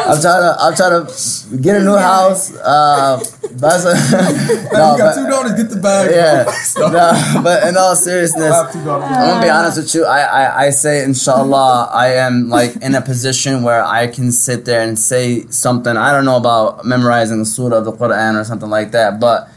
I'm 0.00 0.20
trying 0.20 0.42
to, 0.42 0.56
I'm 0.60 0.74
trying 0.76 1.06
to 1.06 1.56
get 1.60 1.76
a 1.76 1.84
new 1.84 1.96
house. 1.96 2.54
Uh, 2.56 3.18
a, 3.20 3.50
Hey, 3.58 4.54
no, 4.72 4.92
you 4.92 4.98
got 4.98 4.98
but- 4.98 5.14
two 5.16 5.28
daughters, 5.28 5.52
get 5.54 5.70
the 5.70 5.80
bag. 5.82 6.10
yeah, 6.10 6.44
no, 6.78 7.42
but 7.42 7.66
in 7.66 7.76
all 7.76 7.96
seriousness, 7.96 8.52
I 8.52 8.56
have 8.64 8.72
two 8.72 8.84
daughters. 8.84 9.08
I'm 9.10 9.28
gonna 9.28 9.42
be 9.42 9.50
honest 9.50 9.76
with 9.78 9.94
you. 9.94 10.04
I, 10.04 10.20
I, 10.20 10.64
I 10.66 10.70
say, 10.70 11.02
inshallah, 11.02 11.90
I 11.92 12.12
am 12.14 12.48
like 12.48 12.76
in 12.76 12.94
a 12.94 13.00
position 13.00 13.62
where 13.64 13.84
I 13.84 14.06
can 14.06 14.30
sit 14.30 14.64
there 14.66 14.82
and 14.82 14.96
say 14.98 15.46
something. 15.48 15.96
I 15.96 16.12
don't 16.12 16.24
know 16.24 16.36
about 16.36 16.84
memorizing 16.84 17.40
the 17.40 17.46
surah 17.46 17.78
of 17.78 17.84
the 17.84 17.92
Quran 17.92 18.40
or 18.40 18.44
something 18.44 18.70
like 18.70 18.92
that, 18.92 19.18
but 19.18 19.48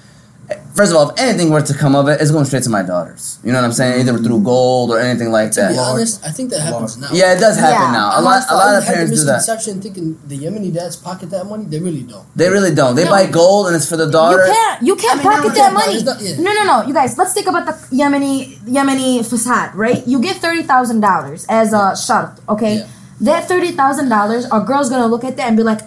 first 0.73 0.91
of 0.91 0.97
all, 0.97 1.09
if 1.09 1.19
anything 1.19 1.49
were 1.49 1.61
to 1.61 1.73
come 1.73 1.95
of 1.95 2.07
it, 2.07 2.21
it's 2.21 2.31
going 2.31 2.45
straight 2.45 2.63
to 2.63 2.69
my 2.69 2.83
daughters. 2.83 3.39
You 3.43 3.51
know 3.51 3.59
what 3.59 3.65
I'm 3.65 3.71
saying? 3.73 3.99
Either 4.01 4.17
through 4.17 4.41
gold 4.43 4.91
or 4.91 4.99
anything 4.99 5.31
like 5.31 5.51
To 5.51 5.67
be 5.67 5.73
that. 5.75 5.79
honest, 5.79 6.25
I 6.25 6.31
think 6.31 6.49
that 6.51 6.61
happens 6.61 6.97
now. 6.97 7.09
Yeah, 7.11 7.33
it 7.35 7.39
does 7.39 7.57
happen 7.57 7.87
Yeah. 7.87 7.99
now. 7.99 8.19
A 8.19 8.21
lot, 8.21 8.43
a 8.49 8.55
lot 8.55 8.75
of 8.75 8.85
parents 8.85 9.11
do 9.19 9.25
that. 9.25 9.37
misconception 9.37 9.81
thinking 9.81 10.17
the 10.27 10.37
Yemeni 10.37 10.73
dads 10.73 10.95
pocket 10.95 11.29
that 11.31 11.45
money. 11.45 11.65
They 11.65 11.79
really 11.79 12.03
don't. 12.03 12.25
They 12.35 12.49
really 12.49 12.73
don't. 12.73 12.95
They 12.95 13.05
No. 13.05 13.11
buy 13.11 13.25
gold 13.27 13.67
and 13.67 13.75
it's 13.75 13.87
for 13.87 13.97
the 13.97 14.09
daughter. 14.09 14.45
You 14.47 14.53
can't. 14.53 14.81
You 14.89 14.95
can't 14.95 15.19
I 15.19 15.23
mean, 15.23 15.33
pocket 15.33 15.47
no, 15.49 15.53
that 15.55 15.73
no, 15.73 15.79
money. 15.79 15.93
it's 15.95 16.03
not- 16.05 16.21
yeah. 16.21 16.35
No, 16.37 16.51
no, 16.53 16.63
no. 16.65 16.87
You 16.87 16.93
guys, 16.93 17.17
let's 17.17 17.33
think 17.33 17.47
about 17.47 17.65
the 17.65 17.73
Yemeni 17.95 18.57
Yemeni 18.65 19.19
fasad, 19.31 19.71
right? 19.75 20.05
You 20.07 20.19
get 20.21 20.37
thirty 20.37 20.63
thousand 20.63 21.01
dollars 21.01 21.45
as 21.49 21.73
a 21.73 21.95
shart, 21.95 22.39
okay? 22.49 22.75
Yeah. 22.77 22.87
That 23.21 23.47
thirty 23.47 23.71
thousand 23.71 24.09
dollars, 24.09 24.45
a 24.51 24.59
girl's 24.61 24.89
gonna 24.89 25.07
look 25.07 25.23
at 25.23 25.37
that 25.37 25.47
and 25.47 25.55
be 25.55 25.63
like, 25.63 25.81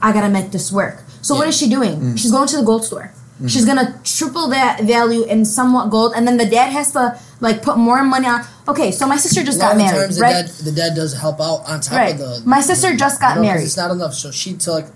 "I 0.00 0.12
gotta 0.12 0.28
make 0.30 0.52
this 0.52 0.72
work." 0.72 1.04
So 1.20 1.34
what 1.34 1.42
Yeah. 1.44 1.48
is 1.50 1.56
she 1.56 1.68
doing? 1.68 2.00
Mm. 2.00 2.18
She's 2.18 2.30
going 2.30 2.48
to 2.48 2.56
the 2.56 2.62
gold 2.62 2.84
store. 2.84 3.12
She's 3.46 3.64
gonna 3.64 4.00
triple 4.02 4.48
that 4.48 4.82
value 4.82 5.22
in 5.24 5.44
somewhat 5.44 5.90
gold, 5.90 6.12
and 6.16 6.26
then 6.26 6.38
the 6.38 6.46
dad 6.46 6.70
has 6.72 6.90
to 6.92 7.18
like 7.40 7.62
put 7.62 7.76
more 7.78 8.02
money 8.02 8.26
on. 8.26 8.44
Okay, 8.66 8.90
so 8.90 9.06
my 9.06 9.16
sister 9.16 9.44
just 9.44 9.60
got 9.60 9.76
married, 9.76 9.96
times 9.96 10.16
the 10.16 10.22
right? 10.22 10.46
dad 10.46 10.48
the 10.64 10.72
dad 10.72 10.94
does 10.96 11.14
help 11.14 11.40
out 11.40 11.62
on 11.70 11.80
top 11.80 11.96
Right. 11.96 12.12
of 12.14 12.18
the. 12.18 12.42
My 12.44 12.60
sister 12.60 12.96
just 12.96 13.20
got 13.20 13.36
you 13.36 13.42
know, 13.42 13.48
married. 13.48 13.62
It's 13.62 13.76
not 13.76 13.92
enough, 13.92 14.14
so 14.14 14.30
she 14.32 14.54
took. 14.54 14.86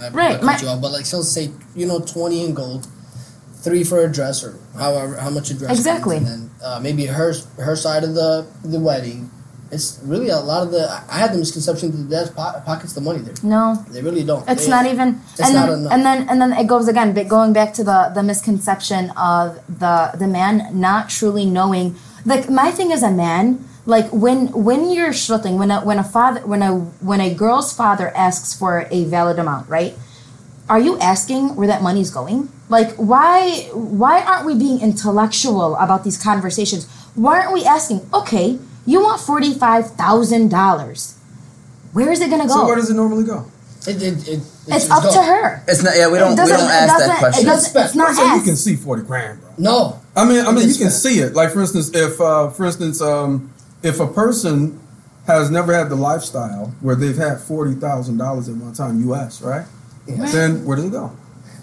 I 0.00 0.08
Right, 0.08 0.42
my- 0.42 0.58
you 0.58 0.66
off, 0.66 0.80
but 0.80 0.90
like 0.90 1.06
she'll 1.06 1.22
say, 1.22 1.52
you 1.76 1.86
know, 1.86 2.00
twenty 2.00 2.44
in 2.44 2.54
gold, 2.54 2.88
three 3.62 3.84
for 3.84 4.00
a 4.04 4.08
dress 4.10 4.42
or 4.42 4.58
however 4.76 5.14
how 5.16 5.30
much 5.30 5.50
a 5.50 5.54
dress. 5.54 5.70
Exactly. 5.78 6.16
and 6.16 6.26
then 6.26 6.50
uh, 6.64 6.80
maybe 6.82 7.06
her 7.06 7.34
her 7.58 7.76
side 7.76 8.02
of 8.02 8.14
the 8.16 8.46
the 8.64 8.80
wedding. 8.80 9.30
It's 9.70 9.98
really 10.04 10.28
a 10.28 10.38
lot 10.38 10.62
of 10.62 10.70
the. 10.70 10.84
I 11.10 11.18
had 11.18 11.32
the 11.32 11.38
misconception 11.38 11.90
that 11.90 11.96
the 11.96 12.26
dad 12.26 12.36
po- 12.36 12.60
pockets 12.64 12.92
the 12.92 13.00
money 13.00 13.18
there. 13.20 13.34
No, 13.42 13.82
They 13.90 14.02
really 14.02 14.22
don't. 14.22 14.48
It's 14.48 14.64
They- 14.64 14.70
not 14.70 14.86
even. 14.86 15.20
it's 15.32 15.40
and 15.40 15.54
not 15.54 15.68
then, 15.68 15.78
enough. 15.80 15.92
and 15.92 16.06
then 16.06 16.28
and 16.28 16.40
then 16.40 16.52
it 16.52 16.66
goes 16.66 16.86
again, 16.86 17.12
but 17.14 17.28
going 17.28 17.52
back 17.52 17.72
to 17.74 17.84
the 17.84 18.10
the 18.14 18.22
misconception 18.22 19.10
of 19.16 19.58
the 19.68 20.10
the 20.18 20.26
man 20.28 20.68
not 20.72 21.08
truly 21.08 21.46
knowing. 21.46 21.96
Like 22.24 22.48
my 22.50 22.70
thing 22.70 22.92
as 22.92 23.02
a 23.02 23.10
man, 23.10 23.64
like 23.86 24.08
when 24.10 24.48
when 24.52 24.90
you're 24.92 25.12
shluting, 25.12 25.58
when 25.58 25.70
a 25.70 25.80
when 25.80 25.98
a 25.98 26.04
father 26.04 26.40
when 26.46 26.62
a 26.62 26.72
when 27.10 27.20
a 27.20 27.34
girl's 27.34 27.72
father 27.72 28.12
asks 28.14 28.52
for 28.54 28.86
a 28.90 29.04
valid 29.04 29.38
amount, 29.38 29.68
right? 29.68 29.94
Are 30.68 30.80
you 30.80 30.98
asking 30.98 31.56
where 31.56 31.66
that 31.68 31.82
money's 31.82 32.10
going? 32.10 32.48
Like 32.68 32.94
why 32.96 33.68
why 33.74 34.22
aren't 34.22 34.46
we 34.46 34.54
being 34.54 34.80
intellectual 34.80 35.74
about 35.76 36.04
these 36.04 36.16
conversations? 36.16 36.86
Why 37.14 37.40
aren't 37.40 37.52
we 37.52 37.64
asking? 37.64 38.06
Okay, 38.14 38.58
you 38.86 39.00
want 39.02 39.20
forty 39.20 39.54
five 39.54 39.90
thousand 39.92 40.50
dollars. 40.50 41.16
Where 41.92 42.10
is 42.10 42.20
it 42.20 42.30
gonna 42.30 42.46
go? 42.46 42.54
So 42.54 42.66
where 42.66 42.76
does 42.76 42.90
it 42.90 42.94
normally 42.94 43.24
go? 43.24 43.46
It, 43.86 44.02
it, 44.02 44.28
it, 44.28 44.40
it's 44.66 44.90
up 44.90 45.02
to 45.12 45.22
her. 45.22 45.62
It's 45.68 45.82
not. 45.82 45.94
Yeah, 45.96 46.10
we 46.10 46.18
don't. 46.18 46.30
We 46.30 46.36
doesn't- 46.36 46.56
don't 46.56 46.70
ask 46.70 46.98
that 47.06 47.18
question. 47.18 47.44
doesn't, 47.44 47.82
it's 47.84 47.94
not 47.94 48.14
So 48.14 48.34
you 48.34 48.42
can 48.42 48.56
see 48.56 48.76
forty 48.76 49.02
grand, 49.02 49.40
bro. 49.40 49.50
No, 49.58 50.00
I 50.16 50.24
mean, 50.24 50.44
I 50.44 50.52
mean, 50.52 50.68
you 50.68 50.74
can 50.74 50.84
fair. 50.84 50.90
see 50.90 51.18
it. 51.20 51.34
Like 51.34 51.50
for 51.52 51.60
instance, 51.60 51.90
if 51.94 52.20
uh, 52.20 52.48
for 52.50 52.64
instance, 52.64 53.00
um, 53.02 53.52
if 53.82 54.00
a 54.00 54.06
person 54.06 54.80
has 55.26 55.50
never 55.50 55.72
had 55.74 55.88
the 55.90 55.96
lifestyle 55.96 56.74
where 56.80 56.94
they've 56.96 57.16
had 57.16 57.40
forty 57.40 57.74
thousand 57.74 58.16
dollars 58.16 58.48
at 58.48 58.56
one 58.56 58.72
time, 58.72 59.00
U.S. 59.02 59.42
Right? 59.42 59.66
Yeah. 60.06 60.16
Then 60.32 60.64
where 60.64 60.76
does 60.76 60.86
it 60.86 60.92
go? 60.92 61.12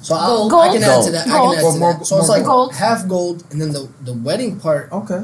So 0.03 0.15
I, 0.15 0.25
Gold. 0.27 0.53
I 0.53 0.73
can 0.73 0.83
add 0.83 0.87
to 0.87 0.91
Gold. 1.11 1.13
that. 1.13 1.27
Gold. 1.27 1.57
I 1.57 1.61
can 1.61 1.65
add 1.65 1.73
to 1.73 1.79
that. 1.99 2.05
So 2.05 2.17
it's 2.19 2.29
like 2.29 2.43
gold. 2.45 2.73
half 2.75 3.07
gold, 3.07 3.43
and 3.51 3.59
then 3.59 3.71
the 3.73 3.89
the 4.01 4.13
wedding 4.13 4.59
part. 4.59 4.91
Okay. 4.91 5.23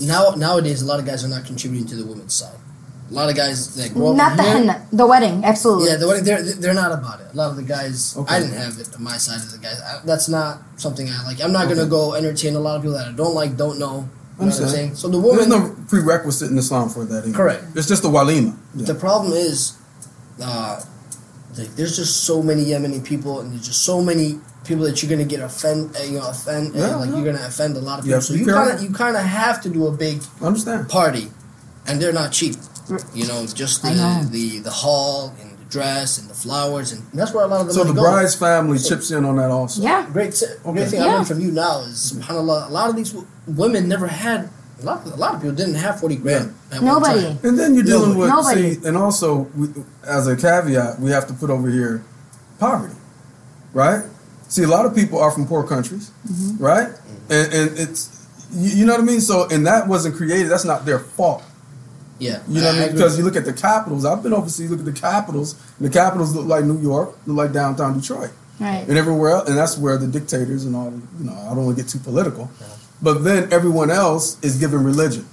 Now 0.00 0.30
nowadays, 0.36 0.82
a 0.82 0.86
lot 0.86 1.00
of 1.00 1.06
guys 1.06 1.24
are 1.24 1.28
not 1.28 1.44
contributing 1.44 1.86
to 1.88 1.96
the 1.96 2.06
women's 2.06 2.34
side. 2.34 2.58
A 3.08 3.14
lot 3.14 3.30
of 3.30 3.36
guys 3.36 3.76
that 3.76 3.94
grow 3.94 4.14
Not 4.14 4.32
in 4.32 4.36
the 4.36 4.42
here, 4.42 4.52
henna, 4.52 4.86
the 4.92 5.06
wedding, 5.06 5.44
absolutely. 5.44 5.90
Yeah, 5.90 5.96
the 5.96 6.08
wedding. 6.08 6.24
They're 6.24 6.42
they're 6.42 6.74
not 6.74 6.90
about 6.90 7.20
it. 7.20 7.28
A 7.32 7.36
lot 7.36 7.50
of 7.50 7.56
the 7.56 7.62
guys. 7.62 8.16
Okay. 8.16 8.34
I 8.34 8.40
didn't 8.40 8.56
have 8.56 8.78
it 8.80 8.92
on 8.94 9.02
my 9.04 9.16
side 9.16 9.42
of 9.42 9.52
the 9.52 9.58
guys. 9.58 9.80
I, 9.80 10.00
that's 10.04 10.28
not 10.28 10.58
something 10.76 11.08
I 11.08 11.22
like. 11.24 11.40
I'm 11.40 11.52
not 11.52 11.68
gonna 11.68 11.86
go 11.86 12.14
entertain 12.14 12.56
a 12.56 12.58
lot 12.58 12.76
of 12.76 12.82
people 12.82 12.96
that 12.98 13.06
I 13.06 13.12
don't 13.12 13.34
like, 13.34 13.56
don't 13.56 13.78
know. 13.78 14.08
You 14.38 14.46
know 14.46 14.52
what 14.52 14.60
I'm 14.60 14.68
saying? 14.68 14.96
So 14.96 15.08
the 15.08 15.20
There's 15.20 15.48
woman. 15.48 15.76
no 15.76 15.86
prerequisite 15.88 16.50
in 16.50 16.58
Islam 16.58 16.90
for 16.90 17.04
that. 17.06 17.24
Either. 17.24 17.32
Correct. 17.32 17.64
It's 17.74 17.88
just 17.88 18.04
a 18.04 18.08
walima. 18.08 18.54
The 18.74 18.94
problem 18.94 19.32
is, 19.32 19.78
uh, 20.42 20.82
like, 21.56 21.68
there's 21.76 21.96
just 21.96 22.24
so 22.24 22.42
many 22.42 22.64
Yemeni 22.66 23.02
people, 23.02 23.40
and 23.40 23.52
there's 23.52 23.66
just 23.66 23.82
so 23.82 24.02
many 24.02 24.40
people 24.66 24.84
that 24.84 25.02
you're 25.02 25.10
gonna 25.10 25.24
get 25.24 25.40
offend, 25.40 25.96
uh, 25.96 26.02
you 26.02 26.18
know, 26.18 26.28
offend, 26.28 26.74
uh, 26.74 26.78
Yeah, 26.78 26.96
like 26.96 27.10
yeah. 27.10 27.16
you're 27.16 27.32
gonna 27.32 27.46
offend 27.46 27.76
a 27.76 27.80
lot 27.80 27.98
of 27.98 28.04
people. 28.04 28.16
have 28.16 28.24
So 28.24 28.34
you 28.34 28.46
kind 28.46 28.70
of 28.70 28.82
you 28.82 28.90
kind 28.90 29.16
of 29.16 29.22
have 29.22 29.60
to 29.62 29.68
do 29.68 29.86
a 29.86 29.92
big 29.92 30.22
Understand? 30.42 30.88
party, 30.88 31.30
and 31.86 32.00
they're 32.00 32.12
not 32.12 32.32
cheap. 32.32 32.56
You 33.14 33.26
know, 33.26 33.46
just 33.46 33.84
I 33.84 33.94
know. 33.94 34.22
the 34.24 34.28
the 34.30 34.58
the 34.60 34.70
hall 34.70 35.34
and 35.40 35.58
the 35.58 35.64
dress 35.64 36.18
and 36.18 36.28
the 36.30 36.34
flowers, 36.34 36.92
and 36.92 37.02
that's 37.12 37.32
where 37.32 37.44
a 37.44 37.48
lot 37.48 37.60
of 37.62 37.66
the 37.68 37.72
So 37.74 37.80
money 37.80 37.90
the 37.94 38.00
goes. 38.00 38.10
bride's 38.10 38.34
family 38.36 38.78
chips 38.78 39.10
in 39.10 39.24
on 39.24 39.36
that 39.36 39.50
also. 39.50 39.82
Yeah. 39.82 40.06
Great, 40.12 40.34
t- 40.34 40.46
Okay. 40.46 40.72
great 40.72 40.88
thing 40.90 41.00
I 41.02 41.06
Yeah. 41.06 41.14
learned 41.14 41.26
from 41.28 41.40
you 41.40 41.50
now 41.50 41.80
is, 41.82 42.12
subhanallah, 42.14 42.68
a 42.68 42.72
lot 42.72 42.88
of 42.90 42.94
these 42.96 43.10
w- 43.10 43.26
women 43.48 43.88
never 43.88 44.06
had. 44.06 44.48
A 44.80 44.84
lot, 44.84 45.04
a 45.06 45.16
lot 45.16 45.34
of 45.34 45.40
people 45.40 45.56
didn't 45.56 45.76
have 45.76 45.98
forty 45.98 46.16
grand. 46.16 46.52
At 46.70 46.82
one 46.82 46.94
Nobody. 47.02 47.22
time. 47.22 47.38
And 47.42 47.58
then 47.58 47.74
you're 47.74 47.82
dealing 47.82 48.10
Nobody. 48.14 48.20
with 48.20 48.28
Nobody. 48.28 48.74
see, 48.74 48.86
and 48.86 48.96
also 48.96 49.48
we, 49.56 49.68
as 50.06 50.26
a 50.28 50.36
caveat, 50.36 51.00
we 51.00 51.10
have 51.10 51.26
to 51.28 51.32
put 51.32 51.48
over 51.50 51.68
here 51.70 52.02
poverty, 52.60 52.94
right? 53.72 54.02
See, 54.48 54.62
a 54.62 54.68
lot 54.68 54.86
of 54.86 54.94
people 54.94 55.18
are 55.18 55.30
from 55.30 55.46
poor 55.46 55.66
countries, 55.66 56.10
Mm-hmm. 56.28 56.64
right? 56.64 56.88
And 57.28 57.52
and 57.52 57.78
it's 57.78 58.26
you, 58.52 58.70
you 58.78 58.86
know 58.86 58.92
what 58.92 59.00
I 59.02 59.04
mean. 59.04 59.20
So 59.20 59.48
and 59.50 59.66
that 59.66 59.88
wasn't 59.88 60.14
created. 60.16 60.48
That's 60.48 60.64
not 60.64 60.84
their 60.86 60.98
fault. 61.00 61.42
Yeah, 62.18 62.40
You 62.48 62.60
know 62.62 62.68
what 62.68 62.76
I 62.76 62.78
mean? 62.86 62.92
Because 62.92 63.18
you 63.18 63.24
look 63.24 63.36
at 63.36 63.44
the 63.44 63.52
capitals. 63.52 64.06
I've 64.06 64.22
been 64.22 64.32
overseas. 64.32 64.70
Look 64.70 64.78
at 64.78 64.86
the 64.86 64.92
capitals. 64.92 65.54
And 65.78 65.86
the 65.86 65.92
capitals 65.92 66.34
look 66.34 66.46
like 66.46 66.64
New 66.64 66.80
York, 66.80 67.14
look 67.26 67.36
like 67.36 67.52
downtown 67.52 68.00
Detroit, 68.00 68.30
Right. 68.58 68.88
and 68.88 68.96
everywhere 68.96 69.32
else. 69.32 69.48
And 69.50 69.58
that's 69.58 69.76
where 69.76 69.98
the 69.98 70.06
dictators 70.06 70.64
and 70.64 70.74
all. 70.74 70.90
You 71.18 71.24
know, 71.26 71.34
I 71.34 71.54
don't 71.54 71.66
want 71.66 71.76
to 71.76 71.82
get 71.82 71.90
too 71.92 71.98
political, 71.98 72.48
but 73.02 73.22
then 73.24 73.52
everyone 73.52 73.90
else 73.90 74.38
is 74.42 74.56
given 74.56 74.82
religion. 74.82 75.26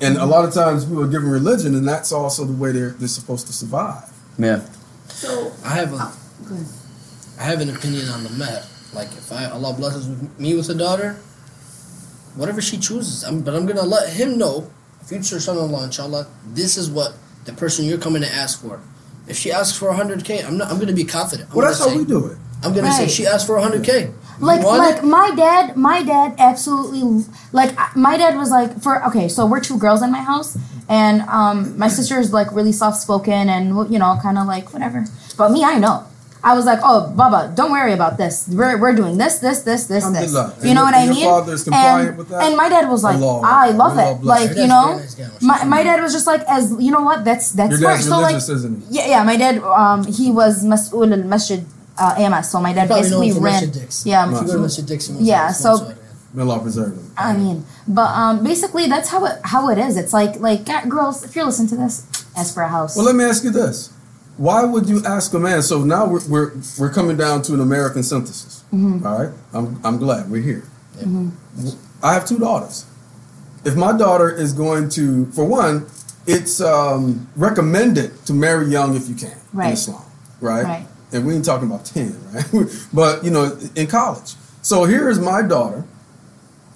And 0.00 0.16
a 0.16 0.24
lot 0.24 0.44
of 0.46 0.54
times 0.54 0.84
people 0.86 1.02
are 1.02 1.08
given 1.08 1.28
religion, 1.28 1.74
and 1.74 1.86
that's 1.86 2.12
also 2.12 2.44
the 2.44 2.52
way 2.52 2.70
they're 2.72 2.90
they're 2.90 3.08
supposed 3.08 3.46
to 3.48 3.52
survive. 3.52 4.08
Yeah. 4.38 4.60
So 5.08 5.52
I 5.64 5.70
have 5.74 5.92
a, 5.92 5.96
go 6.48 6.54
ahead. 6.54 6.66
I 7.38 7.44
have 7.44 7.60
an 7.60 7.70
opinion 7.70 8.08
on 8.08 8.24
the 8.24 8.30
matter. 8.30 8.64
Like 8.92 9.08
if 9.08 9.30
I 9.30 9.44
Allah 9.46 9.74
blesses 9.74 10.08
me 10.38 10.54
with 10.54 10.68
a 10.70 10.74
daughter, 10.74 11.14
whatever 12.34 12.60
she 12.60 12.78
chooses, 12.78 13.22
I'm, 13.22 13.42
but 13.42 13.54
I'm 13.54 13.66
gonna 13.66 13.82
let 13.82 14.12
him 14.12 14.38
know, 14.38 14.70
future 15.04 15.38
son-in-law, 15.38 15.84
inshallah. 15.84 16.26
This 16.46 16.76
is 16.76 16.90
what 16.90 17.14
the 17.44 17.52
person 17.52 17.84
you're 17.84 17.98
coming 17.98 18.22
to 18.22 18.28
ask 18.28 18.60
for. 18.60 18.80
If 19.26 19.36
she 19.36 19.52
asks 19.52 19.76
for 19.78 19.92
100k, 19.92 20.44
I'm 20.46 20.56
not. 20.56 20.70
I'm 20.70 20.78
gonna 20.78 20.92
be 20.92 21.04
confident. 21.04 21.50
I'm 21.50 21.56
Well, 21.56 21.66
that's 21.66 21.78
gonna 21.78 21.90
how 21.90 21.96
say, 21.96 22.02
we 22.02 22.08
do 22.08 22.26
it. 22.26 22.38
I'm 22.62 22.74
gonna 22.74 22.90
say 22.92 23.06
she 23.08 23.26
asked 23.26 23.46
for 23.46 23.56
100k. 23.56 24.12
Like 24.40 24.62
like 24.62 24.98
it? 24.98 25.04
my 25.04 25.32
dad, 25.36 25.76
my 25.76 26.02
dad 26.02 26.34
absolutely 26.38 27.24
like 27.52 27.76
my 27.96 28.16
dad 28.16 28.36
was 28.36 28.50
like 28.50 28.80
for 28.80 29.04
okay, 29.06 29.28
so 29.28 29.46
we're 29.46 29.60
two 29.60 29.78
girls 29.78 30.02
in 30.02 30.10
my 30.10 30.22
house, 30.22 30.56
and 30.88 31.22
um 31.22 31.76
my 31.78 31.88
sister 31.88 32.18
is 32.18 32.32
like 32.32 32.50
really 32.52 32.72
soft 32.72 32.98
spoken 32.98 33.48
and 33.48 33.90
you 33.92 33.98
know 33.98 34.18
kind 34.22 34.38
of 34.38 34.46
like 34.46 34.72
whatever. 34.72 35.04
But 35.36 35.50
me, 35.52 35.62
I 35.64 35.78
know. 35.78 36.06
I 36.42 36.54
was 36.54 36.64
like, 36.66 36.78
oh, 36.84 37.10
Baba, 37.16 37.52
don't 37.56 37.72
worry 37.72 37.92
about 37.92 38.16
this. 38.16 38.48
We're, 38.48 38.78
we're 38.78 38.94
doing 38.94 39.18
this, 39.18 39.40
this, 39.40 39.62
this, 39.62 39.86
this, 39.86 40.04
this. 40.06 40.32
You 40.32 40.38
And 40.38 40.62
know 40.62 40.70
your- 40.70 40.84
what 40.84 40.94
I 40.94 41.04
your 41.04 41.14
mean? 41.14 41.24
father 41.24 41.58
compliant 41.58 42.08
and, 42.10 42.18
with 42.18 42.28
that? 42.28 42.42
and 42.44 42.56
my 42.56 42.68
dad 42.68 42.88
was 42.88 43.02
like, 43.02 43.16
Allah. 43.20 43.40
I 43.44 43.70
love 43.70 43.98
Allah 43.98 44.12
it. 44.12 44.20
bless 44.20 44.46
Like 44.48 44.56
you 44.56 44.66
know, 44.68 44.86
very 44.88 45.00
nice 45.00 45.14
guy, 45.16 45.30
my, 45.42 45.64
my 45.64 45.82
dad 45.82 46.00
was 46.00 46.12
just 46.12 46.26
like, 46.28 46.42
as 46.48 46.70
you 46.78 46.90
know 46.92 47.02
what, 47.02 47.24
that's 47.24 47.50
that's 47.52 47.70
Your 47.72 47.80
dad's 47.90 48.04
So 48.06 48.10
like, 48.20 48.26
religious, 48.28 48.48
isn't 48.50 48.86
he? 48.88 48.96
yeah, 48.96 49.06
yeah, 49.08 49.22
my 49.24 49.36
dad, 49.36 49.58
um, 49.62 50.04
he 50.06 50.30
was 50.30 50.64
mas'ul 50.64 51.10
al 51.12 51.24
masjid 51.24 51.64
uh, 51.98 52.14
AMS, 52.16 52.48
so 52.50 52.60
my 52.60 52.72
dad 52.72 52.82
You 52.82 52.86
probably 52.88 53.10
know 53.10 53.20
basically 53.20 53.42
ran. 53.44 53.62
Yeah, 54.04 54.30
If 54.32 54.40
you 54.42 54.46
go 54.46 54.52
to 54.62 54.68
Mr. 54.68 54.86
Dixon, 54.86 55.16
Yeah, 55.20 55.50
so- 55.50 55.92
May 56.34 56.42
Allah 56.42 56.60
preserve 56.60 56.94
them. 56.94 57.10
I 57.16 57.32
mean, 57.34 57.64
but 57.88 58.10
um, 58.14 58.44
basically 58.44 58.86
that's 58.86 59.08
how 59.08 59.24
it 59.24 59.40
how 59.44 59.70
it 59.70 59.78
is. 59.78 59.96
It's 59.96 60.12
like 60.12 60.38
like 60.38 60.60
girls, 60.88 61.24
if 61.24 61.34
you're 61.34 61.46
listening 61.46 61.70
to 61.70 61.76
this, 61.76 62.04
ask 62.36 62.52
for 62.54 62.62
a 62.62 62.68
house. 62.68 62.94
Well, 62.96 63.06
let 63.06 63.16
me 63.16 63.24
ask 63.24 63.42
you 63.42 63.50
this: 63.50 63.90
Why 64.38 64.64
would 64.64 64.88
you 64.88 65.04
ask 65.04 65.34
a 65.34 65.38
man? 65.38 65.62
So 65.62 65.82
now 65.84 66.06
we're 66.06 66.26
we're, 66.28 66.52
we're 66.78 66.92
coming 66.92 67.16
down 67.16 67.42
to 67.42 67.54
an 67.54 67.60
American 67.60 68.02
synthesis. 68.02 68.64
Mm-hmm. 68.72 69.06
all 69.06 69.18
right, 69.18 69.34
I'm 69.52 69.80
I'm 69.84 69.98
glad 69.98 70.30
we're 70.30 70.42
here. 70.42 70.64
I 72.02 72.14
have 72.14 72.24
two 72.26 72.38
daughters. 72.38 72.86
If 73.64 73.76
my 73.76 73.96
daughter 73.96 74.30
is 74.30 74.52
going 74.52 74.88
to, 74.90 75.26
for 75.32 75.44
one, 75.44 75.86
it's 76.26 76.60
um, 76.60 77.28
recommended 77.36 78.24
to 78.26 78.32
marry 78.32 78.66
young 78.68 78.94
if 78.96 79.08
you 79.08 79.14
can 79.16 79.32
in 79.32 79.38
Right. 79.52 79.72
Islam, 79.74 80.02
right? 80.40 80.64
Right. 80.64 80.86
And 81.12 81.26
we 81.26 81.34
ain't 81.34 81.44
talking 81.44 81.68
about 81.68 81.84
ten, 81.84 82.14
right? 82.32 82.46
but 82.92 83.24
you 83.24 83.30
know, 83.30 83.58
in 83.74 83.86
college. 83.88 84.34
So 84.62 84.84
here 84.84 85.08
is 85.08 85.18
my 85.18 85.42
daughter, 85.42 85.84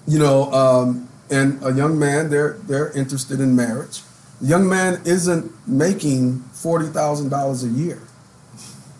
you 0.06 0.18
know, 0.18 0.50
um, 0.52 1.08
and 1.30 1.62
a 1.64 1.72
young 1.72 1.98
man. 1.98 2.30
They're 2.30 2.54
they're 2.66 2.90
interested 2.92 3.40
in 3.40 3.54
marriage. 3.54 4.02
The 4.42 4.48
young 4.48 4.68
man 4.68 5.00
isn't 5.04 5.52
making 5.68 6.40
forty 6.52 6.88
thousand 6.88 7.28
dollars 7.30 7.62
a 7.62 7.68
year. 7.68 8.02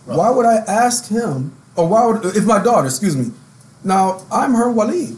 Why 0.05 0.29
would 0.29 0.45
I 0.45 0.55
ask 0.67 1.09
him, 1.09 1.55
or 1.75 1.87
why 1.87 2.05
would 2.05 2.25
if 2.35 2.45
my 2.45 2.63
daughter, 2.63 2.87
excuse 2.87 3.15
me, 3.15 3.31
now 3.83 4.25
I'm 4.31 4.53
her 4.53 4.71
wali, 4.71 5.17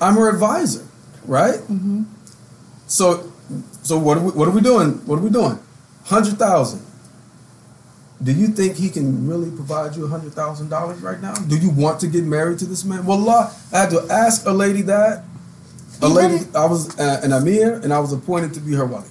I'm 0.00 0.14
her 0.14 0.28
advisor, 0.28 0.84
right? 1.24 1.60
Mm-hmm. 1.60 2.02
So, 2.86 3.32
so 3.82 3.96
what 3.98 4.18
are 4.18 4.24
we, 4.24 4.30
what 4.32 4.48
are 4.48 4.52
we 4.52 4.60
doing? 4.60 4.90
What 5.06 5.20
are 5.20 5.22
we 5.22 5.30
doing? 5.30 5.58
Hundred 6.04 6.36
thousand. 6.36 6.84
Do 8.22 8.32
you 8.32 8.48
think 8.48 8.76
he 8.76 8.88
can 8.88 9.28
really 9.28 9.50
provide 9.50 9.94
you 9.94 10.06
hundred 10.08 10.32
thousand 10.32 10.68
dollars 10.68 11.00
right 11.00 11.20
now? 11.20 11.34
Do 11.34 11.56
you 11.56 11.70
want 11.70 12.00
to 12.00 12.08
get 12.08 12.24
married 12.24 12.58
to 12.60 12.66
this 12.66 12.84
man? 12.84 13.06
Well, 13.06 13.28
I 13.30 13.52
had 13.70 13.90
to 13.90 14.06
ask 14.10 14.46
a 14.46 14.52
lady 14.52 14.82
that. 14.82 15.24
A 16.02 16.08
lady, 16.08 16.44
I 16.54 16.66
was 16.66 16.98
uh, 16.98 17.20
an 17.22 17.32
amir, 17.32 17.74
and 17.74 17.92
I 17.92 18.00
was 18.00 18.12
appointed 18.12 18.52
to 18.54 18.60
be 18.60 18.74
her 18.74 18.84
wali. 18.84 19.06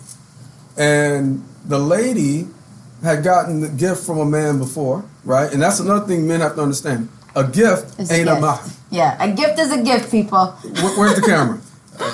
And 0.78 1.44
the 1.66 1.80
lady 1.80 2.48
had 3.04 3.24
gotten 3.24 3.62
the 3.62 3.70
gift 3.70 4.04
from 4.06 4.20
a 4.20 4.26
man 4.26 4.58
before, 4.60 5.04
right? 5.26 5.52
And 5.52 5.62
that's 5.62 5.80
another 5.80 6.06
thing 6.08 6.28
men 6.28 6.42
have 6.42 6.56
to 6.56 6.62
understand. 6.62 7.10
A 7.36 7.44
gift 7.44 8.00
It's 8.00 8.12
ain't 8.12 8.28
a 8.30 8.34
gift. 8.34 8.42
mahar. 8.42 8.64
yeah, 8.92 9.18
a 9.24 9.32
gift 9.32 9.60
is 9.60 9.72
a 9.72 9.82
gift, 9.84 10.12
people. 10.12 10.48
Where, 10.48 10.98
where's 11.00 11.16
the 11.16 11.22
camera? 11.26 11.60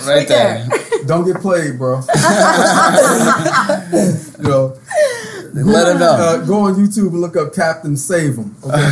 Right 0.06 0.28
there. 0.28 0.68
Don't 1.06 1.26
get 1.26 1.42
played, 1.42 1.78
bro. 1.80 2.02
you 4.40 4.44
know, 4.44 4.78
Let 5.54 5.88
him 5.88 6.00
know. 6.00 6.12
Uh, 6.12 6.38
go 6.46 6.62
on 6.62 6.76
YouTube 6.76 7.10
and 7.10 7.22
look 7.22 7.36
up 7.38 7.54
Captain 7.54 7.96
Save 7.98 8.38
'em. 8.40 8.56
Okay? 8.64 8.92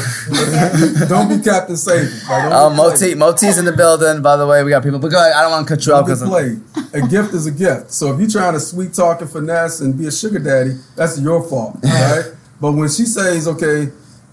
don't 1.07 1.29
be 1.29 1.43
Captain 1.43 1.77
Save 1.77 2.11
Right? 2.29 2.49
Don't 2.49 2.53
Oh, 2.53 2.69
Moti. 2.69 3.15
Moti's 3.15 3.57
in 3.57 3.65
the 3.65 3.71
building. 3.71 4.21
By 4.21 4.35
the 4.37 4.45
way, 4.47 4.63
we 4.63 4.69
got 4.71 4.83
people. 4.83 4.99
But 4.99 5.11
go 5.11 5.19
ahead. 5.19 5.33
I 5.33 5.41
don't 5.41 5.51
want 5.51 5.67
to 5.67 5.75
cut 5.75 5.85
you 5.85 5.93
off 5.93 6.07
Don't 6.07 6.19
be 6.19 6.25
played. 6.25 6.61
A 6.93 7.07
gift 7.07 7.33
is 7.33 7.45
a 7.47 7.51
gift. 7.51 7.91
So 7.91 8.13
if 8.13 8.19
you're 8.19 8.29
trying 8.29 8.53
to 8.53 8.59
sweet 8.59 8.93
talk 8.93 9.21
and 9.21 9.29
finesse 9.29 9.81
and 9.81 9.97
be 9.97 10.07
a 10.07 10.11
sugar 10.11 10.39
daddy, 10.39 10.77
that's 10.95 11.19
your 11.19 11.43
fault, 11.43 11.77
All 11.83 11.91
right? 12.15 12.25
But 12.59 12.71
when 12.73 12.89
she 12.89 13.05
says, 13.05 13.47
"Okay, 13.47 13.89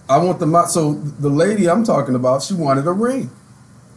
I 0.08 0.18
want 0.18 0.38
the 0.38 0.46
mo-, 0.46 0.66
so 0.66 0.94
the 0.94 1.28
lady 1.28 1.68
I'm 1.68 1.84
talking 1.84 2.14
about, 2.14 2.42
she 2.42 2.54
wanted 2.54 2.86
a 2.86 2.92
ring, 2.92 3.30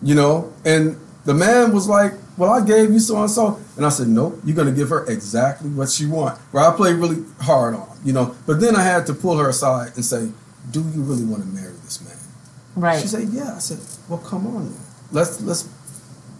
you 0.01 0.15
know, 0.15 0.51
and 0.65 0.97
the 1.25 1.33
man 1.33 1.71
was 1.73 1.87
like, 1.87 2.13
"Well, 2.37 2.51
I 2.51 2.61
gave 2.61 2.91
you 2.91 2.99
so 2.99 3.21
and 3.21 3.31
so," 3.31 3.57
and 3.77 3.85
I 3.85 3.89
said, 3.89 4.07
"Nope, 4.09 4.39
you're 4.45 4.55
gonna 4.55 4.71
give 4.71 4.89
her 4.89 5.05
exactly 5.05 5.69
what 5.69 5.89
she 5.89 6.05
want." 6.05 6.37
Where 6.51 6.63
I 6.63 6.75
play 6.75 6.93
really 6.93 7.23
hard 7.41 7.75
on, 7.75 7.87
you 8.03 8.13
know, 8.13 8.35
but 8.45 8.59
then 8.59 8.75
I 8.75 8.83
had 8.83 9.05
to 9.07 9.13
pull 9.13 9.37
her 9.37 9.49
aside 9.49 9.93
and 9.95 10.03
say, 10.05 10.29
"Do 10.71 10.81
you 10.81 11.01
really 11.01 11.25
want 11.25 11.43
to 11.43 11.49
marry 11.49 11.73
this 11.83 12.01
man?" 12.03 12.13
Right. 12.75 13.01
She 13.01 13.07
said, 13.07 13.29
"Yeah." 13.29 13.55
I 13.55 13.59
said, 13.59 13.79
"Well, 14.07 14.19
come 14.19 14.47
on, 14.47 14.65
then. 14.65 14.79
let's 15.11 15.41
let's 15.41 15.67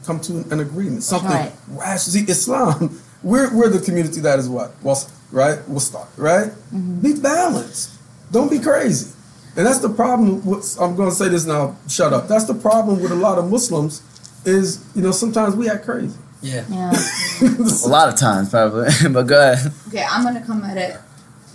come 0.05 0.19
to 0.21 0.45
an 0.51 0.59
agreement, 0.59 1.03
something 1.03 1.29
Right. 1.29 1.53
rational." 1.69 2.25
See, 2.25 2.31
Islam, 2.31 2.99
we're 3.23 3.53
we're 3.55 3.69
the 3.69 3.79
community 3.79 4.21
that 4.21 4.39
is 4.39 4.47
what, 4.49 4.71
well, 4.83 5.01
right? 5.31 5.59
We'll 5.67 5.79
start 5.79 6.07
right. 6.17 6.51
Mm-hmm. 6.73 6.99
Be 7.01 7.13
balanced. 7.19 7.91
Don't 8.31 8.51
be 8.51 8.59
crazy. 8.59 9.13
And 9.55 9.65
that's 9.65 9.79
the 9.79 9.89
problem. 9.89 10.45
With, 10.45 10.77
I'm 10.79 10.95
going 10.95 11.09
to 11.09 11.15
say 11.15 11.29
this 11.29 11.45
now. 11.45 11.75
Shut 11.89 12.13
up. 12.13 12.27
That's 12.27 12.45
the 12.45 12.53
problem 12.53 13.01
with 13.01 13.11
a 13.11 13.15
lot 13.15 13.39
of 13.39 13.49
Muslims. 13.49 14.03
Is 14.45 14.85
you 14.95 15.01
know 15.01 15.11
sometimes 15.11 15.55
we 15.55 15.69
act 15.69 15.83
crazy. 15.85 16.15
Yeah. 16.41 16.63
Yeah. 16.69 16.93
a 17.41 17.89
lot 17.89 18.07
of 18.09 18.15
times 18.15 18.49
probably. 18.49 18.89
but 19.11 19.23
go 19.23 19.51
ahead. 19.51 19.71
Okay, 19.87 20.05
I'm 20.07 20.23
gonna 20.23 20.45
come 20.45 20.63
at 20.63 20.77
it 20.77 20.97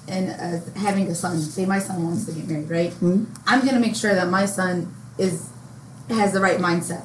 and 0.09 0.31
uh, 0.31 0.79
having 0.81 1.07
a 1.09 1.15
son. 1.15 1.41
Say 1.41 1.65
my 1.66 1.79
son 1.79 2.03
wants 2.05 2.24
to 2.27 2.33
get 2.33 2.49
married, 2.49 2.70
right? 2.70 2.91
Mhm. 3.01 3.27
I'm 3.47 3.65
gonna 3.65 3.81
make 3.81 3.95
sure 3.97 4.15
that 4.15 4.29
my 4.29 4.47
son 4.47 4.93
is 5.19 5.47
has 6.11 6.33
the 6.33 6.41
right 6.41 6.59
mindset. 6.59 7.03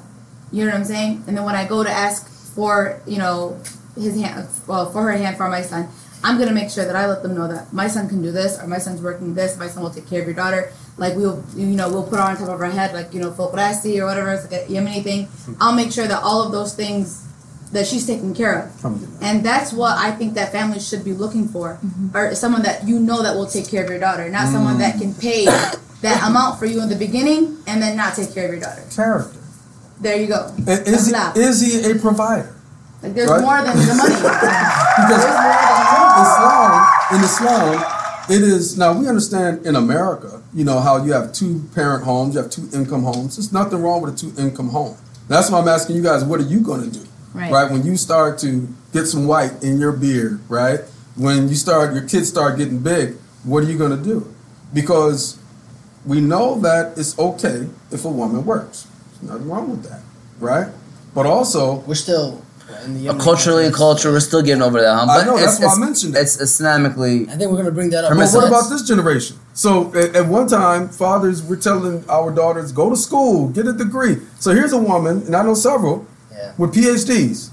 You 0.52 0.66
know 0.66 0.72
what 0.72 0.78
I'm 0.80 0.86
saying? 0.86 1.24
And 1.28 1.38
then 1.38 1.44
when 1.46 1.56
I 1.56 1.66
go 1.68 1.84
to 1.84 1.90
ask 1.90 2.28
for, 2.56 3.02
you 3.06 3.18
know, 3.18 3.58
his 3.96 4.16
hand, 4.20 4.48
well, 4.66 4.90
for 4.92 5.04
her 5.04 5.12
hand 5.12 5.38
for 5.38 5.50
my 5.50 5.62
son, 5.62 5.90
I'm 6.24 6.40
gonna 6.40 6.54
make 6.54 6.70
sure 6.72 6.86
that 6.86 6.96
I 6.96 7.06
let 7.08 7.22
them 7.22 7.36
know 7.36 7.48
that 7.48 7.72
my 7.72 7.88
son 7.88 8.10
can 8.10 8.22
do 8.22 8.32
this, 8.32 8.58
or 8.60 8.66
my 8.68 8.80
son's 8.80 9.02
working 9.02 9.34
this. 9.36 9.58
My 9.58 9.68
son 9.68 9.84
will 9.84 9.92
take 9.92 10.08
care 10.10 10.22
of 10.22 10.26
your 10.28 10.36
daughter. 10.36 10.72
Like 10.98 11.16
we'll, 11.16 11.44
you 11.56 11.68
know, 11.68 11.90
we'll 11.90 12.04
put 12.04 12.18
her 12.18 12.26
on 12.26 12.36
top 12.38 12.50
of 12.50 12.58
her 12.60 12.66
head, 12.66 12.94
like 12.94 13.14
you 13.14 13.20
know, 13.22 13.30
Fokrasi 13.32 14.00
or 14.02 14.06
whatever, 14.06 14.32
it's 14.34 14.50
like 14.52 14.62
a 14.62 14.66
Yemeni 14.66 15.04
thing. 15.04 15.28
I'll 15.62 15.76
make 15.76 15.92
sure 15.92 16.08
that 16.08 16.24
all 16.24 16.42
of 16.42 16.52
those 16.52 16.74
things 16.74 17.27
that 17.72 17.86
she's 17.86 18.06
taken 18.08 18.34
care 18.34 18.64
of. 18.64 18.76
Alhamdulillah. 18.78 19.20
And 19.22 19.44
that's 19.44 19.74
what 19.74 19.98
I 19.98 20.12
think 20.12 20.36
that 20.36 20.52
families 20.52 20.88
should 20.88 21.04
be 21.04 21.14
looking 21.14 21.48
for, 21.48 21.80
mm-hmm. 21.84 22.16
or 22.16 22.36
someone 22.36 22.64
that 22.64 22.88
you 22.88 23.00
know 23.00 23.24
that 23.24 23.36
will 23.36 23.48
take 23.48 23.70
care 23.70 23.84
of 23.84 23.90
your 23.90 24.00
daughter, 24.00 24.30
not 24.30 24.48
someone 24.48 24.78
that 24.80 25.00
can 25.00 25.14
mm. 25.14 25.22
pay 25.22 25.46
that 26.02 26.24
amount 26.28 26.60
for 26.60 26.66
you 26.66 26.82
in 26.82 26.90
the 26.90 26.96
beginning 26.96 27.58
and 27.68 27.82
then 27.82 27.98
not 27.98 28.16
take 28.16 28.34
care 28.34 28.46
of 28.46 28.52
your 28.52 28.62
daughter. 28.62 28.84
Character. 28.96 29.40
There 30.00 30.16
you 30.16 30.28
go. 30.28 30.54
And 30.56 30.88
is 30.88 31.08
he, 31.08 31.40
is 31.40 31.62
he 31.62 31.92
a 31.92 31.96
provider? 31.96 32.56
Like 33.02 33.14
there's 33.14 33.30
Right. 33.30 33.42
more 33.42 33.62
than 33.62 33.78
the 33.78 33.94
money. 33.96 34.16
Because 34.98 35.24
There's 35.24 35.42
more 35.42 35.54
than 35.54 35.84
the 35.84 35.98
money. 35.98 36.22
Islam, 36.22 36.88
in 37.12 37.24
Islam, 37.24 37.86
it 38.30 38.42
is 38.42 38.78
now 38.78 38.94
we 38.94 39.08
understand 39.08 39.66
in 39.66 39.76
America, 39.76 40.42
you 40.54 40.64
know, 40.64 40.80
how 40.80 41.04
you 41.04 41.14
have 41.14 41.32
two 41.32 41.64
parent 41.74 42.04
homes, 42.04 42.36
you 42.36 42.42
have 42.42 42.52
two 42.52 42.70
income 42.74 43.04
homes. 43.04 43.38
There's 43.38 43.54
nothing 43.54 43.82
wrong 43.82 44.02
with 44.02 44.14
a 44.14 44.18
two 44.18 44.34
income 44.42 44.70
home. 44.70 44.98
That's 45.28 45.50
why 45.50 45.60
I'm 45.60 45.68
asking 45.68 45.96
you 45.96 46.04
guys, 46.04 46.24
what 46.24 46.40
are 46.40 46.44
you 46.44 46.62
gonna 46.62 46.88
do? 46.88 47.06
Right. 47.34 47.72
When 47.72 47.86
you 47.86 47.98
start 47.98 48.40
to 48.40 48.68
get 48.94 49.06
some 49.06 49.28
white 49.28 49.64
in 49.64 49.80
your 49.80 49.92
beard, 49.92 50.40
right? 50.50 50.82
When 51.16 51.50
you 51.50 51.56
start 51.56 51.94
your 51.94 52.04
kids 52.08 52.30
start 52.30 52.58
getting 52.58 52.80
big, 52.80 53.16
what 53.44 53.64
are 53.64 53.68
you 53.68 53.78
gonna 53.78 53.98
do? 53.98 54.34
Because 54.74 55.38
we 56.06 56.22
know 56.22 56.60
that 56.62 56.98
it's 56.98 57.18
okay 57.20 57.68
if 57.92 58.06
a 58.06 58.10
woman 58.10 58.46
works. 58.46 58.88
There's 59.20 59.32
nothing 59.32 59.50
wrong 59.50 59.70
with 59.70 59.84
that, 59.84 60.02
right? 60.40 60.68
But 61.14 61.26
also 61.26 61.80
We're 61.88 61.96
still 61.96 62.44
in 62.84 63.04
the 63.04 63.14
Culturally 63.14 63.66
and 63.66 63.74
culture, 63.74 64.12
we're 64.12 64.20
still 64.20 64.42
getting 64.42 64.62
over 64.62 64.82
that. 64.82 64.94
Huh? 64.94 65.04
I 65.10 65.18
But 65.20 65.26
know, 65.26 65.38
it's, 65.38 65.58
that's 65.58 65.78
why 65.78 65.84
I 65.84 65.86
mentioned 65.86 66.16
it. 66.16 66.20
It's 66.20 66.38
Islamically. 66.38 67.30
I 67.30 67.38
think 67.38 67.50
we're 67.52 67.58
gonna 67.58 67.72
bring 67.72 67.90
that 67.92 68.04
up. 68.04 68.16
But 68.16 68.30
what 68.34 68.48
about 68.48 68.70
this 68.70 68.84
generation? 68.84 69.38
So 69.54 69.94
at, 69.96 70.16
at 70.16 70.28
one 70.28 70.48
time, 70.48 70.90
fathers 70.90 71.44
were 71.44 71.56
telling 71.56 72.04
our 72.10 72.32
daughters, 72.32 72.72
go 72.72 72.90
to 72.90 72.96
school, 72.98 73.50
get 73.50 73.68
a 73.68 73.74
degree. 73.74 74.18
So 74.40 74.54
here's 74.54 74.74
a 74.74 74.78
woman, 74.78 75.24
and 75.26 75.36
I 75.36 75.44
know 75.44 75.54
several, 75.54 76.06
Yeah. 76.38 76.54
with 76.58 76.74
PhDs. 76.76 77.50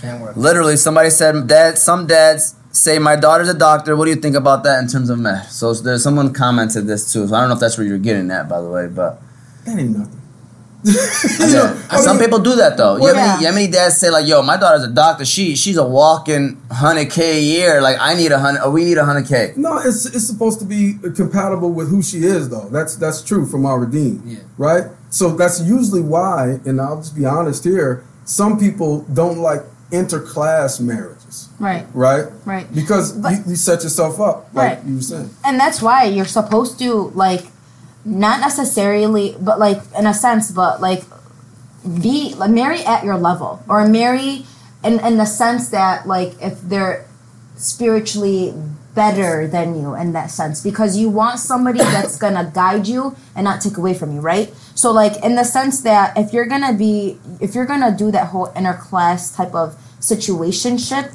Can't 0.00 0.20
work. 0.22 0.36
Literally, 0.36 0.76
somebody 0.76 1.10
said, 1.10 1.46
"Dad." 1.46 1.78
Some 1.78 2.06
dads 2.06 2.54
say, 2.72 2.98
"My 2.98 3.16
daughter's 3.16 3.48
a 3.48 3.54
doctor." 3.54 3.96
What 3.96 4.04
do 4.04 4.10
you 4.10 4.16
think 4.16 4.36
about 4.36 4.64
that 4.64 4.82
in 4.82 4.88
terms 4.88 5.10
of 5.10 5.18
math? 5.18 5.50
So 5.50 5.72
there's 5.74 6.02
someone 6.02 6.32
commented 6.32 6.86
this 6.86 7.12
too. 7.12 7.26
So 7.26 7.34
I 7.34 7.40
don't 7.40 7.48
know 7.48 7.54
if 7.54 7.60
that's 7.60 7.76
where 7.78 7.86
you're 7.86 7.98
getting 7.98 8.30
at, 8.30 8.48
by 8.48 8.60
the 8.60 8.68
way, 8.68 8.86
but 8.86 9.20
That 9.66 9.78
ain't 9.78 9.96
nothing. 9.96 10.16
yeah. 10.84 11.74
some 12.00 12.18
people 12.18 12.38
do 12.38 12.54
that 12.56 12.78
though. 12.78 12.98
Well, 12.98 13.14
Yemeni, 13.14 13.42
yeah. 13.42 13.50
Yemeni 13.52 13.70
dads 13.70 13.98
say 13.98 14.10
like, 14.10 14.26
"Yo, 14.26 14.40
my 14.42 14.56
daughter's 14.56 14.84
a 14.84 14.88
doctor. 14.90 15.26
She 15.26 15.54
she's 15.54 15.76
a 15.76 15.86
walking 15.86 16.56
hundred 16.70 17.10
k 17.10 17.38
a 17.38 17.42
year. 17.42 17.82
Like 17.82 17.98
I 18.00 18.14
need 18.14 18.32
a 18.32 18.38
hundred, 18.38 18.60
or 18.62 18.68
uh, 18.68 18.70
we 18.70 18.84
need 18.84 18.96
a 18.96 19.04
hundred 19.04 19.26
k." 19.28 19.52
No, 19.56 19.76
it's 19.78 20.06
it's 20.06 20.26
supposed 20.26 20.58
to 20.60 20.64
be 20.64 20.94
compatible 21.14 21.70
with 21.72 21.90
who 21.90 22.02
she 22.02 22.18
is, 22.24 22.48
though. 22.48 22.68
That's 22.70 22.96
that's 22.96 23.22
true 23.22 23.44
from 23.46 23.66
our 23.66 23.78
Redeem, 23.80 24.22
Yeah. 24.24 24.38
right? 24.56 24.84
So 25.10 25.30
that's 25.30 25.60
usually 25.60 26.02
why, 26.02 26.60
and 26.64 26.80
I'll 26.80 26.96
just 26.98 27.16
be 27.16 27.24
honest 27.26 27.64
here. 27.64 28.04
Some 28.24 28.58
people 28.58 29.00
don't 29.12 29.38
like 29.38 29.62
interclass 29.90 30.80
marriages, 30.80 31.48
Right. 31.58 31.84
right? 31.94 32.26
Right. 32.44 32.72
Because 32.72 33.12
But- 33.12 33.32
you, 33.32 33.38
you 33.48 33.56
set 33.56 33.82
yourself 33.82 34.20
up, 34.20 34.48
like 34.54 34.76
Right. 34.78 34.86
you 34.86 34.94
were 34.96 35.02
saying. 35.02 35.30
and 35.44 35.58
that's 35.58 35.82
why 35.82 36.04
you're 36.04 36.24
supposed 36.40 36.78
to 36.78 37.10
like 37.14 37.46
not 38.04 38.40
necessarily 38.40 39.36
but 39.40 39.58
like 39.58 39.82
in 39.98 40.06
a 40.06 40.14
sense 40.14 40.50
but 40.52 40.80
like 40.80 41.04
be 42.00 42.34
like 42.38 42.50
marry 42.50 42.80
at 42.86 43.04
your 43.04 43.18
level 43.18 43.60
or 43.68 43.86
marry 43.86 44.46
in 44.84 45.00
in 45.00 45.16
the 45.18 45.26
sense 45.26 45.68
that 45.68 46.06
like 46.06 46.32
if 46.40 46.60
they're 46.62 47.04
spiritually 47.56 48.54
better 48.94 49.46
than 49.46 49.78
you 49.78 49.94
in 49.94 50.12
that 50.12 50.30
sense 50.30 50.60
because 50.62 50.96
you 50.96 51.08
want 51.10 51.38
somebody 51.38 51.78
that's 51.78 52.16
gonna 52.16 52.50
guide 52.54 52.86
you 52.86 53.14
and 53.36 53.44
not 53.44 53.60
take 53.60 53.76
away 53.76 53.92
from 53.94 54.12
you 54.14 54.20
right 54.20 54.52
so 54.80 54.90
like 54.90 55.22
in 55.22 55.34
the 55.34 55.44
sense 55.44 55.82
that 55.82 56.16
if 56.16 56.32
you're 56.32 56.46
gonna 56.46 56.72
be 56.72 57.18
if 57.38 57.54
you're 57.54 57.66
gonna 57.66 57.94
do 57.94 58.10
that 58.10 58.28
whole 58.28 58.46
interclass 58.60 59.36
type 59.36 59.54
of 59.54 59.76
situationship 60.00 61.14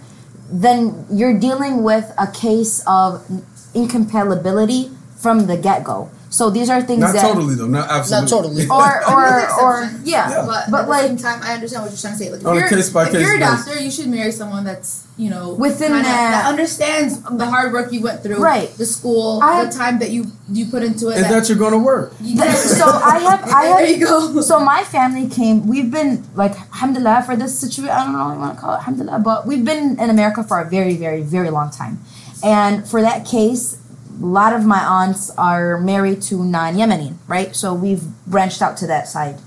then 0.52 1.04
you're 1.12 1.40
dealing 1.40 1.82
with 1.82 2.14
a 2.20 2.28
case 2.28 2.84
of 2.86 3.26
incompatibility 3.74 4.92
from 5.18 5.48
the 5.48 5.58
get-go 5.58 6.12
so 6.38 6.50
these 6.50 6.70
are 6.74 6.82
things 6.90 7.00
Not 7.00 7.14
that 7.16 7.22
totally 7.30 7.56
though, 7.56 7.68
not 7.78 7.88
absolutely. 7.90 8.20
Not 8.22 8.30
totally. 8.36 8.66
or 8.80 8.92
or 9.16 9.26
or 9.64 9.74
yeah, 10.04 10.28
Yeah. 10.34 10.46
But, 10.52 10.62
but 10.74 10.82
at 10.84 10.90
like 10.90 11.02
the 11.04 11.08
same 11.08 11.18
time, 11.28 11.40
I 11.48 11.54
understand 11.58 11.80
what 11.84 11.92
you're 11.94 12.04
trying 12.06 12.16
to 12.18 12.20
say. 12.24 12.30
Like, 12.34 12.42
if 12.42 12.48
On 12.48 12.58
a 12.58 12.60
you're, 12.60 12.70
case-by-case 12.76 13.16
if 13.16 13.22
you're 13.24 13.38
a 13.38 13.40
basis. 13.40 13.66
doctor, 13.66 13.76
you 13.86 13.92
should 13.96 14.10
marry 14.18 14.34
someone 14.42 14.64
that's 14.70 14.90
you 15.24 15.30
know 15.34 15.54
Within 15.56 15.92
kinda- 15.96 16.04
that- 16.12 16.32
that 16.36 16.46
understands 16.54 17.12
the 17.42 17.46
hard 17.54 17.72
work 17.72 17.88
you 17.96 18.02
went 18.08 18.20
through, 18.24 18.40
Right. 18.52 18.70
The 18.82 18.86
school, 18.98 19.40
I- 19.42 19.64
the 19.66 19.72
time 19.72 19.96
that 20.04 20.10
you 20.16 20.22
you 20.58 20.64
put 20.76 20.82
into 20.84 21.04
it. 21.10 21.16
And 21.18 21.26
that 21.34 21.48
you're 21.48 21.62
gonna 21.66 21.84
work. 21.94 22.08
you- 22.20 22.36
so 22.82 22.86
I 23.14 23.16
have 23.30 23.42
I 23.62 23.64
there 23.72 23.86
you 23.96 24.06
have 24.08 24.34
go. 24.36 24.42
so 24.52 24.56
my 24.74 24.82
family 24.96 25.26
came 25.40 25.56
we've 25.72 25.90
been 26.00 26.12
like 26.42 26.54
alhamdulillah 26.74 27.24
for 27.28 27.36
this 27.42 27.54
situation 27.64 27.96
I 27.98 28.04
don't 28.04 28.14
know 28.18 28.26
what 28.28 28.34
you 28.36 28.44
want 28.46 28.54
to 28.56 28.60
call 28.62 28.72
it 28.76 28.80
alhamdulillah 28.84 29.20
but 29.30 29.40
we've 29.48 29.66
been 29.72 29.84
in 30.04 30.10
America 30.18 30.40
for 30.50 30.58
a 30.66 30.68
very 30.78 30.96
very 31.06 31.22
very 31.36 31.50
long 31.58 31.70
time 31.82 31.96
and 32.44 32.74
for 32.92 33.00
that 33.08 33.20
case 33.26 33.78
a 34.22 34.26
lot 34.26 34.54
of 34.54 34.66
my 34.66 34.84
aunts 34.84 35.30
are 35.32 35.78
married 35.80 36.22
to 36.22 36.44
non-Yemeni 36.44 37.16
right 37.28 37.56
so 37.56 37.74
we've 37.74 38.04
branched 38.28 38.62
out 38.62 38.78
to 38.78 38.88
that 38.88 39.08
side 39.08 39.40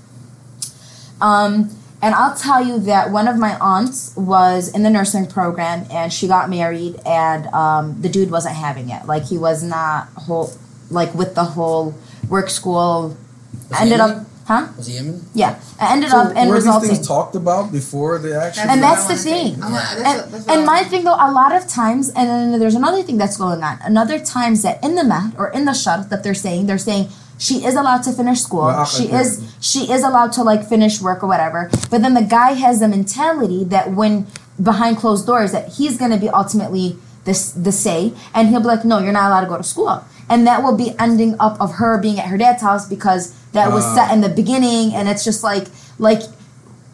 um 1.21 1.69
and 2.01 2.15
I'll 2.15 2.35
tell 2.35 2.65
you 2.65 2.79
that 2.81 3.11
one 3.11 3.27
of 3.27 3.37
my 3.37 3.57
aunts 3.59 4.15
was 4.15 4.73
in 4.73 4.83
the 4.83 4.89
nursing 4.89 5.27
program 5.27 5.85
and 5.91 6.13
she 6.13 6.27
got 6.27 6.49
married 6.49 6.95
and 7.05 7.47
um, 7.47 8.01
the 8.01 8.07
dude 8.07 8.31
wasn't 8.31 8.55
having 8.55 8.89
it. 8.89 9.05
Like 9.05 9.25
he 9.25 9.37
was 9.37 9.63
not 9.63 10.07
whole 10.15 10.53
like 10.89 11.13
with 11.13 11.35
the 11.35 11.43
whole 11.43 11.93
work 12.29 12.49
school. 12.49 13.17
Ended 13.77 13.99
up? 13.99 14.25
Huh? 14.49 14.65
Was 14.77 14.87
he 14.87 14.95
Yemen? 14.95 15.23
Yeah. 15.35 15.57
It 15.79 15.91
ended 15.93 16.09
So 16.09 16.17
up 16.21 16.35
in 16.35 16.47
were 16.49 16.55
these 16.55 16.65
resulting. 16.65 16.89
things 16.89 17.07
talked 17.07 17.35
about 17.35 17.71
before 17.71 18.17
they 18.17 18.33
actually? 18.33 18.69
And 18.71 18.81
that's 18.81 19.05
the 19.05 19.15
thing. 19.15 19.61
I 19.61 19.69
want- 19.69 19.85
that's 19.99 20.23
and 20.23 20.31
what- 20.33 20.49
and 20.57 20.65
my 20.65 20.83
thing 20.85 21.03
though, 21.03 21.13
a 21.29 21.29
lot 21.31 21.53
of 21.55 21.67
times, 21.67 22.09
and 22.09 22.27
then 22.27 22.59
there's 22.59 22.73
another 22.73 23.03
thing 23.03 23.17
that's 23.19 23.37
going 23.37 23.61
on. 23.63 23.77
Another 23.85 24.17
times 24.17 24.63
that 24.63 24.83
in 24.83 24.95
the 24.95 25.03
mat 25.03 25.33
or 25.37 25.49
in 25.49 25.65
the 25.65 25.73
shart 25.75 26.09
that 26.09 26.23
they're 26.23 26.33
saying, 26.33 26.65
they're 26.65 26.79
saying 26.89 27.09
she 27.37 27.63
is 27.63 27.75
allowed 27.75 28.01
to 28.07 28.11
finish 28.11 28.41
school. 28.41 28.65
Well, 28.65 28.85
she 28.85 29.11
I- 29.13 29.19
is 29.21 29.39
she 29.59 29.81
is 29.93 30.01
allowed 30.01 30.31
to 30.37 30.41
like 30.43 30.67
finish 30.67 30.99
work 30.99 31.21
or 31.23 31.27
whatever. 31.27 31.69
But 31.91 32.01
then 32.01 32.15
the 32.15 32.23
guy 32.39 32.53
has 32.53 32.79
the 32.79 32.87
mentality 32.87 33.63
that 33.65 33.93
when 33.93 34.25
behind 34.69 34.97
closed 34.97 35.27
doors 35.27 35.51
that 35.51 35.65
he's 35.77 35.95
gonna 35.95 36.17
be 36.17 36.27
ultimately 36.27 36.97
this 37.25 37.51
the 37.51 37.71
say, 37.71 38.13
and 38.33 38.47
he'll 38.49 38.61
be 38.61 38.65
like, 38.73 38.83
no, 38.83 38.97
you're 38.97 39.13
not 39.13 39.27
allowed 39.29 39.41
to 39.41 39.51
go 39.53 39.57
to 39.57 39.63
school. 39.75 40.03
And 40.27 40.47
that 40.47 40.63
will 40.63 40.75
be 40.85 40.95
ending 40.97 41.35
up 41.39 41.55
of 41.61 41.73
her 41.73 41.99
being 41.99 42.19
at 42.19 42.27
her 42.33 42.37
dad's 42.37 42.63
house 42.63 42.85
because 42.87 43.33
that 43.53 43.71
was 43.71 43.83
set 43.95 44.11
in 44.13 44.21
the 44.21 44.29
beginning, 44.29 44.93
and 44.93 45.07
it's 45.09 45.23
just 45.23 45.43
like 45.43 45.67
like 45.97 46.21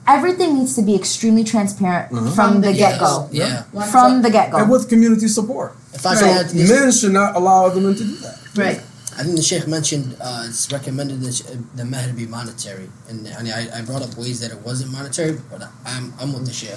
everything 0.07 0.57
needs 0.59 0.75
to 0.75 0.81
be 0.81 0.95
extremely 0.95 1.43
transparent 1.43 2.11
Mhm. 2.11 2.35
from 2.35 2.61
the 2.61 2.71
Yes, 2.71 2.91
get 2.93 2.99
go. 2.99 3.27
Yeah. 3.31 3.63
One- 3.71 3.89
From 3.89 4.21
the 4.21 4.29
get 4.29 4.51
go. 4.51 4.57
And 4.57 4.69
with 4.69 4.87
community 4.87 5.27
support. 5.27 5.75
If 5.93 6.05
I 6.05 6.13
So 6.15 6.25
can 6.25 6.37
add 6.37 6.49
to 6.49 6.55
men 6.55 6.91
should 6.91 7.13
not 7.13 7.35
allow 7.35 7.65
other 7.65 7.81
men 7.81 7.95
to 7.95 8.03
do 8.03 8.15
that. 8.17 8.37
Right. 8.55 8.81
I 9.17 9.23
think 9.23 9.37
the 9.37 9.41
Sheikh 9.41 9.65
mentioned 9.65 10.15
uh, 10.19 10.43
it's 10.47 10.69
recommended 10.71 11.21
that 11.21 11.57
the 11.75 11.85
mahr 11.85 12.09
be 12.13 12.25
monetary, 12.27 12.89
and 13.09 13.25
I, 13.27 13.41
I, 13.61 13.79
I 13.79 13.81
brought 13.81 14.01
up 14.01 14.15
ways 14.17 14.41
that 14.41 14.51
it 14.51 14.59
wasn't 14.65 14.91
monetary, 14.91 15.39
but 15.49 15.61
I'm 15.85 16.13
I'm 16.19 16.33
with 16.33 16.45
the 16.45 16.51
Sheikh 16.53 16.75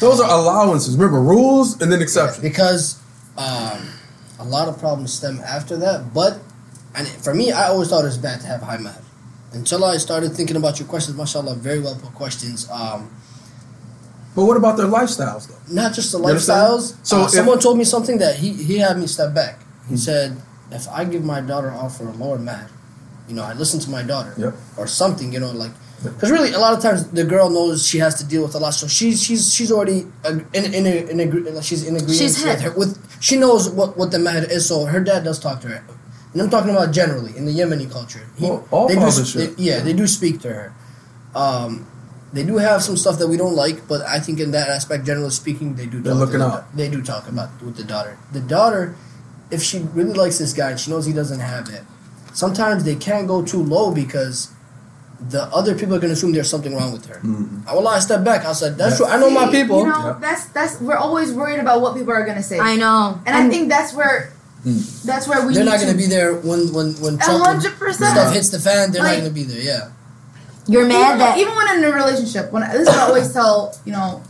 Those 0.00 0.20
are 0.20 0.30
allowances. 0.30 0.96
Remember, 0.96 1.20
rules 1.20 1.80
and 1.80 1.92
then 1.92 2.00
exceptions. 2.00 2.42
because 2.42 2.96
um, 3.36 3.78
a 4.38 4.44
lot 4.44 4.68
of 4.68 4.78
problems 4.78 5.12
stem 5.12 5.40
after 5.46 5.76
that. 5.76 6.14
But 6.14 6.38
and 6.94 7.06
for 7.08 7.34
me, 7.34 7.52
I 7.52 7.68
always 7.68 7.88
thought 7.88 8.02
it 8.02 8.08
was 8.08 8.18
bad 8.18 8.40
to 8.40 8.46
have 8.46 8.62
high 8.62 8.78
mahr 8.78 8.94
until 9.52 9.84
I 9.84 9.96
started 9.98 10.32
thinking 10.32 10.56
about 10.56 10.78
your 10.78 10.88
questions. 10.88 11.16
Mashallah, 11.16 11.54
very 11.56 11.80
well 11.80 11.94
put 11.94 12.14
questions. 12.14 12.68
Um, 12.70 13.10
But 14.34 14.44
what 14.44 14.56
about 14.56 14.76
their 14.76 14.86
lifestyles, 14.86 15.48
though? 15.48 15.58
not 15.74 15.92
just 15.92 16.12
the 16.12 16.18
You 16.18 16.24
lifestyles. 16.24 16.94
So 17.02 17.16
So 17.16 17.24
if- 17.24 17.30
someone 17.30 17.58
told 17.58 17.76
me 17.78 17.84
something 17.84 18.18
that 18.18 18.36
he 18.36 18.52
he 18.52 18.78
had 18.78 18.96
me 18.98 19.06
step 19.06 19.34
back. 19.34 19.58
He 19.88 19.94
Hmm. 19.94 20.06
said, 20.08 20.36
if 20.70 20.86
I 20.88 21.04
give 21.04 21.24
my 21.24 21.40
daughter 21.40 21.70
off 21.72 21.96
for 21.98 22.06
a 22.08 22.12
lower 22.12 22.38
mahr, 22.38 22.66
you 23.28 23.34
know, 23.34 23.42
I 23.42 23.54
listen 23.54 23.80
to 23.80 23.90
my 23.90 24.02
daughter 24.02 24.32
Yep. 24.36 24.54
or 24.76 24.86
something, 24.86 25.32
you 25.32 25.40
know, 25.40 25.50
like 25.50 25.72
because 26.02 26.30
really 26.30 26.52
a 26.52 26.58
lot 26.58 26.72
of 26.76 26.80
times 26.80 27.04
the 27.12 27.24
girl 27.24 27.50
knows 27.50 27.84
she 27.86 27.98
has 27.98 28.14
to 28.20 28.24
deal 28.24 28.42
with 28.42 28.54
a 28.54 28.58
lot, 28.58 28.72
so 28.74 28.86
she's 28.86 29.20
she's 29.22 29.52
she's 29.52 29.70
already 29.72 30.06
ag- 30.24 30.46
in 30.54 30.64
in 30.78 30.84
a, 30.86 30.94
in 31.12 31.16
a, 31.20 31.62
she's 31.62 31.82
in 31.88 31.94
agreement 31.96 32.18
She's 32.22 32.42
with 32.42 32.60
her 32.64 32.70
with 32.80 32.92
she 33.26 33.34
knows 33.36 33.68
what 33.68 33.98
what 33.98 34.10
the 34.14 34.18
mahr 34.26 34.42
is. 34.56 34.62
So 34.70 34.86
her 34.86 35.00
dad 35.00 35.24
does 35.24 35.38
talk 35.46 35.60
to 35.62 35.68
her, 35.74 35.82
and 36.32 36.42
I'm 36.42 36.50
talking 36.50 36.70
about 36.70 36.92
generally 36.92 37.36
in 37.36 37.44
the 37.44 37.52
Yemeni 37.52 37.90
culture. 37.90 38.26
He, 38.36 38.46
Well, 38.46 38.64
all 38.70 38.88
they 38.88 38.94
do, 38.94 39.00
fathers 39.00 39.20
s- 39.20 39.28
should. 39.30 39.56
they- 39.56 39.62
yeah, 39.62 39.80
they 39.80 39.92
do 39.92 40.06
speak 40.06 40.40
to 40.42 40.48
her. 40.48 40.72
Um, 41.34 41.86
they 42.32 42.44
do 42.44 42.58
have 42.58 42.82
some 42.82 42.96
stuff 42.96 43.18
that 43.18 43.26
we 43.28 43.36
don't 43.36 43.54
like, 43.56 43.88
but 43.88 44.02
I 44.06 44.20
think 44.20 44.38
in 44.40 44.52
that 44.52 44.68
aspect, 44.68 45.04
generally 45.04 45.30
speaking, 45.30 45.74
they 45.74 45.86
do. 45.86 46.00
They're 46.00 46.12
talk 46.12 46.20
looking 46.20 46.32
to 46.34 46.38
the- 46.38 46.44
out. 46.52 46.76
They 46.76 46.88
do 46.88 47.02
talk 47.02 47.28
about 47.28 47.50
with 47.62 47.76
the 47.76 47.84
daughter. 47.84 48.16
The 48.32 48.40
daughter, 48.40 48.94
if 49.50 49.62
she 49.62 49.80
really 49.94 50.12
likes 50.14 50.38
this 50.38 50.52
guy 50.52 50.70
and 50.70 50.78
she 50.80 50.90
knows 50.90 51.06
he 51.06 51.12
doesn't 51.12 51.40
have 51.40 51.68
it, 51.68 51.82
sometimes 52.32 52.84
they 52.84 52.94
can't 52.94 53.26
go 53.26 53.42
too 53.42 53.62
low 53.62 53.90
because 53.90 54.50
the 55.28 55.42
other 55.52 55.74
people 55.74 55.94
are 55.94 55.98
gonna 55.98 56.14
assume 56.14 56.32
there's 56.32 56.48
something 56.48 56.74
wrong 56.74 56.92
with 56.92 57.04
her. 57.06 57.20
Mhm. 57.22 57.66
I 57.66 57.74
will 57.74 57.86
I 57.88 57.98
step 57.98 58.24
back. 58.24 58.46
I 58.46 58.52
said, 58.52 58.78
that's 58.78 58.92
Yeah. 58.98 59.06
true. 59.06 59.14
I 59.14 59.18
know 59.18 59.28
my 59.30 59.50
people. 59.50 59.80
You 59.80 59.88
know, 59.88 60.06
Yeah. 60.06 60.14
that's 60.20 60.44
that's 60.46 60.80
we're 60.80 60.96
always 60.96 61.32
worried 61.32 61.58
about 61.60 61.82
what 61.82 61.94
people 61.94 62.12
are 62.14 62.24
gonna 62.24 62.42
say. 62.42 62.58
I 62.58 62.76
know. 62.76 63.18
and 63.26 63.36
I 63.36 63.48
think 63.50 63.68
that's 63.68 63.92
where 63.92 64.30
Mm. 64.66 65.02
that's 65.04 65.26
where 65.26 65.46
we 65.46 65.54
They're 65.54 65.64
need 65.64 65.70
not 65.70 65.80
gonna 65.80 65.94
be 65.96 66.06
there 66.06 66.34
when 66.34 66.72
when 66.72 66.92
when 67.00 67.16
Trump- 67.18 67.44
100%. 67.64 67.94
stuff 67.94 68.34
hits 68.34 68.50
the 68.50 68.58
fan. 68.58 68.92
They're 68.92 69.02
Like- 69.02 69.18
not 69.18 69.22
gonna 69.24 69.30
be 69.34 69.44
there. 69.44 69.58
Yeah. 69.60 69.88
You're 70.66 70.82
even, 70.84 70.92
mad 71.00 71.18
that 71.20 71.38
even 71.38 71.54
when 71.56 71.78
in 71.78 71.84
a 71.84 71.92
relationship, 71.92 72.52
when 72.52 72.62
this 72.70 72.82
is 72.82 72.86
what 72.86 72.98
I 72.98 73.02
always 73.08 73.32
tell 73.32 73.74
you 73.86 73.92
know 73.92 74.22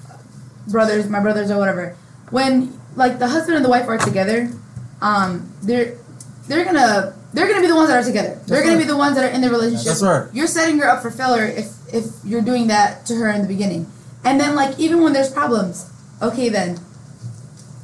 brothers, 0.69 1.09
my 1.09 1.19
brothers 1.21 1.51
or 1.51 1.59
whatever, 1.59 1.97
when 2.31 2.73
like 2.97 3.19
the 3.19 3.27
husband 3.29 3.57
and 3.57 3.65
the 3.65 3.69
wife 3.69 3.89
are 3.89 3.99
together, 3.99 4.51
um, 5.03 5.51
they're 5.63 5.95
they're 6.47 6.65
gonna 6.65 7.13
they're 7.35 7.49
gonna 7.49 7.61
be 7.61 7.67
the 7.67 7.75
ones 7.75 7.89
that 7.89 7.99
are 8.01 8.05
together. 8.07 8.39
they're 8.47 8.59
That's 8.59 8.63
gonna 8.63 8.77
right. 8.79 8.87
be 8.87 8.89
the 8.89 8.97
ones 8.97 9.17
that 9.17 9.25
are 9.25 9.35
in 9.35 9.41
the 9.41 9.51
relationship. 9.51 9.87
That's 9.87 10.03
right. 10.03 10.27
You're 10.33 10.47
setting 10.47 10.79
her 10.79 10.89
up 10.89 11.03
for 11.03 11.11
failure 11.11 11.45
if 11.47 11.69
if 11.93 12.05
you're 12.25 12.43
doing 12.43 12.69
that 12.69 13.05
to 13.07 13.17
her 13.17 13.29
in 13.31 13.43
the 13.43 13.49
beginning, 13.49 13.87
and 14.25 14.39
then 14.41 14.55
like 14.55 14.79
even 14.79 15.03
when 15.03 15.13
there's 15.13 15.29
problems, 15.31 15.87
okay 16.23 16.49
then, 16.49 16.79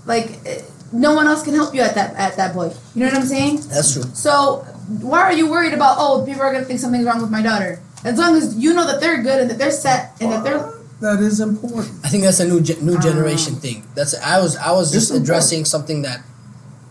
like 0.07 0.39
eh, 0.47 0.63
no 0.93 1.15
one 1.15 1.27
else 1.27 1.43
can 1.43 1.55
help 1.55 1.75
you 1.75 1.81
at 1.81 1.95
that 1.95 2.15
at 2.17 2.37
that 2.37 2.53
point. 2.55 2.73
You 2.95 3.01
know 3.05 3.09
what 3.13 3.19
I'm 3.21 3.27
saying? 3.27 3.57
That's 3.69 3.93
true. 3.93 4.05
So 4.15 4.65
why 5.03 5.21
are 5.21 5.33
you 5.33 5.51
worried 5.51 5.73
about 5.75 5.97
oh 5.99 6.25
people 6.25 6.43
are 6.43 6.53
gonna 6.53 6.65
think 6.65 6.81
something's 6.81 7.05
wrong 7.05 7.21
with 7.21 7.31
my 7.31 7.43
daughter? 7.43 7.81
As 8.05 8.19
long 8.19 8.37
as 8.37 8.57
you 8.57 8.73
know 8.75 8.87
that 8.87 9.01
they're 9.01 9.23
good 9.23 9.41
and 9.41 9.51
that 9.51 9.59
they're 9.59 9.71
set 9.73 10.13
and 10.21 10.31
that 10.33 10.45
they're 10.45 10.73
That 11.01 11.21
is 11.21 11.41
important. 11.41 11.93
I 12.05 12.09
think 12.09 12.23
that's 12.25 12.41
a 12.41 12.47
new 12.47 12.61
ge- 12.61 12.81
new 12.81 12.97
Ah. 12.97 13.01
generation 13.01 13.57
thing. 13.57 13.85
That's 13.95 14.15
I 14.15 14.41
was 14.41 14.57
I 14.57 14.73
was 14.73 14.91
just 14.93 15.11
It's 15.11 15.11
important. 15.11 15.25
addressing 15.29 15.65
something 15.65 16.03
that 16.03 16.21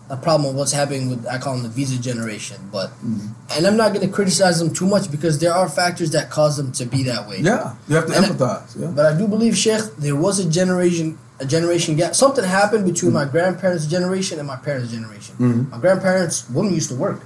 a 0.08 0.18
problem 0.18 0.50
of 0.52 0.56
what's 0.56 0.72
happening 0.72 1.10
with 1.10 1.26
I 1.26 1.40
call 1.40 1.54
them 1.56 1.64
the 1.64 1.70
visa 1.70 1.98
generation, 1.98 2.58
but 2.72 2.90
Mm-hmm. 3.02 3.58
and 3.58 3.66
I'm 3.66 3.76
not 3.78 3.94
going 3.94 4.06
to 4.08 4.14
criticize 4.14 4.60
them 4.60 4.70
too 4.72 4.86
much 4.86 5.10
because 5.10 5.40
there 5.40 5.52
are 5.54 5.68
factors 5.68 6.12
that 6.12 6.30
cause 6.30 6.58
them 6.58 6.72
to 6.74 6.86
be 6.86 7.02
that 7.04 7.28
way. 7.28 7.40
Yeah, 7.42 7.74
you 7.88 7.96
have 7.96 8.06
to 8.08 8.14
And 8.16 8.26
I- 8.26 8.30
empathize. 8.30 8.70
Yeah. 8.80 8.88
But 8.94 9.06
I 9.08 9.18
do 9.18 9.26
believe, 9.28 9.58
Sheikh, 9.58 9.96
there 9.98 10.16
was 10.16 10.38
a 10.38 10.46
generation 10.46 11.18
a 11.40 11.46
generation 11.46 11.96
gap. 11.96 12.16
Something 12.16 12.44
happened 12.46 12.86
between 12.86 13.12
my 13.14 13.26
grandparents' 13.26 13.86
generation 13.88 14.40
and 14.40 14.48
my 14.48 14.56
parents' 14.56 14.92
generation. 14.92 15.36
Mhm. 15.40 15.70
My 15.72 15.78
grandparents, 15.78 16.50
woman 16.50 16.74
used 16.74 16.90
to 16.90 16.96
work. 16.96 17.22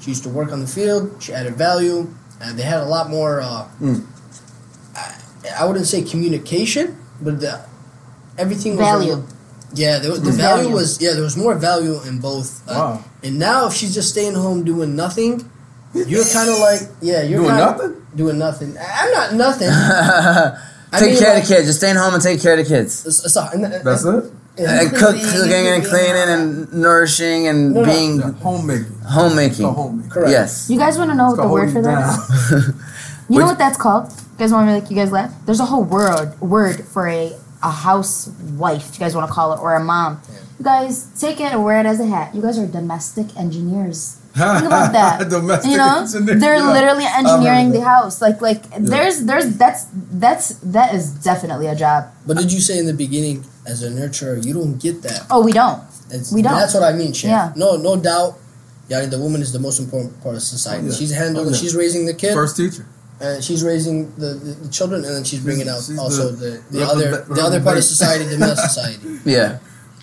She 0.00 0.10
used 0.10 0.24
to 0.24 0.28
work 0.28 0.52
on 0.52 0.60
the 0.60 0.66
field. 0.66 1.10
She 1.20 1.32
added 1.32 1.54
value, 1.56 2.08
and 2.40 2.58
they 2.58 2.62
had 2.64 2.80
a 2.80 2.86
lot 2.86 3.08
more. 3.10 3.40
Uh, 3.40 3.64
Mm. 3.80 4.04
I, 4.96 5.14
I 5.60 5.64
wouldn't 5.64 5.86
say 5.86 6.02
communication, 6.02 6.96
but 7.22 7.40
the 7.40 7.60
everything 8.38 8.76
was 8.76 8.86
value. 8.86 9.08
little- 9.14 9.26
yeah, 9.74 9.98
there 9.98 10.10
was, 10.10 10.20
the 10.22 10.30
Mm. 10.30 10.36
value 10.36 10.62
Value. 10.64 10.76
was 10.76 11.00
yeah. 11.00 11.12
There 11.14 11.22
was 11.22 11.36
more 11.36 11.54
value 11.54 12.00
in 12.08 12.18
both. 12.18 12.62
Uh, 12.68 12.72
Wow. 12.74 13.04
And 13.22 13.38
now, 13.38 13.66
if 13.66 13.74
she's 13.74 13.94
just 13.94 14.08
staying 14.10 14.34
home 14.34 14.64
doing 14.64 14.94
nothing, 14.96 15.48
you're 15.94 16.24
kind 16.24 16.48
of 16.50 16.58
like 16.58 16.82
yeah, 17.00 17.22
you're 17.22 17.40
Doing 17.40 17.50
kinda 17.56 17.66
nothing? 17.66 17.92
Doing 18.14 18.38
nothing. 18.38 18.76
I'm 18.78 19.10
not 19.12 19.34
nothing. 19.34 19.70
I 20.96 21.00
take 21.00 21.10
mean, 21.12 21.18
care 21.18 21.34
like- 21.34 21.42
of 21.42 21.48
the 21.48 21.54
kids. 21.54 21.66
Just 21.66 21.78
staying 21.78 21.96
home 21.96 22.14
and 22.14 22.22
take 22.22 22.40
care 22.42 22.52
of 22.52 22.58
the 22.58 22.64
kids. 22.64 23.00
It's- 23.06 23.24
it's 23.24 23.36
and- 23.36 23.64
and- 23.64 23.84
That's 23.84 24.04
it. 24.04 24.24
yeah. 24.58 24.80
And 24.80 24.90
cook, 24.94 25.16
cooking 25.16 25.66
and 25.68 25.84
cleaning 25.84 26.28
and 26.34 26.72
nourishing 26.72 27.46
and 27.48 27.72
No, 27.74 27.80
no. 27.82 27.86
being 27.92 28.16
Yeah, 28.20 28.30
homemaking. 28.42 28.96
homemaking. 29.04 29.66
Homemaking. 29.74 30.10
Correct. 30.10 30.30
Yes. 30.30 30.70
You 30.70 30.78
guys 30.78 30.96
want 30.98 31.10
to 31.10 31.16
know 31.16 31.28
It's 31.30 31.38
what 31.38 31.42
the 31.44 31.52
word 31.52 31.68
for 31.72 31.82
holding 31.82 31.92
that 31.94 32.18
is? 32.18 32.50
down. 32.50 32.74
You 33.28 33.40
know 33.40 33.46
what 33.46 33.58
that's 33.58 33.76
called? 33.76 34.12
You 34.12 34.38
guys 34.38 34.52
want 34.52 34.68
to 34.68 34.72
make 34.72 34.88
you 34.88 34.94
guys 34.96 35.10
laugh? 35.10 35.32
There's 35.46 35.58
a 35.58 35.64
whole 35.64 35.82
word 35.82 36.40
word 36.40 36.84
for 36.86 37.08
a 37.08 37.32
a 37.62 37.70
housewife. 37.70 38.90
You 38.94 39.00
guys 39.00 39.14
want 39.16 39.26
to 39.28 39.32
call 39.34 39.52
it 39.52 39.58
or 39.60 39.74
a 39.74 39.82
mom? 39.82 40.20
You 40.58 40.64
guys 40.64 41.06
take 41.18 41.40
it 41.40 41.52
and 41.52 41.64
wear 41.64 41.80
it 41.80 41.86
as 41.86 41.98
a 41.98 42.06
hat. 42.06 42.34
You 42.34 42.40
guys 42.42 42.56
are 42.58 42.66
domestic 42.66 43.36
engineers. 43.36 44.16
Think 44.36 44.64
about 44.68 44.92
that. 45.00 45.28
Domestic 45.30 45.70
you 45.72 45.76
know, 45.78 46.00
engineer. 46.04 46.34
they're 46.36 46.56
Yeah. 46.56 46.72
literally 46.72 47.04
oh, 47.08 47.18
engineering 47.20 47.72
the 47.72 47.80
house. 47.82 48.20
Like 48.20 48.40
like 48.40 48.62
there's 48.78 49.24
there's 49.24 49.56
that's 49.56 49.86
that's 50.12 50.48
that 50.60 50.94
is 50.94 51.10
definitely 51.24 51.66
a 51.68 51.74
job. 51.74 52.12
But 52.26 52.36
did 52.36 52.52
you 52.52 52.60
say 52.60 52.78
in 52.78 52.86
the 52.86 52.92
beginning, 52.94 53.44
as 53.66 53.82
a 53.82 53.88
nurturer, 53.90 54.44
you 54.44 54.52
don't 54.54 54.76
get 54.78 55.02
that? 55.02 55.24
Oh, 55.30 55.42
we 55.42 55.52
don't. 55.52 55.82
It's, 56.10 56.32
We 56.32 56.42
don't. 56.42 56.52
That's 56.54 56.74
what 56.74 56.82
I 56.84 56.92
mean, 56.92 57.12
Chef. 57.12 57.30
Yeah. 57.30 57.52
No, 57.56 57.76
no 57.76 57.96
doubt. 57.96 58.38
Yeah, 58.88 59.04
the 59.06 59.18
woman 59.18 59.40
is 59.42 59.50
the 59.52 59.58
most 59.58 59.80
important 59.80 60.22
part 60.22 60.36
of 60.36 60.42
society. 60.42 60.86
Oh, 60.86 60.90
yeah. 60.90 60.96
She's 60.96 61.10
handling. 61.12 61.48
Oh. 61.48 61.52
She's 61.52 61.74
raising 61.74 62.06
the 62.06 62.14
kid, 62.14 62.34
First 62.34 62.56
teacher. 62.56 62.86
and 63.20 63.42
she's 63.42 63.64
raising 63.64 64.14
the, 64.14 64.28
the, 64.38 64.52
the 64.62 64.68
children, 64.70 65.02
and 65.04 65.12
then 65.16 65.24
she's 65.24 65.40
bringing 65.40 65.68
out 65.68 65.82
She's 65.82 65.98
also 65.98 66.30
the- 66.30 66.62
the, 66.70 66.78
the, 66.78 66.80
rep- 66.80 66.88
other 66.90 67.10
the 67.34 67.42
other 67.42 67.60
part 67.60 67.78
of 67.78 67.82
society, 67.84 68.24
the 68.26 68.38
male 68.38 68.54
society. 68.70 69.18
Yeah. 69.24 69.58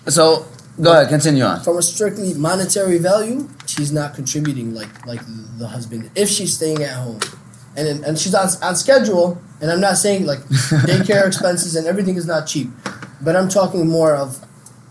So 0.08 0.44
go 0.80 0.92
ahead, 0.92 1.08
continue 1.08 1.44
on. 1.44 1.62
From 1.62 1.78
a 1.78 1.82
strictly 1.82 2.34
monetary 2.34 2.98
value, 2.98 3.48
she's 3.66 3.92
not 3.92 4.14
contributing 4.14 4.74
like 4.74 5.06
like 5.06 5.20
the 5.58 5.68
husband 5.68 6.10
if 6.14 6.28
she's 6.28 6.54
staying 6.54 6.82
at 6.82 6.94
home, 6.94 7.20
and 7.76 7.86
then, 7.86 8.04
and 8.04 8.18
she's 8.18 8.34
on 8.34 8.48
on 8.62 8.76
schedule. 8.76 9.40
And 9.60 9.70
I'm 9.70 9.80
not 9.80 9.96
saying 9.96 10.26
like 10.26 10.40
daycare 10.86 11.26
expenses 11.26 11.76
and 11.76 11.86
everything 11.86 12.16
is 12.16 12.26
not 12.26 12.46
cheap, 12.46 12.68
but 13.22 13.36
I'm 13.36 13.48
talking 13.48 13.88
more 13.88 14.14
of, 14.14 14.44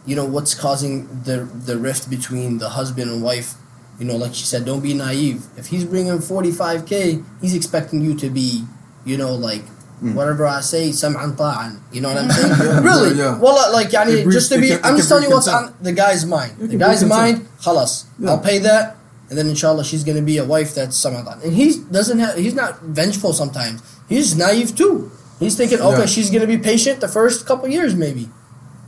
you 0.05 0.15
know, 0.15 0.25
what's 0.25 0.55
causing 0.55 1.07
the 1.23 1.43
the 1.65 1.77
rift 1.77 2.09
between 2.09 2.57
the 2.57 2.69
husband 2.69 3.09
and 3.11 3.21
wife. 3.21 3.55
You 3.99 4.05
know, 4.05 4.15
like 4.15 4.33
she 4.33 4.45
said, 4.45 4.65
don't 4.65 4.81
be 4.81 4.95
naive. 4.95 5.45
If 5.55 5.67
he's 5.67 5.85
bringing 5.85 6.17
45k, 6.17 7.23
he's 7.41 7.55
expecting 7.55 8.01
you 8.01 8.15
to 8.17 8.29
be, 8.29 8.65
you 9.05 9.17
know, 9.17 9.35
like. 9.35 9.63
Mm. 10.01 10.15
Whatever 10.15 10.45
I 10.47 10.59
say, 10.61 10.89
sam'an 10.91 11.35
ta'an. 11.37 11.79
You 11.91 12.01
know 12.01 12.09
what 12.09 12.17
I'm 12.17 12.29
saying? 12.35 12.49
Yeah, 12.59 12.79
really? 12.81 13.09
yeah, 13.15 13.23
yeah. 13.35 13.39
Well, 13.39 13.71
like, 13.71 13.89
yani, 13.89 14.25
It 14.25 14.31
just 14.31 14.51
to 14.51 14.59
be, 14.59 14.69
can- 14.69 14.83
I'm 14.83 14.97
just 14.97 15.07
telling 15.07 15.23
you 15.23 15.29
what's 15.31 15.47
on 15.47 15.73
the 15.81 15.93
guy's 15.93 16.25
mind. 16.25 16.57
The 16.59 16.75
guy's 16.77 17.03
mind, 17.05 17.37
contempt. 17.37 17.61
khalas. 17.63 18.05
Yeah. 18.19 18.31
I'll 18.31 18.39
pay 18.39 18.57
that, 18.59 18.97
and 19.29 19.37
then 19.37 19.47
inshallah 19.47 19.85
she's 19.85 20.03
gonna 20.03 20.21
be 20.21 20.37
a 20.39 20.45
wife 20.45 20.75
that's 20.75 20.97
sam'an. 20.97 21.41
And 21.43 21.53
he 21.53 21.79
doesn't 21.91 22.19
have, 22.19 22.35
he's 22.37 22.53
not 22.53 22.81
vengeful 22.81 23.31
sometimes. 23.33 23.81
He's 24.09 24.35
naive 24.35 24.75
too. 24.75 25.09
He's 25.39 25.55
thinking, 25.55 25.79
okay, 25.79 25.99
Yeah. 25.99 26.05
she's 26.05 26.29
gonna 26.29 26.47
be 26.47 26.57
patient 26.57 26.99
the 26.99 27.07
first 27.07 27.45
couple 27.45 27.67
years 27.69 27.95
maybe, 27.95 28.29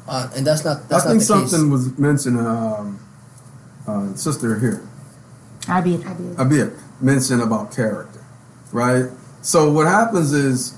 uh, 0.07 0.27
and 0.35 0.45
that's 0.45 0.65
not 0.65 0.83
I 0.91 0.97
not 0.99 1.03
think 1.07 1.19
the 1.19 1.25
something 1.25 1.63
case. 1.63 1.71
was 1.71 1.97
mentioned. 1.97 2.39
Um, 2.39 2.99
uh, 3.87 4.13
sister 4.15 4.59
here, 4.59 4.81
Abid. 5.67 6.01
Abir, 6.35 6.73
mentioned 6.99 7.41
about 7.41 7.71
character, 7.73 8.19
right? 8.71 9.05
So 9.41 9.71
what 9.71 9.85
happens 9.87 10.33
is 10.33 10.73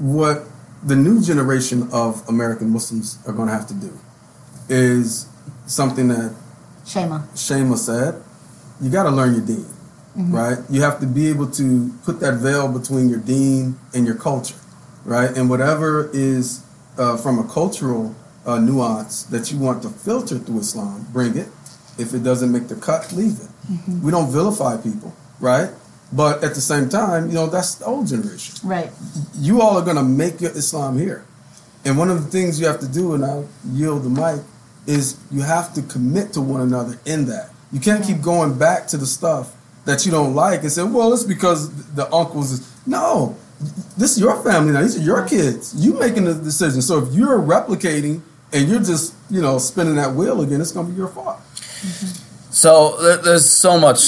what 0.00 0.44
the 0.82 0.96
new 0.96 1.20
generation 1.22 1.88
of 1.92 2.26
American 2.28 2.70
Muslims 2.70 3.18
are 3.26 3.32
going 3.32 3.48
to 3.48 3.54
have 3.54 3.66
to 3.68 3.74
do 3.74 3.92
is 4.68 5.28
something 5.66 6.08
that 6.08 6.34
Shayma. 6.84 7.28
Shayma 7.34 7.76
said, 7.76 8.22
you 8.80 8.90
got 8.90 9.02
to 9.04 9.10
learn 9.10 9.34
your 9.34 9.44
deen, 9.44 9.66
right? 10.16 10.58
You 10.70 10.80
have 10.80 10.98
to 11.00 11.06
be 11.06 11.28
able 11.28 11.50
to 11.52 11.92
put 12.04 12.18
that 12.20 12.34
veil 12.38 12.66
between 12.66 13.08
your 13.10 13.20
deen 13.20 13.78
and 13.94 14.06
your 14.06 14.14
culture, 14.16 14.56
right? 15.04 15.30
And 15.36 15.50
whatever 15.50 16.10
is 16.12 16.64
uh, 16.98 17.16
from 17.18 17.38
a 17.38 17.44
cultural 17.46 18.14
uh, 18.46 18.58
nuance 18.58 19.24
that 19.24 19.52
you 19.52 19.58
want 19.58 19.82
to 19.82 19.90
filter 19.90 20.38
through 20.38 20.60
Islam, 20.60 21.06
bring 21.12 21.36
it. 21.36 21.48
If 21.98 22.14
it 22.14 22.22
doesn't 22.22 22.50
make 22.50 22.68
the 22.68 22.76
cut, 22.76 23.12
leave 23.12 23.38
it. 23.40 23.48
We 24.02 24.10
don't 24.10 24.30
vilify 24.32 24.78
people, 24.78 25.14
right? 25.38 25.70
But 26.12 26.42
at 26.42 26.54
the 26.54 26.60
same 26.60 26.88
time, 26.88 27.28
you 27.28 27.34
know, 27.34 27.46
that's 27.46 27.76
the 27.76 27.84
old 27.84 28.08
generation. 28.08 28.56
Right. 28.68 28.90
You 29.36 29.62
all 29.62 29.78
are 29.78 29.84
going 29.84 29.96
to 29.96 30.02
make 30.02 30.40
your 30.40 30.50
Islam 30.50 30.98
here. 30.98 31.24
And 31.84 31.96
one 31.96 32.10
of 32.10 32.24
the 32.24 32.30
things 32.30 32.60
you 32.60 32.66
have 32.66 32.80
to 32.80 32.88
do, 32.88 33.14
and 33.14 33.24
I'll 33.24 33.48
yield 33.72 34.02
the 34.02 34.10
mic, 34.10 34.44
is 34.86 35.16
you 35.30 35.42
have 35.42 35.72
to 35.74 35.82
commit 35.82 36.32
to 36.32 36.40
one 36.40 36.60
another 36.60 36.98
in 37.06 37.26
that. 37.26 37.50
You 37.72 37.80
can't 37.80 38.04
keep 38.04 38.20
going 38.20 38.58
back 38.58 38.88
to 38.88 38.96
the 38.96 39.06
stuff 39.06 39.56
that 39.84 40.04
you 40.04 40.10
don't 40.10 40.34
like 40.34 40.62
and 40.62 40.72
say, 40.72 40.82
well, 40.82 41.12
it's 41.12 41.22
because 41.22 41.70
the 41.94 42.12
uncles. 42.12 42.52
Is. 42.52 42.86
No, 42.86 43.36
this 43.96 44.12
is 44.12 44.20
your 44.20 44.42
family 44.42 44.72
now. 44.72 44.82
These 44.82 44.98
are 44.98 45.02
your 45.02 45.26
kids. 45.28 45.74
You 45.76 45.94
making 45.94 46.24
the 46.24 46.34
decision. 46.34 46.82
So 46.82 46.98
if 46.98 47.14
you're 47.14 47.38
replicating 47.38 48.20
and 48.52 48.68
you're 48.68 48.80
just, 48.80 49.14
you 49.30 49.40
know, 49.40 49.58
spinning 49.58 49.94
that 49.94 50.14
wheel 50.14 50.40
again, 50.40 50.60
it's 50.60 50.72
going 50.72 50.86
to 50.86 50.92
be 50.92 50.98
your 50.98 51.08
fault. 51.08 51.40
So 52.50 53.16
there's 53.18 53.48
so 53.48 53.78
much 53.78 54.00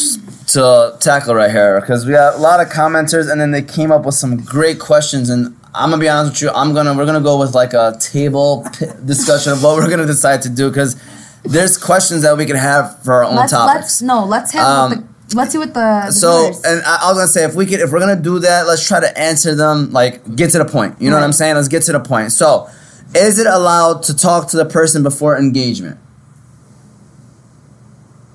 to 0.48 0.96
tackle 1.00 1.34
right 1.34 1.50
here 1.50 1.80
because 1.80 2.04
we 2.06 2.12
got 2.12 2.34
a 2.34 2.38
lot 2.38 2.60
of 2.60 2.68
commenters, 2.68 3.30
and 3.30 3.40
then 3.40 3.50
they 3.50 3.62
came 3.62 3.90
up 3.92 4.04
with 4.04 4.14
some 4.14 4.36
great 4.38 4.78
questions. 4.80 5.30
And 5.30 5.56
I'm 5.74 5.90
gonna 5.90 6.00
be 6.00 6.08
honest 6.08 6.34
with 6.34 6.42
you, 6.42 6.50
I'm 6.56 6.74
gonna 6.74 6.94
we're 6.94 7.06
gonna 7.06 7.20
go 7.20 7.38
with 7.38 7.54
like 7.54 7.72
a 7.74 7.96
table 8.00 8.66
p- 8.78 8.86
discussion 9.04 9.52
of 9.52 9.62
what 9.62 9.76
we're 9.76 9.88
gonna 9.90 10.06
decide 10.06 10.42
to 10.42 10.48
do 10.48 10.68
because 10.68 11.00
there's 11.44 11.76
questions 11.78 12.22
that 12.22 12.36
we 12.36 12.46
can 12.46 12.56
have 12.56 13.02
for 13.02 13.14
our 13.14 13.24
own 13.24 13.36
Let's 13.36 13.52
topics. 13.52 13.74
let's 13.76 14.02
no. 14.02 14.24
Let's 14.24 14.52
have 14.52 14.66
Um, 14.66 15.08
the, 15.28 15.36
let's 15.36 15.52
see 15.52 15.58
what 15.58 15.74
the, 15.74 16.02
the 16.06 16.12
So, 16.12 16.40
viewers- 16.50 16.62
and 16.64 16.82
I, 16.84 16.98
I 17.02 17.08
was 17.08 17.18
gonna 17.18 17.28
say, 17.28 17.44
if 17.44 17.54
we 17.54 17.66
could, 17.66 17.80
if 17.80 17.90
we're 17.90 18.00
gonna 18.00 18.16
do 18.20 18.38
that, 18.40 18.66
let's 18.66 18.86
try 18.86 19.00
to 19.00 19.18
answer 19.18 19.54
them 19.54 19.90
like 19.92 20.36
get 20.36 20.50
to 20.50 20.58
the 20.58 20.64
point. 20.64 20.96
You 21.00 21.10
know 21.10 21.16
what 21.16 21.24
I'm 21.24 21.32
saying? 21.32 21.54
Let's 21.56 21.68
get 21.68 21.82
to 21.84 21.92
the 21.92 22.00
point. 22.00 22.32
So, 22.32 22.68
is 23.14 23.38
it 23.38 23.46
allowed 23.46 24.02
to 24.04 24.16
talk 24.16 24.48
to 24.50 24.56
the 24.56 24.64
person 24.64 25.02
before 25.02 25.36
engagement? 25.38 25.98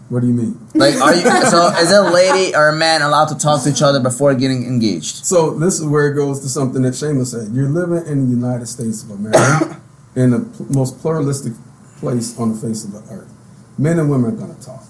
What 0.10 0.22
do 0.22 0.28
you 0.28 0.34
mean? 0.34 0.60
Like, 0.74 0.96
are 1.02 1.16
you? 1.16 1.22
so, 1.50 1.68
is 1.80 1.92
a 1.92 2.02
lady 2.02 2.56
or 2.56 2.70
a 2.70 2.76
man 2.76 3.02
allowed 3.02 3.28
to 3.30 3.36
talk 3.38 3.64
to 3.64 3.70
each 3.70 3.82
other 3.82 4.00
before 4.00 4.34
getting 4.36 4.64
engaged? 4.66 5.26
So 5.26 5.58
this 5.58 5.80
is 5.80 5.86
where 5.86 6.08
it 6.12 6.16
goes 6.16 6.40
to 6.42 6.50
something 6.50 6.82
that 6.84 6.94
Seamus 6.94 7.28
said. 7.32 7.52
You're 7.54 7.68
living 7.70 8.06
in 8.10 8.30
the 8.30 8.36
United 8.36 8.68
States 8.68 9.04
of 9.04 9.12
America, 9.12 9.82
in 10.16 10.30
the 10.32 10.40
pl- 10.40 10.68
most 10.70 11.00
pluralistic 11.00 11.54
place 12.00 12.38
on 12.40 12.54
the 12.54 12.60
face 12.68 12.86
of 12.86 12.92
the 12.94 13.00
earth. 13.14 13.30
Men 13.78 13.98
and 14.00 14.10
women 14.10 14.34
are 14.34 14.38
going 14.38 14.56
to 14.56 14.62
talk, 14.64 14.84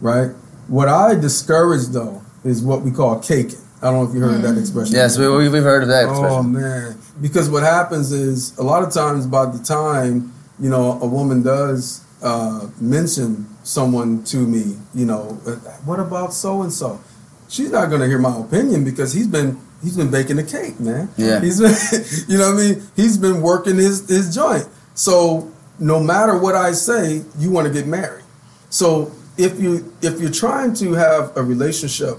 right? 0.00 0.30
What 0.68 0.88
I 0.88 1.14
discourage 1.14 1.86
though 1.88 2.22
is 2.42 2.62
what 2.62 2.82
we 2.82 2.90
call 2.90 3.20
caking. 3.20 3.58
I 3.82 3.90
don't 3.90 4.02
know 4.02 4.08
if 4.08 4.14
you 4.14 4.20
heard 4.20 4.42
that 4.42 4.58
expression. 4.58 4.94
Yes, 4.94 5.16
we, 5.18 5.28
we, 5.28 5.48
we've 5.48 5.62
heard 5.62 5.82
of 5.82 5.88
that 5.90 6.06
Oh 6.06 6.10
expression. 6.10 6.52
man, 6.52 6.98
because 7.20 7.48
what 7.50 7.62
happens 7.62 8.12
is 8.12 8.56
a 8.58 8.62
lot 8.62 8.82
of 8.82 8.92
times 8.92 9.26
by 9.26 9.46
the 9.46 9.62
time 9.62 10.32
you 10.58 10.68
know 10.70 10.98
a 11.00 11.06
woman 11.06 11.42
does 11.42 12.02
uh, 12.22 12.66
mention 12.80 13.46
someone 13.68 14.24
to 14.24 14.38
me, 14.38 14.76
you 14.94 15.04
know, 15.04 15.38
uh, 15.46 15.52
what 15.84 16.00
about 16.00 16.32
so 16.32 16.62
and 16.62 16.72
so? 16.72 16.98
She's 17.48 17.70
not 17.70 17.88
going 17.90 18.00
to 18.00 18.06
hear 18.06 18.18
my 18.18 18.36
opinion 18.38 18.82
because 18.84 19.12
he's 19.12 19.26
been 19.26 19.58
he's 19.82 19.96
been 19.96 20.10
baking 20.10 20.36
the 20.36 20.44
cake, 20.44 20.80
man. 20.80 21.10
Yeah. 21.16 21.40
he's 21.40 21.60
been 21.60 21.74
you 22.28 22.38
know 22.38 22.52
what 22.54 22.60
I 22.62 22.66
mean. 22.66 22.82
He's 22.96 23.18
been 23.18 23.42
working 23.42 23.76
his 23.76 24.08
his 24.08 24.34
joint. 24.34 24.66
So 24.94 25.50
no 25.78 26.00
matter 26.00 26.36
what 26.36 26.54
I 26.54 26.72
say, 26.72 27.22
you 27.38 27.50
want 27.50 27.66
to 27.66 27.72
get 27.72 27.86
married. 27.86 28.24
So 28.70 29.12
if 29.36 29.60
you 29.60 29.92
if 30.02 30.20
you're 30.20 30.32
trying 30.32 30.74
to 30.74 30.94
have 30.94 31.36
a 31.36 31.42
relationship, 31.42 32.16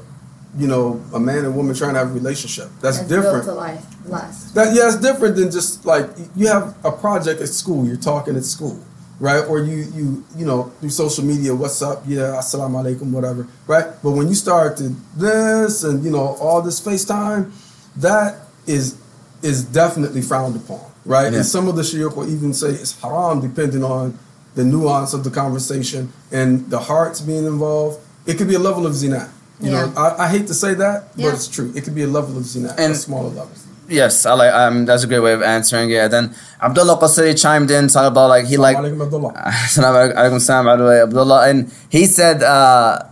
you 0.58 0.68
know, 0.68 1.02
a 1.14 1.20
man 1.20 1.46
and 1.46 1.56
woman 1.56 1.76
trying 1.76 1.94
to 1.94 2.00
have 2.00 2.12
a 2.12 2.14
relationship, 2.14 2.70
that's 2.82 2.98
That's 3.00 3.10
different. 3.10 3.46
built 3.46 3.58
to 3.58 3.62
life, 3.62 3.86
last. 4.08 4.56
That 4.56 4.74
yeah, 4.76 4.88
it's 4.88 4.98
different 4.98 5.36
than 5.36 5.52
just 5.52 5.86
like 5.86 6.08
you 6.36 6.48
have 6.48 6.76
a 6.84 6.92
project 6.92 7.42
at 7.42 7.50
school. 7.50 7.86
You're 7.86 7.98
talking 7.98 8.36
at 8.36 8.46
school, 8.46 8.80
right? 9.20 9.44
Or 9.46 9.60
you 9.60 9.86
you 9.94 10.24
you 10.36 10.46
know 10.46 10.72
through 10.80 10.90
social 10.90 11.24
media. 11.24 11.54
What's 11.54 11.82
up? 11.82 12.04
Yeah, 12.08 12.38
assalamu 12.40 12.84
alaikum, 12.84 13.12
whatever, 13.12 13.48
right? 13.68 13.88
But 14.04 14.12
when 14.12 14.28
you 14.28 14.36
start 14.36 14.78
to 14.78 14.96
this 15.16 15.84
and 15.84 16.04
you 16.04 16.12
know 16.12 16.36
all 16.40 16.62
this 16.62 16.80
FaceTime, 16.82 17.52
that 17.98 18.38
is 18.68 18.98
is 19.42 19.64
definitely 19.64 20.22
frowned 20.22 20.56
upon, 20.56 20.82
right? 21.06 21.32
Yeah. 21.32 21.40
And 21.40 21.46
some 21.46 21.68
of 21.68 21.76
the 21.76 21.82
shiur 21.82 22.14
will 22.16 22.30
even 22.30 22.54
say 22.54 22.70
it's 22.70 23.00
haram, 23.02 23.42
depending 23.42 23.84
on 23.84 24.18
the 24.56 24.64
nuance 24.64 25.14
of 25.14 25.24
the 25.24 25.30
conversation 25.30 26.12
and 26.32 26.70
the 26.70 26.80
hearts 26.80 27.22
being 27.22 27.46
involved. 27.46 28.00
It 28.26 28.38
could 28.38 28.48
be 28.48 28.56
a 28.56 28.60
level 28.60 28.86
of 28.86 28.94
zina. 28.94 29.32
You 29.62 29.72
know, 29.72 29.94
I, 29.98 30.26
I 30.26 30.28
hate 30.30 30.48
to 30.48 30.54
say 30.54 30.74
that, 30.76 31.10
Yeah. 31.16 31.28
but 31.28 31.36
it's 31.36 31.48
true. 31.48 31.72
It 31.76 31.84
could 31.84 31.96
be 31.96 32.04
a 32.04 32.08
level 32.08 32.38
of 32.38 32.46
zina, 32.46 32.74
and, 32.78 32.94
a 32.94 32.96
smaller 32.96 33.30
level. 33.30 33.52
Yes, 33.90 34.26
I 34.26 34.34
like. 34.34 34.54
Um, 34.54 34.86
that's 34.86 35.04
a 35.04 35.08
great 35.08 35.20
way 35.20 35.34
of 35.34 35.42
answering 35.42 35.90
it. 35.90 36.12
Then 36.12 36.36
Abdullah 36.62 37.00
Qasiri 37.00 37.40
chimed 37.40 37.72
in, 37.72 37.88
talking 37.88 38.08
about 38.08 38.30
like 38.30 38.46
he 38.46 38.58
like 38.58 38.78
Alaikum 38.78 39.04
Abdullah. 39.04 39.34
Assalamu 39.48 40.66
by 40.66 40.76
the 40.76 40.86
way, 40.86 41.02
Abdullah. 41.02 41.50
And 41.50 41.74
he 41.90 42.06
said, 42.06 42.44
uh, 42.44 43.10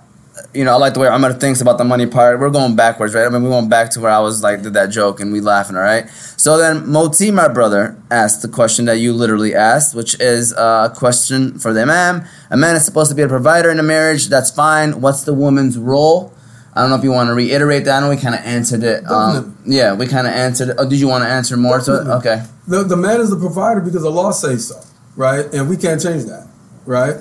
you 0.53 0.63
know, 0.63 0.73
I 0.73 0.75
like 0.75 0.93
the 0.93 0.99
way 0.99 1.07
Umar 1.07 1.33
thinks 1.33 1.61
about 1.61 1.77
the 1.77 1.83
money 1.83 2.05
part. 2.05 2.39
We're 2.39 2.49
going 2.49 2.75
backwards, 2.75 3.13
right? 3.15 3.25
I 3.25 3.29
mean, 3.29 3.43
we 3.43 3.49
went 3.49 3.69
back 3.69 3.89
to 3.91 3.99
where 3.99 4.11
I 4.11 4.19
was 4.19 4.43
like, 4.43 4.61
did 4.61 4.73
that 4.73 4.87
joke 4.87 5.19
and 5.19 5.31
we 5.31 5.41
laughing, 5.41 5.75
all 5.75 5.81
right? 5.81 6.07
So 6.37 6.57
then 6.57 6.87
Moti, 6.87 7.31
my 7.31 7.47
brother, 7.47 7.97
asked 8.11 8.41
the 8.41 8.47
question 8.47 8.85
that 8.85 8.99
you 8.99 9.13
literally 9.13 9.55
asked, 9.55 9.95
which 9.95 10.19
is 10.19 10.53
uh, 10.53 10.89
a 10.91 10.95
question 10.95 11.57
for 11.59 11.73
the 11.73 11.81
Imam. 11.81 12.25
A 12.51 12.57
man 12.57 12.75
is 12.75 12.85
supposed 12.85 13.09
to 13.09 13.15
be 13.15 13.23
a 13.23 13.27
provider 13.27 13.69
in 13.71 13.79
a 13.79 13.83
marriage. 13.83 14.27
That's 14.27 14.51
fine. 14.51 15.01
What's 15.01 15.23
the 15.23 15.33
woman's 15.33 15.77
role? 15.77 16.33
I 16.77 16.81
don't 16.81 16.91
know 16.91 16.95
if 16.95 17.03
you 17.03 17.11
want 17.11 17.29
to 17.29 17.33
reiterate 17.33 17.85
that. 17.85 17.97
I 17.97 17.99
know 18.01 18.09
we 18.11 18.17
kind 18.17 18.35
of 18.35 18.41
answered 18.41 18.83
it. 18.83 19.03
Um, 19.09 19.57
yeah, 19.65 19.93
we 19.95 20.05
kind 20.05 20.27
of 20.27 20.33
answered 20.33 20.69
it. 20.69 20.75
Oh, 20.77 20.87
did 20.87 20.99
you 20.99 21.07
want 21.07 21.23
to 21.23 21.27
answer 21.29 21.57
more 21.57 21.79
to 21.79 22.01
it? 22.01 22.07
Okay. 22.07 22.43
The, 22.67 22.83
the 22.83 22.95
man 22.95 23.19
is 23.19 23.31
the 23.31 23.35
provider 23.35 23.81
because 23.81 24.03
the 24.03 24.11
law 24.11 24.29
says 24.31 24.67
so, 24.67 24.79
right? 25.15 25.51
And 25.53 25.67
we 25.67 25.75
can't 25.75 25.99
change 25.99 26.25
that, 26.25 26.47
right? 26.85 27.15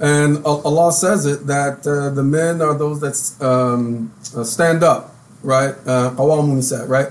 And 0.00 0.38
Al- 0.44 0.60
Allah 0.66 0.92
says 0.92 1.24
it 1.24 1.46
that 1.46 1.86
uh, 1.86 2.10
the 2.10 2.24
men 2.24 2.60
are 2.60 2.76
those 2.76 2.98
that 3.00 3.46
um, 3.46 4.12
uh, 4.36 4.42
stand 4.42 4.82
up, 4.82 5.14
right? 5.42 5.74
Uh, 5.86 6.10
Qawamun 6.16 6.56
nisa, 6.56 6.84
right? 6.86 7.06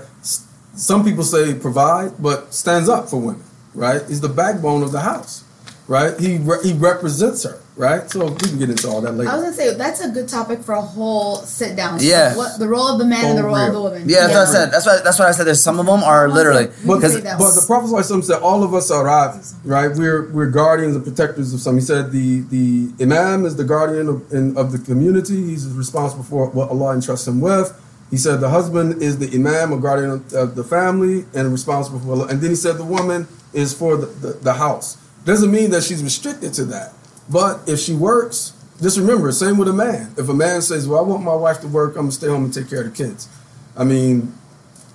Some 0.74 1.02
people 1.02 1.24
say 1.24 1.54
provide, 1.54 2.12
but 2.22 2.52
stands 2.52 2.90
up 2.90 3.08
for 3.08 3.16
women, 3.18 3.42
right? 3.74 4.02
He's 4.06 4.20
the 4.20 4.28
backbone 4.28 4.82
of 4.82 4.92
the 4.92 5.00
house, 5.00 5.44
right? 5.88 6.12
He 6.20 6.36
re- 6.36 6.58
he 6.62 6.74
represents 6.74 7.44
her, 7.44 7.58
right? 7.76 8.10
So 8.10 8.26
we 8.26 8.36
can 8.36 8.58
get 8.58 8.70
into 8.70 8.88
all 8.88 9.00
that 9.02 9.12
later. 9.12 9.30
I 9.30 9.34
was 9.34 9.44
gonna 9.44 9.56
say 9.56 9.74
that's 9.74 10.00
a 10.00 10.08
good 10.08 10.28
topic 10.28 10.60
for 10.60 10.72
a 10.72 10.80
whole 10.80 11.36
sit 11.36 11.76
down. 11.76 11.98
Yeah. 12.00 12.36
What 12.36 12.58
the 12.58 12.68
role 12.68 12.88
of 12.88 12.98
the 12.98 13.04
man 13.04 13.24
and 13.24 13.38
the 13.38 13.44
role 13.44 13.56
of 13.56 13.72
the 13.72 13.80
woman. 13.80 14.08
Yeah, 14.08 14.26
that's 14.26 14.34
what 14.34 14.48
I 14.48 14.52
said. 14.52 14.70
That's 14.72 14.86
why. 14.86 15.00
That's 15.04 15.18
why 15.18 15.28
I 15.28 15.30
said. 15.32 15.46
There's 15.46 15.62
some 15.62 15.78
of 15.78 15.86
them 15.86 16.02
are 16.02 16.28
literally 16.28 16.66
But, 16.86 16.96
because 16.96 17.20
but 17.20 17.54
the 17.54 17.64
Prophet 17.66 18.24
said 18.24 18.40
all 18.42 18.62
of 18.62 18.74
us 18.74 18.90
are 18.90 19.04
ravis, 19.04 19.54
right? 19.64 19.90
We're 19.94 20.30
we're 20.30 20.50
guardians 20.50 20.96
and 20.96 21.04
protectors 21.04 21.52
of 21.52 21.60
some. 21.60 21.76
He 21.76 21.82
said 21.82 22.10
the 22.12 22.40
the 22.40 22.90
imam 23.00 23.44
is 23.44 23.56
the 23.56 23.64
guardian 23.64 24.08
of, 24.08 24.32
in, 24.32 24.56
of 24.56 24.72
the 24.72 24.78
community. 24.78 25.36
He's 25.46 25.68
responsible 25.68 26.24
for 26.24 26.48
what 26.50 26.70
Allah 26.70 26.94
entrusts 26.94 27.28
him 27.28 27.40
with. 27.40 27.82
He 28.10 28.16
said 28.16 28.40
the 28.40 28.50
husband 28.50 29.02
is 29.02 29.18
the 29.18 29.34
imam, 29.34 29.72
a 29.72 29.78
guardian 29.78 30.10
of, 30.10 30.32
of 30.32 30.54
the 30.54 30.64
family, 30.64 31.24
and 31.34 31.50
responsible 31.50 31.98
for. 31.98 32.12
Allah. 32.12 32.26
And 32.28 32.40
then 32.40 32.50
he 32.50 32.56
said 32.56 32.78
the 32.78 32.84
woman 32.84 33.26
is 33.52 33.74
for 33.74 33.96
the, 33.96 34.06
the, 34.06 34.32
the 34.34 34.54
house. 34.54 34.96
Doesn't 35.24 35.50
mean 35.50 35.70
that 35.70 35.82
she's 35.82 36.04
restricted 36.04 36.54
to 36.54 36.64
that. 36.66 36.92
But 37.28 37.68
if 37.68 37.78
she 37.80 37.94
works, 37.94 38.52
just 38.80 38.98
remember, 38.98 39.32
same 39.32 39.58
with 39.58 39.68
a 39.68 39.72
man. 39.72 40.14
If 40.16 40.28
a 40.28 40.34
man 40.34 40.62
says, 40.62 40.86
"Well, 40.86 41.00
I 41.00 41.02
want 41.02 41.22
my 41.22 41.34
wife 41.34 41.60
to 41.62 41.68
work, 41.68 41.96
I'm 41.96 42.02
gonna 42.02 42.12
stay 42.12 42.28
home 42.28 42.44
and 42.44 42.54
take 42.54 42.68
care 42.68 42.80
of 42.82 42.86
the 42.86 43.04
kids," 43.04 43.28
I 43.76 43.84
mean, 43.84 44.32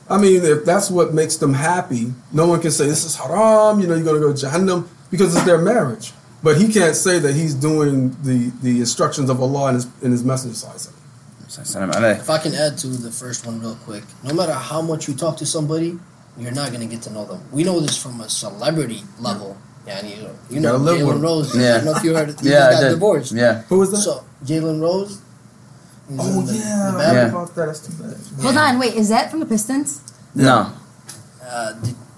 I 0.10 0.18
mean, 0.18 0.44
if 0.44 0.66
that's 0.66 0.90
what 0.90 1.14
makes 1.14 1.38
them 1.38 1.54
happy, 1.54 2.14
no 2.34 2.46
one 2.46 2.60
can 2.60 2.72
say 2.72 2.86
this 2.86 3.06
is 3.06 3.16
haram. 3.16 3.80
You 3.80 3.88
know, 3.88 3.96
you're 3.96 4.04
gonna 4.04 4.20
go 4.20 4.34
to 4.34 4.46
Jahannam 4.46 4.88
because 5.10 5.34
it's 5.36 5.46
their 5.46 5.58
marriage. 5.58 6.14
But 6.44 6.58
he 6.58 6.68
can't 6.68 6.96
say 6.96 7.20
that 7.20 7.34
he's 7.34 7.54
doing 7.54 8.18
the, 8.24 8.52
the 8.62 8.80
instructions 8.80 9.30
of 9.30 9.42
Allah 9.42 9.68
and 9.68 9.76
his, 9.76 9.88
and 10.02 10.12
his 10.12 10.24
messenger. 10.24 10.56
sallallahu 10.56 12.20
If 12.20 12.30
I 12.30 12.40
can 12.40 12.54
add 12.56 12.78
to 12.80 12.88
the 12.88 13.12
first 13.12 13.46
one 13.46 13.62
real 13.62 13.76
quick, 13.86 14.04
no 14.24 14.34
matter 14.34 14.54
how 14.54 14.82
much 14.82 15.08
you 15.08 15.14
talk 15.14 15.38
to 15.38 15.46
somebody, 15.46 16.00
you're 16.38 16.52
not 16.52 16.72
gonna 16.72 16.88
get 16.88 17.02
to 17.04 17.14
know 17.14 17.26
them. 17.26 17.42
We 17.52 17.64
know 17.64 17.80
this 17.80 17.98
from 18.02 18.20
a 18.22 18.30
celebrity 18.30 19.04
level. 19.20 19.56
Yeah, 19.56 19.71
and 19.88 20.08
you, 20.10 20.30
you 20.50 20.60
know 20.60 20.74
gotta 20.74 20.84
live 20.84 21.08
with 21.08 21.16
Jalen. 21.18 21.22
Rose. 21.24 21.56
Yeah. 21.58 21.62
I 21.74 21.78
don't 21.78 21.86
know 21.86 21.96
if 21.98 22.04
you 22.04 22.16
heard. 22.16 22.28
He 22.28 22.36
Yeah, 22.50 22.52
just 22.60 22.70
I 22.70 22.72
got 22.74 22.82
did. 22.82 22.90
divorced. 22.92 23.32
Yeah. 23.34 23.62
Who 23.64 23.80
was 23.80 23.92
that? 23.92 23.98
So 23.98 24.24
Jalen 24.46 24.82
Rose. 24.82 25.22
oh 26.20 26.40
in 26.40 26.46
the- 26.46 26.54
yeah, 26.54 26.92
the 26.92 27.14
Yeah. 27.14 27.26
about 27.30 27.56
that. 27.56 27.66
That's 27.68 27.80
too 27.88 27.94
bad. 28.04 28.18
Hold 28.44 28.58
on, 28.58 28.80
wait, 28.80 28.94
is 28.96 29.10
that 29.10 29.32
from 29.32 29.40
the 29.40 29.46
Pistons? 29.46 30.02
No, 30.36 30.72
Uh, 31.46 31.74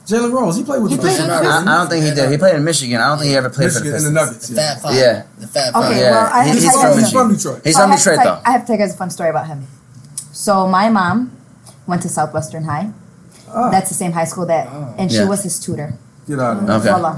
Jalen 0.06 0.34
Rose, 0.34 0.58
he 0.58 0.64
played 0.64 0.82
with 0.84 0.92
He 0.92 0.98
the 0.98 1.02
played 1.02 1.18
Pistons. 1.18 1.30
with- 1.40 1.48
I, 1.48 1.62
I 1.62 1.78
don't 1.78 1.90
think 1.90 2.04
he 2.06 2.12
did. 2.14 2.30
He 2.30 2.38
played 2.38 2.56
in 2.56 2.64
Michigan. 2.64 3.00
I 3.00 3.08
don't 3.08 3.18
think 3.20 3.30
he 3.30 3.36
ever 3.38 3.50
played 3.50 3.68
Michigan 3.68 3.94
for 3.94 4.02
the 4.02 4.08
and 4.08 4.16
the 4.18 4.20
Pistons. 4.22 4.30
Nuggets. 4.30 4.48
the 4.50 4.56
Yeah. 4.56 4.74
Fab 4.74 4.82
Five. 4.84 4.96
Yeah. 4.96 5.24
The 5.40 5.48
Fab 5.48 5.76
Okay, 5.76 5.88
Five. 5.88 5.98
Yeah, 5.98 6.12
well, 6.12 6.30
I 6.34 6.44
have 6.44 6.54
he's 6.56 6.64
to 6.66 6.72
from 6.72 6.82
tell 6.82 6.94
you 6.94 7.00
He's 7.00 7.12
from 7.12 7.34
Detroit. 7.36 7.62
He's 7.64 7.76
Oh, 7.78 7.82
from 7.82 7.92
I 7.92 7.96
Detroit 7.96 8.20
though. 8.24 8.40
I 8.46 8.52
have 8.52 8.62
to 8.62 8.68
tell 8.68 8.76
you 8.76 8.82
guys 8.84 8.94
a 8.94 8.98
fun 8.98 9.10
story 9.10 9.30
about 9.30 9.48
him. 9.48 9.68
So 10.34 10.68
my 10.68 10.90
mom 10.90 11.32
went 11.88 12.02
to 12.04 12.10
Southwestern 12.10 12.66
High. 12.66 12.90
Ah, 13.56 13.70
That's 13.70 13.88
the 13.90 13.96
same 13.96 14.12
high 14.12 14.26
school 14.26 14.46
that, 14.48 14.68
and 14.98 15.10
she 15.12 15.18
Yeah. 15.20 15.26
was 15.26 15.44
his 15.44 15.60
tutor. 15.60 15.94
get 16.28 16.40
out 16.40 16.58
of 16.58 16.64
here. 16.64 16.72
Okay. 16.72 16.90
Voila. 16.90 17.18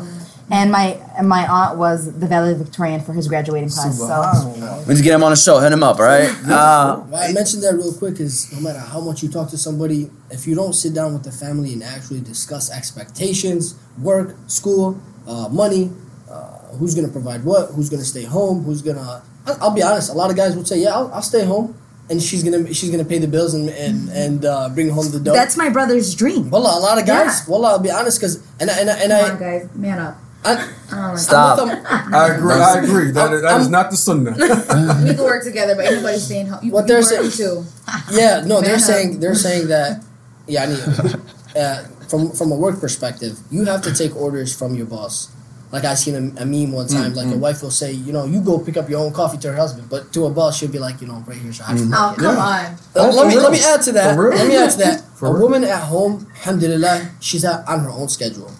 And 0.51 0.71
my 0.71 0.99
and 1.17 1.27
my 1.27 1.47
aunt 1.47 1.77
was 1.79 2.05
the 2.19 2.27
valedictorian 2.27 3.01
for 3.01 3.13
his 3.13 3.27
graduating 3.27 3.69
class. 3.69 3.97
So 3.97 4.83
We 4.87 4.93
need 4.93 4.97
to 4.99 5.03
get 5.03 5.13
him 5.15 5.23
on 5.23 5.31
the 5.31 5.35
show. 5.35 5.59
Hit 5.59 5.71
him 5.71 5.81
up, 5.81 5.97
all 5.97 6.05
right? 6.05 6.29
Uh, 6.47 6.97
Why 6.97 7.25
I 7.27 7.31
mentioned 7.33 7.63
that 7.63 7.73
real 7.75 7.91
quick 7.93 8.19
is 8.19 8.51
no 8.53 8.59
matter 8.61 8.77
how 8.77 9.01
much 9.01 9.23
you 9.23 9.29
talk 9.29 9.49
to 9.49 9.57
somebody, 9.57 10.11
if 10.29 10.45
you 10.45 10.53
don't 10.53 10.73
sit 10.73 10.93
down 10.93 11.13
with 11.13 11.23
the 11.23 11.31
family 11.31 11.73
and 11.73 11.81
actually 11.83 12.21
discuss 12.21 12.69
expectations, 12.71 13.75
work, 13.99 14.35
school, 14.47 14.99
uh, 15.27 15.49
money, 15.49 15.91
uh, 16.29 16.59
who's 16.77 16.93
gonna 16.93 17.07
provide 17.07 17.43
what, 17.43 17.71
who's 17.71 17.89
gonna 17.89 18.03
stay 18.05 18.23
home, 18.23 18.63
who's 18.63 18.81
gonna. 18.83 19.23
I- 19.47 19.57
I'll 19.61 19.71
be 19.73 19.81
honest. 19.83 20.09
A 20.11 20.13
lot 20.13 20.29
of 20.29 20.35
guys 20.37 20.55
would 20.55 20.67
say, 20.67 20.79
"Yeah, 20.79 20.93
I'll, 20.93 21.11
I'll 21.13 21.21
stay 21.23 21.43
home," 21.45 21.75
and 22.09 22.21
she's 22.21 22.43
gonna 22.43 22.71
she's 22.73 22.91
gonna 22.91 23.05
pay 23.05 23.17
the 23.17 23.27
bills 23.27 23.53
and 23.55 23.69
and 23.69 24.09
and 24.09 24.45
uh, 24.45 24.69
bring 24.69 24.89
home 24.89 25.09
the 25.11 25.19
dough. 25.19 25.33
That's 25.33 25.57
my 25.57 25.69
brother's 25.69 26.13
dream. 26.13 26.49
Well, 26.51 26.61
a 26.61 26.77
lot 26.79 26.99
of 26.99 27.07
guys. 27.07 27.41
Yeah. 27.41 27.51
Wallah, 27.51 27.69
I'll 27.69 27.79
be 27.79 27.89
honest, 27.91 28.21
cause 28.21 28.43
and 28.59 28.69
I- 28.69 28.77
and 28.79 28.89
I- 28.91 28.99
and 28.99 29.11
Come 29.11 29.31
on, 29.31 29.37
I, 29.37 29.39
guys, 29.39 29.69
man 29.75 29.99
up. 29.99 30.17
I 30.45 30.71
Oh, 30.93 31.15
Stop. 31.15 31.59
I'm 31.59 31.69
with 31.69 31.83
them. 31.83 32.13
I 32.13 32.27
agree. 32.35 32.53
I 32.53 32.77
agree. 32.79 33.11
That 33.11 33.33
is, 33.33 33.41
that 33.41 33.61
is 33.61 33.69
not 33.69 33.89
the 33.89 33.97
sunnah. 33.97 34.31
we 35.03 35.15
can 35.15 35.23
work 35.23 35.43
together, 35.43 35.75
but 35.75 35.85
anybody's 35.85 36.23
staying 36.25 36.45
home. 36.47 36.59
You, 36.63 36.71
What 36.71 36.81
you 36.83 36.87
they're 36.89 37.01
saying- 37.03 37.31
too. 37.31 37.65
Yeah, 38.11 38.43
no, 38.45 38.61
they're 38.61 38.71
Man 38.77 38.79
saying 38.79 39.19
they're 39.19 39.35
saying 39.35 39.67
that, 39.69 40.03
yeah, 40.47 40.65
uh, 41.59 41.83
from 42.07 42.31
from 42.31 42.51
a 42.51 42.55
work 42.55 42.79
perspective, 42.79 43.39
you 43.49 43.65
have 43.65 43.81
to 43.83 43.93
take 43.93 44.15
orders 44.15 44.55
from 44.57 44.75
your 44.75 44.85
boss. 44.85 45.31
Like 45.71 45.83
I 45.83 45.95
seen 45.95 46.15
a, 46.15 46.43
a 46.43 46.45
meme 46.45 46.71
one 46.71 46.87
time, 46.87 47.13
like 47.15 47.27
a 47.33 47.37
wife 47.37 47.61
will 47.63 47.71
say, 47.71 47.91
you 47.91 48.13
know, 48.13 48.25
you 48.25 48.39
go 48.39 48.59
pick 48.59 48.77
up 48.77 48.87
your 48.89 48.99
own 49.03 49.11
coffee 49.11 49.37
to 49.39 49.49
her 49.51 49.55
husband, 49.57 49.89
but 49.89 50.13
to 50.13 50.25
a 50.25 50.29
boss 50.29 50.57
she'll 50.57 50.71
be 50.71 50.79
like, 50.79 51.01
you 51.01 51.07
know, 51.07 51.23
right 51.27 51.37
here's 51.37 51.57
your 51.57 51.67
iPhone. 51.67 51.91
Oh, 51.93 52.13
come 52.15 52.35
Yeah. 52.37 52.41
on. 52.41 52.65
Uh, 52.65 52.77
Oh, 52.95 53.09
let 53.09 53.27
me 53.27 53.33
real? 53.33 53.43
let 53.43 53.51
me 53.51 53.59
add 53.65 53.81
to 53.81 53.91
that. 53.93 54.15
For 54.15 54.29
real? 54.29 54.37
Let 54.37 54.47
me 54.47 54.55
add 54.55 54.71
to 54.71 54.77
that. 54.77 55.01
For 55.17 55.27
a 55.27 55.31
real? 55.33 55.41
woman 55.41 55.63
at 55.65 55.83
home, 55.83 56.27
alhamdulillah, 56.37 57.09
she's 57.19 57.43
at, 57.43 57.67
on 57.67 57.79
her 57.81 57.89
own 57.89 58.07
schedule. 58.07 58.51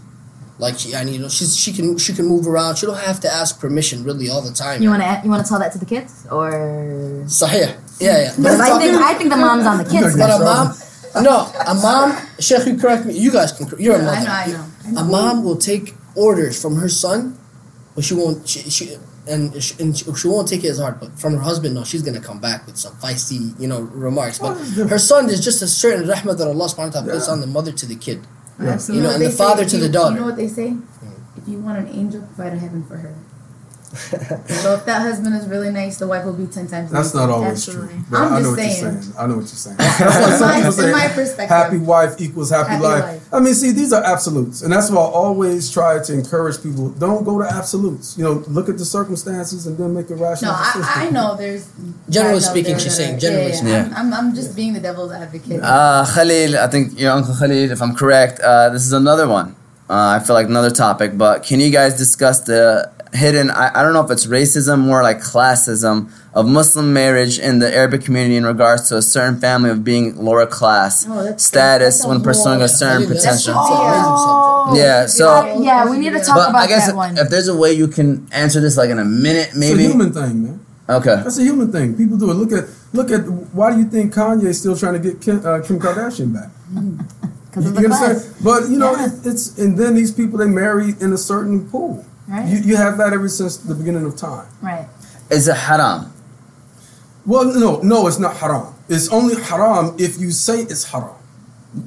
Like 0.58 0.80
she, 0.80 0.96
I 0.96 1.02
you 1.04 1.20
know, 1.20 1.28
she's 1.28 1.58
she 1.58 1.74
can 1.74 1.98
she 1.98 2.14
can 2.14 2.26
move 2.28 2.48
around. 2.48 2.78
She 2.78 2.86
don't 2.86 2.98
have 2.98 3.20
to 3.22 3.30
ask 3.32 3.60
permission 3.60 4.04
really 4.06 4.30
all 4.30 4.42
the 4.42 4.54
time. 4.54 4.82
You 4.82 4.90
wanna 4.90 5.20
you 5.24 5.30
wanna 5.30 5.44
tell 5.44 5.60
that 5.60 5.74
to 5.74 5.78
the 5.80 5.86
kids 5.86 6.26
or? 6.32 6.52
Sahih. 7.28 7.76
Yeah, 8.00 8.18
yeah. 8.24 8.34
But 8.38 8.56
Because 8.56 8.60
I'm 8.62 8.80
think 8.80 8.96
I 8.96 9.14
think 9.16 9.30
the 9.32 9.38
mom's 9.38 9.66
on 9.66 9.78
the 9.78 9.84
kids. 9.90 10.16
But 10.18 10.30
a 10.32 10.40
mom, 10.40 10.72
no, 11.24 11.52
a 11.68 11.76
mom. 11.76 12.16
Sheikh, 12.40 12.66
you 12.68 12.78
correct 12.78 13.06
me. 13.06 13.18
You 13.20 13.32
guys 13.32 13.52
can. 13.52 13.68
You're 13.78 13.96
a 13.96 14.00
I 14.00 14.06
mother. 14.06 14.30
I 14.30 14.48
know. 14.48 14.66
I 14.88 14.92
know. 14.92 15.02
A 15.02 15.04
mom 15.04 15.44
will 15.44 15.58
take 15.58 15.94
orders 16.16 16.62
from 16.62 16.76
her 16.78 16.88
son, 16.88 17.38
but 17.94 18.06
she 18.06 18.14
won't. 18.14 18.48
She, 18.48 18.60
she 18.70 18.96
and 19.28 19.62
she, 19.62 19.76
and 19.82 19.98
she 19.98 20.06
she 20.14 20.28
won't 20.28 20.48
take 20.48 20.64
it 20.64 20.70
as 20.70 20.80
hard. 20.80 21.00
But 21.02 21.20
from 21.20 21.34
her 21.36 21.42
husband, 21.42 21.76
no, 21.76 21.84
she's 21.84 22.02
gonna 22.02 22.22
come 22.22 22.40
back 22.40 22.66
with 22.66 22.78
some 22.78 22.94
feisty, 22.96 23.60
you 23.60 23.68
know, 23.68 23.82
remarks. 23.82 24.40
But 24.40 24.56
oh, 24.56 24.88
her 24.88 25.00
son 25.00 25.30
is 25.30 25.44
just 25.44 25.62
a 25.62 25.68
certain 25.68 26.08
rahmah 26.08 26.38
that 26.38 26.48
Allah 26.48 26.68
subhanahu 26.72 26.96
wa 26.96 27.02
taala 27.02 27.12
puts 27.12 27.28
Yeah. 27.28 27.34
on 27.34 27.42
the 27.42 27.48
mother 27.48 27.72
to 27.74 27.86
the 27.86 27.96
kid. 27.96 28.22
Yeah. 28.60 28.80
You 28.88 29.02
know, 29.02 29.08
what 29.08 29.14
and 29.16 29.22
they 29.24 29.28
the 29.28 29.32
father 29.36 29.64
say? 29.64 29.70
to 29.70 29.76
If 29.76 29.82
the 29.82 29.88
you- 29.88 29.94
daughter. 29.94 30.14
You 30.16 30.20
know 30.22 30.26
what 30.28 30.38
they 30.38 30.48
say? 30.48 30.78
If 31.38 31.48
you 31.48 31.60
want 31.60 31.78
an 31.80 31.88
angel, 31.90 32.22
provide 32.22 32.54
a 32.54 32.58
heaven 32.60 32.84
for 32.86 32.98
her. 32.98 33.14
so 34.62 34.74
if 34.76 34.86
that 34.86 35.02
husband 35.02 35.36
is 35.36 35.48
really 35.48 35.72
nice, 35.72 35.98
the 35.98 36.08
wife 36.08 36.26
will 36.26 36.34
be 36.34 36.46
ten 36.48 36.68
times. 36.68 36.92
That's 36.92 37.14
nicer. 37.14 37.18
not 37.28 37.30
always 37.30 37.52
Absolutely. 37.68 37.94
true. 37.96 38.04
But 38.12 38.18
I'm 38.22 38.34
I 38.34 38.40
know 38.40 38.40
just 38.40 38.50
what 38.50 38.60
saying. 38.60 38.84
you're 38.94 39.02
saying. 39.02 39.14
I 39.18 39.26
know 39.28 39.36
what 39.36 39.40
you're 39.42 39.48
saying. 39.48 39.78
That's 39.78 40.00
why 40.00 40.38
some 40.38 40.50
In 40.50 40.64
my- 40.64 40.70
people 40.70 40.84
in 40.86 40.92
my 40.92 41.08
perspective. 41.08 41.50
happy 41.58 41.78
wife 41.78 42.22
equals 42.22 42.50
happy, 42.50 42.70
Happy 42.72 42.84
life. 42.84 43.04
life. 43.04 43.34
I 43.34 43.40
mean, 43.40 43.54
see, 43.54 43.72
these 43.72 43.94
are 43.94 44.04
absolutes, 44.04 44.62
and 44.62 44.72
that's 44.74 44.90
why 44.92 45.02
I 45.02 45.06
always 45.06 45.72
try 45.72 46.00
to 46.04 46.14
encourage 46.14 46.62
people: 46.62 46.90
don't 46.90 47.24
go 47.24 47.40
to 47.42 47.46
absolutes. 47.52 48.18
You 48.18 48.24
know, 48.26 48.34
look 48.48 48.70
at 48.70 48.78
the 48.78 48.86
circumstances 48.86 49.68
and 49.68 49.78
then 49.78 49.94
make 49.94 50.10
a 50.10 50.16
rational 50.16 50.52
No, 50.54 50.58
I, 50.60 51.08
I 51.08 51.10
know 51.10 51.36
there's. 51.36 51.70
Generally 52.10 52.34
guys 52.40 52.46
out 52.48 52.52
speaking, 52.52 52.72
there 52.74 52.80
she's 52.80 52.96
saying 52.96 53.16
are- 53.16 53.20
generally 53.20 53.48
yeah, 53.50 53.56
speaking. 53.56 53.74
yeah. 53.74 53.94
I'm, 53.98 54.14
I'm, 54.14 54.28
I'm 54.28 54.36
just 54.36 54.56
being 54.56 54.74
the 54.74 54.80
devil's 54.80 55.12
advocate. 55.12 55.62
Uh, 55.62 56.06
Khalil, 56.14 56.58
I 56.58 56.68
think 56.68 57.00
your 57.00 57.12
uncle 57.12 57.34
Khalil, 57.36 57.72
if 57.72 57.82
I'm 57.82 57.96
correct, 57.96 58.40
uh, 58.42 58.70
this 58.70 58.86
is 58.86 58.94
another 58.94 59.28
one. 59.28 59.56
Uh, 59.90 60.18
I 60.20 60.24
feel 60.26 60.34
like 60.36 60.48
another 60.48 60.72
topic, 60.72 61.16
but 61.18 61.44
can 61.44 61.60
you 61.60 61.70
guys 61.70 61.96
discuss 61.98 62.40
the 62.42 62.92
hidden? 63.14 63.50
I, 63.50 63.80
I 63.80 63.84
don't 63.84 63.94
know 63.94 64.04
if 64.04 64.12
it's 64.12 64.26
racism, 64.26 64.80
more 64.80 65.04
like 65.04 65.20
classism 65.20 66.10
of 66.34 66.48
Muslim 66.48 66.92
marriage 66.94 67.40
in 67.40 67.60
the 67.60 67.74
Arabic 67.74 68.04
community 68.04 68.36
in 68.36 68.46
regards 68.46 68.90
to 68.90 68.98
a 68.98 69.02
certain 69.02 69.40
family 69.40 69.70
of 69.70 69.84
being 69.84 70.16
lower 70.18 70.46
class 70.46 71.06
Oh, 71.08 71.24
that's- 71.24 71.44
status 71.44 71.98
that's 72.00 72.08
when 72.08 72.22
pursuing 72.22 72.62
a 72.62 72.68
certain 72.68 73.08
That's 73.08 73.24
potential. 73.24 73.54
a 73.56 74.66
amazing. 74.68 74.84
Yeah, 74.84 75.06
so 75.06 75.30
Uh, 75.30 75.60
yeah, 75.62 75.90
we 75.90 75.98
need 75.98 76.14
to 76.14 76.20
talk 76.20 76.36
but 76.36 76.50
about 76.50 76.64
I 76.64 76.68
guess 76.68 76.86
that 76.86 76.92
if, 76.92 76.96
one. 76.98 77.18
if 77.18 77.30
there's 77.30 77.48
a 77.48 77.56
way 77.56 77.72
you 77.74 77.88
can 77.88 78.28
answer 78.32 78.60
this 78.60 78.76
like 78.78 78.90
in 78.90 79.00
a 79.00 79.06
minute, 79.06 79.52
maybe 79.56 79.84
It's 79.86 79.90
a 79.90 79.92
human 79.94 80.12
thing, 80.14 80.44
man. 80.44 80.60
Okay. 80.88 81.16
That's 81.24 81.38
a 81.40 81.44
human 81.44 81.72
thing. 81.72 81.96
People 81.96 82.18
do 82.18 82.30
it. 82.30 82.36
Look 82.36 82.52
at 82.52 82.66
look 82.94 83.10
at. 83.10 83.22
Why 83.58 83.72
do 83.72 83.80
you 83.80 83.86
think 83.86 84.14
Kanye's 84.14 84.60
still 84.60 84.76
trying 84.78 84.94
to 84.94 85.00
get 85.00 85.20
Kim, 85.20 85.42
uh, 85.44 85.60
Kim 85.66 85.80
Kardashian 85.80 86.32
back? 86.32 86.50
Because 87.50 87.64
You, 87.66 87.70
of 87.72 87.76
the 87.76 87.82
you 87.82 87.88
class. 87.88 88.04
understand? 88.04 88.36
But 88.44 88.70
you 88.70 88.78
know, 88.78 88.92
Yeah. 88.96 89.06
it, 89.08 89.14
it's 89.26 89.58
and 89.58 89.78
then 89.80 89.96
these 89.96 90.12
people 90.12 90.38
they 90.38 90.46
marry 90.46 90.94
in 91.00 91.12
a 91.12 91.18
certain 91.18 91.68
pool. 91.70 92.06
Right. 92.29 92.47
You, 92.49 92.59
you 92.59 92.77
have 92.77 92.97
that 92.99 93.13
ever 93.13 93.29
since 93.29 93.57
the 93.57 93.75
beginning 93.75 94.05
of 94.05 94.17
time. 94.17 94.47
Right. 94.63 94.87
Is 95.31 95.49
it 95.49 95.57
haram? 95.57 96.13
Well, 97.27 97.45
no, 97.45 97.81
no, 97.83 98.07
it's 98.07 98.19
not 98.19 98.37
haram. 98.37 98.75
It's 98.89 99.09
only 99.11 99.41
haram 99.41 99.95
if 99.99 100.19
you 100.19 100.31
say 100.31 100.61
it's 100.61 100.85
haram. 100.85 101.15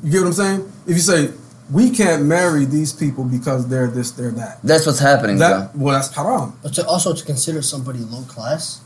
You 0.04 0.12
get 0.12 0.20
what 0.22 0.28
I'm 0.28 0.34
saying? 0.34 0.72
If 0.88 0.94
you 0.96 1.00
say 1.00 1.32
we 1.72 1.90
can't 1.90 2.26
marry 2.26 2.66
these 2.66 2.94
people 2.94 3.24
because 3.24 3.68
they're 3.68 3.88
this, 3.88 4.12
they're 4.12 4.32
that. 4.32 4.60
That's 4.64 4.86
what's 4.86 5.00
happening, 5.00 5.38
That 5.40 5.76
well, 5.76 5.96
that's 5.96 6.14
haram. 6.14 6.58
But 6.62 6.74
to 6.76 6.86
also 6.88 7.14
to 7.14 7.24
consider 7.26 7.62
somebody 7.62 8.00
low 8.00 8.24
class, 8.24 8.82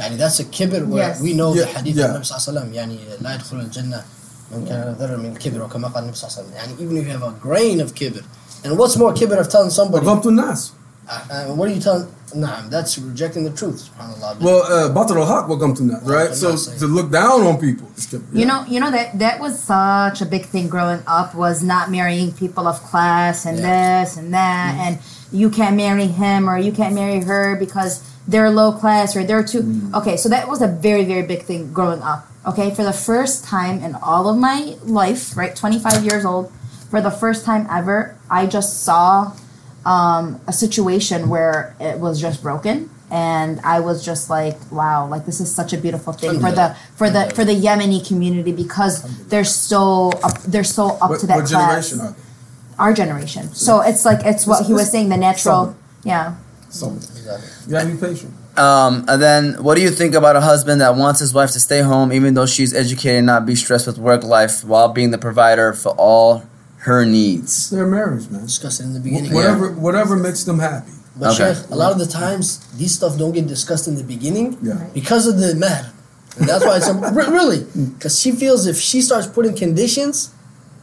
يعني 0.00 0.16
that's 0.18 0.40
a 0.40 0.44
kibr 0.44 0.86
where 0.86 1.08
Yes. 1.08 1.20
we 1.20 1.34
know 1.34 1.54
Yeah, 1.54 1.62
the 1.62 1.66
hadith 1.78 1.96
yeah. 1.96 2.04
of 2.06 2.22
Nabi 2.22 2.24
صلى 2.24 2.48
الله 2.48 2.60
عليه 2.60 2.70
وسلم 2.70 2.74
يعني 2.74 2.98
لا 3.20 3.34
يدخل 3.34 3.60
الجنة 3.60 4.02
من 4.52 4.66
كان 4.68 4.96
ذر 4.98 5.16
من 5.16 5.34
كبر 5.34 5.62
وكما 5.62 5.88
قال 5.88 6.02
النبي 6.04 6.16
صلى 6.16 6.28
الله 6.28 6.38
عليه 6.38 6.48
وسلم 6.48 6.54
يعني 6.56 6.72
even 6.78 6.96
if 6.96 7.06
you 7.06 7.12
have 7.12 7.22
a 7.22 7.34
grain 7.40 7.80
of 7.80 7.94
kibr 7.94 8.22
and 8.64 8.76
what's 8.78 8.96
more 8.96 9.12
kibr 9.12 9.38
of 9.38 9.48
telling 9.48 9.70
somebody 9.70 10.04
But 11.09 11.27
to 11.27 11.33
uh, 11.33 11.51
uh, 11.51 11.55
what 11.55 11.69
are 11.69 11.73
you 11.73 11.81
telling 11.81 12.07
nah 12.35 12.61
that's 12.69 12.97
rejecting 12.99 13.43
the 13.43 13.49
truth 13.51 13.89
subhanallah 13.89 14.39
Well, 14.39 14.61
uh, 14.63 14.93
batar 14.93 15.17
al-haq 15.17 15.47
will 15.49 15.57
come 15.57 15.73
to 15.73 15.83
that, 15.91 16.01
right? 16.03 16.33
So 16.35 16.55
to 16.55 16.85
look 16.85 17.09
down 17.11 17.41
on 17.41 17.57
people. 17.57 17.87
is 17.97 18.05
to- 18.11 18.21
You 18.31 18.45
know, 18.45 18.63
you 18.67 18.79
know 18.79 18.91
that 18.91 19.17
that 19.17 19.39
was 19.39 19.57
such 19.57 20.21
a 20.21 20.27
big 20.35 20.45
thing 20.45 20.69
growing 20.69 21.01
up 21.07 21.33
was 21.33 21.63
not 21.63 21.89
marrying 21.89 22.31
people 22.43 22.67
of 22.67 22.77
class 22.83 23.45
and 23.47 23.57
Yeah. 23.57 23.65
this 24.03 24.17
and 24.17 24.29
that 24.33 24.71
and 24.85 24.93
you 25.31 25.49
can't 25.49 25.75
marry 25.75 26.05
him 26.05 26.47
or 26.49 26.57
you 26.57 26.71
can't 26.71 26.93
marry 26.93 27.19
her 27.21 27.55
because 27.55 28.01
they're 28.27 28.51
low 28.51 28.71
class 28.71 29.15
or 29.15 29.23
they're 29.23 29.43
too 29.53 29.63
okay 29.99 30.15
so 30.17 30.29
that 30.29 30.47
was 30.47 30.61
a 30.61 30.67
very 30.67 31.03
very 31.05 31.25
big 31.33 31.41
thing 31.49 31.73
growing 31.73 32.01
up 32.01 32.27
okay 32.45 32.69
for 32.77 32.83
the 32.83 32.93
first 33.09 33.43
time 33.43 33.75
in 33.85 33.95
all 33.95 34.29
of 34.29 34.37
my 34.37 34.75
life 35.01 35.35
right 35.37 35.55
25 35.55 36.05
years 36.05 36.25
old 36.25 36.51
for 36.91 37.01
the 37.01 37.09
first 37.11 37.41
time 37.45 37.65
ever 37.79 37.97
i 38.29 38.45
just 38.45 38.83
saw 38.85 39.31
um, 39.85 40.39
a 40.47 40.53
situation 40.53 41.29
where 41.29 41.75
it 41.79 41.99
was 41.99 42.19
just 42.21 42.41
broken 42.43 42.89
and 43.11 43.59
i 43.63 43.79
was 43.79 44.05
just 44.05 44.29
like 44.29 44.55
wow 44.71 45.07
like 45.07 45.25
this 45.25 45.39
is 45.39 45.49
such 45.53 45.73
a 45.73 45.77
beautiful 45.77 46.13
thing 46.13 46.39
for 46.39 46.51
the 46.51 46.75
for 46.95 47.09
the 47.09 47.31
for 47.33 47.43
the 47.43 47.53
yemeni 47.55 48.05
community 48.07 48.51
because 48.51 49.01
they're 49.29 49.43
so 49.43 50.11
up, 50.23 50.37
they're 50.43 50.63
so 50.63 50.89
up 51.01 51.09
What, 51.09 51.19
to 51.21 51.27
that 51.27 51.37
what 51.37 51.45
class 51.47 51.89
generation 51.89 51.99
are 52.01 52.11
they? 52.11 52.21
our 52.77 52.93
generation 52.93 53.43
so 53.53 53.81
it's 53.81 54.05
like 54.05 54.19
it's 54.25 54.45
what 54.45 54.65
he 54.67 54.73
was 54.73 54.91
saying 54.91 55.09
the 55.09 55.17
natural 55.17 55.65
Southern. 55.65 55.75
yeah 56.03 56.35
So 56.69 56.91
Exactly. 56.93 57.49
you 57.65 57.71
gotta 57.71 57.87
be 57.89 57.97
patient. 57.97 58.33
Um, 58.57 59.05
and 59.07 59.21
then, 59.21 59.63
what 59.63 59.75
do 59.75 59.81
you 59.81 59.89
think 59.89 60.13
about 60.15 60.35
a 60.35 60.41
husband 60.41 60.81
that 60.81 60.95
wants 60.95 61.19
his 61.21 61.33
wife 61.33 61.51
to 61.51 61.59
stay 61.61 61.81
home, 61.81 62.11
even 62.11 62.33
though 62.33 62.45
she's 62.45 62.73
educated, 62.73 63.17
and 63.19 63.25
not 63.27 63.45
be 63.45 63.55
stressed 63.55 63.87
with 63.87 63.97
work 63.97 64.21
life, 64.23 64.63
while 64.65 64.89
being 64.89 65.11
the 65.11 65.17
provider 65.17 65.71
for 65.73 65.89
all 65.97 66.43
her 66.79 67.05
needs? 67.05 67.69
They're 67.69 67.87
marriage, 67.87 68.29
man. 68.29 68.43
discussed 68.43 68.79
it 68.79 68.83
in 68.83 68.93
the 68.93 68.99
beginning 68.99 69.33
Whatever, 69.33 69.71
whatever 69.71 70.15
makes 70.15 70.43
them 70.43 70.59
happy. 70.59 70.91
but 71.17 71.33
Okay. 71.39 71.53
Sheikh, 71.59 71.69
a 71.71 71.75
lot 71.75 71.91
of 71.91 71.99
the 71.99 72.05
times 72.07 72.59
these 72.77 72.93
stuff 72.95 73.17
don't 73.17 73.33
get 73.33 73.47
discussed 73.47 73.87
in 73.87 73.95
the 73.95 74.03
beginning 74.03 74.57
Yeah. 74.61 74.75
because 74.93 75.27
of 75.27 75.39
the 75.39 75.55
mahr 75.55 75.91
and 76.37 76.47
that's 76.47 76.63
why 76.65 76.77
it's 76.77 76.87
a, 76.93 76.93
really 77.31 77.65
because 77.95 78.19
she 78.19 78.31
feels 78.31 78.65
if 78.67 78.77
she 78.77 79.01
starts 79.01 79.27
putting 79.27 79.55
conditions 79.55 80.31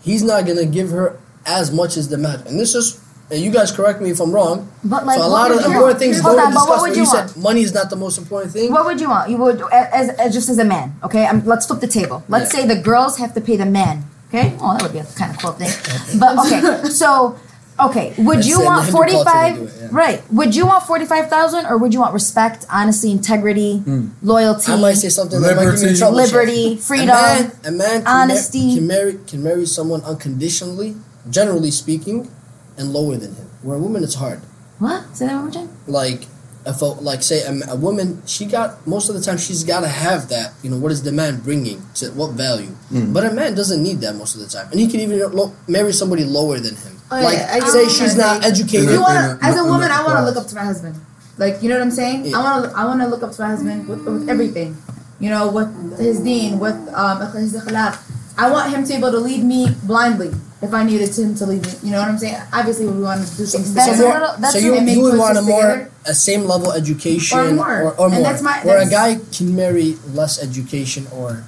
he's 0.03 0.23
not 0.23 0.45
gonna 0.47 0.67
give 0.67 0.91
her 0.91 1.19
as 1.47 1.73
much 1.73 1.97
as 1.97 2.09
the 2.09 2.19
mahr 2.19 2.43
and 2.47 2.59
this 2.61 2.75
is 2.75 3.01
and 3.31 3.41
you 3.41 3.51
guys 3.51 3.73
correct 3.73 4.01
me 4.01 4.11
if 4.11 4.21
I'm 4.21 4.31
wrong 4.33 4.69
But 4.85 5.07
like, 5.07 5.19
so 5.19 5.25
a 5.25 5.31
what 5.31 5.33
lot 5.39 5.49
would 5.51 5.59
of 5.59 5.65
you 5.65 5.71
important 5.73 5.87
want? 5.95 5.99
things 5.99 6.21
Hold 6.21 6.37
don't 6.37 6.47
on, 6.47 6.53
get 6.53 6.59
but 6.59 6.69
what 6.69 6.75
discussed. 6.75 6.83
would 6.83 6.97
you 6.97 7.03
you 7.05 7.09
want? 7.09 7.31
said 7.31 7.43
money 7.43 7.63
is 7.63 7.73
not 7.75 7.89
the 7.91 7.97
most 7.97 8.19
important 8.19 8.53
thing. 8.53 8.71
What 8.71 8.85
would 8.85 9.01
you 9.01 9.09
want? 9.09 9.31
You 9.31 9.37
would 9.39 9.63
as, 9.73 10.11
as 10.11 10.35
just 10.35 10.49
as 10.51 10.59
a 10.59 10.65
man, 10.65 10.95
okay? 11.03 11.25
Um 11.27 11.39
let's 11.47 11.65
flip 11.67 11.81
the 11.81 11.89
table. 12.01 12.23
Let's 12.29 12.53
Yeah. 12.53 12.61
say 12.61 12.67
the 12.75 12.81
girls 12.91 13.17
have 13.19 13.33
to 13.35 13.41
pay 13.41 13.57
the 13.57 13.67
man, 13.81 14.05
okay? 14.29 14.57
Oh, 14.61 14.73
that 14.73 14.83
would 14.83 14.93
be 14.93 14.99
a 14.99 15.05
kind 15.05 15.35
of 15.35 15.39
cool 15.41 15.53
thing. 15.53 15.71
But 16.19 16.39
okay, 16.39 16.89
so 17.03 17.39
okay, 17.79 18.15
would 18.19 18.39
That's 18.39 18.49
you 18.49 18.57
in 18.57 18.61
the 18.61 18.67
want 18.67 18.85
Hindu 18.85 18.93
forty 18.93 19.13
culture, 19.13 19.25
they 19.25 19.31
five? 19.31 19.57
do 19.57 19.65
it, 19.65 19.75
yeah. 19.81 19.89
Right? 19.93 20.33
Would 20.33 20.55
you 20.57 20.67
want 20.67 20.85
forty 20.85 21.05
five 21.05 21.29
thousand, 21.29 21.67
or 21.67 21.79
would 21.79 21.93
you 21.93 22.01
want 22.01 22.15
respect, 22.15 22.65
honesty, 22.71 23.11
integrity, 23.11 23.79
hmm. 23.79 24.09
loyalty, 24.23 24.73
I 24.73 24.77
might 24.81 24.95
say 24.95 25.09
something 25.09 25.41
that 25.41 25.57
might 25.57 25.65
give 25.65 25.75
me 25.75 25.81
Liberty. 25.81 25.99
trouble. 25.99 26.17
liberty, 26.17 26.75
Sheikh. 26.77 26.81
freedom? 26.81 27.09
A 27.09 27.13
man, 27.13 27.53
a 27.65 27.71
man 27.73 28.03
can, 28.03 28.07
honesty. 28.07 28.67
Mar- 28.67 28.77
can 28.77 28.87
marry 28.87 29.19
can 29.27 29.43
marry 29.43 29.67
someone 29.67 30.03
unconditionally, 30.03 30.97
generally 31.31 31.71
speaking, 31.71 32.31
and 32.77 32.93
lower 32.93 33.17
than 33.17 33.35
him. 33.35 33.47
Where 33.63 33.77
a 33.77 33.81
woman, 33.81 34.05
it's 34.05 34.15
hard. 34.15 34.41
What? 34.79 35.17
Say 35.17 35.27
that 35.27 35.35
one 35.35 35.45
more 35.45 35.53
time. 35.53 35.71
Like 35.87 36.27
if 36.67 36.83
a, 36.83 36.85
like 36.85 37.23
say 37.23 37.43
a, 37.43 37.53
a 37.73 37.77
woman, 37.77 38.23
she 38.27 38.45
got 38.45 38.85
most 38.87 39.09
of 39.09 39.15
the 39.15 39.21
time 39.21 39.39
she's 39.39 39.65
got 39.65 39.81
to 39.81 39.89
have 39.89 40.29
that. 40.29 40.53
You 40.63 40.71
know 40.71 40.79
what 40.79 40.93
is 40.93 41.03
the 41.03 41.13
man 41.13 41.41
bringing 41.41 41.81
to 41.97 42.11
what 42.13 42.33
value? 42.33 42.75
Mm. 42.93 43.13
But 43.15 43.25
a 43.25 43.33
man 43.33 43.55
doesn't 43.55 43.83
need 43.83 44.01
that 44.01 44.17
most 44.17 44.35
of 44.35 44.41
the 44.41 44.49
time, 44.49 44.69
and 44.71 44.81
he 44.81 44.89
can 44.89 45.01
even 45.01 45.19
lo- 45.33 45.55
marry 45.69 45.93
somebody 45.93 46.25
lower 46.25 46.59
than 46.59 46.75
him. 46.75 46.93
Oh, 47.11 47.21
like 47.23 47.39
I 47.39 47.61
get 47.61 47.69
say 47.69 47.85
what 47.85 47.93
she's 47.93 48.17
you're 48.17 48.25
not 48.25 48.43
saying. 48.43 48.53
educated. 48.53 48.91
You 48.91 49.01
wanna, 49.01 49.39
a- 49.41 49.45
as 49.45 49.57
a 49.57 49.65
woman, 49.65 49.91
I 49.91 50.05
want 50.05 50.19
to 50.19 50.25
look 50.25 50.37
up 50.37 50.47
to 50.49 50.55
my 50.55 50.65
husband. 50.65 50.97
Like, 51.39 51.63
you 51.63 51.69
know 51.69 51.77
what 51.77 51.83
I'm 51.85 51.91
saying? 51.91 52.27
Yeah. 52.27 52.39
I 52.39 52.43
want 52.43 52.73
to, 52.73 52.79
I 52.79 52.85
want 52.85 53.01
to 53.03 53.07
look 53.07 53.23
up 53.23 53.33
to 53.33 53.43
my 53.43 53.49
husband 53.49 53.87
with, 53.89 54.05
with 54.05 54.29
everything. 54.29 54.77
You 55.21 55.31
know, 55.31 55.51
with 55.51 55.99
his 55.99 56.21
deen, 56.21 56.59
with 56.59 56.75
um, 56.95 57.21
his 57.33 57.55
akhlaq. 57.55 58.01
I 58.39 58.51
want 58.51 58.75
him 58.75 58.83
to 58.85 58.89
be 58.89 58.95
able 58.99 59.13
to 59.13 59.19
lead 59.19 59.43
me 59.45 59.69
blindly 59.85 60.33
if 60.63 60.73
I 60.73 60.83
needed 60.85 61.15
him 61.17 61.35
to 61.37 61.47
leave 61.47 61.63
me. 61.65 61.73
You 61.83 61.93
know 61.93 62.01
what 62.01 62.09
I'm 62.09 62.19
saying? 62.19 62.41
Obviously, 62.53 62.87
we 62.87 63.01
want 63.03 63.27
to 63.27 63.37
do 63.37 63.45
things 63.45 63.75
That's 63.75 63.99
so 63.99 64.07
a 64.07 64.13
little- 64.13 64.37
that's 64.39 64.53
so 64.55 64.59
you, 64.59 64.75
you 64.81 65.01
would 65.03 65.19
want 65.19 65.37
a 65.37 65.43
more 65.43 65.61
together. 65.63 65.91
a 66.07 66.15
same 66.15 66.45
level 66.45 66.73
education 66.73 67.39
Or 67.39 67.53
more. 67.53 67.83
or, 67.83 67.93
or 68.01 68.07
And 68.07 68.15
more. 68.15 68.23
that's 68.23 68.43
my- 68.43 68.61
where 68.63 68.79
a 68.81 68.89
guy 68.89 69.21
can 69.33 69.55
marry 69.55 69.99
less 70.15 70.43
education 70.43 71.07
or 71.13 71.45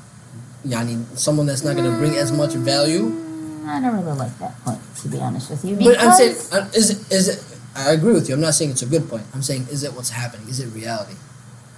yani, 0.67 1.05
someone 1.17 1.47
that's 1.47 1.65
not 1.65 1.75
going 1.77 1.91
to 1.91 1.97
bring 1.97 2.17
as 2.17 2.31
much 2.33 2.53
value. 2.55 3.07
I 3.67 3.81
don't 3.81 3.97
really 4.05 4.17
like 4.19 4.39
that 4.39 4.63
point, 4.65 4.81
to 5.03 5.09
be 5.09 5.19
honest 5.19 5.51
with 5.51 5.65
you. 5.65 5.77
But 5.77 6.01
I'm 6.01 6.13
saying, 6.13 6.33
because- 6.33 6.53
uh, 6.53 6.69
is 6.75 6.91
it, 6.91 7.13
is 7.13 7.29
it? 7.29 7.45
I 7.77 7.93
agree 7.93 8.13
with 8.13 8.29
you. 8.29 8.35
I'm 8.35 8.41
not 8.41 8.55
saying 8.55 8.73
it's 8.73 8.83
a 8.83 8.87
good 8.87 9.09
point. 9.09 9.25
I'm 9.35 9.43
saying, 9.43 9.69
is 9.71 9.85
it 9.85 9.95
what's 9.95 10.11
happening? 10.11 10.49
Is 10.49 10.59
it 10.61 10.67
reality? 10.75 11.15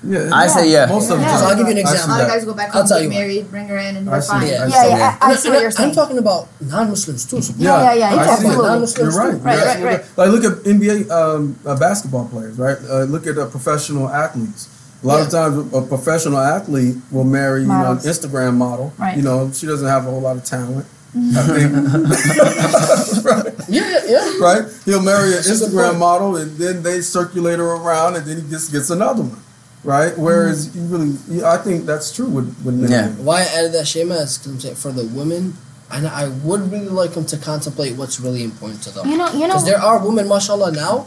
Yeah, 0.02 0.30
I 0.32 0.46
say 0.46 0.70
yeah. 0.72 0.86
Most 0.86 1.10
of 1.10 1.18
the 1.18 1.24
Yeah. 1.24 1.36
So 1.36 1.46
I'll 1.46 1.56
give 1.56 1.66
you 1.68 1.72
an 1.72 1.78
I 1.78 1.82
see 1.82 1.88
A 1.88 1.92
example. 1.92 2.16
lot 2.16 2.20
of 2.22 2.28
guys 2.28 2.44
go 2.46 2.54
back 2.54 2.68
I'll 2.74 2.80
home, 2.82 2.88
tell 2.88 3.08
get 3.08 3.30
you 3.30 3.42
what. 3.42 3.50
bring 3.50 3.68
her 3.68 3.76
in, 3.76 3.96
and 3.96 4.08
I 4.08 4.12
they're 4.12 4.22
see. 4.22 4.28
fine. 4.32 4.42
I 4.42 4.46
yeah, 4.46 4.68
see. 4.68 4.88
yeah, 4.88 5.18
I, 5.20 5.26
I 5.26 5.30
And 5.30 5.38
see 5.38 5.50
what 5.50 5.60
you're 5.62 5.70
saying. 5.70 5.88
I'm 5.90 5.94
talking 5.94 6.18
about 6.18 6.48
non-Muslims 6.60 7.26
too. 7.28 7.42
So 7.42 7.52
Yeah, 7.58 7.92
yeah, 7.92 7.94
yeah, 7.94 8.06
I 8.08 8.24
see. 8.24 8.30
absolutely. 8.32 8.66
Non-Muslims 8.66 9.14
You're 9.14 9.22
right. 9.24 9.32
too. 9.32 9.38
Right, 9.44 9.56
You're 9.78 9.86
right, 9.88 9.98
right. 10.00 10.16
Like 10.16 10.28
look 10.30 10.44
at 10.44 10.64
NBA 10.64 11.10
um, 11.10 11.56
uh, 11.66 11.76
basketball 11.78 12.28
players, 12.28 12.56
right? 12.58 12.78
Uh, 12.88 13.02
look 13.04 13.26
at 13.26 13.36
uh, 13.36 13.46
professional 13.48 14.08
athletes. 14.08 14.68
A 15.02 15.06
lot 15.06 15.20
of 15.20 15.30
times, 15.30 15.72
a 15.74 15.80
professional 15.82 16.38
athlete 16.38 16.96
will 17.10 17.24
marry, 17.24 17.62
you 17.62 17.68
know, 17.68 17.92
an 17.92 17.98
Instagram 17.98 18.54
model. 18.56 18.92
Right. 18.98 19.16
You 19.16 19.22
know, 19.22 19.50
she 19.52 19.66
doesn't 19.66 19.86
have 19.88 20.06
a 20.06 20.10
whole 20.10 20.20
lot 20.20 20.36
of 20.36 20.44
talent. 20.44 20.86
I 21.12 21.42
think, 21.42 21.72
right? 23.24 23.54
Yeah, 23.68 23.82
yeah, 23.90 24.00
yeah. 24.06 24.38
right? 24.40 24.62
He'll 24.84 25.02
marry 25.02 25.28
an 25.30 25.42
That's 25.42 25.48
a 25.62 25.70
good 25.70 25.72
Instagram 25.72 25.98
model, 25.98 26.36
and 26.36 26.56
then 26.56 26.82
they 26.82 27.00
circulate 27.00 27.58
her 27.58 27.64
around, 27.74 28.16
and 28.16 28.26
then 28.26 28.42
he 28.42 28.48
just 28.50 28.70
gets 28.72 28.90
another 28.90 29.22
one, 29.22 29.42
right? 29.84 30.16
Whereas 30.18 30.68
Mm-hmm. 30.68 30.78
you 30.80 30.86
really, 30.98 31.16
you- 31.40 31.46
I 31.46 31.56
think 31.58 31.86
that's 31.86 32.12
true 32.14 32.28
with 32.28 32.48
with 32.64 32.74
men. 32.74 32.90
Yeah. 32.90 33.08
Why 33.22 33.40
I 33.42 33.44
added 33.58 33.72
that 33.72 33.86
Shayma 33.86 34.20
is 34.22 34.38
because 34.38 34.52
I'm 34.52 34.60
saying 34.60 34.74
for 34.76 34.92
the 34.92 35.04
women, 35.06 35.56
and 35.90 36.06
I 36.06 36.28
would 36.28 36.70
really 36.70 36.88
like 36.88 37.12
them 37.14 37.24
to 37.26 37.36
contemplate 37.36 37.96
what's 37.96 38.20
really 38.20 38.44
important 38.44 38.82
to 38.84 38.90
them. 38.90 39.08
You 39.08 39.16
know, 39.16 39.30
you 39.32 39.40
know, 39.40 39.46
Because 39.48 39.64
there 39.66 39.78
are 39.80 40.04
women, 40.04 40.28
mashallah, 40.28 40.72
now. 40.72 41.06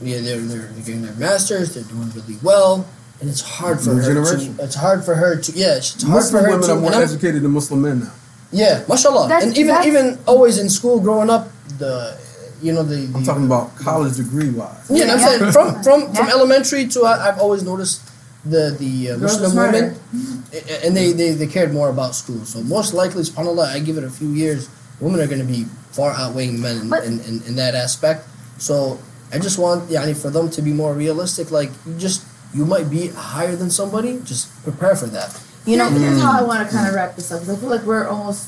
Yeah, 0.00 0.20
they're 0.20 0.40
they're 0.40 0.68
getting 0.84 1.02
their 1.02 1.14
masters. 1.14 1.74
They're 1.74 1.84
doing 1.84 2.10
really 2.14 2.36
well, 2.42 2.84
and 3.20 3.30
it's 3.30 3.40
hard 3.40 3.80
for 3.80 3.90
New 3.94 4.02
her 4.02 4.14
generation. 4.14 4.56
to. 4.56 4.64
It's 4.64 4.74
hard 4.74 5.04
for 5.04 5.14
her 5.14 5.36
to. 5.36 5.52
Yeah, 5.52 5.76
it's 5.76 6.02
hard 6.02 6.14
Muslim 6.14 6.42
for 6.44 6.50
her 6.50 6.52
women 6.58 6.68
to. 6.68 6.74
are 6.74 6.80
more 6.80 6.94
educated 7.02 7.42
than 7.42 7.52
Muslim 7.52 7.82
men 7.82 8.00
now. 8.00 8.12
yeah, 8.50 8.82
mashallah, 8.88 9.28
That's- 9.28 9.44
and 9.48 9.56
even 9.58 9.76
even 9.84 10.18
always 10.26 10.58
in 10.58 10.68
school 10.68 10.98
growing 11.00 11.30
up, 11.30 11.48
the 11.78 12.16
you 12.64 12.72
know 12.72 12.82
the. 12.82 12.96
the 13.12 13.18
I'm 13.18 13.24
talking 13.24 13.46
about 13.46 13.76
college 13.76 14.16
degree 14.16 14.50
wise. 14.50 14.88
Yeah, 14.90 15.02
and 15.04 15.10
I'm 15.12 15.20
saying 15.20 15.52
from 15.52 15.82
from 15.82 15.98
from 16.16 16.26
elementary 16.28 16.86
to 16.94 17.04
I, 17.04 17.28
I've 17.28 17.38
always 17.38 17.62
noticed 17.62 18.00
the 18.44 18.74
the 18.78 18.92
uh, 19.12 19.16
Girls 19.18 19.40
Muslim 19.40 19.50
smarter. 19.52 19.72
women, 19.72 20.44
and 20.84 20.96
they, 20.96 21.12
they 21.12 21.30
they 21.32 21.46
cared 21.46 21.72
more 21.72 21.88
about 21.90 22.14
school. 22.14 22.44
So 22.44 22.62
most 22.62 22.94
likely, 22.94 23.22
subhanallah, 23.22 23.66
I 23.76 23.78
give 23.80 23.96
it 24.00 24.04
a 24.04 24.10
few 24.10 24.30
years, 24.32 24.68
women 25.00 25.20
are 25.20 25.26
going 25.26 25.40
to 25.46 25.46
be 25.46 25.64
far 25.92 26.10
outweighing 26.12 26.60
men 26.60 26.76
in, 26.88 26.92
in, 27.04 27.14
in, 27.28 27.34
in 27.48 27.54
that 27.56 27.74
aspect. 27.74 28.26
So 28.58 28.98
I 29.32 29.38
just 29.38 29.58
want 29.58 29.88
yani, 29.90 30.16
for 30.16 30.30
them 30.30 30.50
to 30.50 30.60
be 30.62 30.72
more 30.72 30.92
realistic. 30.94 31.50
Like 31.50 31.70
you 31.86 31.94
just 31.98 32.24
you 32.54 32.64
might 32.64 32.88
be 32.90 33.08
higher 33.08 33.56
than 33.56 33.70
somebody, 33.70 34.20
just 34.24 34.48
prepare 34.62 34.94
for 34.96 35.06
that. 35.06 35.30
you 35.66 35.76
know, 35.76 35.88
Here's 35.90 36.20
how 36.20 36.38
I 36.38 36.42
want 36.44 36.60
to 36.68 36.68
kind 36.74 36.86
of 36.88 36.94
wrap 36.94 37.16
this 37.16 37.32
up. 37.32 37.40
'cause 37.40 37.50
I 37.50 37.56
feel 37.56 37.68
like 37.70 37.82
we're 37.82 38.06
almost 38.06 38.46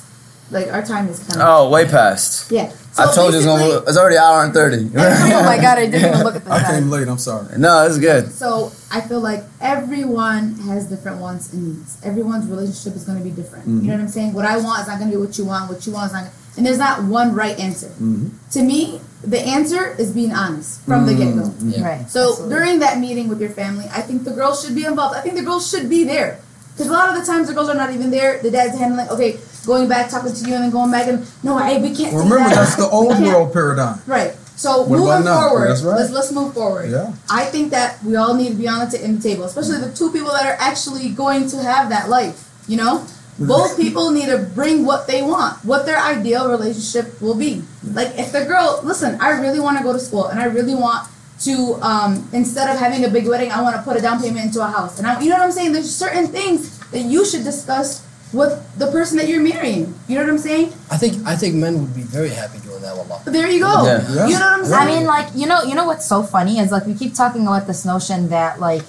like 0.50 0.72
our 0.72 0.82
time 0.82 1.08
is 1.08 1.18
kind 1.20 1.40
of 1.40 1.48
Oh, 1.48 1.70
way 1.70 1.86
past. 1.86 2.50
yeah. 2.50 2.72
I 2.98 3.14
told 3.14 3.32
you 3.32 3.38
it's 3.38 3.46
gonna. 3.46 3.82
It's 3.86 3.98
already 3.98 4.16
hour 4.16 4.42
and 4.42 4.54
thirty. 4.54 4.88
oh 4.96 5.42
my 5.44 5.58
god, 5.60 5.78
I 5.78 5.86
didn't 5.86 6.12
even 6.12 6.24
look 6.24 6.36
at 6.36 6.44
the 6.44 6.50
time. 6.50 6.64
I 6.64 6.68
came 6.70 6.82
time. 6.84 6.90
late. 6.90 7.08
I'm 7.08 7.18
sorry. 7.18 7.58
no, 7.58 7.86
it's 7.86 7.98
good. 7.98 8.32
So 8.32 8.72
I 8.90 9.02
feel 9.02 9.20
like 9.20 9.44
everyone 9.60 10.54
has 10.60 10.86
different 10.86 11.20
wants 11.20 11.52
and 11.52 11.76
needs. 11.76 12.00
Everyone's 12.02 12.46
relationship 12.46 12.94
is 12.94 13.04
going 13.04 13.18
to 13.18 13.24
be 13.24 13.30
different. 13.30 13.66
You 13.66 13.72
mm-hmm. 13.72 13.86
know 13.86 13.94
what 13.94 14.00
I'm 14.00 14.08
saying? 14.08 14.32
What 14.32 14.46
I 14.46 14.56
want 14.56 14.80
is 14.80 14.88
not 14.88 14.98
going 14.98 15.10
to 15.10 15.16
be 15.16 15.22
what 15.22 15.36
you 15.36 15.44
want. 15.44 15.70
What 15.70 15.86
you 15.86 15.92
want 15.92 16.06
is 16.06 16.12
not. 16.12 16.24
Gonna, 16.24 16.32
and 16.56 16.64
there's 16.64 16.78
not 16.78 17.04
one 17.04 17.34
right 17.34 17.58
answer. 17.58 17.88
Mm-hmm. 17.88 18.28
To 18.52 18.62
me, 18.62 19.00
the 19.22 19.40
answer 19.40 19.94
is 19.98 20.12
being 20.12 20.32
honest 20.32 20.80
from 20.82 21.04
the 21.04 21.12
get 21.12 21.34
go. 21.34 21.42
Mm-hmm. 21.42 21.70
Yeah. 21.70 21.84
Right. 21.84 22.08
So 22.08 22.30
absolutely. 22.30 22.54
during 22.56 22.78
that 22.78 22.98
meeting 22.98 23.28
with 23.28 23.40
your 23.40 23.50
family, 23.50 23.84
I 23.92 24.00
think 24.00 24.24
the 24.24 24.32
girls 24.32 24.64
should 24.64 24.74
be 24.74 24.86
involved. 24.86 25.16
I 25.16 25.20
think 25.20 25.34
the 25.34 25.42
girls 25.42 25.68
should 25.68 25.90
be 25.90 26.04
there. 26.04 26.40
Because 26.72 26.88
a 26.88 26.92
lot 26.92 27.08
of 27.08 27.18
the 27.18 27.24
times 27.24 27.48
the 27.48 27.54
girls 27.54 27.70
are 27.70 27.74
not 27.74 27.92
even 27.92 28.10
there. 28.10 28.40
The 28.42 28.50
dad's 28.50 28.78
handling, 28.78 29.08
okay, 29.08 29.38
going 29.66 29.88
back, 29.88 30.08
talking 30.10 30.32
to 30.32 30.48
you, 30.48 30.54
and 30.54 30.64
then 30.64 30.70
going 30.70 30.90
back 30.90 31.08
and 31.08 31.26
no, 31.42 31.58
hey, 31.58 31.82
we 31.82 31.94
can't. 31.94 32.14
Well, 32.14 32.24
remember 32.24 32.48
that. 32.48 32.54
that's 32.54 32.76
the 32.76 32.88
old 32.88 33.20
world 33.20 33.52
paradigm. 33.52 34.00
Right. 34.06 34.34
So 34.56 34.84
What 34.84 34.98
moving 35.00 35.24
forward, 35.24 35.68
That's 35.68 35.82
right. 35.82 35.96
let's 36.00 36.12
let's 36.12 36.32
move 36.32 36.54
forward. 36.54 36.90
Yeah. 36.90 37.12
I 37.28 37.44
think 37.44 37.72
that 37.72 38.02
we 38.02 38.16
all 38.16 38.32
need 38.34 38.48
to 38.48 38.54
be 38.54 38.66
on 38.66 38.88
the, 38.88 38.96
t- 38.96 39.04
in 39.04 39.16
the 39.16 39.22
table, 39.22 39.44
especially 39.44 39.78
the 39.80 39.92
two 39.92 40.10
people 40.10 40.30
that 40.30 40.46
are 40.46 40.56
actually 40.58 41.10
going 41.10 41.46
to 41.50 41.62
have 41.62 41.90
that 41.90 42.08
life. 42.08 42.48
You 42.66 42.78
know, 42.78 43.06
both 43.38 43.76
people 43.82 44.12
need 44.12 44.26
to 44.26 44.38
bring 44.54 44.86
what 44.86 45.06
they 45.06 45.20
want, 45.20 45.62
what 45.62 45.84
their 45.84 45.98
ideal 45.98 46.48
relationship 46.48 47.20
will 47.20 47.34
be. 47.34 47.62
Like 47.84 48.18
if 48.18 48.32
the 48.32 48.46
girl, 48.46 48.80
listen, 48.82 49.20
I 49.20 49.30
really 49.40 49.60
want 49.60 49.76
to 49.76 49.84
go 49.84 49.92
to 49.92 50.00
school, 50.00 50.28
and 50.28 50.40
I 50.40 50.44
really 50.46 50.74
want 50.74 51.06
to 51.40 51.74
um, 51.82 52.26
instead 52.32 52.70
of 52.72 52.78
having 52.80 53.04
a 53.04 53.10
big 53.10 53.28
wedding, 53.28 53.52
I 53.52 53.60
want 53.60 53.76
to 53.76 53.82
put 53.82 53.98
a 53.98 54.00
down 54.00 54.22
payment 54.22 54.46
into 54.46 54.62
a 54.62 54.68
house, 54.68 54.96
and 54.98 55.06
I, 55.06 55.20
you 55.20 55.28
know 55.28 55.36
what 55.36 55.44
I'm 55.44 55.52
saying. 55.52 55.72
There's 55.72 55.94
certain 55.94 56.28
things 56.28 56.78
that 56.92 57.00
you 57.00 57.26
should 57.26 57.44
discuss 57.44 58.05
with 58.36 58.52
the 58.78 58.86
person 58.92 59.16
that 59.16 59.28
you're 59.28 59.42
marrying. 59.42 59.94
You 60.06 60.16
know 60.16 60.24
what 60.24 60.30
I'm 60.30 60.38
saying? 60.38 60.66
I 60.90 60.96
think 60.96 61.26
I 61.26 61.34
think 61.34 61.54
men 61.56 61.80
would 61.80 61.94
be 61.94 62.02
very 62.02 62.28
happy 62.28 62.58
doing 62.60 62.82
that. 62.82 62.94
Wallah. 62.96 63.22
There 63.24 63.48
you 63.48 63.60
go. 63.60 63.84
Yeah. 63.84 64.04
Yeah. 64.12 64.26
You 64.28 64.38
know 64.38 64.50
what 64.52 64.60
I'm 64.60 64.64
saying? 64.64 64.82
I 64.82 64.86
mean, 64.86 65.04
like 65.06 65.28
you 65.34 65.46
know, 65.46 65.62
you 65.62 65.74
know 65.74 65.86
what's 65.86 66.06
so 66.06 66.22
funny 66.22 66.58
is 66.58 66.70
like 66.70 66.86
we 66.86 66.94
keep 66.94 67.14
talking 67.14 67.42
about 67.46 67.66
this 67.66 67.84
notion 67.84 68.28
that 68.28 68.60
like 68.60 68.84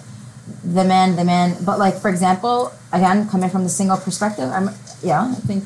the 0.64 0.84
man, 0.84 1.16
the 1.16 1.24
man, 1.24 1.56
but 1.64 1.80
like 1.80 1.96
for 1.96 2.10
example, 2.10 2.74
again 2.92 3.28
coming 3.30 3.50
from 3.50 3.64
the 3.64 3.70
single 3.70 3.98
perspective, 3.98 4.50
I'm 4.52 4.70
yeah, 5.02 5.32
I 5.32 5.40
think 5.48 5.64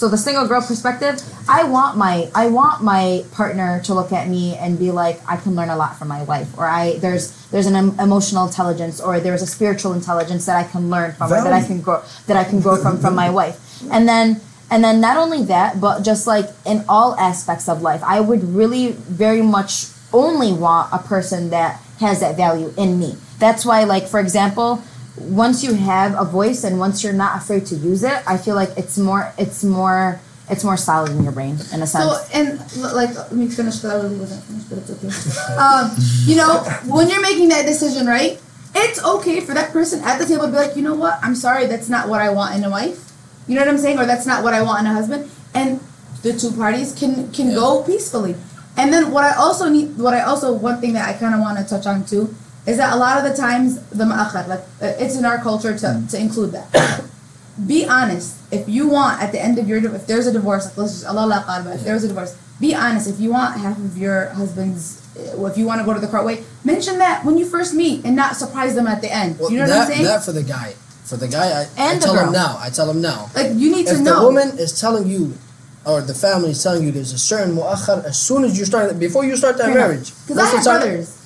so. 0.00 0.08
The 0.08 0.16
single 0.18 0.48
girl 0.48 0.62
perspective, 0.62 1.22
I 1.48 1.64
want 1.64 1.96
my 1.96 2.30
I 2.34 2.48
want 2.48 2.82
my 2.82 3.24
partner 3.32 3.80
to 3.84 3.94
look 3.94 4.12
at 4.12 4.28
me 4.28 4.56
and 4.56 4.78
be 4.78 4.90
like, 4.90 5.20
I 5.28 5.36
can 5.36 5.54
learn 5.54 5.68
a 5.68 5.76
lot 5.76 5.98
from 5.98 6.08
my 6.08 6.22
wife, 6.24 6.48
or 6.58 6.66
I 6.66 6.96
there's 6.98 7.24
there's 7.52 7.66
an 7.66 7.76
em- 7.76 8.00
emotional 8.00 8.46
intelligence, 8.46 9.00
or 9.00 9.20
there's 9.20 9.42
a 9.42 9.46
spiritual 9.46 9.92
intelligence 9.92 10.46
that 10.46 10.56
I 10.56 10.64
can 10.64 10.90
learn 10.90 11.12
from, 11.12 11.30
or 11.32 11.44
that 11.44 11.52
I 11.52 11.62
can 11.62 11.80
grow 11.80 12.02
that 12.26 12.36
I 12.36 12.44
can 12.44 12.60
grow 12.60 12.76
from 12.76 12.98
from 12.98 13.14
my 13.14 13.30
wife, 13.30 13.56
and 13.92 14.08
then 14.08 14.40
and 14.70 14.82
then 14.82 15.00
not 15.00 15.16
only 15.16 15.42
that, 15.44 15.80
but 15.80 16.02
just 16.02 16.26
like 16.26 16.46
in 16.64 16.84
all 16.88 17.14
aspects 17.16 17.68
of 17.68 17.82
life, 17.82 18.02
I 18.04 18.20
would 18.20 18.42
really 18.44 18.92
very 18.92 19.42
much 19.42 19.86
only 20.12 20.52
want 20.52 20.92
a 20.92 20.98
person 20.98 21.50
that 21.50 21.80
has 21.98 22.20
that 22.20 22.36
value 22.36 22.72
in 22.76 22.98
me. 22.98 23.16
That's 23.38 23.64
why, 23.64 23.84
like 23.84 24.06
for 24.06 24.20
example, 24.20 24.82
once 25.18 25.62
you 25.62 25.74
have 25.74 26.14
a 26.18 26.24
voice 26.24 26.64
and 26.64 26.78
once 26.78 27.02
you're 27.02 27.12
not 27.12 27.36
afraid 27.36 27.66
to 27.66 27.74
use 27.74 28.02
it, 28.02 28.22
I 28.26 28.36
feel 28.36 28.54
like 28.54 28.70
it's 28.76 28.98
more 28.98 29.32
it's 29.38 29.64
more 29.64 30.20
it's 30.48 30.64
more 30.64 30.76
solid 30.76 31.10
in 31.10 31.22
your 31.22 31.32
brain 31.32 31.58
in 31.72 31.82
a 31.82 31.86
sense. 31.86 32.04
So 32.04 32.26
and 32.32 32.58
like 32.92 33.14
let 33.14 33.32
me 33.32 33.48
finish 33.48 33.76
because 33.76 33.92
I 33.92 34.02
really 34.02 34.18
wasn't 34.18 34.44
finished, 34.44 34.68
but 34.68 34.78
it's 34.78 34.90
okay. 34.90 35.56
Um, 35.56 35.90
you 36.24 36.36
know, 36.36 36.62
when 36.86 37.08
you're 37.08 37.22
making 37.22 37.48
that 37.50 37.66
decision, 37.66 38.06
right? 38.06 38.40
It's 38.74 39.02
okay 39.04 39.40
for 39.40 39.52
that 39.52 39.72
person 39.72 40.00
at 40.04 40.18
the 40.18 40.26
table 40.26 40.44
to 40.44 40.50
be 40.52 40.56
like, 40.56 40.76
you 40.76 40.82
know 40.82 40.94
what? 40.94 41.18
I'm 41.22 41.34
sorry, 41.34 41.66
that's 41.66 41.88
not 41.88 42.08
what 42.08 42.20
I 42.20 42.30
want 42.30 42.54
in 42.54 42.62
a 42.62 42.70
wife. 42.70 43.12
You 43.48 43.56
know 43.56 43.62
what 43.62 43.68
I'm 43.68 43.78
saying? 43.78 43.98
Or 43.98 44.06
that's 44.06 44.26
not 44.26 44.44
what 44.44 44.54
I 44.54 44.62
want 44.62 44.86
in 44.86 44.86
a 44.86 44.94
husband. 44.94 45.28
And 45.54 45.80
the 46.22 46.32
two 46.32 46.52
parties 46.52 46.94
can 46.94 47.32
can 47.32 47.52
go 47.52 47.82
peacefully. 47.82 48.36
And 48.76 48.92
then 48.92 49.10
what 49.10 49.24
I 49.24 49.34
also 49.34 49.68
need, 49.68 49.98
what 49.98 50.14
I 50.14 50.22
also 50.22 50.52
one 50.52 50.80
thing 50.80 50.92
that 50.94 51.08
I 51.08 51.18
kind 51.18 51.34
of 51.34 51.40
want 51.40 51.58
to 51.58 51.64
touch 51.64 51.86
on 51.86 52.04
too, 52.04 52.34
is 52.70 52.76
that 52.76 52.92
a 52.92 52.96
lot 52.96 53.18
of 53.18 53.24
the 53.28 53.36
times 53.36 53.80
the 53.90 54.04
mu'akhar, 54.04 54.46
like 54.48 54.64
uh, 54.80 55.02
it's 55.02 55.16
in 55.16 55.24
our 55.24 55.38
culture 55.38 55.76
to 55.76 55.88
to 56.10 56.16
include 56.18 56.52
that 56.52 56.68
be 57.66 57.86
honest. 57.86 58.36
If 58.52 58.68
you 58.68 58.88
want 58.88 59.22
at 59.22 59.32
the 59.32 59.40
end 59.40 59.58
of 59.58 59.68
your 59.68 59.78
if 59.94 60.06
there's 60.06 60.26
a 60.26 60.32
divorce, 60.32 60.66
like 60.66 60.76
let's 60.76 60.92
just 60.92 61.06
Allah 61.06 61.26
la 61.26 61.42
qalba, 61.42 61.74
if 61.74 61.82
there's 61.82 62.04
a 62.04 62.08
divorce, 62.08 62.36
be 62.60 62.74
honest. 62.74 63.08
If 63.08 63.20
you 63.20 63.30
want 63.30 63.60
half 63.60 63.78
of 63.78 63.96
your 63.96 64.28
husband's, 64.30 65.02
uh, 65.16 65.44
if 65.46 65.58
you 65.58 65.66
want 65.66 65.80
to 65.80 65.84
go 65.84 65.94
to 65.94 66.00
the 66.00 66.08
court 66.08 66.24
way, 66.24 66.44
mention 66.64 66.98
that 66.98 67.24
when 67.24 67.38
you 67.38 67.46
first 67.46 67.74
meet 67.74 68.04
and 68.04 68.16
not 68.16 68.36
surprise 68.36 68.74
them 68.74 68.86
at 68.86 69.00
the 69.02 69.12
end. 69.12 69.38
Well, 69.38 69.50
you 69.50 69.58
know 69.58 69.66
that, 69.66 69.76
what 69.76 69.88
I'm 69.88 69.92
saying? 69.92 70.04
That 70.04 70.24
for 70.24 70.32
the 70.32 70.42
guy. 70.42 70.74
For 71.04 71.16
the 71.16 71.28
guy, 71.28 71.46
I, 71.46 71.62
I 71.62 71.90
And 71.90 72.00
the 72.00 72.06
tell 72.06 72.26
him 72.26 72.32
now. 72.32 72.56
I 72.60 72.70
tell 72.70 72.88
him 72.88 73.00
now. 73.00 73.30
like 73.34 73.52
you 73.54 73.74
need 73.74 73.86
to 73.88 73.94
if 73.94 74.04
the 74.04 74.20
woman 74.22 74.58
is 74.58 74.80
telling 74.80 75.08
you, 75.08 75.34
or 75.84 76.02
the 76.02 76.14
family 76.14 76.50
is 76.50 76.62
telling 76.62 76.84
you, 76.84 76.92
there's 76.92 77.12
a 77.12 77.18
certain 77.18 77.56
mu'akhar, 77.56 78.04
as 78.04 78.20
soon 78.20 78.44
as 78.44 78.56
you 78.56 78.64
start, 78.64 78.96
before 78.98 79.24
you 79.24 79.34
start 79.36 79.58
that 79.58 79.74
marriage, 79.74 80.12
because 80.22 80.38
I 80.38 80.46
have 80.46 80.64
brothers, 80.64 81.19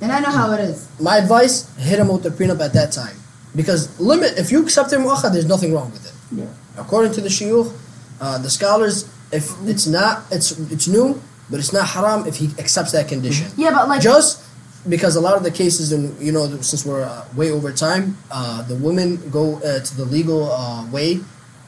and 0.00 0.10
I 0.12 0.20
know 0.20 0.30
how 0.30 0.52
it 0.52 0.60
is. 0.60 0.88
my 1.00 1.16
advice, 1.18 1.74
hit 1.76 1.98
him 1.98 2.08
with 2.08 2.22
the 2.22 2.30
prenup 2.30 2.60
at 2.60 2.72
that 2.72 2.92
time. 2.92 3.16
Because 3.54 3.98
limit, 4.00 4.38
if 4.38 4.50
you 4.52 4.62
accept 4.62 4.92
him 4.92 5.02
mu'akhar, 5.02 5.32
there's 5.32 5.46
nothing 5.46 5.72
wrong 5.74 5.90
with 5.90 6.06
it. 6.06 6.14
Yeah. 6.40 6.46
According 6.78 7.12
to 7.12 7.20
the 7.20 7.28
shuyukh, 7.28 7.72
uh, 8.20 8.38
the 8.38 8.50
scholars, 8.50 9.08
if 9.32 9.50
it's 9.66 9.86
not, 9.86 10.24
it's 10.30 10.52
it's 10.70 10.86
new, 10.86 11.20
but 11.50 11.58
it's 11.58 11.72
not 11.72 11.86
haram 11.88 12.26
if 12.26 12.36
he 12.36 12.50
accepts 12.58 12.92
that 12.92 13.08
condition. 13.08 13.46
yeah, 13.56 13.70
but 13.70 13.88
like 13.88 14.00
Just 14.00 14.44
because 14.88 15.16
a 15.16 15.20
lot 15.20 15.36
of 15.36 15.42
the 15.42 15.50
cases, 15.50 15.92
and 15.92 16.16
you 16.20 16.32
know, 16.32 16.46
since 16.62 16.86
we're 16.86 17.02
uh, 17.02 17.24
way 17.36 17.50
over 17.50 17.72
time, 17.72 18.16
uh, 18.30 18.62
the 18.62 18.76
women 18.76 19.18
go 19.30 19.56
uh, 19.56 19.80
to 19.80 19.96
the 19.96 20.04
legal 20.04 20.50
uh, 20.52 20.86
way 20.90 21.20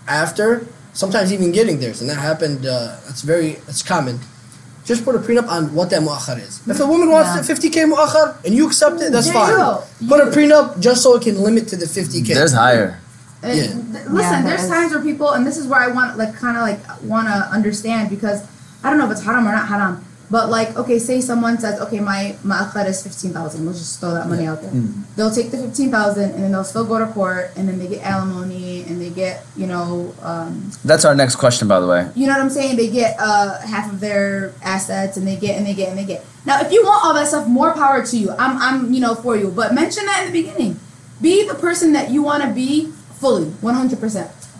after, 0.09 0.66
sometimes 0.92 1.32
even 1.32 1.52
getting 1.52 1.78
theirs, 1.80 2.00
and 2.00 2.09
that 2.10 2.18
happened. 2.18 2.64
Uh, 2.64 2.96
that's 3.06 3.22
very, 3.22 3.50
it's 3.68 3.82
common. 3.82 4.18
Just 4.84 5.04
put 5.04 5.14
a 5.14 5.18
prenup 5.18 5.48
on 5.48 5.72
what 5.74 5.90
that 5.90 6.02
mu'akhar 6.02 6.38
is. 6.40 6.60
If 6.66 6.80
a 6.80 6.86
woman 6.86 7.09
wants 7.10 7.30
Yeah. 7.30 7.40
the 7.42 7.52
50k 7.54 7.84
mu'akhar 7.86 8.34
and 8.44 8.52
you 8.54 8.66
accept 8.66 9.00
it, 9.00 9.12
that's 9.12 9.26
There 9.26 9.34
you 9.34 9.40
fine. 9.40 9.56
go. 9.56 9.82
Put 10.09 10.20
a 10.20 10.30
prenup 10.30 10.80
just 10.80 11.02
so 11.02 11.14
it 11.16 11.22
can 11.22 11.40
limit 11.40 11.68
to 11.68 11.76
the 11.76 11.86
50k. 11.86 12.34
There's 12.34 12.52
higher. 12.52 12.98
And 13.44 13.56
Yeah. 13.56 13.62
th- 13.62 13.76
listen, 14.09 14.32
Yeah, 14.32 14.42
there's 14.42 14.60
there 14.62 14.64
is. 14.66 14.68
times 14.68 14.92
where 14.92 15.02
people, 15.02 15.30
and 15.30 15.46
this 15.46 15.56
is 15.56 15.66
where 15.66 15.80
I 15.80 15.88
want, 15.88 16.18
like, 16.18 16.34
kind 16.38 16.56
of 16.56 16.62
like 16.62 16.80
want 17.04 17.28
to 17.28 17.34
understand 17.52 18.10
because 18.10 18.40
I 18.82 18.90
don't 18.90 18.98
know 18.98 19.06
if 19.06 19.12
it's 19.12 19.22
haram 19.22 19.46
or 19.46 19.52
not 19.52 19.66
haram, 19.68 20.04
But 20.30 20.48
like, 20.48 20.76
okay, 20.76 20.98
say 20.98 21.20
someone 21.20 21.58
says, 21.58 21.78
okay, 21.80 22.00
my 22.00 22.36
mu'akhar 22.44 22.86
is 22.86 23.02
fifteen 23.02 23.32
thousand. 23.32 23.64
We'll 23.64 23.74
just 23.74 24.00
throw 24.00 24.14
that 24.14 24.28
money 24.28 24.46
out 24.46 24.62
there. 24.62 24.70
They'll 25.16 25.30
take 25.30 25.50
the 25.50 25.58
fifteen 25.58 25.90
thousand 25.90 26.32
and 26.32 26.42
then 26.42 26.52
they'll 26.52 26.64
still 26.64 26.86
go 26.86 26.98
to 26.98 27.06
court 27.12 27.50
and 27.56 27.68
then 27.68 27.78
they 27.78 27.88
get 27.88 28.02
alimony 28.02 28.84
and 28.84 29.00
they 29.00 29.10
get, 29.10 29.44
you 29.56 29.66
know, 29.66 30.14
um, 30.22 30.70
That's 30.84 31.04
our 31.04 31.14
next 31.14 31.36
question, 31.36 31.68
by 31.68 31.80
the 31.80 31.86
way. 31.86 32.08
you 32.14 32.26
know 32.26 32.32
what 32.32 32.40
I'm 32.42 32.50
saying? 32.50 32.76
They 32.76 32.88
get 32.90 33.16
uh, 33.18 33.60
half 33.60 33.92
of 33.92 34.00
their 34.00 34.54
assets, 34.62 35.16
and 35.16 35.26
they 35.26 35.36
get 35.36 35.56
and 35.58 35.66
they 35.66 35.74
get 35.74 35.90
and 35.90 35.98
they 35.98 36.04
get. 36.06 36.24
Now, 36.46 36.60
if 36.60 36.72
you 36.72 36.82
want 36.84 37.04
all 37.04 37.14
that 37.14 37.28
stuff, 37.28 37.46
more 37.46 37.72
power 37.74 38.04
to 38.04 38.16
you. 38.16 38.30
I'm, 38.32 38.56
I'm, 38.58 38.92
you 38.92 39.00
know, 39.00 39.14
for 39.14 39.36
you. 39.36 39.50
But 39.50 39.74
mention 39.74 40.06
that 40.06 40.24
in 40.26 40.32
the 40.32 40.42
beginning. 40.42 40.80
Be 41.20 41.46
the 41.46 41.54
person 41.54 41.92
that 41.92 42.10
you 42.10 42.20
want 42.22 42.42
to 42.42 42.50
be 42.50 42.86
fully, 43.20 43.46
100. 43.50 44.00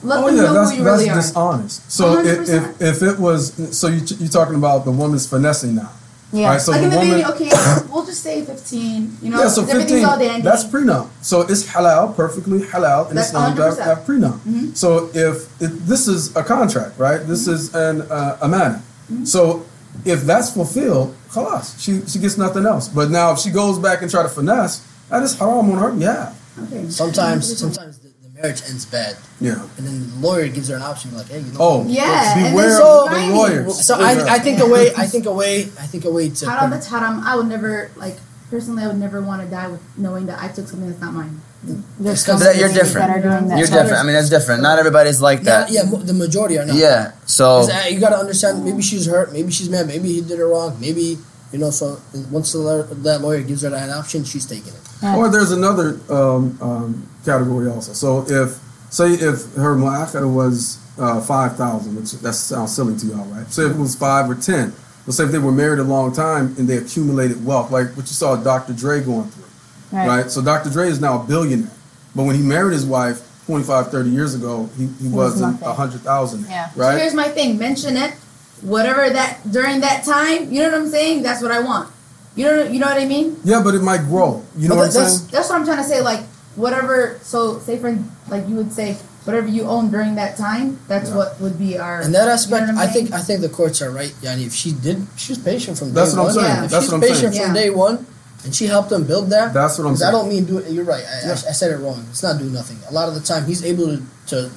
Percent 0.03 0.09
Let 0.11 0.25
oh 0.25 0.27
them 0.27 0.37
yeah, 0.37 0.43
know 0.43 0.55
that's 0.55 0.71
who 0.71 0.77
you 0.79 0.85
that's 0.85 0.99
really 1.01 1.11
are. 1.11 1.17
dishonest. 1.17 1.91
So 1.93 2.19
if, 2.19 2.49
if 2.49 2.83
if 2.83 3.03
it 3.03 3.19
was 3.19 3.53
so 3.79 3.87
you 3.89 4.01
you're 4.19 4.29
talking 4.29 4.57
about 4.57 4.85
the 4.85 4.91
woman's 4.91 5.27
finessing 5.29 5.75
now, 5.75 5.91
Yeah. 6.33 6.49
right? 6.51 6.61
So 6.61 6.73
like 6.73 6.81
the 6.81 6.85
in 6.87 6.91
the 6.91 6.97
woman, 6.99 7.17
beginning, 7.19 7.33
okay, 7.35 7.51
we'll 7.91 8.05
just 8.07 8.23
say 8.23 8.45
15. 8.45 9.19
You 9.23 9.31
know, 9.31 9.41
yeah, 9.41 9.49
so 9.49 9.63
'cause 9.63 9.71
everything's 9.71 10.01
15, 10.03 10.05
all 10.09 10.19
dandy. 10.19 10.43
that's 10.43 10.65
prenup. 10.65 11.09
So 11.21 11.43
it's 11.43 11.65
halal, 11.73 12.15
perfectly 12.17 12.61
halal 12.61 13.11
in 13.11 13.17
That's 13.17 13.29
Islam 13.29 13.57
to 13.57 13.63
have, 13.63 13.75
100%. 13.79 13.85
have 13.85 13.99
prenup. 14.07 14.39
Mhm. 14.49 14.77
So 14.77 15.11
if, 15.15 15.47
if 15.61 15.73
this 15.87 16.09
is 16.09 16.35
a 16.37 16.43
contract, 16.43 16.99
right? 16.99 17.21
This 17.27 17.47
is 17.49 17.75
an 17.75 18.03
uh, 18.11 18.39
amana. 18.43 18.83
So 19.25 19.65
if 20.07 20.23
that's 20.25 20.51
fulfilled, 20.53 21.15
khalas, 21.31 21.79
she 21.79 22.01
she 22.07 22.19
gets 22.19 22.37
nothing 22.39 22.65
else. 22.67 22.89
But 22.89 23.11
now 23.11 23.33
if 23.33 23.39
she 23.41 23.51
goes 23.51 23.79
back 23.79 24.01
and 24.03 24.11
try 24.11 24.23
to 24.23 24.29
finesse, 24.29 24.81
that 25.11 25.23
is 25.23 25.35
haram 25.39 25.71
on 25.71 25.79
her 25.79 25.93
behalf. 25.93 26.33
okay. 26.65 26.89
Sometimes, 26.89 27.59
sometimes 27.65 27.99
the, 27.99 28.02
the 28.02 28.02
marriage 28.43 28.63
ends 28.69 28.85
bad, 28.85 29.17
Yeah. 29.41 29.63
and 29.79 29.87
then 29.87 30.11
the 30.11 30.27
lawyer 30.27 30.49
gives 30.49 30.69
her 30.69 30.77
an 30.77 30.83
option, 30.83 31.15
like, 31.17 31.29
hey, 31.29 31.39
you 31.41 31.53
know. 31.53 31.59
Oh, 31.61 31.85
Yeah, 31.87 32.51
beware 32.51 32.69
then 32.71 32.83
of 32.83 33.05
the 33.05 33.09
grinding. 33.11 33.37
lawyers. 33.37 33.87
So 33.87 33.95
I, 34.01 34.35
I 34.35 34.39
think 34.41 34.61
a 34.61 34.67
way, 34.67 34.91
I 34.97 35.07
think 35.07 35.27
a 35.27 35.33
way, 35.33 35.63
I 35.79 35.87
think 35.87 36.05
a 36.05 36.11
way 36.11 36.29
to. 36.31 36.51
Haram, 36.51 36.71
that's 36.71 36.89
haram. 36.89 37.23
I 37.25 37.37
would 37.37 37.47
never, 37.47 37.91
like, 37.97 38.17
personally, 38.51 38.83
I 38.83 38.89
would 38.89 38.99
never 38.99 39.23
want 39.23 39.43
to 39.43 39.49
die 39.49 39.69
with 39.69 39.81
knowing 39.97 40.27
that 40.27 40.43
I 40.43 40.49
took 40.49 40.67
something 40.69 40.89
that's 40.89 41.01
not 41.01 41.15
mine. 41.15 41.41
There's 41.65 42.25
Because 42.25 42.41
so 42.41 42.45
that- 42.45 42.57
you're 42.57 42.69
different. 42.73 43.07
that 43.07 43.17
are 43.19 43.23
doing 43.23 43.49
that. 43.49 43.59
You're 43.59 43.69
different. 43.69 43.93
I 43.95 44.03
mean, 44.03 44.15
that's 44.15 44.29
different. 44.29 44.63
Not 44.63 44.81
everybody's 44.81 45.21
like 45.21 45.43
that. 45.45 45.71
yeah, 45.71 45.85
mo- 45.85 45.99
the 46.03 46.13
majority 46.13 46.59
are 46.59 46.67
not. 46.67 46.75
Yeah. 46.75 47.13
So 47.25 47.61
uh, 47.71 47.87
you 47.89 48.01
gotta 48.01 48.17
understand. 48.19 48.65
Maybe 48.65 48.83
she's 48.83 49.07
hurt. 49.07 49.33
Maybe 49.33 49.53
she's 49.53 49.71
mad. 49.71 49.87
Maybe 49.87 50.09
he 50.13 50.21
did 50.23 50.41
it 50.41 50.45
wrong. 50.45 50.77
Maybe 50.81 51.19
you 51.53 51.59
know. 51.59 51.71
So 51.71 52.01
once 52.31 52.53
the 52.53 52.59
lawyer, 52.59 52.83
that 52.83 53.21
lawyer 53.21 53.43
gives 53.43 53.63
her 53.63 53.71
that 53.71 53.91
option, 53.91 54.25
she's 54.25 54.47
taking 54.47 54.73
it. 54.73 54.81
Yeah. 55.03 55.17
Or 55.17 55.29
there's 55.31 55.51
another 55.53 55.99
um, 56.11 56.59
um, 56.61 57.09
category 57.25 57.69
also. 57.71 57.93
So 57.93 58.25
if 58.29 58.59
say 58.91 59.13
if 59.13 59.55
her 59.55 59.75
mu'akhara 59.77 60.33
was 60.33 60.79
uh, 60.99 61.21
five 61.21 61.57
thousand, 61.57 61.97
which 61.97 62.13
that 62.13 62.33
sounds 62.35 62.75
silly 62.75 62.97
to 62.99 63.07
y'all, 63.07 63.25
right? 63.27 63.47
Say 63.49 63.65
if 63.67 63.73
it 63.73 63.79
was 63.79 63.95
five 63.95 64.29
or 64.31 64.35
ten. 64.35 64.73
Let's 65.05 65.17
say 65.17 65.25
if 65.25 65.33
they 65.33 65.39
were 65.41 65.51
married 65.51 65.81
a 65.81 65.83
long 65.85 66.13
time 66.15 66.55
and 66.59 66.69
they 66.69 66.77
accumulated 66.77 67.45
wealth, 67.45 67.73
like 67.73 67.89
what 67.97 68.07
you 68.07 68.13
saw 68.15 68.37
Dr. 68.37 68.73
Dre 68.73 69.01
going 69.03 69.29
through, 69.31 69.45
Right. 69.91 70.07
right? 70.07 70.31
So 70.31 70.41
Dr. 70.41 70.71
Dre 70.71 70.87
is 70.89 71.01
now 71.01 71.21
a 71.21 71.25
billionaire, 71.27 71.73
but 72.15 72.23
when 72.23 72.37
he 72.37 72.43
married 72.43 72.73
his 72.75 72.87
wife 72.87 73.21
25, 73.47 73.91
30 73.91 74.11
years 74.11 74.37
ago, 74.37 74.71
he, 74.79 74.87
he 74.87 75.09
was 75.09 75.33
wasn't 75.33 75.53
nothing. 75.55 75.67
a 75.69 75.73
hundred 75.73 76.01
thousand, 76.03 76.47
Yeah. 76.49 76.71
right? 76.77 76.93
So 76.93 76.99
here's 76.99 77.15
my 77.15 77.27
thing. 77.29 77.59
Mention 77.59 77.97
it. 77.97 78.15
Whatever 78.63 79.11
that 79.11 79.41
during 79.51 79.81
that 79.81 80.05
time, 80.05 80.51
you 80.53 80.63
know 80.63 80.71
what 80.71 80.79
I'm 80.83 80.89
saying? 80.89 81.23
That's 81.23 81.43
what 81.43 81.51
I 81.51 81.61
want. 81.61 81.91
You 82.37 82.47
know, 82.47 82.63
you 82.65 82.79
know 82.79 82.87
what 82.87 82.97
I 82.97 83.05
mean? 83.05 83.37
Yeah, 83.45 83.61
but 83.63 83.75
it 83.75 83.83
might 83.83 84.05
grow. 84.09 84.43
You 84.57 84.69
know 84.69 84.77
But 84.77 84.89
what 84.89 84.89
I'm 84.89 84.95
that's- 84.95 85.19
saying? 85.19 85.31
That's 85.33 85.49
what 85.51 85.59
I'm 85.59 85.65
trying 85.67 85.83
to 85.83 85.89
say. 85.89 86.01
Like 86.01 86.21
whatever. 86.57 87.19
So 87.23 87.59
say 87.59 87.79
for 87.79 87.99
like 88.29 88.49
you 88.49 88.55
would 88.57 88.73
say 88.73 88.97
whatever 89.25 89.47
you 89.49 89.63
own 89.65 89.91
during 89.91 90.15
that 90.15 90.37
time. 90.37 90.79
That's 90.89 91.11
Yeah. 91.11 91.17
what 91.17 91.41
would 91.41 91.59
be 91.59 91.77
our. 91.79 92.03
In 92.03 92.13
that 92.13 92.21
you 92.21 92.27
know 92.27 92.33
aspect, 92.33 92.69
I'm 92.71 92.79
I 92.79 92.87
think? 92.87 93.13
I 93.13 93.21
think 93.21 93.41
the 93.41 93.49
courts 93.51 93.83
are 93.83 93.91
right. 93.91 94.15
Yani, 94.23 94.47
if 94.47 94.55
she 94.55 94.73
did, 94.73 95.07
she's 95.17 95.39
patient 95.39 95.77
from 95.79 95.89
day 95.89 95.95
That's 95.95 96.15
what 96.15 96.27
I'm 96.29 96.33
saying. 96.33 96.47
Yeah. 96.47 96.65
If 96.65 96.71
That's 96.71 96.85
she's 96.85 96.93
what 96.93 97.03
I'm 97.03 97.09
patient 97.09 97.35
saying. 97.35 97.47
from 97.49 97.57
Yeah. 97.57 97.63
day 97.63 97.71
one, 97.71 98.07
and 98.45 98.55
she 98.55 98.67
helped 98.67 98.91
him 98.93 99.05
build 99.05 99.29
that. 99.31 99.53
That's 99.53 99.77
what 99.79 99.87
I'm 99.89 99.97
saying. 99.97 100.09
I 100.09 100.13
don't 100.13 100.29
mean 100.29 100.45
do 100.45 100.59
it. 100.59 100.71
You're 100.71 100.85
right. 100.85 101.05
I, 101.05 101.29
I, 101.29 101.33
I 101.33 101.53
said 101.53 101.71
it 101.73 101.77
wrong. 101.79 102.07
It's 102.11 102.23
not 102.23 102.39
do 102.39 102.45
nothing. 102.47 102.79
A 102.89 102.93
lot 102.95 103.09
of 103.09 103.15
the 103.15 103.21
time, 103.21 103.45
he's 103.47 103.63
able 103.65 103.87
to, 103.87 104.03
to 104.29 104.51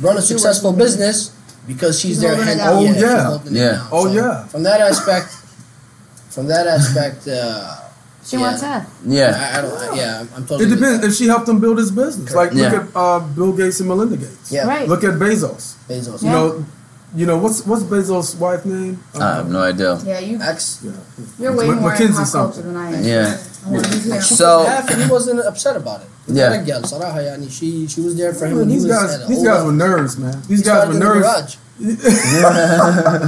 run 0.00 0.16
a 0.16 0.22
successful 0.22 0.72
he 0.72 0.78
business 0.78 1.30
because 1.66 2.00
she's 2.00 2.12
She's 2.12 2.20
there. 2.20 2.34
holding 2.34 2.48
it 2.48 2.58
hand- 2.58 2.60
down. 2.60 2.76
Oh, 2.76 2.86
she's 2.92 3.02
yeah. 3.02 3.24
holding 3.24 3.54
Yeah. 3.54 3.70
down. 3.72 3.88
Oh, 3.92 4.04
So, 4.06 4.12
yeah. 4.12 4.44
From 4.46 4.62
that 4.64 4.80
aspect, 4.80 5.28
from 6.30 6.46
that 6.48 6.66
aspect, 6.66 7.28
uh, 7.28 7.76
She 8.24 8.36
yeah, 8.36 8.42
wants 8.42 8.62
out. 8.62 8.82
yeah. 9.04 9.34
I, 9.54 9.58
I 9.58 9.62
don't. 9.62 9.78
I, 9.78 9.94
yeah, 9.96 10.20
I'm, 10.20 10.28
I'm 10.36 10.46
totally. 10.46 10.64
It 10.70 10.74
depends 10.74 11.04
if 11.04 11.14
she 11.14 11.26
helped 11.26 11.48
him 11.48 11.58
build 11.60 11.78
his 11.78 11.90
business. 11.90 12.32
Like 12.34 12.52
look 12.54 12.72
Yeah. 12.72 12.80
at 12.80 12.86
uh, 12.94 13.18
Bill 13.20 13.52
Gates 13.52 13.80
and 13.80 13.88
Melinda 13.88 14.16
Gates. 14.16 14.50
Yeah. 14.52 14.66
Right. 14.66 14.88
Look 14.88 15.02
at 15.04 15.14
Bezos. 15.14 15.74
Bezos. 15.88 16.22
You 16.22 16.30
know, 16.30 16.64
you 17.14 17.26
know 17.26 17.36
what's 17.38 17.66
what's 17.66 17.82
Bezos' 17.82 18.38
wife 18.38 18.64
name? 18.64 19.02
I 19.18 19.36
have 19.42 19.50
no 19.50 19.60
idea. 19.62 19.98
Yeah, 20.06 20.18
you. 20.20 20.40
X. 20.40 20.80
Yeah. 20.84 20.92
You're 21.38 21.56
way 21.56 21.66
Ma- 21.66 21.74
more 21.74 21.92
in 21.92 21.98
Mackenzie 21.98 22.24
something. 22.24 22.62
than 22.64 22.76
I 22.76 22.92
am. 22.96 23.04
Yeah. 23.04 23.38
I'm 23.65 23.73
like, 23.73 23.85
he's 23.87 24.03
here. 24.05 24.21
So- 24.21 24.65
half, 24.65 24.89
and 24.89 25.01
he 25.03 25.09
wasn't 25.09 25.39
upset 25.41 25.75
about 25.75 26.01
it. 26.01 26.07
Yeah. 26.29 26.49
رجال 26.51 26.85
صراحة 26.87 27.19
يعني 27.21 27.49
she 27.49 27.87
she 27.87 28.01
was 28.01 28.15
there 28.17 28.33
for 28.33 28.45
him 28.47 28.57
Man, 28.57 28.59
when 28.59 28.69
he 28.69 28.75
these 28.75 28.87
was 28.87 28.95
guys, 28.97 29.13
at 29.21 29.27
these 29.27 29.37
old 29.37 29.47
guys 29.47 29.59
up. 29.61 29.65
were 29.65 29.71
nerds, 29.71 30.17
man. 30.17 30.41
These 30.47 30.59
He 30.59 30.63
guys 30.65 30.83
started 30.83 30.87
were 30.89 30.93
in 30.95 30.99
the 30.99 31.05
nerds. 31.05 31.21
garage. 31.21 31.55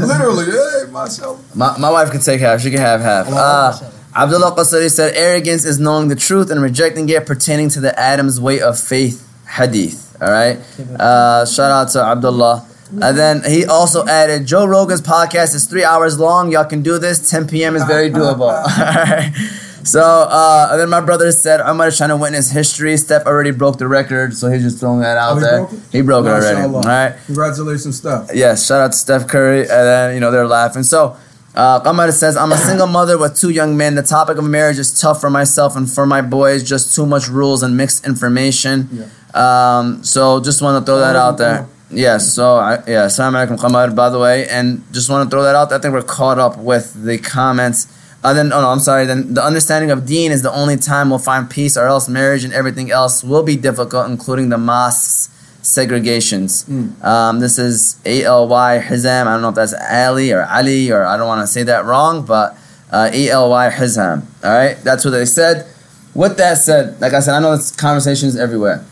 Literally, 0.10 0.46
hey, 0.52 0.92
myself. 0.92 1.56
My, 1.56 1.78
my 1.78 1.90
wife 1.92 2.12
can 2.12 2.22
take 2.22 2.42
half. 2.42 2.62
She 2.62 2.72
can 2.72 2.80
have 2.80 3.02
half. 3.02 3.28
Uh, 3.32 3.74
Abdullah 4.16 4.56
Qasari 4.56 4.90
said, 4.92 5.14
arrogance 5.16 5.66
is 5.66 5.80
knowing 5.80 6.08
the 6.08 6.16
truth 6.16 6.50
and 6.52 6.62
rejecting 6.62 7.08
it 7.10 7.26
pertaining 7.26 7.70
to 7.70 7.80
the 7.80 7.98
Adam's 8.00 8.40
way 8.40 8.60
of 8.60 8.80
faith 8.80 9.28
hadith. 9.48 10.18
All 10.22 10.32
right. 10.32 10.58
Uh, 11.00 11.46
shout 11.46 11.72
out 11.72 11.90
to 11.94 12.02
Abdullah. 12.04 12.66
And 12.92 13.16
then 13.18 13.44
he 13.44 13.66
also 13.66 14.06
added, 14.08 14.48
Joe 14.48 14.66
Rogan's 14.66 15.02
podcast 15.02 15.54
is 15.54 15.66
three 15.66 15.84
hours 15.84 16.20
long. 16.20 16.52
Y'all 16.52 16.66
can 16.66 16.82
do 16.82 16.98
this. 16.98 17.30
10 17.30 17.48
p.m. 17.48 17.76
is 17.76 17.84
very 17.86 18.10
doable. 18.10 18.52
So, 19.85 20.01
uh, 20.03 20.69
and 20.73 20.81
then 20.81 20.89
my 20.89 21.01
brother 21.01 21.31
said, 21.33 21.61
Umar 21.61 21.89
is 21.89 21.97
trying 21.97 22.09
to 22.11 22.17
witness 22.17 22.51
history. 22.51 22.97
Steph 22.97 23.27
already 23.27 23.51
broke 23.51 23.79
the 23.79 23.87
record, 23.89 24.35
so 24.35 24.51
he's 24.51 24.63
just 24.63 24.79
throwing 24.81 25.01
that 25.01 25.17
out 25.19 25.33
Oh, 25.33 25.35
he 25.37 25.41
there. 25.43 25.59
broke 25.61 25.73
it? 25.73 25.81
He 25.93 26.01
broke 26.03 26.27
it 26.27 26.31
already. 26.31 26.61
All 26.75 26.81
right. 26.83 27.15
Congratulations, 27.27 27.97
Steph. 27.99 28.31
Yes, 28.35 28.67
shout 28.67 28.81
out 28.81 28.93
to 28.93 28.99
Steph 28.99 29.29
Curry. 29.29 29.61
And 29.61 29.69
then, 29.69 30.15
you 30.15 30.21
know, 30.21 30.31
they're 30.31 30.47
laughing. 30.47 30.83
So, 30.85 31.17
uh, 31.55 31.81
Qamar 31.81 32.11
says, 32.13 32.37
I'm 32.37 32.51
a 32.53 32.57
single 32.57 32.87
mother 32.87 33.19
with 33.19 33.37
two 33.37 33.51
young 33.51 33.77
men. 33.77 33.95
The 33.95 34.03
topic 34.03 34.39
of 34.39 34.45
marriage 34.45 34.79
is 34.79 34.99
tough 34.99 35.21
for 35.21 35.31
myself 35.31 35.77
and 35.77 35.89
for 35.91 36.07
my 36.07 36.21
boys. 36.23 36.63
Just 36.65 36.95
too 36.95 37.05
much 37.07 37.29
rules 37.29 37.63
and 37.63 37.77
mixed 37.77 38.07
information. 38.07 39.11
Um, 39.35 40.03
so, 40.03 40.41
just 40.41 40.63
want 40.63 40.81
to 40.85 40.87
throw 40.91 40.99
that 41.01 41.15
out 41.17 41.39
there. 41.39 41.67
Yes, 41.91 42.33
so, 42.35 42.57
I, 42.57 42.77
yeah, 42.89 43.07
Assalamu 43.07 43.47
alaikum, 43.47 43.59
Qamar, 43.59 43.95
by 43.95 44.09
the 44.09 44.19
way. 44.19 44.49
And 44.49 44.83
just 44.93 45.11
want 45.11 45.29
to 45.29 45.31
throw 45.35 45.43
that 45.43 45.55
out. 45.55 45.73
I 45.73 45.79
think 45.79 45.93
we're 45.95 46.03
caught 46.03 46.39
up 46.39 46.57
with 46.59 47.05
the 47.05 47.19
comments. 47.19 47.87
Uh, 48.25 48.33
then, 48.33 48.51
oh 48.55 48.63
no, 48.63 48.71
I'm 48.71 48.81
sorry. 48.81 49.05
Then 49.05 49.35
the 49.35 49.45
understanding 49.45 49.91
of 49.91 50.07
deen 50.07 50.33
is 50.33 50.41
the 50.41 50.51
only 50.51 50.79
time 50.79 51.11
we'll 51.11 51.19
find 51.19 51.49
peace, 51.49 51.77
or 51.77 51.87
else 51.87 52.09
marriage 52.09 52.43
and 52.43 52.55
everything 52.55 52.91
else 52.91 53.23
will 53.23 53.43
be 53.43 53.55
difficult, 53.55 54.09
including 54.09 54.49
the 54.49 54.57
mosques 54.57 55.29
segregations. 55.61 56.65
Um, 57.05 57.41
this 57.41 57.59
is 57.59 58.01
A 58.07 58.25
L 58.25 58.49
Y 58.49 58.83
Hizam. 58.83 59.27
I 59.27 59.33
don't 59.35 59.43
know 59.43 59.51
if 59.51 59.55
that's 59.55 59.75
Ali 59.75 60.33
or 60.33 60.43
Ali 60.47 60.91
or 60.91 61.05
I 61.05 61.19
don't 61.19 61.29
want 61.29 61.43
to 61.43 61.47
say 61.47 61.65
that 61.65 61.85
wrong, 61.85 62.25
but 62.25 62.57
uh, 62.91 63.11
A 63.13 63.29
L 63.29 63.51
Y 63.51 63.69
Hizam. 63.71 64.25
All 64.43 64.51
right, 64.51 64.79
that's 64.83 65.05
what 65.05 65.11
they 65.11 65.27
said. 65.27 65.67
With 66.15 66.39
that 66.39 66.57
said, 66.57 66.99
like 67.03 67.13
I 67.13 67.21
said, 67.21 67.35
I 67.35 67.41
know 67.41 67.55
this 67.55 67.77
conversation 67.77 68.31
is 68.31 68.37
everywhere, 68.37 68.87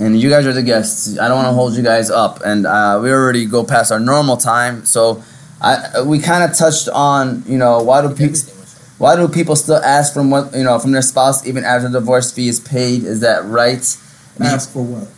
and 0.00 0.20
you 0.20 0.30
guys 0.30 0.46
are 0.46 0.52
the 0.52 0.64
guests. 0.64 1.16
I 1.16 1.28
don't 1.28 1.36
want 1.36 1.46
to 1.46 1.52
hold 1.52 1.74
you 1.74 1.84
guys 1.84 2.10
up, 2.10 2.40
and 2.44 2.66
uh, 2.66 2.98
we 3.00 3.12
already 3.12 3.46
go 3.46 3.62
past 3.62 3.92
our 3.92 4.00
normal 4.00 4.36
time, 4.36 4.84
so. 4.84 5.22
I, 5.60 6.02
we 6.02 6.18
kind 6.20 6.44
of 6.48 6.56
touched 6.56 6.88
on, 6.88 7.42
you 7.46 7.58
know, 7.58 7.82
why 7.82 8.00
do 8.02 8.10
people 8.14 8.38
why 8.98 9.16
do 9.16 9.28
people 9.28 9.54
still 9.56 9.76
ask 9.82 10.12
from 10.12 10.30
what 10.30 10.52
you 10.54 10.64
know 10.64 10.78
from 10.78 10.92
their 10.92 11.02
spouse 11.02 11.46
even 11.46 11.64
after 11.64 11.88
the 11.88 12.00
divorce 12.00 12.32
fee 12.32 12.48
is 12.48 12.60
paid? 12.60 13.04
Is 13.04 13.20
that 13.20 13.44
right? 13.44 13.78
Ask 14.40 14.70
for 14.72 14.82
what? 14.84 15.08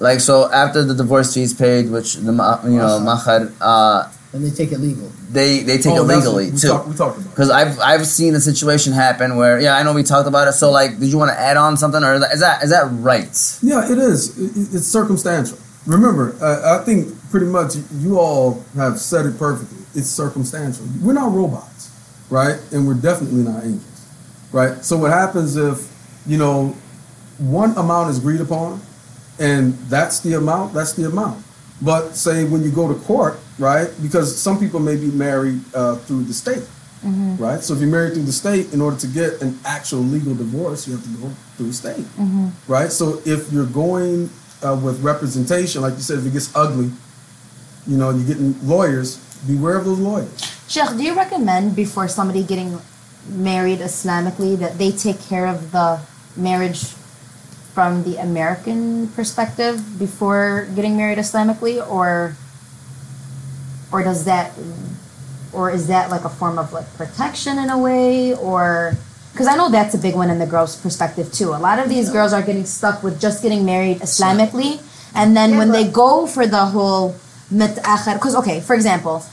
Like 0.00 0.20
so, 0.20 0.50
after 0.52 0.82
the 0.84 0.94
divorce 0.94 1.34
fee 1.34 1.42
is 1.42 1.54
paid, 1.54 1.90
which 1.90 2.14
the 2.14 2.32
you 2.64 2.78
know 2.78 3.00
mahar, 3.00 3.52
uh, 3.60 4.10
And 4.32 4.44
they 4.44 4.50
take 4.50 4.72
it 4.72 4.78
legal. 4.80 5.10
they 5.30 5.60
they 5.60 5.78
take 5.78 5.92
Oh, 5.94 6.04
it 6.04 6.16
legally 6.16 6.50
we 6.50 6.58
too. 6.58 6.68
Talk, 6.68 6.86
we 6.88 6.94
talked 6.94 7.18
about. 7.18 7.30
Because 7.30 7.50
I've 7.50 7.78
I've 7.80 8.06
seen 8.06 8.34
a 8.34 8.40
situation 8.40 8.92
happen 8.92 9.36
where 9.36 9.60
yeah 9.60 9.76
I 9.76 9.82
know 9.82 9.92
we 9.92 10.02
talked 10.02 10.26
about 10.28 10.48
it. 10.48 10.52
So 10.54 10.70
like, 10.70 10.98
did 10.98 11.08
you 11.10 11.18
want 11.18 11.30
to 11.30 11.38
add 11.38 11.56
on 11.56 11.76
something 11.76 12.02
or 12.02 12.14
is 12.14 12.20
that 12.22 12.32
is 12.34 12.40
that, 12.40 12.62
is 12.64 12.70
that 12.70 12.86
right? 13.00 13.58
Yeah, 13.62 13.90
it 13.90 13.98
is. 13.98 14.36
It- 14.38 14.56
it- 14.56 14.74
It's 14.76 14.86
circumstantial. 14.86 15.58
Remember, 15.86 16.34
uh, 16.40 16.80
I 16.80 16.84
think 16.84 17.12
pretty 17.30 17.46
much 17.46 17.74
you 17.98 18.18
all 18.18 18.62
have 18.74 18.98
said 18.98 19.26
it 19.26 19.38
perfectly. 19.38 19.78
It's 19.94 20.08
circumstantial. 20.08 20.86
We're 21.02 21.12
not 21.12 21.32
robots, 21.32 21.90
right? 22.30 22.58
And 22.72 22.86
we're 22.86 22.94
definitely 22.94 23.42
not 23.42 23.64
angels, 23.64 24.06
right? 24.52 24.82
So 24.84 24.96
what 24.96 25.10
happens 25.12 25.56
if, 25.56 25.90
you 26.26 26.38
know, 26.38 26.74
one 27.38 27.76
amount 27.76 28.10
is 28.10 28.18
agreed 28.18 28.40
upon, 28.40 28.80
and 29.38 29.74
that's 29.90 30.20
the 30.20 30.34
amount, 30.34 30.72
that's 30.72 30.92
the 30.94 31.06
amount. 31.06 31.44
But 31.82 32.14
say 32.16 32.44
when 32.44 32.62
you 32.62 32.70
go 32.70 32.88
to 32.92 32.98
court, 33.00 33.38
right? 33.58 33.88
Because 34.00 34.34
some 34.40 34.58
people 34.58 34.80
may 34.80 34.96
be 34.96 35.08
married 35.10 35.60
uh, 35.74 35.96
through 35.96 36.24
the 36.24 36.32
state, 36.32 36.66
right? 37.38 37.60
So 37.60 37.74
if 37.74 37.80
you're 37.80 37.90
married 37.90 38.14
through 38.14 38.22
the 38.22 38.32
state, 38.32 38.72
in 38.72 38.80
order 38.80 38.96
to 38.96 39.06
get 39.08 39.42
an 39.42 39.58
actual 39.66 39.98
legal 40.00 40.34
divorce, 40.34 40.86
you 40.88 40.94
have 40.96 41.02
to 41.04 41.10
go 41.20 41.28
through 41.56 41.66
the 41.66 41.72
state, 41.74 42.06
right? 42.68 42.90
So 42.90 43.20
if 43.26 43.52
you're 43.52 43.66
going 43.66 44.30
uh, 44.64 44.74
with 44.74 45.02
representation, 45.02 45.82
like 45.82 45.94
you 45.94 46.00
said, 46.00 46.18
if 46.18 46.26
it 46.26 46.32
gets 46.32 46.54
ugly, 46.56 46.90
you 47.86 47.96
know, 47.96 48.10
you're 48.10 48.26
getting 48.26 48.56
lawyers, 48.66 49.18
beware 49.46 49.76
of 49.76 49.84
those 49.84 49.98
lawyers. 49.98 50.32
Sheikh, 50.68 50.96
do 50.96 51.02
you 51.02 51.14
recommend 51.14 51.76
before 51.76 52.08
somebody 52.08 52.42
getting 52.42 52.80
married 53.28 53.80
Islamically 53.80 54.58
that 54.58 54.78
they 54.78 54.90
take 54.90 55.20
care 55.20 55.46
of 55.46 55.72
the 55.72 56.00
marriage 56.36 56.84
from 57.74 58.04
the 58.04 58.16
American 58.16 59.08
perspective 59.08 59.98
before 59.98 60.68
getting 60.74 60.96
married 60.96 61.18
Islamically, 61.18 61.84
or 61.86 62.36
or 63.92 64.02
does 64.02 64.24
that, 64.24 64.52
or 65.52 65.70
is 65.70 65.88
that 65.88 66.10
like 66.10 66.24
a 66.24 66.28
form 66.28 66.58
of 66.58 66.72
like 66.72 66.86
protection 66.96 67.58
in 67.58 67.70
a 67.70 67.78
way, 67.78 68.34
or 68.34 68.96
because 69.34 69.48
I 69.48 69.56
know 69.56 69.68
that's 69.68 69.94
a 69.94 69.98
big 69.98 70.14
one 70.14 70.30
in 70.30 70.38
the 70.38 70.46
girls' 70.46 70.76
perspective 70.76 71.32
too. 71.32 71.50
A 71.50 71.58
lot 71.58 71.80
of 71.80 71.88
these 71.88 72.08
girls 72.08 72.32
are 72.32 72.40
getting 72.40 72.64
stuck 72.64 73.02
with 73.02 73.20
just 73.20 73.42
getting 73.42 73.64
married 73.64 73.98
Islamically, 73.98 74.80
and 75.12 75.36
then 75.36 75.58
when 75.58 75.72
they 75.72 75.90
go 75.90 76.24
for 76.26 76.46
the 76.46 76.66
whole 76.66 77.16
because 77.50 78.36
okay, 78.36 78.60
for 78.60 78.74
example, 78.74 79.24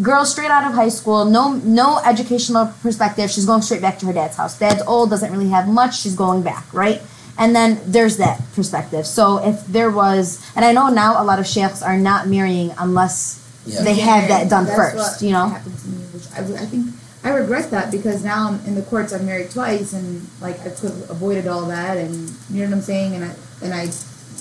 girl 0.00 0.24
straight 0.24 0.50
out 0.50 0.64
of 0.64 0.72
high 0.72 0.88
school, 0.88 1.26
no 1.26 1.52
no 1.52 1.98
educational 1.98 2.72
perspective. 2.80 3.30
She's 3.30 3.44
going 3.44 3.60
straight 3.60 3.82
back 3.82 3.98
to 4.00 4.06
her 4.06 4.12
dad's 4.12 4.36
house. 4.36 4.58
Dad's 4.58 4.82
old, 4.86 5.10
doesn't 5.10 5.30
really 5.30 5.50
have 5.50 5.68
much. 5.68 6.00
She's 6.00 6.16
going 6.16 6.42
back, 6.42 6.72
right? 6.72 7.02
And 7.38 7.54
then 7.54 7.80
there's 7.86 8.16
that 8.16 8.42
perspective. 8.54 9.06
So 9.06 9.38
if 9.38 9.66
there 9.66 9.90
was, 9.90 10.44
and 10.56 10.64
I 10.64 10.72
know 10.72 10.88
now 10.88 11.22
a 11.22 11.24
lot 11.24 11.38
of 11.38 11.46
sheikhs 11.46 11.82
are 11.82 11.96
not 11.96 12.28
marrying 12.28 12.72
unless 12.78 13.40
yeah. 13.64 13.82
they 13.82 13.94
have 13.94 14.28
that 14.28 14.50
done 14.50 14.66
first. 14.66 15.22
you 15.22 15.30
know, 15.30 15.48
happened 15.48 15.78
to 15.78 15.88
me, 15.88 16.04
which 16.12 16.24
I, 16.32 16.62
I 16.62 16.66
think 16.66 16.94
I 17.24 17.30
regret 17.30 17.70
that 17.70 17.90
because 17.92 18.24
now 18.24 18.48
I'm 18.48 18.66
in 18.66 18.74
the 18.74 18.82
courts. 18.82 19.12
I'm 19.12 19.26
married 19.26 19.50
twice, 19.50 19.92
and 19.92 20.26
like 20.40 20.60
I 20.60 20.70
could 20.70 20.90
have 20.90 21.10
avoided 21.10 21.46
all 21.46 21.66
that, 21.66 21.96
and 21.96 22.30
you 22.50 22.62
know 22.62 22.70
what 22.70 22.76
I'm 22.76 22.82
saying. 22.82 23.14
And 23.14 23.24
I 23.24 23.34
and 23.62 23.72
I 23.74 23.88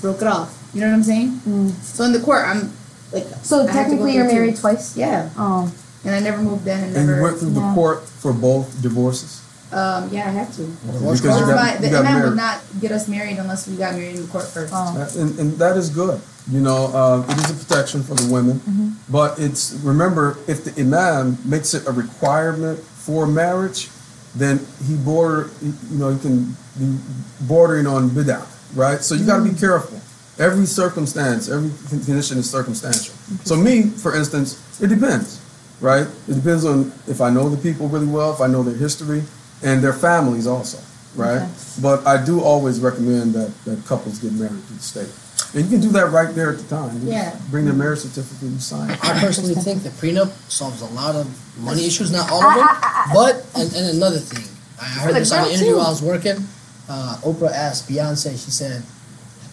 broke 0.01 0.21
it 0.21 0.27
off. 0.27 0.57
You 0.73 0.81
know 0.81 0.87
what 0.87 0.95
I'm 0.95 1.03
saying? 1.03 1.29
Mm. 1.47 1.71
So 1.81 2.03
in 2.05 2.13
the 2.13 2.21
court, 2.21 2.45
I'm 2.47 2.73
like. 3.11 3.25
so 3.43 3.67
I 3.67 3.71
have 3.71 3.71
to 3.71 3.73
go 3.73 3.73
technically 3.73 4.13
you're 4.15 4.23
through 4.23 4.31
two. 4.31 4.41
married 4.41 4.55
twice 4.57 4.97
Yeah, 4.97 5.29
oh 5.37 5.71
and 6.03 6.15
I 6.15 6.19
never 6.19 6.41
moved 6.41 6.67
in, 6.67 6.79
and 6.79 6.95
And 6.95 7.07
you 7.07 7.21
went 7.21 7.39
through 7.39 7.51
the 7.51 7.73
court 7.73 8.03
for 8.03 8.33
both 8.33 8.81
divorces. 8.81 9.40
Um, 9.71 10.09
yeah, 10.11 10.27
I 10.27 10.31
have 10.31 10.53
to. 10.57 10.63
Because 10.85 11.23
you 11.23 11.29
got- 11.29 11.55
my, 11.55 11.75
the 11.77 11.87
you 11.87 11.91
got 11.93 12.01
imam 12.05 12.13
married. 12.13 12.29
would 12.29 12.37
not 12.37 12.61
get 12.81 12.91
us 12.91 13.07
married 13.07 13.37
unless 13.37 13.67
we 13.67 13.75
got 13.77 13.95
married 13.95 14.17
in 14.17 14.27
court 14.27 14.45
first. 14.47 14.73
Oh. 14.75 15.09
And, 15.17 15.39
and 15.39 15.53
that 15.53 15.77
is 15.77 15.89
good. 15.89 16.19
You 16.51 16.59
know, 16.59 16.87
uh, 16.93 17.25
it 17.29 17.37
is 17.37 17.51
a 17.51 17.65
protection 17.65 18.03
for 18.03 18.15
the 18.15 18.31
women. 18.33 18.59
Mm-hmm. 18.59 18.89
But 19.09 19.39
it's, 19.39 19.73
remember, 19.75 20.37
if 20.47 20.63
the 20.65 20.73
imam 20.81 21.37
makes 21.45 21.73
it 21.73 21.87
a 21.87 21.91
requirement 21.91 22.79
for 22.79 23.25
marriage, 23.27 23.89
then 24.35 24.59
he 24.87 24.95
border, 24.97 25.49
you 25.61 25.73
know, 25.91 26.09
he 26.13 26.19
can 26.19 26.55
be 26.79 26.97
bordering 27.41 27.85
on 27.87 28.09
bid'ah, 28.09 28.45
right? 28.75 28.99
So 29.01 29.15
you 29.15 29.25
got 29.25 29.37
to 29.37 29.43
be 29.43 29.49
Mm-hmm. 29.51 29.59
careful. 29.59 29.99
Every 30.39 30.65
circumstance, 30.65 31.49
every 31.49 31.69
condition 31.89 32.37
is 32.39 32.49
circumstantial. 32.49 33.13
So 33.45 33.55
me, 33.55 33.83
for 33.83 34.15
instance, 34.15 34.57
it 34.81 34.87
depends, 34.87 35.39
right? 35.81 36.07
It 36.27 36.33
depends 36.33 36.65
on 36.65 36.91
if 37.07 37.21
I 37.21 37.29
know 37.29 37.47
the 37.49 37.57
people 37.61 37.87
really 37.87 38.07
well, 38.07 38.33
if 38.33 38.41
I 38.41 38.47
know 38.47 38.63
their 38.63 38.73
history, 38.75 39.23
and 39.63 39.81
their 39.83 39.93
families 39.93 40.47
also, 40.47 40.79
right? 41.15 41.41
Okay. 41.43 41.51
But 41.81 42.05
I 42.05 42.23
do 42.23 42.41
always 42.41 42.79
recommend 42.79 43.33
that, 43.33 43.51
that 43.65 43.85
couples 43.85 44.19
get 44.19 44.33
married 44.33 44.65
to 44.67 44.73
the 44.73 44.79
state. 44.79 45.09
And 45.53 45.65
you 45.65 45.69
can 45.69 45.81
do 45.81 45.89
that 45.93 46.11
right 46.11 46.33
there 46.33 46.51
at 46.51 46.57
the 46.59 46.63
time. 46.63 47.01
You 47.01 47.11
Yeah. 47.11 47.37
Bring 47.49 47.65
their 47.65 47.73
marriage 47.73 47.99
certificate 47.99 48.41
and 48.43 48.61
sign. 48.61 48.91
I 49.03 49.19
personally 49.19 49.55
think 49.55 49.83
the 49.83 49.89
prenup 49.89 50.31
solves 50.49 50.81
a 50.81 50.85
lot 50.85 51.15
of 51.15 51.27
money 51.59 51.85
issues, 51.85 52.11
not 52.11 52.31
all 52.31 52.43
of 52.43 52.55
them. 52.55 52.67
But 53.13 53.45
and, 53.55 53.73
and 53.75 53.97
another 53.97 54.19
thing, 54.19 54.45
I 54.81 54.85
heard 54.85 55.15
this 55.15 55.31
on 55.31 55.45
an 55.47 55.51
interview 55.53 55.75
while 55.77 55.87
I 55.87 55.89
was 55.89 56.01
working. 56.01 56.37
Uh, 56.89 57.17
Oprah 57.23 57.51
asked 57.51 57.89
Beyonce. 57.89 58.31
She 58.31 58.51
said, 58.51 58.83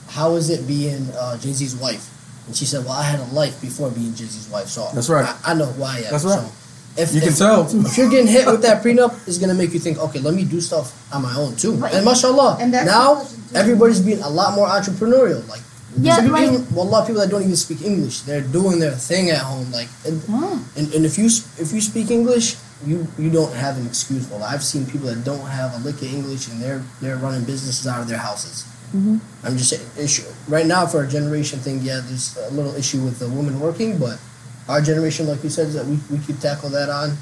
"How 0.09 0.35
is 0.37 0.51
it 0.51 0.67
being 0.67 1.09
uh, 1.19 1.37
Jay 1.39 1.53
Z's 1.53 1.75
wife?" 1.77 2.09
And 2.47 2.57
she 2.57 2.65
said, 2.65 2.85
"Well, 2.85 2.95
I 2.95 3.03
had 3.03 3.21
a 3.21 3.25
life 3.35 3.61
before 3.61 3.91
being 3.91 4.15
Jay 4.15 4.25
Z's 4.25 4.49
wife, 4.49 4.69
so 4.69 4.89
That's 4.95 5.09
right. 5.09 5.25
I, 5.45 5.53
I 5.53 5.55
know 5.55 5.67
who 5.67 5.83
I 5.83 5.99
am. 5.99 6.11
That's 6.11 6.25
right. 6.25 6.41
So 6.41 6.53
if, 6.99 7.15
you 7.15 7.21
can 7.21 7.31
if, 7.31 7.39
tell. 7.39 7.65
If 7.87 7.97
you're 7.97 8.11
getting 8.11 8.27
hit 8.27 8.47
with 8.47 8.63
that 8.63 8.83
prenup, 8.83 9.15
it's 9.29 9.39
gonna 9.39 9.55
make 9.55 9.73
you 9.73 9.79
think, 9.81 9.99
okay, 9.99 10.19
let 10.21 10.35
me 10.35 10.45
do 10.45 10.61
stuff 10.61 10.93
on 11.15 11.23
my 11.23 11.35
own 11.37 11.57
too. 11.57 11.77
But- 11.77 11.95
and 11.95 12.05
mashallah, 12.05 12.59
And 12.61 12.73
now 12.73 13.15
what 13.15 13.23
you 13.25 13.29
should 13.31 13.53
do. 13.53 13.57
everybody's 13.59 14.01
being 14.01 14.21
a 14.23 14.29
lot 14.29 14.55
more 14.55 14.67
entrepreneurial. 14.69 15.47
Like 15.49 15.61
Yeah, 16.01 16.17
some 16.17 16.25
people, 16.27 16.39
like- 16.41 16.53
even, 16.53 16.75
well, 16.75 16.87
a 16.87 16.91
lot 16.91 17.01
of 17.03 17.07
people 17.07 17.23
that 17.23 17.31
don't 17.31 17.43
even 17.43 17.57
speak 17.57 17.83
English, 17.83 18.21
they're 18.23 18.43
doing 18.43 18.79
their 18.79 18.93
thing 18.93 19.31
at 19.31 19.39
home. 19.39 19.71
Like, 19.73 19.89
and, 20.07 20.21
Oh. 20.29 20.61
and, 20.77 20.93
and 20.95 21.07
if 21.07 21.17
you 21.19 21.27
if 21.59 21.73
you 21.73 21.81
speak 21.81 22.11
English, 22.11 22.57
you 22.87 23.07
you 23.19 23.31
don't 23.31 23.53
have 23.55 23.77
an 23.79 23.87
excuse. 23.87 24.29
Well, 24.31 24.43
I've 24.45 24.63
seen 24.63 24.85
people 24.87 25.09
that 25.09 25.25
don't 25.25 25.47
have 25.47 25.75
a 25.75 25.79
lick 25.87 25.97
of 26.03 26.13
English 26.13 26.49
and 26.49 26.61
they're 26.63 26.83
they're 27.01 27.17
running 27.17 27.45
businesses 27.45 27.87
out 27.87 28.01
of 28.01 28.09
their 28.09 28.19
houses. 28.29 28.65
Mhm. 28.95 29.21
I'm 29.45 29.57
just 29.59 29.69
saying, 29.71 29.83
issue 29.99 30.23
right 30.49 30.65
now 30.67 30.87
for 30.87 31.03
a 31.03 31.09
generation 31.09 31.59
thing. 31.59 31.81
Yeah, 31.83 32.01
there's 32.07 32.37
a 32.49 32.53
little 32.55 32.75
issue 32.77 33.01
with 33.03 33.19
the 33.19 33.29
women 33.29 33.59
working, 33.61 33.99
but 33.99 34.17
our 34.69 34.81
generation, 34.81 35.27
like 35.27 35.43
you 35.43 35.51
said, 35.51 35.69
is 35.69 35.75
that 35.75 35.87
we 35.87 35.99
we 36.11 36.19
could 36.25 36.41
tackle 36.41 36.71
that 36.71 36.89
on, 36.89 37.17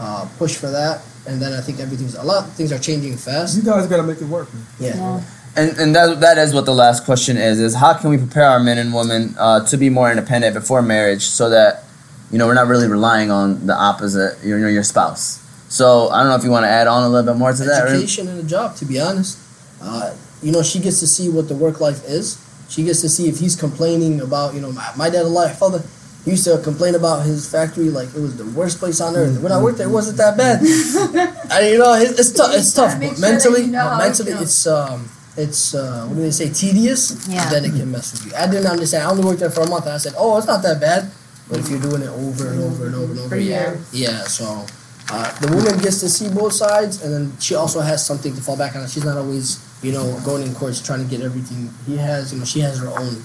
uh, 0.00 0.28
push 0.38 0.56
for 0.56 0.70
that, 0.70 1.02
and 1.26 1.40
then 1.40 1.52
I 1.52 1.60
think 1.60 1.80
everything's 1.80 2.14
a 2.14 2.22
lot 2.22 2.48
things 2.50 2.72
are 2.72 2.78
changing 2.78 3.16
fast. 3.16 3.56
You 3.56 3.62
guys 3.62 3.86
got 3.86 3.98
to 3.98 4.02
make 4.02 4.20
it 4.20 4.26
work, 4.28 4.52
man. 4.52 4.66
Yeah. 4.80 4.96
Yeah. 4.96 5.22
And, 5.56 5.78
and 5.78 5.94
that, 5.96 6.20
that 6.20 6.36
is 6.36 6.52
what 6.52 6.66
the 6.66 6.74
last 6.74 7.06
question 7.06 7.38
is, 7.38 7.58
is 7.58 7.74
how 7.74 7.94
can 7.94 8.10
we 8.10 8.18
prepare 8.18 8.44
our 8.44 8.60
men 8.60 8.76
and 8.76 8.92
women 8.92 9.34
uh, 9.38 9.64
to 9.66 9.78
be 9.78 9.88
more 9.88 10.10
independent 10.10 10.52
before 10.52 10.82
marriage 10.82 11.22
so 11.22 11.48
that, 11.48 11.84
you 12.30 12.36
know, 12.36 12.46
we're 12.46 12.52
not 12.52 12.66
really 12.66 12.86
relying 12.86 13.30
on 13.30 13.66
the 13.66 13.72
opposite, 13.74 14.36
your, 14.44 14.58
your, 14.58 14.68
your 14.68 14.82
spouse. 14.82 15.42
So 15.70 16.10
I 16.10 16.20
don't 16.20 16.28
know 16.28 16.36
if 16.36 16.44
you 16.44 16.50
want 16.50 16.64
to 16.64 16.68
add 16.68 16.86
on 16.86 17.04
a 17.04 17.08
little 17.08 17.32
bit 17.32 17.38
more 17.38 17.52
to 17.52 17.64
that. 17.64 17.88
education 17.88 18.28
and 18.28 18.40
a 18.40 18.42
job 18.42 18.76
to 18.76 18.84
be 18.84 19.00
honest 19.00 19.38
uh, 19.80 20.14
you 20.42 20.52
know 20.52 20.62
she 20.62 20.78
gets 20.78 21.00
to 21.00 21.06
see 21.06 21.28
what 21.28 21.48
the 21.48 21.54
work 21.54 21.80
life 21.80 22.04
is 22.04 22.38
she 22.68 22.84
gets 22.84 23.00
to 23.00 23.08
see 23.08 23.28
if 23.28 23.38
he's 23.38 23.56
complaining 23.56 24.20
about 24.20 24.54
you 24.54 24.60
know 24.60 24.72
my, 24.72 24.92
my 24.96 25.10
dad 25.10 25.24
my 25.32 25.48
father 25.48 25.82
he 26.26 26.32
used 26.34 26.42
to 26.44 26.58
complain 26.58 26.94
about 26.98 27.24
his 27.24 27.46
factory 27.48 27.88
like 27.88 28.10
it 28.10 28.20
was 28.20 28.34
the 28.36 28.44
worst 28.58 28.78
place 28.82 29.00
on 29.00 29.14
earth. 29.14 29.38
When 29.40 29.52
i 29.54 29.62
worked 29.62 29.78
there 29.78 29.86
it 29.86 29.94
wasn't 29.94 30.18
that 30.18 30.34
bad. 30.36 30.58
And 31.54 31.62
you 31.70 31.78
know 31.78 31.94
it, 31.94 32.18
it's 32.18 32.32
tough 32.34 32.50
it's 32.52 32.74
tough. 32.74 32.98
but 33.00 33.14
sure 33.14 33.20
mentally 33.22 33.62
you 33.70 33.72
know 33.72 33.86
but 33.86 33.94
how 33.96 34.04
it 34.04 34.08
mentally 34.10 34.32
it's 34.42 34.66
um 34.66 35.08
it's 35.38 35.74
uh, 35.74 36.04
what 36.08 36.16
do 36.16 36.22
they 36.26 36.30
say 36.34 36.48
tedious 36.50 37.28
Yeah. 37.30 37.48
then 37.48 37.64
it 37.64 37.72
can 37.78 37.88
mess 37.92 38.10
with 38.12 38.26
you. 38.26 38.32
I 38.36 38.50
didn't 38.50 38.66
understand. 38.66 39.04
I 39.06 39.10
only 39.10 39.22
worked 39.24 39.40
there 39.40 39.50
for 39.54 39.62
a 39.62 39.70
month 39.70 39.84
and 39.86 39.94
i 39.94 39.98
said 39.98 40.14
oh 40.18 40.36
it's 40.38 40.46
not 40.50 40.62
that 40.66 40.80
bad. 40.80 41.08
But 41.48 41.60
if 41.62 41.70
you're 41.70 41.80
doing 41.88 42.02
it 42.02 42.08
over 42.10 42.50
and 42.50 42.60
over 42.66 42.86
and 42.90 42.94
over 42.96 43.10
and 43.14 43.20
over 43.22 43.28
For 43.30 43.36
yeah 43.38 43.76
yeah 43.92 44.20
so 44.26 44.66
uh, 45.08 45.30
the 45.38 45.48
woman 45.54 45.78
gets 45.78 46.00
to 46.00 46.08
see 46.08 46.28
both 46.28 46.52
sides, 46.52 47.00
and 47.04 47.14
then 47.14 47.24
she 47.38 47.54
also 47.54 47.78
has 47.80 48.04
something 48.04 48.34
to 48.34 48.40
fall 48.42 48.56
back 48.58 48.74
on. 48.74 48.88
She's 48.88 49.04
not 49.04 49.16
always, 49.16 49.62
you 49.80 49.92
know, 49.92 50.18
going 50.24 50.42
in 50.42 50.52
courts 50.52 50.82
trying 50.82 50.98
to 50.98 51.08
get 51.08 51.20
everything. 51.24 51.70
He 51.86 51.96
has, 51.96 52.32
you 52.32 52.40
know, 52.40 52.44
she 52.44 52.58
has 52.66 52.80
her 52.80 52.88
own 52.88 53.22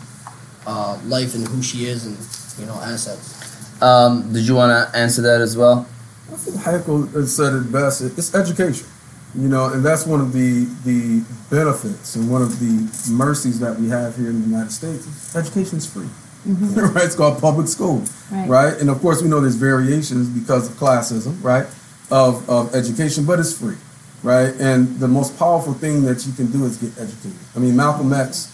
uh, 0.67 0.99
life 1.05 1.33
and 1.33 1.47
who 1.47 1.63
she 1.63 1.85
is, 1.85 2.05
and 2.05 2.15
you 2.61 2.67
know, 2.67 2.75
assets. 2.75 3.81
Um, 3.81 4.31
did 4.31 4.47
you 4.47 4.55
want 4.55 4.69
to 4.71 4.97
answer 4.97 5.21
that 5.23 5.41
as 5.41 5.57
well? 5.57 5.87
I 6.31 6.35
think 6.35 6.57
Haykel 6.57 7.11
has 7.13 7.35
said 7.35 7.53
it 7.53 7.71
best. 7.71 8.01
It's 8.01 8.33
education, 8.35 8.87
you 9.35 9.49
know, 9.49 9.73
and 9.73 9.83
that's 9.83 10.05
one 10.05 10.21
of 10.21 10.31
the 10.31 10.65
the 10.85 11.23
benefits 11.49 12.15
and 12.15 12.29
one 12.31 12.41
of 12.41 12.59
the 12.59 12.73
mercies 13.11 13.59
that 13.59 13.77
we 13.79 13.89
have 13.89 14.15
here 14.15 14.29
in 14.29 14.41
the 14.41 14.47
United 14.47 14.71
States. 14.71 15.35
Education 15.35 15.79
is 15.79 15.91
free, 15.91 16.07
right? 16.45 17.03
It's 17.05 17.15
called 17.15 17.41
public 17.41 17.67
school, 17.67 18.03
Right. 18.31 18.47
right? 18.47 18.73
And 18.79 18.89
of 18.89 19.01
course, 19.01 19.21
we 19.21 19.27
know 19.27 19.41
there's 19.41 19.55
variations 19.55 20.29
because 20.29 20.69
of 20.69 20.75
classism, 20.77 21.43
right? 21.43 21.65
Of 22.11 22.47
of 22.49 22.73
education, 22.75 23.25
but 23.25 23.39
it's 23.39 23.57
free, 23.57 23.77
right? 24.23 24.53
And 24.59 24.99
the 24.99 25.07
most 25.07 25.37
powerful 25.39 25.73
thing 25.73 26.03
that 26.03 26.25
you 26.27 26.33
can 26.33 26.51
do 26.51 26.65
is 26.65 26.77
get 26.77 26.91
educated. 27.01 27.39
I 27.55 27.59
mean, 27.59 27.75
Malcolm 27.75 28.13
X, 28.13 28.50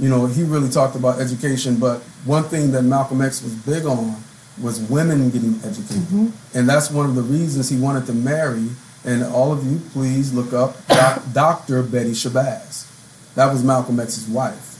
you 0.00 0.08
know, 0.08 0.26
he 0.26 0.42
really 0.42 0.70
talked 0.70 0.96
about 0.96 1.20
education, 1.20 1.76
but 1.78 2.00
one 2.24 2.44
thing 2.44 2.72
that 2.72 2.82
Malcolm 2.82 3.20
X 3.20 3.42
was 3.42 3.54
big 3.54 3.84
on 3.84 4.16
was 4.60 4.80
women 4.90 5.30
getting 5.30 5.54
educated. 5.56 6.02
Mm-hmm. 6.04 6.58
And 6.58 6.68
that's 6.68 6.90
one 6.90 7.06
of 7.06 7.14
the 7.14 7.22
reasons 7.22 7.68
he 7.68 7.78
wanted 7.78 8.06
to 8.06 8.14
marry. 8.14 8.68
And 9.04 9.22
all 9.24 9.52
of 9.52 9.64
you, 9.64 9.78
please 9.92 10.32
look 10.32 10.52
up 10.52 10.86
doc, 10.88 11.22
Dr. 11.32 11.82
Betty 11.82 12.12
Shabazz. 12.12 12.86
That 13.34 13.52
was 13.52 13.62
Malcolm 13.62 14.00
X's 14.00 14.26
wife, 14.26 14.78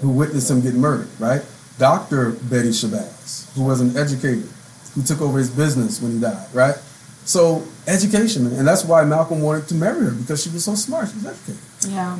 who 0.00 0.10
witnessed 0.10 0.50
him 0.50 0.60
get 0.60 0.74
murdered, 0.74 1.08
right? 1.18 1.42
Dr. 1.78 2.32
Betty 2.32 2.70
Shabazz, 2.70 3.52
who 3.54 3.64
was 3.64 3.80
an 3.80 3.96
educator, 3.96 4.48
who 4.94 5.02
took 5.02 5.20
over 5.20 5.38
his 5.38 5.50
business 5.50 6.00
when 6.00 6.12
he 6.12 6.20
died, 6.20 6.46
right? 6.54 6.76
So 7.24 7.66
education, 7.86 8.46
and 8.46 8.66
that's 8.66 8.84
why 8.84 9.04
Malcolm 9.04 9.42
wanted 9.42 9.66
to 9.68 9.74
marry 9.74 10.04
her 10.04 10.12
because 10.12 10.42
she 10.42 10.48
was 10.50 10.64
so 10.64 10.74
smart. 10.74 11.08
She 11.08 11.16
was 11.16 11.26
educated. 11.26 11.60
Yeah. 11.88 12.18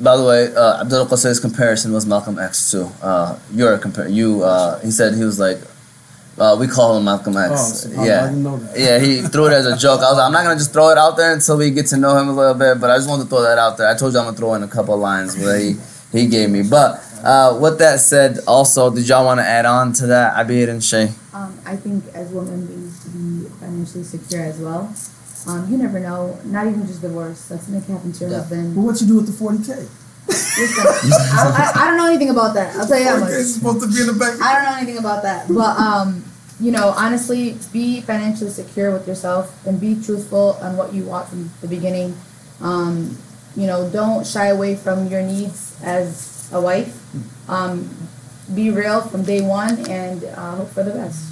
By 0.00 0.16
the 0.16 0.24
way, 0.24 0.52
uh, 0.54 0.80
Abdul 0.80 1.06
Qadir's 1.06 1.38
comparison 1.40 1.92
was 1.92 2.06
Malcolm 2.06 2.38
X 2.38 2.70
too. 2.70 2.90
Uh, 3.02 3.38
your 3.52 3.78
compare 3.78 4.08
you. 4.08 4.42
Uh, 4.42 4.78
he 4.80 4.90
said 4.90 5.14
he 5.14 5.24
was 5.24 5.38
like, 5.38 5.58
uh, 6.38 6.56
we 6.58 6.66
call 6.66 6.96
him 6.96 7.04
Malcolm 7.04 7.36
X. 7.36 7.52
Oh, 7.52 7.56
so 7.56 8.00
I- 8.00 8.02
I 8.02 8.06
yeah, 8.06 8.26
didn't 8.26 8.42
know 8.42 8.56
that. 8.56 8.78
yeah. 8.78 8.98
He 8.98 9.20
threw 9.22 9.46
it 9.46 9.52
as 9.52 9.66
a 9.66 9.76
joke. 9.76 10.00
I 10.00 10.08
was 10.10 10.16
like, 10.18 10.26
I'm 10.26 10.32
not 10.32 10.42
gonna 10.44 10.56
just 10.56 10.72
throw 10.72 10.88
it 10.88 10.98
out 10.98 11.16
there 11.16 11.32
until 11.32 11.56
we 11.58 11.70
get 11.70 11.86
to 11.88 11.96
know 11.98 12.16
him 12.18 12.28
a 12.28 12.32
little 12.32 12.54
bit. 12.54 12.80
But 12.80 12.90
I 12.90 12.96
just 12.96 13.08
wanted 13.08 13.24
to 13.24 13.28
throw 13.28 13.42
that 13.42 13.58
out 13.58 13.76
there. 13.76 13.86
I 13.88 13.94
told 13.96 14.12
you 14.12 14.18
I'm 14.18 14.24
gonna 14.24 14.36
throw 14.36 14.54
in 14.54 14.62
a 14.62 14.68
couple 14.68 14.96
lines 14.96 15.36
where 15.36 15.58
he 15.58 15.76
he 16.10 16.26
gave 16.26 16.50
me. 16.50 16.62
But 16.62 17.00
uh, 17.22 17.58
with 17.60 17.78
that 17.78 18.00
said, 18.00 18.38
also, 18.48 18.90
did 18.90 19.06
y'all 19.06 19.24
want 19.24 19.38
to 19.40 19.44
add 19.46 19.66
on 19.66 19.92
to 19.94 20.06
that, 20.08 20.34
Abir 20.44 20.68
and 20.68 20.82
Shay? 20.82 21.12
Um, 21.32 21.56
I 21.64 21.76
think 21.76 22.04
as 22.14 22.28
women 22.30 22.66
we 22.68 22.76
need 22.76 22.92
to 23.02 23.08
be 23.10 23.48
financially 23.60 24.02
secure 24.04 24.42
as 24.42 24.58
well. 24.58 24.92
Um, 25.46 25.70
you 25.70 25.76
never 25.78 25.98
know. 25.98 26.38
Not 26.44 26.66
even 26.66 26.86
just 26.86 27.00
divorce. 27.02 27.46
That's 27.48 27.66
gonna 27.66 27.80
happen 27.80 28.12
to 28.12 28.20
your 28.20 28.30
Yeah. 28.30 28.38
husband. 28.38 28.74
But 28.74 28.82
what 28.82 29.00
you 29.00 29.06
do 29.06 29.16
with 29.16 29.26
the 29.26 29.32
40K? 29.32 29.88
Listen, 30.28 30.86
I, 30.86 31.72
I, 31.74 31.82
I 31.82 31.86
don't 31.88 31.96
know 31.96 32.06
anything 32.06 32.30
about 32.30 32.54
that. 32.54 32.76
I'll 32.76 32.86
tell 32.86 32.98
you 32.98 33.04
that 33.04 33.16
40K 33.16 33.20
much. 33.20 33.30
is 33.32 33.54
supposed 33.54 33.80
to 33.82 33.88
be 33.88 34.00
in 34.00 34.06
the 34.06 34.12
bank. 34.12 34.40
I 34.40 34.54
don't 34.54 34.64
know 34.70 34.76
anything 34.78 34.98
about 34.98 35.22
that. 35.24 35.48
But 35.48 35.76
um, 35.78 36.24
you 36.60 36.70
know, 36.70 36.94
honestly, 36.96 37.56
be 37.72 38.00
financially 38.02 38.50
secure 38.50 38.92
with 38.92 39.08
yourself 39.08 39.50
and 39.66 39.80
be 39.80 39.96
truthful 40.00 40.58
on 40.62 40.76
what 40.76 40.94
you 40.94 41.04
want 41.04 41.28
from 41.28 41.50
the 41.60 41.66
beginning. 41.68 42.16
Um, 42.60 43.18
you 43.56 43.66
know, 43.66 43.90
don't 43.90 44.24
shy 44.26 44.46
away 44.46 44.76
from 44.76 45.08
your 45.08 45.22
needs 45.22 45.76
as 45.82 46.48
a 46.52 46.60
wife. 46.60 46.96
Um, 47.48 47.90
be 48.54 48.70
real 48.70 49.00
from 49.00 49.24
day 49.24 49.40
one 49.40 49.90
and 49.90 50.22
uh, 50.24 50.56
hope 50.56 50.70
for 50.70 50.82
the 50.84 50.92
best. 50.92 51.24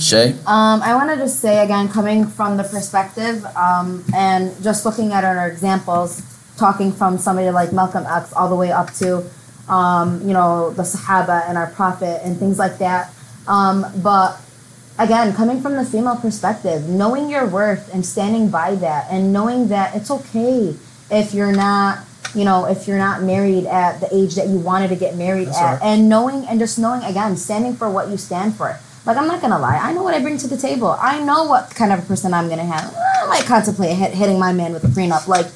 Shay. 0.00 0.32
Um, 0.46 0.82
I 0.82 0.94
wanted 0.94 1.16
to 1.16 1.22
just 1.22 1.40
say 1.40 1.62
again, 1.62 1.88
coming 1.88 2.26
from 2.26 2.56
the 2.56 2.64
perspective 2.64 3.44
um, 3.56 4.04
and 4.14 4.50
just 4.62 4.84
looking 4.86 5.12
at 5.12 5.24
our 5.24 5.48
examples, 5.48 6.22
talking 6.56 6.92
from 6.92 7.18
somebody 7.18 7.50
like 7.50 7.72
Malcolm 7.72 8.06
X 8.06 8.32
all 8.32 8.48
the 8.48 8.56
way 8.56 8.72
up 8.72 8.92
to, 8.94 9.24
um, 9.68 10.26
you 10.26 10.32
know, 10.32 10.70
the 10.70 10.82
Sahaba 10.82 11.48
and 11.48 11.58
our 11.58 11.68
Prophet 11.68 12.20
and 12.24 12.38
things 12.38 12.58
like 12.58 12.78
that. 12.78 13.12
Um, 13.46 13.84
but 14.02 14.40
again, 14.98 15.34
coming 15.34 15.60
from 15.60 15.74
the 15.76 15.84
female 15.84 16.16
perspective, 16.16 16.88
knowing 16.88 17.28
your 17.28 17.46
worth 17.46 17.92
and 17.92 18.04
standing 18.04 18.50
by 18.50 18.74
that, 18.76 19.06
and 19.10 19.32
knowing 19.32 19.68
that 19.68 19.94
it's 19.94 20.10
okay 20.10 20.76
if 21.10 21.34
you're 21.34 21.52
not, 21.52 22.04
you 22.34 22.44
know, 22.44 22.64
if 22.64 22.86
you're 22.86 22.98
not 22.98 23.22
married 23.22 23.66
at 23.66 24.00
the 24.00 24.14
age 24.14 24.34
that 24.36 24.48
you 24.48 24.58
wanted 24.58 24.88
to 24.88 24.96
get 24.96 25.16
married 25.16 25.48
That's 25.48 25.58
at, 25.58 25.72
right. 25.72 25.82
and 25.82 26.08
knowing 26.08 26.46
and 26.46 26.58
just 26.58 26.78
knowing 26.78 27.02
again, 27.02 27.36
standing 27.36 27.74
for 27.74 27.90
what 27.90 28.08
you 28.08 28.16
stand 28.16 28.56
for. 28.56 28.78
Like 29.10 29.18
I'm 29.18 29.26
not 29.26 29.40
gonna 29.40 29.58
lie, 29.58 29.76
I 29.76 29.92
know 29.92 30.04
what 30.04 30.14
I 30.14 30.20
bring 30.20 30.38
to 30.38 30.46
the 30.46 30.56
table. 30.56 30.96
I 30.96 31.20
know 31.20 31.42
what 31.42 31.74
kind 31.74 31.92
of 31.92 31.98
a 31.98 32.02
person 32.02 32.32
I'm 32.32 32.48
gonna 32.48 32.64
have. 32.64 32.94
I 32.96 33.26
might 33.26 33.42
contemplate 33.42 33.96
hit, 33.96 34.14
hitting 34.14 34.38
my 34.38 34.52
man 34.52 34.72
with 34.72 34.84
a 34.84 34.86
prenup, 34.86 35.26
like 35.26 35.46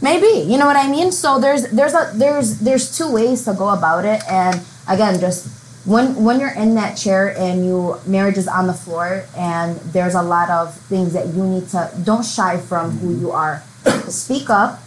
maybe, 0.00 0.50
you 0.50 0.56
know 0.56 0.64
what 0.64 0.78
I 0.78 0.88
mean. 0.90 1.12
So 1.12 1.38
there's 1.38 1.68
there's 1.68 1.92
a 1.92 2.10
there's 2.14 2.60
there's 2.60 2.96
two 2.96 3.12
ways 3.12 3.44
to 3.44 3.52
go 3.52 3.68
about 3.68 4.06
it, 4.06 4.22
and 4.30 4.62
again, 4.88 5.20
just 5.20 5.46
when 5.84 6.24
when 6.24 6.40
you're 6.40 6.56
in 6.56 6.74
that 6.76 6.96
chair 6.96 7.36
and 7.36 7.66
you 7.66 8.00
marriage 8.06 8.38
is 8.38 8.48
on 8.48 8.66
the 8.66 8.72
floor, 8.72 9.26
and 9.36 9.76
there's 9.92 10.14
a 10.14 10.22
lot 10.22 10.48
of 10.48 10.74
things 10.88 11.12
that 11.12 11.26
you 11.34 11.44
need 11.44 11.68
to 11.76 11.92
don't 12.02 12.24
shy 12.24 12.56
from 12.56 12.92
who 12.92 13.14
you 13.20 13.30
are. 13.30 13.62
Speak 14.08 14.48
up, 14.48 14.80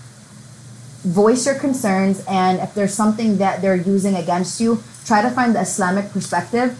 voice 1.05 1.45
your 1.45 1.59
concerns, 1.59 2.25
and 2.27 2.57
if 2.59 2.73
there's 2.73 2.95
something 2.95 3.37
that 3.37 3.61
they're 3.61 3.75
using 3.75 4.15
against 4.15 4.59
you, 4.59 4.81
try 5.05 5.21
to 5.21 5.29
find 5.29 5.53
the 5.53 5.61
Islamic 5.61 6.09
perspective 6.09 6.75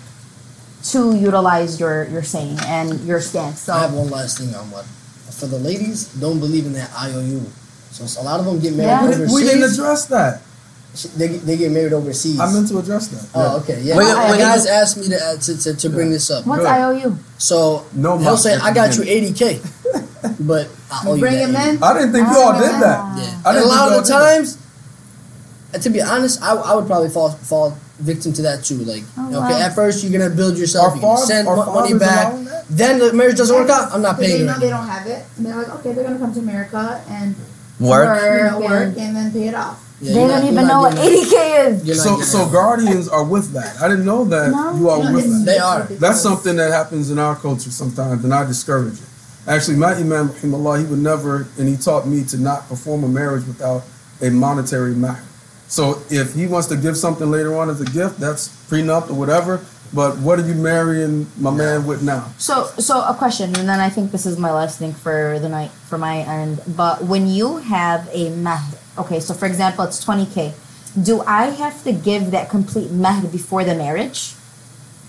to 0.83 1.15
utilize 1.15 1.79
your 1.79 2.05
your 2.05 2.23
saying 2.23 2.57
and 2.65 2.99
your 3.05 3.19
stance. 3.21 3.59
So 3.61 3.73
I 3.73 3.79
have 3.81 3.93
one 3.93 4.09
last 4.09 4.37
thing 4.39 4.53
on 4.55 4.69
what. 4.71 4.85
For 5.39 5.45
the 5.47 5.57
ladies, 5.59 6.07
don't 6.19 6.39
believe 6.39 6.65
in 6.65 6.73
that 6.73 6.91
IOU. 6.99 7.39
So 7.91 8.03
it's- 8.03 8.17
a 8.17 8.21
lot 8.21 8.39
of 8.41 8.45
them 8.45 8.59
get 8.59 8.73
married 8.75 8.89
Yeah. 8.89 9.01
We, 9.07 9.07
overseas. 9.15 9.33
we 9.35 9.43
didn't 9.43 9.71
address 9.71 10.05
that. 10.07 10.41
They, 11.15 11.27
they 11.27 11.55
get 11.55 11.71
married 11.71 11.93
overseas. 11.93 12.39
I 12.39 12.51
meant 12.51 12.67
to 12.69 12.79
address 12.79 13.07
that. 13.07 13.29
Oh, 13.35 13.59
okay. 13.61 13.79
Yeah. 13.81 13.95
Wait, 13.95 14.05
the 14.05 14.19
wait, 14.31 14.39
guys 14.39 14.65
wait. 14.65 14.71
asked 14.71 14.97
me 14.97 15.07
to, 15.07 15.15
uh, 15.15 15.37
to, 15.37 15.57
to, 15.63 15.73
to 15.77 15.89
bring 15.89 16.11
this 16.11 16.29
up. 16.31 16.45
what's 16.45 16.63
Good. 16.63 16.67
IOU? 16.67 17.15
So 17.37 17.85
No 17.93 18.17
he'll 18.17 18.31
mock 18.31 18.39
say, 18.39 18.55
"I 18.57 18.73
got 18.73 18.97
you 18.97 19.03
80k," 19.03 19.61
but 20.47 20.67
I 20.91 21.03
owe 21.07 21.13
you 21.13 21.21
Bring 21.21 21.37
him 21.37 21.55
80. 21.55 21.69
in. 21.77 21.83
I 21.83 21.93
didn't 21.93 22.11
think 22.11 22.27
you 22.27 22.37
all 22.37 22.53
did 22.59 22.71
that. 22.81 22.99
Ah. 22.99 23.15
Yeah. 23.21 23.41
I 23.49 23.53
didn't 23.53 23.65
a 23.65 23.71
lot 23.71 23.91
of 23.93 24.03
the 24.03 24.09
y'all 24.11 24.19
that. 24.19 24.35
times, 24.35 24.57
and 25.73 25.83
to 25.83 25.89
be 25.89 26.01
honest, 26.01 26.41
I, 26.41 26.55
I 26.55 26.75
would 26.75 26.87
probably 26.87 27.09
fall 27.09 27.29
fall 27.31 27.77
victim 27.99 28.33
to 28.33 28.41
that 28.43 28.63
too. 28.63 28.75
Like, 28.77 29.03
Oh, 29.17 29.27
okay, 29.27 29.53
wow. 29.53 29.61
at 29.61 29.75
first 29.75 30.03
you're 30.03 30.11
gonna 30.17 30.33
build 30.33 30.57
yourself, 30.57 30.99
you're 31.01 31.17
send 31.17 31.45
money 31.47 31.93
back. 31.97 32.33
Then 32.69 32.99
the 32.99 33.13
marriage 33.13 33.37
doesn't 33.37 33.55
work 33.55 33.69
out. 33.69 33.91
I'm 33.93 34.01
not 34.01 34.17
paying 34.19 34.31
They 34.31 34.39
you. 34.39 34.45
know 34.45 34.59
they 34.59 34.69
don't 34.69 34.87
have 34.87 35.05
it, 35.07 35.25
and 35.37 35.45
they're 35.45 35.55
like, 35.55 35.69
okay, 35.79 35.91
they're 35.93 36.03
gonna 36.03 36.19
come 36.19 36.33
to 36.33 36.39
America 36.39 37.01
and 37.09 37.35
Work. 37.79 38.21
you 38.21 38.59
Work 38.59 38.69
work 38.69 38.87
and- 38.89 38.97
and 38.97 39.15
then 39.15 39.31
pay 39.31 39.47
it 39.47 39.55
off. 39.55 39.79
Yeah, 40.01 40.13
they 40.13 40.19
don't 40.19 40.29
not- 40.29 40.43
even 40.51 40.67
know 40.67 40.79
what 40.81 40.93
80k 40.97 41.83
is. 41.87 42.01
So, 42.03 42.21
so 42.21 42.45
that. 42.45 42.51
guardians 42.53 43.07
are 43.09 43.23
with 43.23 43.51
that. 43.53 43.75
I 43.81 43.87
didn't 43.89 44.05
know 44.05 44.23
that 44.25 44.51
No. 44.51 44.73
you 44.77 44.89
all 44.89 44.99
You 44.99 45.03
know, 45.09 45.15
with 45.15 45.25
that. 45.25 45.45
They 45.45 45.57
are. 45.57 45.87
That's 45.99 46.21
something 46.21 46.55
that 46.55 46.71
happens 46.71 47.09
in 47.11 47.19
our 47.19 47.35
culture 47.35 47.71
sometimes, 47.71 48.23
and 48.23 48.33
I 48.33 48.45
discourage 48.45 48.93
it. 48.93 48.99
Actually, 49.47 49.77
my 49.77 49.93
imam, 49.95 50.29
rahimahullah, 50.29 50.79
he 50.79 50.85
would 50.85 50.99
never, 50.99 51.47
and 51.57 51.67
he 51.67 51.75
taught 51.75 52.07
me 52.07 52.23
to 52.25 52.37
not 52.37 52.69
perform 52.69 53.03
a 53.03 53.07
marriage 53.09 53.45
without 53.47 53.83
a 54.21 54.29
monetary 54.29 54.93
matter. 54.93 55.23
So 55.69 56.01
if 56.09 56.33
he 56.33 56.47
wants 56.47 56.67
to 56.67 56.75
give 56.75 56.97
something 56.97 57.29
later 57.29 57.55
on 57.55 57.69
as 57.69 57.79
a 57.79 57.85
gift, 57.85 58.19
that's 58.19 58.49
prenup 58.69 59.09
or 59.09 59.13
whatever. 59.13 59.61
But 59.93 60.17
what 60.19 60.37
are 60.39 60.45
you 60.45 60.53
marrying 60.53 61.27
my 61.39 61.51
man 61.51 61.85
with 61.87 62.03
now? 62.03 62.31
So, 62.37 62.65
so 62.77 63.01
a 63.01 63.15
question, 63.15 63.55
and 63.57 63.67
then 63.67 63.79
I 63.79 63.89
think 63.89 64.11
this 64.11 64.25
is 64.25 64.37
my 64.37 64.51
last 64.51 64.77
thing 64.77 64.93
for 64.93 65.39
the 65.39 65.49
night, 65.49 65.71
for 65.71 65.97
my 65.97 66.17
end. 66.19 66.61
But 66.67 67.03
when 67.05 67.25
you 67.27 67.57
have 67.57 68.07
a 68.11 68.29
mahr, 68.29 68.59
okay, 68.99 69.19
so 69.19 69.33
for 69.33 69.47
example, 69.47 69.85
it's 69.85 70.03
twenty 70.03 70.27
k. 70.27 70.53
Do 71.01 71.21
I 71.21 71.45
have 71.45 71.83
to 71.85 71.91
give 71.91 72.31
that 72.31 72.49
complete 72.49 72.91
mahr 72.91 73.21
before 73.27 73.63
the 73.63 73.73
marriage? 73.73 74.33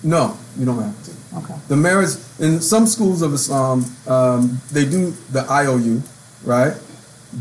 No, 0.02 0.36
you 0.56 0.64
don't 0.64 0.80
have 0.80 1.04
to. 1.04 1.10
Okay. 1.38 1.54
The 1.68 1.76
marriage 1.76 2.16
in 2.38 2.60
some 2.60 2.86
schools 2.86 3.20
of 3.20 3.34
Islam, 3.34 3.84
um, 4.06 4.60
they 4.72 4.84
do 4.84 5.10
the 5.30 5.44
IOU, 5.50 6.02
right? 6.44 6.74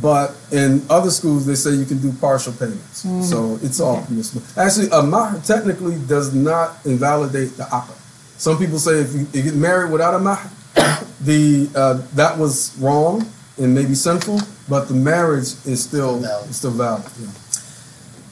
But 0.01 0.35
in 0.51 0.83
other 0.89 1.09
schools, 1.09 1.45
they 1.47 1.55
say 1.55 1.71
you 1.71 1.85
can 1.85 1.99
do 1.99 2.11
partial 2.13 2.53
payments. 2.53 2.99
So 3.27 3.57
it's 3.63 3.79
all 3.79 4.03
permissible. 4.03 4.43
Actually, 4.55 4.89
a 4.91 5.01
mahr 5.01 5.39
technically 5.43 5.97
does 6.07 6.33
not 6.33 6.77
invalidate 6.85 7.57
the 7.57 7.63
akad. 7.63 7.95
Some 8.37 8.57
people 8.57 8.77
say 8.79 8.99
if 9.01 9.13
you, 9.13 9.27
you 9.33 9.43
get 9.43 9.55
married 9.55 9.91
without 9.91 10.13
a 10.13 10.19
mahr, 10.19 10.39
the 11.21 11.69
uh, 11.75 12.01
that 12.13 12.37
was 12.37 12.77
wrong 12.79 13.27
and 13.57 13.73
maybe 13.73 13.95
sinful, 13.95 14.39
but 14.69 14.87
the 14.87 14.93
marriage 14.93 15.53
is 15.65 15.83
still 15.83 16.19
Valid. 16.19 16.53
still 16.53 16.71
valid. 16.71 17.03
Yeah. 17.19 17.27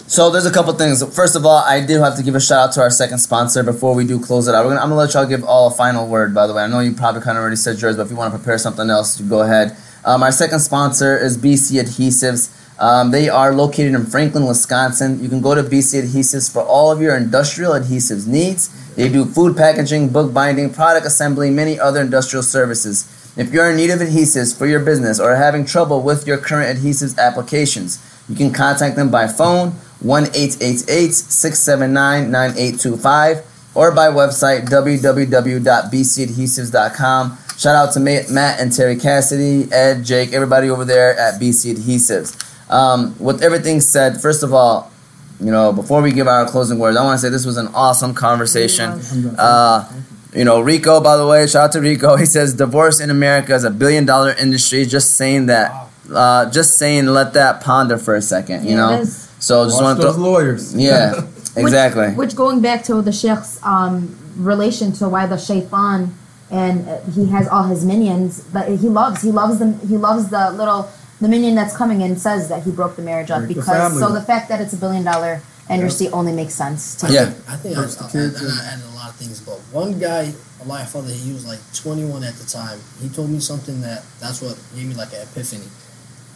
So 0.08 0.30
there's 0.30 0.46
a 0.46 0.52
couple 0.52 0.72
things. 0.74 1.04
First 1.14 1.36
of 1.36 1.46
all, 1.46 1.58
I 1.58 1.86
do 1.86 2.00
have 2.00 2.16
to 2.16 2.24
give 2.24 2.34
a 2.34 2.40
shout 2.40 2.70
out 2.70 2.74
to 2.76 2.82
our 2.82 2.90
second 2.90 3.18
sponsor 3.18 3.62
before 3.62 3.94
we 3.94 4.08
do 4.08 4.22
close 4.22 4.48
it 4.48 4.56
out. 4.56 4.64
We're 4.64 4.72
gonna, 4.72 4.82
I'm 4.82 4.88
gonna 4.90 5.02
let 5.02 5.14
y'all 5.14 5.26
give 5.26 5.44
all 5.44 5.68
a 5.68 5.72
final 5.72 6.08
word. 6.08 6.34
By 6.34 6.48
the 6.48 6.54
way, 6.54 6.64
I 6.64 6.68
know 6.68 6.80
you 6.80 6.94
probably 6.94 7.22
kind 7.22 7.38
of 7.38 7.42
already 7.42 7.58
said 7.58 7.82
yours, 7.82 7.98
but 7.98 8.04
if 8.04 8.12
you 8.12 8.16
want 8.16 8.32
to 8.32 8.38
prepare 8.38 8.58
something 8.58 8.90
else, 8.90 9.20
you 9.20 9.28
go 9.28 9.42
ahead. 9.42 9.76
Um, 10.08 10.24
our 10.24 10.32
second 10.32 10.62
sponsor 10.62 11.16
is 11.18 11.38
BC 11.38 11.84
Adhesives. 11.84 12.50
Um, 12.80 13.12
they 13.12 13.28
are 13.28 13.54
located 13.54 13.94
in 13.94 14.06
Franklin, 14.06 14.46
Wisconsin. 14.46 15.22
You 15.22 15.28
can 15.28 15.42
go 15.42 15.54
to 15.54 15.62
BC 15.62 16.02
Adhesives 16.02 16.50
for 16.50 16.62
all 16.62 16.94
of 16.94 17.02
your 17.02 17.18
industrial 17.18 17.74
adhesives 17.74 18.26
needs. 18.26 18.70
They 18.96 19.10
do 19.10 19.26
food 19.26 19.58
packaging, 19.58 20.14
book 20.14 20.34
binding, 20.34 20.74
product 20.74 21.06
assembly, 21.06 21.50
many 21.50 21.78
other 21.78 22.00
industrial 22.00 22.44
services. 22.44 23.06
If 23.36 23.52
you're 23.52 23.70
in 23.70 23.76
need 23.76 23.90
of 23.90 24.00
adhesives 24.00 24.58
for 24.58 24.66
your 24.66 24.80
business 24.80 25.20
or 25.20 25.36
having 25.36 25.66
trouble 25.66 26.02
with 26.02 26.26
your 26.26 26.38
current 26.38 26.80
adhesives 26.80 27.18
applications, 27.18 28.00
you 28.30 28.38
can 28.38 28.54
contact 28.54 28.96
them 28.96 29.12
by 29.12 29.28
phone 29.28 29.72
1 30.00 30.34
679 30.34 32.32
9825 32.32 33.46
or 33.76 33.92
by 33.92 34.08
website 34.08 34.70
www.bcadhesives.com. 34.70 37.38
Shout 37.58 37.76
out 37.76 37.92
to 37.94 38.00
Matt 38.00 38.60
and 38.60 38.72
Terry 38.72 38.98
Cassidy, 38.98 39.72
Ed, 39.74 40.06
Jake, 40.06 40.32
everybody 40.32 40.70
over 40.70 40.86
there 40.86 41.18
at 41.18 41.42
BC 41.42 41.74
Adhesives. 41.76 42.72
Um, 42.72 43.18
with 43.18 43.42
everything 43.42 43.82
said, 43.82 44.22
first 44.22 44.44
of 44.44 44.54
all, 44.54 44.92
you 45.40 45.52
know, 45.52 45.74
before 45.74 46.02
we 46.04 46.12
give 46.12 46.28
our 46.28 46.48
closing 46.48 46.78
words, 46.78 46.98
I 46.98 47.04
want 47.04 47.20
to 47.20 47.26
say 47.26 47.30
this 47.30 47.46
was 47.48 47.58
an 47.58 47.68
awesome 47.74 48.14
conversation. 48.14 49.00
Uh, 49.38 49.92
you 50.34 50.44
know, 50.44 50.62
Rico, 50.62 51.02
by 51.02 51.18
the 51.18 51.26
way, 51.26 51.48
shout 51.48 51.66
out 51.66 51.72
to 51.72 51.82
Rico. 51.82 52.16
He 52.16 52.26
says 52.28 52.54
divorce 52.54 53.00
in 53.00 53.10
America 53.10 53.56
is 53.56 53.64
a 53.64 53.72
billion 53.72 54.06
dollar 54.06 54.34
industry. 54.34 54.86
Just 54.86 55.16
saying 55.16 55.48
that, 55.48 55.90
uh, 56.14 56.52
just 56.52 56.78
saying, 56.78 57.08
let 57.08 57.34
that 57.34 57.62
ponder 57.62 57.98
for 57.98 58.16
a 58.16 58.22
second, 58.22 58.66
you 58.66 58.72
Yeah, 58.72 58.76
know? 58.76 58.94
it 58.98 59.02
is. 59.02 59.30
So 59.40 59.66
just 59.66 59.82
want 59.82 60.00
to 60.00 60.06
those 60.06 60.16
throw, 60.16 60.24
lawyers. 60.24 60.76
yeah, 60.78 61.22
exactly. 61.56 62.10
Which, 62.10 62.18
which 62.18 62.36
going 62.36 62.62
back 62.62 62.84
to 62.86 63.02
the 63.02 63.12
sheikh's 63.12 63.60
um, 63.64 64.16
relation 64.36 64.92
to 64.94 65.10
why 65.10 65.26
the 65.26 65.38
shaitan 65.38 66.14
and 66.50 66.88
uh, 66.88 67.02
he 67.12 67.28
has 67.28 67.48
all 67.48 67.64
his 67.64 67.84
minions, 67.86 68.42
but 68.54 68.68
he 68.70 68.88
loves 68.90 69.22
he 69.22 69.32
loves 69.32 69.60
them 69.60 69.80
he 69.88 69.98
loves 69.98 70.30
the 70.30 70.52
little 70.52 70.90
the 71.20 71.28
minion 71.28 71.56
that's 71.56 71.76
coming 71.76 72.04
and 72.04 72.20
says 72.20 72.48
that 72.50 72.64
he 72.64 72.72
broke 72.72 72.96
the 72.96 73.02
marriage 73.02 73.32
up 73.32 73.40
Break 73.40 73.50
the 73.50 73.54
because 73.62 73.78
family 73.78 74.00
so 74.00 74.14
the 74.14 74.22
fact 74.22 74.50
that 74.50 74.62
it's 74.62 74.74
a 74.74 74.78
billion 74.78 75.04
dollar 75.04 75.42
industry 75.70 76.08
only 76.10 76.32
makes 76.32 76.54
sense 76.54 76.96
to 76.96 77.08
me. 77.08 77.16
Yeah. 77.16 77.34
I 77.50 77.58
think 77.58 77.76
I, 77.78 77.82
Hurts 77.82 77.96
the 77.96 78.06
I, 78.06 78.12
kids 78.12 78.40
and 78.42 78.50
and- 78.52 78.60
I 78.62 78.66
added 78.72 78.86
a 78.86 78.96
lot 78.96 79.10
of 79.10 79.16
things, 79.18 79.42
but 79.42 79.58
one 79.74 80.00
guy, 80.00 80.32
a 80.62 80.66
life 80.66 80.90
father, 80.92 81.12
he 81.12 81.34
was 81.34 81.46
like 81.46 81.60
21 81.74 82.24
at 82.24 82.36
the 82.36 82.46
time. 82.48 82.80
He 83.02 83.10
told 83.10 83.30
me 83.30 83.40
something 83.42 83.82
that 83.82 84.04
that's 84.22 84.42
what 84.42 84.58
gave 84.76 84.88
me 84.88 84.96
like 84.96 85.12
an 85.12 85.22
epiphany. 85.24 85.68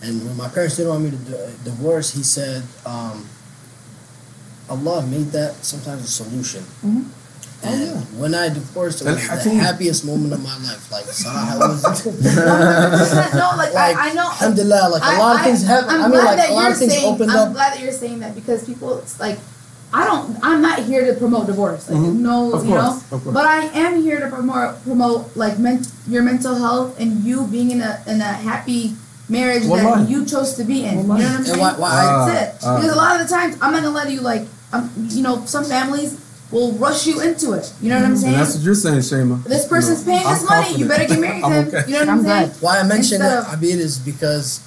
And 0.03 0.25
when 0.25 0.35
my 0.35 0.49
parents 0.49 0.75
didn't 0.75 0.91
want 0.91 1.03
me 1.05 1.11
to 1.11 1.17
uh, 1.45 1.47
divorce, 1.63 2.11
he 2.11 2.23
said, 2.23 2.63
um, 2.85 3.23
Allah 4.69 5.05
made 5.07 5.27
that 5.31 5.55
sometimes 5.63 6.03
a 6.03 6.07
solution. 6.07 6.63
Mhm. 6.83 7.05
And 8.23 8.33
yeah. 8.33 8.41
when 8.41 8.51
I 8.51 8.53
divorced, 8.53 9.01
it 9.01 9.05
was 9.05 9.43
the 9.43 9.49
happiest 9.51 10.05
moment 10.05 10.33
of 10.33 10.43
my 10.43 10.55
life. 10.57 10.91
Like, 10.91 11.05
Sarah, 11.05 11.55
it 11.55 11.59
was, 11.59 12.05
No, 13.33 13.51
like, 13.57 13.73
like 13.73 13.95
I, 13.97 14.09
I 14.09 14.13
know. 14.13 14.27
alhamdulillah, 14.29 14.89
like 14.89 15.03
a 15.03 15.19
lot 15.19 15.35
of 15.37 15.41
things 15.45 15.63
happen. 15.65 15.89
I'm 15.89 16.01
I 16.01 16.03
mean, 16.03 16.11
glad 16.11 16.25
like 16.25 16.37
that 16.37 16.49
a 16.49 16.53
lot 16.53 16.61
you're 16.63 16.71
of 16.71 16.77
things 16.77 16.93
saying, 16.93 17.13
opened 17.13 17.31
I'm 17.31 17.47
up. 17.49 17.53
glad 17.53 17.73
that 17.73 17.79
you're 17.81 17.91
saying 17.91 18.19
that 18.19 18.35
because 18.35 18.63
people, 18.65 18.97
it's 18.99 19.19
like, 19.19 19.39
I 19.93 20.05
don't. 20.05 20.37
I'm 20.41 20.61
not 20.61 20.79
here 20.83 21.05
to 21.11 21.19
promote 21.19 21.47
divorce. 21.47 21.89
Like, 21.89 21.99
Mhm. 21.99 22.19
no, 22.19 22.53
Of 22.53 22.63
you 22.63 22.71
know. 22.75 22.95
of 23.11 23.23
course. 23.23 23.33
But 23.35 23.45
I 23.45 23.65
am 23.75 24.01
here 24.01 24.21
to 24.21 24.29
promote 24.29 24.81
promote 24.85 25.35
like 25.35 25.59
men, 25.59 25.83
your 26.07 26.23
mental 26.23 26.55
health 26.55 26.97
and 26.97 27.23
you 27.25 27.45
being 27.47 27.71
in 27.71 27.81
a 27.81 27.99
in 28.07 28.21
a 28.21 28.31
happy 28.31 28.95
marriage 29.27 29.65
Wallahi. 29.65 30.03
that 30.03 30.09
you 30.09 30.23
chose 30.25 30.53
to 30.55 30.63
be 30.63 30.85
in. 30.85 30.95
You 30.99 31.03
know 31.03 31.15
what 31.15 31.25
I'm 31.25 31.43
saying? 31.43 31.59
why- 31.59 31.73
why 31.75 31.89
I- 31.91 32.29
That's 32.29 32.63
it. 32.63 32.65
Ah. 32.67 32.75
because 32.79 32.91
a 32.93 32.95
lot 32.95 33.19
of 33.19 33.27
the 33.27 33.33
times 33.35 33.57
I'm 33.61 33.73
not 33.73 33.83
gonna 33.83 33.93
let 33.93 34.09
you. 34.09 34.21
Like, 34.21 34.47
um, 34.71 34.89
you 35.09 35.23
know, 35.23 35.43
some 35.45 35.65
families 35.65 36.15
will 36.51 36.73
rush 36.73 37.07
you 37.07 37.21
into 37.21 37.53
it. 37.53 37.71
You 37.81 37.89
know 37.89 37.95
what 37.97 38.05
I'm 38.05 38.17
saying? 38.17 38.33
And 38.33 38.41
that's 38.41 38.55
what 38.55 38.63
you're 38.65 38.75
saying, 38.75 38.99
Shayma. 38.99 39.43
this 39.45 39.67
person's 39.67 40.05
You 40.05 40.11
paying 40.13 40.25
I'm 40.27 40.33
this 40.35 40.49
money. 40.49 40.75
You 40.75 40.87
better 40.87 41.07
get 41.07 41.19
married 41.19 41.43
to 41.43 41.49
him. 41.49 41.67
okay. 41.73 41.83
You 41.87 41.93
know 41.93 41.99
what 41.99 42.09
I'm, 42.09 42.19
I'm 42.19 42.25
saying? 42.25 42.47
good. 42.51 42.61
Why 42.61 42.79
I 42.79 42.83
mentioned 42.83 43.21
Instead 43.23 43.43
it, 43.43 43.53
of- 43.53 43.59
Abid, 43.59 43.77
is 43.79 43.97
because 43.99 44.59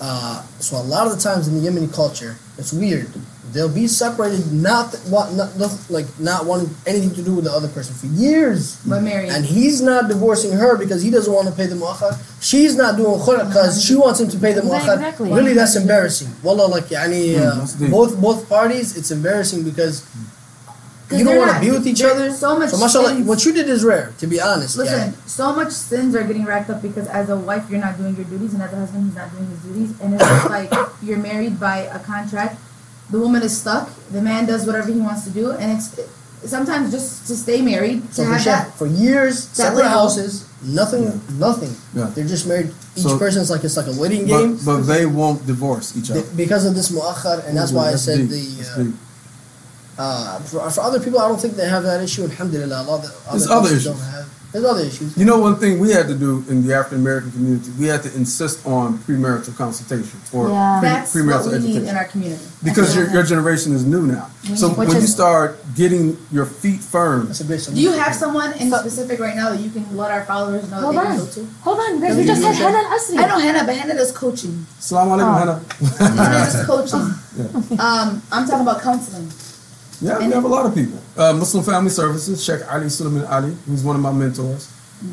uh, 0.00 0.42
so 0.58 0.76
a 0.76 0.82
lot 0.82 1.06
of 1.06 1.14
the 1.16 1.22
times 1.22 1.46
in 1.48 1.54
the 1.62 1.68
Yemeni 1.68 1.92
culture, 1.94 2.36
it's 2.58 2.72
weird. 2.72 3.08
They'll 3.52 3.68
be 3.72 3.86
separated, 3.86 4.50
not 4.50 4.94
what, 5.10 5.32
not, 5.34 5.58
not 5.58 5.70
like 5.90 6.06
not 6.18 6.46
wanting 6.46 6.70
anything 6.86 7.14
to 7.16 7.22
do 7.22 7.34
with 7.34 7.44
the 7.44 7.52
other 7.52 7.68
person 7.68 7.94
for 7.94 8.06
years. 8.06 8.80
But 8.86 9.02
married. 9.02 9.28
And 9.28 9.44
he's 9.44 9.82
not 9.82 10.08
divorcing 10.08 10.52
her 10.52 10.78
because 10.78 11.02
he 11.02 11.10
doesn't 11.10 11.30
want 11.32 11.48
to 11.48 11.54
pay 11.54 11.66
the 11.66 11.74
mu'akhar. 11.74 12.16
She's 12.42 12.76
not 12.76 12.96
doing 12.96 13.20
khul'a 13.20 13.46
because 13.48 13.84
she 13.84 13.94
wants 13.94 14.20
him 14.20 14.28
to 14.30 14.38
pay 14.38 14.54
the 14.54 14.62
Yeah, 14.64 14.70
mu'akhar. 14.70 14.94
exactly. 14.94 15.30
Really, 15.32 15.52
that's 15.52 15.76
embarrassing. 15.76 16.32
Wallah, 16.42 16.66
like, 16.66 16.84
yani, 16.84 17.34
Mm, 17.36 17.86
uh, 17.86 17.90
both 17.90 18.18
both 18.20 18.48
parties, 18.48 18.96
it's 18.96 19.10
embarrassing 19.10 19.64
because 19.64 20.00
'Cause 20.00 20.02
you 21.18 21.24
don't 21.24 21.36
want 21.38 21.52
to 21.54 21.60
be 21.60 21.70
with 21.70 21.86
each 21.86 22.02
other. 22.02 22.30
So 22.32 22.58
much. 22.58 22.70
So, 22.70 22.78
mashallah, 22.78 23.08
sins. 23.14 23.26
what 23.26 23.44
you 23.44 23.52
did 23.52 23.68
is 23.68 23.84
rare, 23.84 24.12
to 24.18 24.26
be 24.26 24.40
honest. 24.40 24.76
Listen, 24.76 25.12
yani. 25.12 25.28
so 25.28 25.54
much 25.54 25.70
sins 25.72 26.14
are 26.14 26.24
getting 26.24 26.44
racked 26.44 26.70
up 26.70 26.82
because 26.82 27.06
as 27.08 27.28
a 27.30 27.36
wife 27.36 27.68
you're 27.70 27.80
not 27.80 27.96
doing 27.98 28.14
your 28.16 28.24
duties, 28.26 28.54
and 28.54 28.62
as 28.62 28.72
a 28.72 28.76
husband 28.76 29.04
he's 29.06 29.14
not 29.16 29.30
doing 29.32 29.46
his 29.46 29.60
duties, 29.60 30.00
and 30.00 30.14
it's 30.14 30.24
just 30.24 30.50
like 30.50 30.72
you're 31.02 31.18
married 31.18 31.58
by 31.60 31.78
a 31.78 31.98
contract. 31.98 32.58
The 33.10 33.18
woman 33.18 33.42
is 33.42 33.56
stuck. 33.56 33.90
The 34.10 34.22
man 34.22 34.46
does 34.46 34.66
whatever 34.66 34.90
he 34.92 35.00
wants 35.00 35.24
to 35.24 35.30
do, 35.30 35.50
and 35.52 35.72
it's 35.72 36.00
sometimes 36.48 36.90
just 36.90 37.26
to 37.28 37.36
stay 37.36 37.60
married 37.62 38.02
to 38.08 38.14
So 38.14 38.24
for, 38.24 38.32
have 38.32 38.42
sure, 38.42 38.52
that. 38.52 38.74
for 38.74 38.86
years, 38.86 39.44
separate 39.48 39.84
label. 39.84 39.90
houses, 39.90 40.48
nothing, 40.64 41.20
nothing. 41.38 41.70
Yeah. 41.94 42.06
They're 42.14 42.26
just 42.26 42.46
married. 42.48 42.68
Each 42.96 43.04
So- 43.04 43.18
person's 43.18 43.50
like 43.50 43.64
it's 43.64 43.76
like 43.76 43.86
a 43.86 43.92
wedding 44.00 44.26
game. 44.26 44.56
But, 44.56 44.64
but 44.64 44.80
they 44.82 45.06
won't 45.06 45.46
divorce 45.46 45.96
each 45.96 46.10
other. 46.10 46.22
Th- 46.22 46.36
because 46.36 46.64
of 46.66 46.74
this 46.74 46.90
mu'akhar, 46.90 47.46
and 47.46 47.56
that's 47.56 47.70
why 47.72 47.92
I 47.92 47.96
said 47.96 48.18
deep. 48.28 48.30
the. 48.30 48.70
Uh, 48.74 48.82
deep. 48.84 48.94
Uh, 50.02 50.38
for, 50.50 50.58
for 50.74 50.80
other 50.88 51.00
people, 51.04 51.18
I 51.24 51.28
don't 51.28 51.40
think 51.40 51.54
they 51.54 51.68
have 51.76 51.84
that 51.90 52.00
issue. 52.02 52.22
Alhamdulillah, 52.24 52.82
a 52.82 52.84
lot 52.90 52.98
of 53.00 53.06
the 53.06 53.30
There's 53.30 53.46
other 53.46 53.56
other 53.60 53.68
issues. 53.76 53.84
don't 53.84 54.06
have. 54.16 54.26
There's 54.52 54.66
other 54.72 54.84
issues. 54.90 55.16
You 55.16 55.24
know, 55.24 55.38
one 55.48 55.56
thing 55.62 55.72
we 55.80 55.90
had 55.98 56.06
to 56.12 56.16
do 56.26 56.30
in 56.52 56.56
the 56.66 56.74
African 56.78 56.98
American 57.04 57.30
community, 57.32 57.70
we 57.80 57.86
had 57.86 58.02
to 58.06 58.10
insist 58.22 58.56
on 58.66 58.98
premarital 59.04 59.56
consultation 59.56 60.16
or 60.36 60.42
Yeah. 60.50 60.76
pre- 60.80 60.88
That's 60.88 61.14
what 61.14 61.20
premarital 61.24 61.46
we 61.46 61.52
need 61.52 61.56
education. 61.80 61.88
in 61.88 61.94
our 61.96 62.08
community. 62.14 62.44
because 62.68 62.88
your, 62.96 63.06
your 63.16 63.22
generation 63.34 63.70
is 63.78 63.82
new 63.94 64.04
now. 64.16 64.26
So 64.60 64.68
Which 64.68 64.88
when 64.92 65.00
you 65.00 65.08
start 65.20 65.56
getting 65.80 66.04
your 66.36 66.44
feet 66.44 66.80
firm, 66.94 67.20
That's 67.32 67.40
a 67.40 67.48
great 67.48 67.64
Do 67.64 67.80
you 67.80 67.92
have 67.96 68.12
someone 68.14 68.52
in 68.60 68.68
specific 68.70 69.16
right 69.26 69.36
now 69.40 69.48
that 69.52 69.60
you 69.64 69.70
can 69.76 69.84
let 69.96 70.10
our 70.10 70.24
followers 70.32 70.68
know 70.70 70.80
Hold 70.84 70.96
that 70.96 71.04
they 71.04 71.08
on. 71.08 71.16
can 71.16 71.24
go 71.24 71.32
to? 71.38 71.42
Hold 71.66 71.78
on, 71.84 71.90
guys. 72.02 72.12
We 72.20 72.24
just 72.32 72.40
do 72.42 72.46
had 72.48 72.56
that? 72.60 72.64
Hannah 72.76 72.84
Asri. 72.94 73.16
I 73.24 73.26
know 73.32 73.38
Hannah, 73.46 73.64
but 73.64 73.74
Hannah 73.80 73.94
does 74.02 74.12
coaching. 74.12 74.54
Salam 74.88 75.08
alaikum, 75.16 75.32
Oh. 75.32 75.38
Hannah. 75.40 75.58
Hannah 76.20 76.44
does 76.44 76.56
coaching. 76.68 77.06
Um, 77.80 78.20
I'm 78.30 78.44
talking 78.46 78.60
about 78.68 78.82
counseling. 78.82 79.26
Yeah, 80.02 80.18
we 80.18 80.24
have 80.32 80.44
a 80.44 80.48
lot 80.48 80.66
of 80.66 80.74
people. 80.74 80.98
Uh, 81.16 81.32
Muslim 81.32 81.62
Family 81.64 81.90
Services, 81.90 82.42
Sheikh 82.44 82.60
Ali 82.72 82.88
Suleiman 82.88 83.24
Ali, 83.26 83.54
who's 83.66 83.84
one 83.84 83.94
of 83.96 84.02
my 84.02 84.12
mentors. 84.12 84.68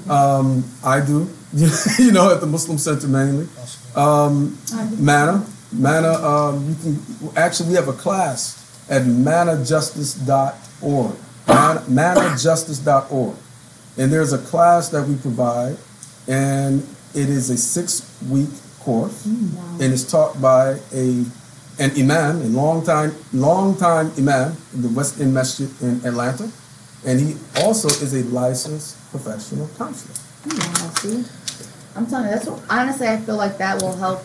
Um, 0.09 0.63
I 0.83 0.99
do, 1.05 1.27
you 1.99 2.11
know, 2.11 2.31
at 2.33 2.41
the 2.41 2.47
Muslim 2.47 2.77
Center 2.77 3.07
mainly. 3.07 3.47
Um, 3.95 4.57
Mana, 4.99 5.45
Mana, 5.71 6.11
um, 6.13 6.69
you 6.69 6.75
can, 6.75 6.99
actually 7.37 7.69
we 7.69 7.75
have 7.75 7.87
a 7.87 7.93
class 7.93 8.57
at 8.89 9.03
manajustice.org, 9.03 11.15
Man- 11.47 11.83
manajustice.org. 11.89 13.35
And 13.97 14.11
there's 14.13 14.33
a 14.33 14.37
class 14.37 14.89
that 14.89 15.07
we 15.07 15.15
provide, 15.15 15.77
and 16.27 16.83
it 17.13 17.29
is 17.29 17.49
a 17.49 17.57
six-week 17.57 18.49
course, 18.79 19.25
and 19.25 19.81
it's 19.81 20.03
taught 20.09 20.39
by 20.41 20.79
a 20.93 21.25
an 21.79 21.91
imam, 21.97 22.41
a 22.41 22.45
long 22.45 22.85
time, 22.85 23.15
long 23.33 23.75
time 23.77 24.11
imam 24.17 24.55
in 24.73 24.81
the 24.81 24.89
West 24.89 25.19
End 25.19 25.33
Masjid 25.33 25.69
in 25.81 26.01
Atlanta, 26.05 26.49
and 27.05 27.19
he 27.19 27.35
also 27.63 27.87
is 27.87 28.13
a 28.13 28.23
licensed 28.29 28.97
professional 29.11 29.67
counselor. 29.77 30.13
Yeah, 30.45 30.89
see? 30.99 31.23
I'm 31.95 32.05
telling 32.05 32.25
you, 32.25 32.31
that's 32.31 32.47
what, 32.47 32.61
honestly, 32.69 33.07
I 33.07 33.17
feel 33.17 33.35
like 33.37 33.57
that 33.57 33.81
will 33.81 33.95
help 33.95 34.23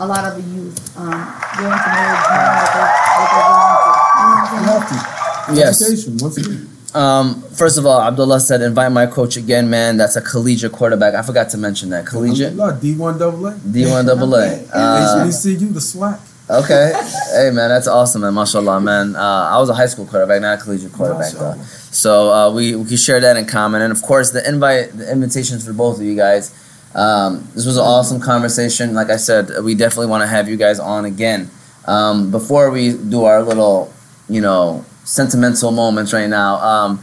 a 0.00 0.06
lot 0.06 0.24
of 0.24 0.36
the 0.36 0.50
youth 0.50 0.96
um, 0.96 1.10
go 1.10 1.64
into 1.70 1.88
marriage 1.90 2.24
knowing 2.30 2.54
what 2.58 2.72
they're, 2.74 2.90
what 3.14 3.28
they're 3.30 3.44
going 3.44 3.62
into. 3.62 4.54
You 4.54 4.66
know 4.66 4.74
what 4.74 4.82
I'm 4.82 4.94
You 4.94 4.94
saying? 4.94 5.00
have 5.04 5.46
to. 5.46 5.54
Yes. 5.54 5.82
Education, 5.82 6.16
once 6.20 6.36
again. 6.38 6.70
Um, 6.94 7.42
first 7.50 7.76
of 7.76 7.86
all, 7.86 8.00
Abdullah 8.00 8.38
said, 8.40 8.62
invite 8.62 8.92
my 8.92 9.06
coach 9.06 9.36
again, 9.36 9.68
man. 9.68 9.96
That's 9.96 10.14
a 10.16 10.22
collegiate 10.22 10.70
quarterback. 10.72 11.14
I 11.14 11.22
forgot 11.22 11.48
to 11.50 11.58
mention 11.58 11.90
that. 11.90 12.06
Collegiate? 12.06 12.54
D1 12.54 13.18
double 13.18 13.46
A. 13.48 13.54
D1 13.54 14.06
double 14.06 14.34
A. 14.36 14.64
Uh, 14.72 15.24
HBCU, 15.26 15.72
the 15.74 15.80
SWAC. 15.80 16.20
Okay. 16.50 16.92
Hey, 17.32 17.50
man, 17.50 17.68
that's 17.68 17.86
awesome, 17.86 18.22
man. 18.22 18.34
Mashallah, 18.34 18.80
man. 18.80 19.16
Uh, 19.16 19.20
I 19.52 19.58
was 19.58 19.68
a 19.68 19.74
high 19.74 19.86
school 19.86 20.06
quarterback, 20.06 20.42
not 20.42 20.60
a 20.60 20.62
collegiate 20.62 20.92
quarterback, 20.92 21.32
though. 21.32 21.54
So 21.90 22.32
uh, 22.32 22.52
we, 22.52 22.74
we 22.74 22.84
can 22.86 22.96
share 22.96 23.20
that 23.20 23.36
in 23.36 23.46
common. 23.46 23.82
And 23.82 23.92
of 23.92 24.02
course, 24.02 24.30
the 24.30 24.46
invite, 24.46 24.96
the 24.96 25.10
invitations 25.10 25.64
for 25.66 25.72
both 25.72 25.98
of 25.98 26.04
you 26.04 26.16
guys. 26.16 26.52
Um, 26.94 27.48
this 27.54 27.66
was 27.66 27.76
an 27.76 27.82
awesome 27.84 28.20
conversation. 28.20 28.94
Like 28.94 29.10
I 29.10 29.16
said, 29.16 29.50
we 29.64 29.74
definitely 29.74 30.06
want 30.06 30.22
to 30.22 30.28
have 30.28 30.48
you 30.48 30.56
guys 30.56 30.78
on 30.78 31.04
again. 31.04 31.50
Um, 31.86 32.30
before 32.30 32.70
we 32.70 32.92
do 32.92 33.24
our 33.24 33.42
little, 33.42 33.92
you 34.28 34.40
know, 34.40 34.84
sentimental 35.04 35.70
moments 35.70 36.12
right 36.12 36.28
now, 36.28 36.56
um, 36.56 36.98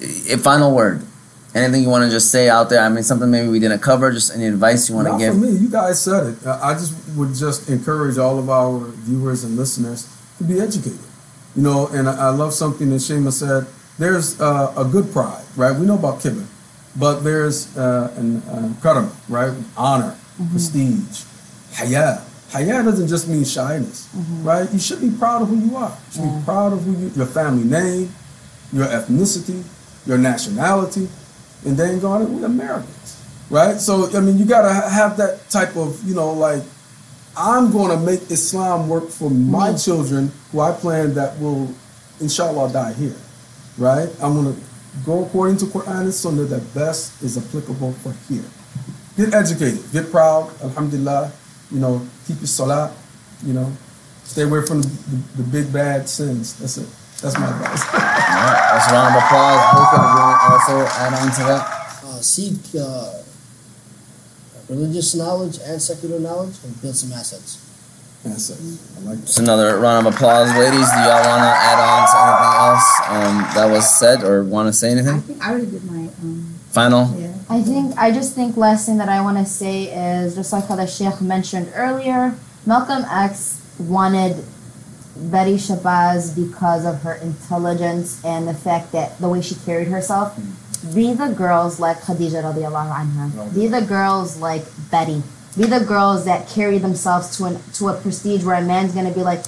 a 0.00 0.36
final 0.36 0.74
word. 0.74 1.02
Anything 1.54 1.82
you 1.82 1.88
want 1.88 2.04
to 2.04 2.10
just 2.10 2.30
say 2.30 2.48
out 2.50 2.68
there? 2.68 2.80
I 2.80 2.88
mean, 2.90 3.02
something 3.02 3.30
maybe 3.30 3.48
we 3.48 3.58
didn't 3.58 3.80
cover. 3.80 4.12
Just 4.12 4.34
any 4.34 4.46
advice 4.46 4.88
you 4.88 4.94
want 4.94 5.06
to 5.06 5.12
Not 5.12 5.18
give? 5.18 5.34
for 5.34 5.40
me. 5.40 5.50
You 5.52 5.68
guys 5.70 6.00
said 6.00 6.26
it. 6.34 6.46
Uh, 6.46 6.58
I 6.62 6.74
just 6.74 6.94
would 7.16 7.34
just 7.34 7.70
encourage 7.70 8.18
all 8.18 8.38
of 8.38 8.50
our 8.50 8.80
viewers 9.08 9.44
and 9.44 9.56
listeners 9.56 10.06
to 10.38 10.44
be 10.44 10.60
educated. 10.60 10.98
You 11.56 11.62
know, 11.62 11.86
and 11.88 12.08
I, 12.08 12.28
I 12.28 12.30
love 12.30 12.52
something 12.52 12.90
that 12.90 12.96
Shayma 12.96 13.32
said. 13.32 13.66
There's 13.98 14.40
uh, 14.40 14.74
a 14.76 14.84
good 14.84 15.10
pride, 15.10 15.42
right? 15.56 15.74
We 15.76 15.86
know 15.86 15.94
about 15.98 16.20
kibbutz, 16.20 16.46
but 16.94 17.20
there's 17.20 17.76
uh, 17.76 18.12
an, 18.16 18.42
an 18.48 18.76
karam, 18.82 19.10
right? 19.28 19.52
Honor, 19.76 20.16
prestige, 20.52 21.24
haya. 21.74 22.22
Haya 22.52 22.82
doesn't 22.84 23.08
just 23.08 23.26
mean 23.26 23.44
shyness, 23.44 24.08
right? 24.42 24.70
You 24.72 24.78
should 24.78 25.00
be 25.00 25.10
proud 25.10 25.42
of 25.42 25.48
who 25.48 25.56
you 25.58 25.76
are. 25.76 25.90
You 25.90 26.12
should 26.12 26.38
be 26.38 26.44
proud 26.44 26.72
of 26.74 26.82
who 26.84 26.92
you, 26.92 27.08
your 27.16 27.26
family 27.26 27.64
name, 27.64 28.12
your 28.72 28.86
ethnicity, 28.86 29.64
your 30.06 30.16
nationality, 30.18 31.08
and 31.64 31.76
then 31.76 31.98
go 32.00 32.12
on, 32.12 32.40
we're 32.40 32.46
Americans, 32.46 33.22
right? 33.50 33.78
So, 33.78 34.08
I 34.16 34.20
mean, 34.20 34.38
you 34.38 34.44
got 34.44 34.62
to 34.62 34.72
have 34.72 35.16
that 35.16 35.48
type 35.50 35.76
of, 35.76 36.02
you 36.04 36.14
know, 36.14 36.32
like, 36.32 36.62
I'm 37.36 37.70
going 37.70 37.96
to 37.96 38.04
make 38.04 38.30
Islam 38.30 38.88
work 38.88 39.08
for 39.08 39.30
my 39.30 39.68
mm-hmm. 39.68 39.76
children 39.76 40.32
who 40.50 40.60
I 40.60 40.72
plan 40.72 41.14
that 41.14 41.38
will, 41.38 41.72
inshallah, 42.20 42.72
die 42.72 42.92
here, 42.94 43.16
right? 43.76 44.08
I'm 44.20 44.34
going 44.34 44.54
to 44.54 44.60
go 45.04 45.24
according 45.24 45.56
to 45.58 45.66
Quran 45.66 46.02
and 46.02 46.14
Sunnah 46.14 46.44
that 46.44 46.74
best 46.74 47.22
is 47.22 47.38
applicable 47.38 47.92
for 47.92 48.12
here. 48.28 48.44
Get 49.16 49.34
educated, 49.34 49.82
get 49.92 50.10
proud, 50.10 50.50
alhamdulillah, 50.62 51.32
you 51.70 51.80
know, 51.80 52.06
keep 52.26 52.38
your 52.38 52.46
salah, 52.46 52.94
you 53.44 53.52
know, 53.52 53.72
stay 54.24 54.42
away 54.42 54.64
from 54.64 54.82
the, 54.82 54.88
the, 54.88 55.42
the 55.42 55.42
big 55.42 55.72
bad 55.72 56.08
sins. 56.08 56.58
That's 56.58 56.78
it. 56.78 56.88
That's 57.22 57.36
my 57.38 57.50
advice. 57.50 57.82
All 57.94 57.98
right, 57.98 58.70
that's 58.72 58.90
a 58.90 58.94
round 58.94 59.16
of 59.16 59.22
applause. 59.22 59.60
Hope 59.74 59.90
if 59.90 59.98
you 59.98 60.20
want 60.22 60.38
to 60.38 60.46
also 60.54 60.74
add 61.02 61.12
on 61.14 61.28
to 61.34 61.42
that. 61.50 61.64
Uh, 62.04 62.20
seek 62.20 62.54
uh, 62.78 63.22
religious 64.68 65.14
knowledge 65.14 65.58
and 65.64 65.82
secular 65.82 66.20
knowledge 66.20 66.54
and 66.64 66.80
build 66.80 66.94
some 66.94 67.12
assets. 67.12 67.64
That's 68.24 68.50
it. 68.50 68.58
I 68.98 69.10
like 69.10 69.18
that. 69.18 69.26
Just 69.26 69.38
another 69.38 69.78
round 69.78 70.06
of 70.06 70.14
applause, 70.14 70.50
ladies. 70.54 70.86
Do 70.90 70.98
y'all 71.02 71.26
want 71.26 71.42
to 71.42 71.54
add 71.54 71.78
on 71.78 72.06
to 72.06 72.16
anything 72.22 72.54
else 72.62 72.86
um, 73.08 73.54
that 73.54 73.72
was 73.72 73.98
said 73.98 74.22
or 74.22 74.44
want 74.44 74.68
to 74.68 74.72
say 74.72 74.90
anything? 74.90 75.16
I 75.16 75.20
think 75.20 75.42
I 75.42 75.50
already 75.50 75.70
did 75.70 75.84
my, 75.84 76.08
um, 76.22 76.54
Final? 76.70 77.14
yeah. 77.18 77.34
I 77.48 77.62
think 77.62 77.96
I 77.96 78.10
just 78.12 78.34
think 78.34 78.56
last 78.56 78.86
thing 78.86 78.98
that 78.98 79.08
I 79.08 79.20
want 79.22 79.38
to 79.38 79.44
say 79.44 79.84
is 79.84 80.34
just 80.34 80.52
like 80.52 80.66
how 80.66 80.76
the 80.76 80.86
Sheikh 80.86 81.20
mentioned 81.20 81.72
earlier, 81.74 82.36
Malcolm 82.66 83.04
X 83.10 83.62
wanted 83.78 84.44
Betty 85.18 85.54
Shabazz 85.56 86.34
because 86.34 86.84
of 86.84 87.02
her 87.02 87.14
intelligence 87.14 88.24
and 88.24 88.46
the 88.46 88.54
fact 88.54 88.92
that 88.92 89.18
the 89.18 89.28
way 89.28 89.40
she 89.40 89.54
carried 89.54 89.88
herself. 89.88 90.34
Hmm. 90.34 90.94
Be 90.94 91.12
the 91.12 91.28
girls 91.28 91.80
like 91.80 91.98
Khadija 91.98 92.42
radiallahu 92.42 92.92
anha. 92.94 93.54
Be 93.54 93.66
the 93.66 93.82
girls 93.82 94.36
like 94.36 94.64
Betty. 94.90 95.22
Be 95.56 95.64
the 95.64 95.80
girls 95.80 96.24
that 96.24 96.48
carry 96.48 96.78
themselves 96.78 97.36
to 97.36 97.46
an 97.46 97.58
to 97.74 97.88
a 97.88 98.00
prestige 98.00 98.44
where 98.44 98.54
a 98.54 98.64
man's 98.64 98.94
gonna 98.94 99.12
be 99.12 99.22
like, 99.22 99.44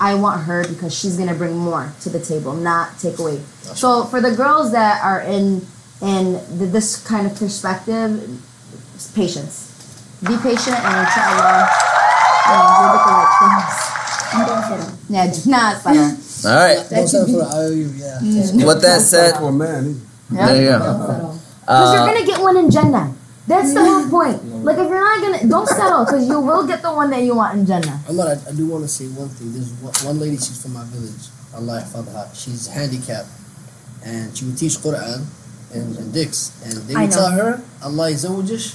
I 0.00 0.16
want 0.16 0.42
her 0.42 0.66
because 0.66 0.92
she's 0.92 1.16
gonna 1.16 1.34
bring 1.34 1.56
more 1.56 1.92
to 2.00 2.10
the 2.10 2.18
table, 2.18 2.52
not 2.52 2.98
take 2.98 3.18
away. 3.20 3.40
So 3.62 4.04
for 4.04 4.20
the 4.20 4.34
girls 4.34 4.72
that 4.72 5.02
are 5.04 5.20
in 5.20 5.64
in 6.02 6.32
the, 6.58 6.66
this 6.66 7.02
kind 7.06 7.26
of 7.26 7.36
perspective, 7.38 8.42
patience. 9.14 9.72
Be 10.22 10.36
patient 10.38 10.76
and 10.76 10.96
inshallah, 11.06 11.68
you 12.42 12.52
know, 12.52 12.74
you'll 12.80 12.92
get 12.92 13.04
the 13.06 13.12
right 13.12 13.32
things. 13.38 13.95
Yeah, 15.08 15.30
nah. 15.46 15.78
All 16.44 16.54
right. 16.54 16.82
Don't 16.90 17.08
settle 17.08 17.26
for 17.26 17.46
IOU, 17.54 17.94
yeah. 17.96 18.66
With 18.66 18.82
that 18.82 19.00
said, 19.00 19.38
For 19.38 19.48
a 19.48 19.52
man, 19.52 20.00
there 20.30 20.62
you 20.62 20.78
go. 20.78 21.38
Because 21.66 21.92
you're 21.94 22.02
uh, 22.02 22.06
gonna 22.06 22.26
get 22.26 22.40
one 22.40 22.56
in 22.56 22.70
Jannah. 22.70 23.14
That's 23.46 23.74
the 23.74 23.82
whole 23.84 24.08
point. 24.10 24.42
Like 24.64 24.78
if 24.78 24.88
you're 24.88 24.98
not 25.00 25.20
gonna, 25.22 25.48
don't 25.48 25.68
settle 25.68 26.04
because 26.04 26.28
you 26.28 26.40
will 26.40 26.66
get 26.66 26.82
the 26.82 26.92
one 26.92 27.10
that 27.10 27.22
you 27.22 27.34
want 27.36 27.58
in 27.58 27.66
Jannah. 27.66 28.00
I, 28.08 28.12
I 28.12 28.52
do 28.54 28.66
want 28.66 28.82
to 28.82 28.88
say 28.88 29.06
one 29.06 29.28
thing. 29.30 29.52
There's 29.52 29.70
one, 29.82 29.94
one 30.04 30.18
lady, 30.20 30.36
she's 30.36 30.60
from 30.62 30.74
my 30.74 30.84
village, 30.86 31.30
Allah 31.54 31.80
her 31.80 32.30
She's 32.34 32.66
handicapped, 32.66 33.28
and 34.04 34.36
she 34.36 34.44
would 34.46 34.58
teach 34.58 34.74
Quran 34.78 35.26
and, 35.74 35.96
and 35.96 36.12
dhikr. 36.14 36.34
And 36.66 36.72
they 36.88 36.94
would 36.94 37.12
tell 37.12 37.30
her, 37.30 37.62
Allah 37.82 38.10
يزوجش 38.10 38.74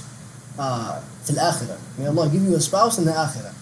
uh, 0.58 1.00
في 1.26 1.32
akhirah. 1.36 1.78
May 1.98 2.06
Allah 2.06 2.28
give 2.28 2.42
you 2.42 2.56
a 2.56 2.60
spouse 2.60 2.98
in 2.98 3.04
the 3.04 3.12
Akhirah 3.12 3.52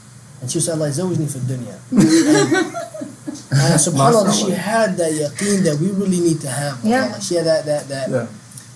And 0.41 0.51
she 0.51 0.57
would 0.57 0.63
say, 0.65 0.71
Allah 0.73 0.89
يزوجني 0.89 1.27
في 1.27 1.35
الدنيا. 1.35 1.75
and, 1.91 3.71
and 3.71 3.79
subhanAllah, 3.79 4.33
she 4.33 4.51
had 4.51 4.97
that 4.97 5.11
yaqeen 5.13 5.63
that 5.63 5.77
we 5.79 5.89
really 5.91 6.19
need 6.19 6.41
to 6.41 6.49
have. 6.49 6.81
with 6.83 6.91
Yeah. 6.91 7.05
Allah. 7.11 7.21
She 7.21 7.35
had 7.35 7.45
that, 7.45 7.65
that, 7.65 7.87
that, 7.87 8.09
Yeah. 8.09 8.27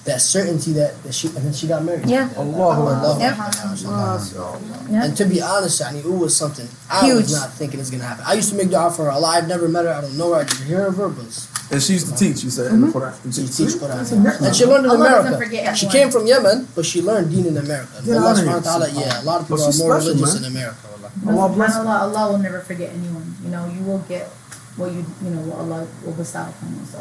that 0.06 0.22
certainty 0.22 0.74
that, 0.74 1.02
that 1.04 1.14
she, 1.14 1.28
and 1.28 1.38
then 1.46 1.54
she 1.54 1.68
got 1.68 1.84
married. 1.84 2.08
Yeah. 2.10 2.30
Allahu 2.38 2.82
Allah. 2.88 3.18
Yeah. 3.20 5.04
And 5.04 5.16
to 5.18 5.26
be 5.26 5.42
honest, 5.42 5.82
yani, 5.82 6.00
it 6.00 6.06
was 6.10 6.36
something 6.36 6.68
I 6.90 7.06
Huge. 7.06 7.24
was 7.24 7.34
not 7.34 7.54
thinking 7.54 7.80
it's 7.80 7.90
gonna 7.92 8.04
happen. 8.04 8.24
I 8.28 8.34
used 8.34 8.50
to 8.50 8.56
make 8.56 8.70
dua 8.70 8.90
for 8.92 9.06
her. 9.06 9.12
Allah, 9.12 9.28
I've 9.28 9.48
never 9.48 9.68
met 9.68 9.86
her. 9.86 9.92
I 9.94 10.02
don't 10.02 10.18
know 10.18 10.34
her. 10.34 10.42
I 10.42 10.44
just 10.46 10.64
hear 10.64 10.82
her 10.84 10.92
verbals. 10.92 11.48
and 11.71 11.83
she 11.83 11.95
used 11.95 12.09
to 12.09 12.15
teach, 12.15 12.45
you 12.45 12.51
said, 12.51 12.73
in 12.73 12.81
the 12.83 12.89
Quran. 12.89 13.15
She 13.33 13.47
teach 13.49 13.75
Quran. 13.81 14.43
And 14.45 14.55
she 14.55 14.65
learned 14.67 14.85
in 14.85 14.91
Allah 14.91 15.21
America. 15.21 15.75
She 15.75 15.89
came 15.89 16.11
from 16.11 16.27
Yemen, 16.27 16.69
but 16.75 16.85
she 16.85 17.01
learned 17.01 17.31
Deen 17.31 17.47
in 17.47 17.57
America. 17.57 18.03
Get 18.05 18.17
Allah 18.17 18.35
subhanahu 18.35 18.61
wa 18.61 18.69
ta'ala, 18.69 18.89
yeah, 18.91 19.23
a 19.23 19.25
lot 19.25 19.41
of 19.41 19.49
But 19.49 19.57
people 19.57 19.73
are 19.73 19.79
more 19.79 20.01
special, 20.01 20.15
religious 20.15 20.35
man. 20.41 20.45
in 20.45 20.57
America. 20.57 20.85
wallah. 21.25 21.41
Allah 21.41 21.55
bless 21.57 21.75
her. 21.75 21.81
SubhanAllah, 21.81 22.01
Allah 22.01 22.33
will 22.33 22.39
never 22.39 22.61
forget 22.61 22.91
anyone. 22.93 23.35
You 23.43 23.51
know, 23.51 23.65
you 23.67 23.83
will 23.85 24.05
get 24.09 24.29
what 24.77 24.93
you 24.93 25.05
you 25.25 25.31
know 25.31 25.41
what 25.49 25.59
Allah 25.65 25.87
will 26.05 26.13
bestow 26.13 26.43
upon 26.43 26.69
you. 26.75 26.85
So. 26.85 27.01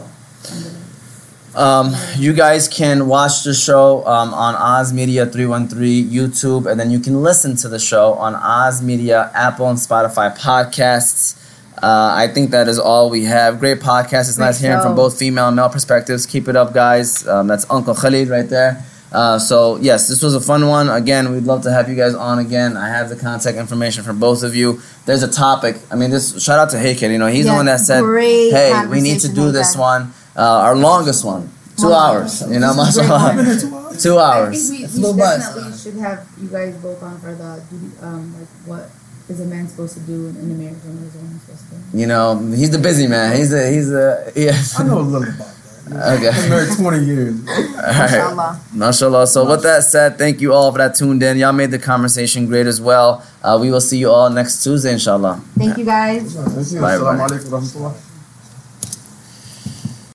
Um, 1.56 1.94
you 2.18 2.34
guys 2.34 2.68
can 2.68 3.08
watch 3.08 3.44
the 3.44 3.54
show 3.54 4.06
um, 4.08 4.34
on 4.34 4.56
Oz 4.56 4.92
Media 4.92 5.26
313 5.28 6.10
YouTube, 6.10 6.66
and 6.70 6.80
then 6.80 6.90
you 6.90 7.00
can 7.00 7.22
listen 7.22 7.56
to 7.58 7.70
the 7.70 7.78
show 7.78 8.14
on 8.16 8.34
Oz 8.34 8.82
Media, 8.82 9.30
Apple, 9.36 9.70
and 9.70 9.78
Spotify 9.78 10.36
podcasts. 10.36 11.38
Uh, 11.82 12.14
I 12.16 12.28
think 12.28 12.52
that 12.52 12.68
is 12.68 12.80
all 12.80 13.10
we 13.10 13.24
have. 13.26 13.60
Great 13.60 13.80
podcast. 13.80 14.28
It's 14.30 14.38
Great 14.38 14.46
nice 14.46 14.60
hearing 14.60 14.82
from 14.82 14.96
both 14.96 15.18
female 15.18 15.48
and 15.48 15.56
male 15.56 15.70
perspectives. 15.70 16.26
Keep 16.26 16.48
it 16.48 16.56
up, 16.56 16.74
guys. 16.74 17.28
Um, 17.28 17.48
that's 17.48 17.66
Uncle 17.70 17.96
Khalid 17.96 18.30
right 18.30 18.48
there. 18.48 18.86
Uh, 19.12 19.38
so 19.38 19.76
yes, 19.78 20.08
this 20.08 20.24
was 20.24 20.34
a 20.34 20.40
fun 20.42 20.68
one. 20.68 20.90
Again, 20.90 21.32
we'd 21.32 21.44
love 21.44 21.62
to 21.64 21.72
have 21.72 21.88
you 21.90 21.96
guys 21.96 22.16
on 22.16 22.40
again. 22.40 22.76
I 22.78 22.88
have 22.90 23.10
the 23.10 23.16
contact 23.16 23.58
information 23.58 24.04
for 24.04 24.14
both 24.14 24.42
of 24.44 24.56
you. 24.56 24.82
There's 25.06 25.22
a 25.24 25.32
topic. 25.32 25.78
I 25.92 25.96
mean, 25.96 26.10
this 26.10 26.42
shout 26.44 26.58
out 26.58 26.70
to 26.72 26.78
Haykel. 26.78 27.12
You 27.12 27.18
know, 27.20 27.28
he's 27.28 27.46
the 27.46 27.54
one 27.54 27.66
that 27.68 27.80
said, 27.80 28.02
"Hey, 28.04 28.86
we 28.90 29.02
need 29.02 29.20
to 29.22 29.30
do 29.30 29.52
this 29.52 29.76
Haykel. 29.76 29.80
one, 29.80 30.14
uh, 30.36 30.42
our 30.66 30.76
longest 30.76 31.24
one, 31.24 31.52
two 31.78 31.90
Wow. 31.90 32.14
hours." 32.14 32.42
You 32.50 32.60
know, 32.60 32.74
This 32.74 32.88
is 32.90 32.96
great 32.98 33.08
mashallah. 33.10 33.34
content. 33.36 34.02
two 34.02 34.18
I 34.18 34.38
hours. 34.38 34.70
think 34.70 34.80
we, 34.80 34.86
we 34.88 34.92
a 34.94 34.98
little 34.98 35.18
biased. 35.18 35.48
definitely 35.56 35.78
should 35.78 36.00
have 36.02 36.28
you 36.42 36.48
guys 36.48 36.76
both 36.78 37.04
on 37.04 37.20
for 37.20 37.36
the 37.36 37.62
um, 38.02 38.34
like 38.40 38.48
what 38.66 38.90
is 39.30 39.40
a 39.40 39.46
man 39.46 39.68
supposed 39.68 39.94
to 39.96 40.00
do 40.02 40.28
in, 40.28 40.36
in 40.38 40.52
America 40.52 40.80
and 40.86 41.00
what 41.00 41.08
is 41.08 41.16
a 41.16 41.18
woman 41.20 41.40
supposed 41.40 41.70
to 41.70 41.76
do. 41.92 41.98
You 42.00 42.08
know, 42.08 42.38
he's 42.52 42.72
the 42.72 42.78
busy 42.80 43.08
man. 43.08 43.36
He's 43.36 43.54
a 43.54 43.72
he's 43.72 43.92
a 43.92 44.32
yeah. 44.36 44.58
I 44.80 44.84
know 44.84 45.00
a 45.00 45.02
little 45.02 45.24
about 45.24 45.38
that. 45.38 45.50
I've 45.94 46.24
Okay. 46.24 46.50
married 46.50 46.70
20 46.78 47.04
years. 47.06 47.36
All 47.46 47.54
right. 47.54 48.04
Inshallah. 48.10 48.62
Mashallah. 48.74 49.28
So 49.28 49.46
with 49.50 49.64
that 49.64 49.84
said, 49.84 50.18
thank 50.18 50.40
you 50.40 50.54
all 50.54 50.72
for 50.72 50.78
that 50.78 50.96
tuned 50.96 51.22
in. 51.22 51.38
Y'all 51.38 51.52
made 51.52 51.72
the 51.72 51.78
conversation 51.80 52.46
great 52.48 52.68
as 52.68 52.80
well. 52.80 53.22
Uh, 53.44 53.58
we 53.62 53.70
will 53.70 53.82
see 53.82 53.98
you 53.98 54.10
all 54.10 54.30
next 54.30 54.64
Tuesday, 54.64 54.94
inshallah. 54.94 55.42
Thank 55.58 55.78
you 55.78 55.84
guys. 55.84 56.36
Bye, 56.36 56.98
bye. 56.98 57.18
alaikum 57.18 57.52
wa 57.52 57.60
rahmatullah. 57.60 58.13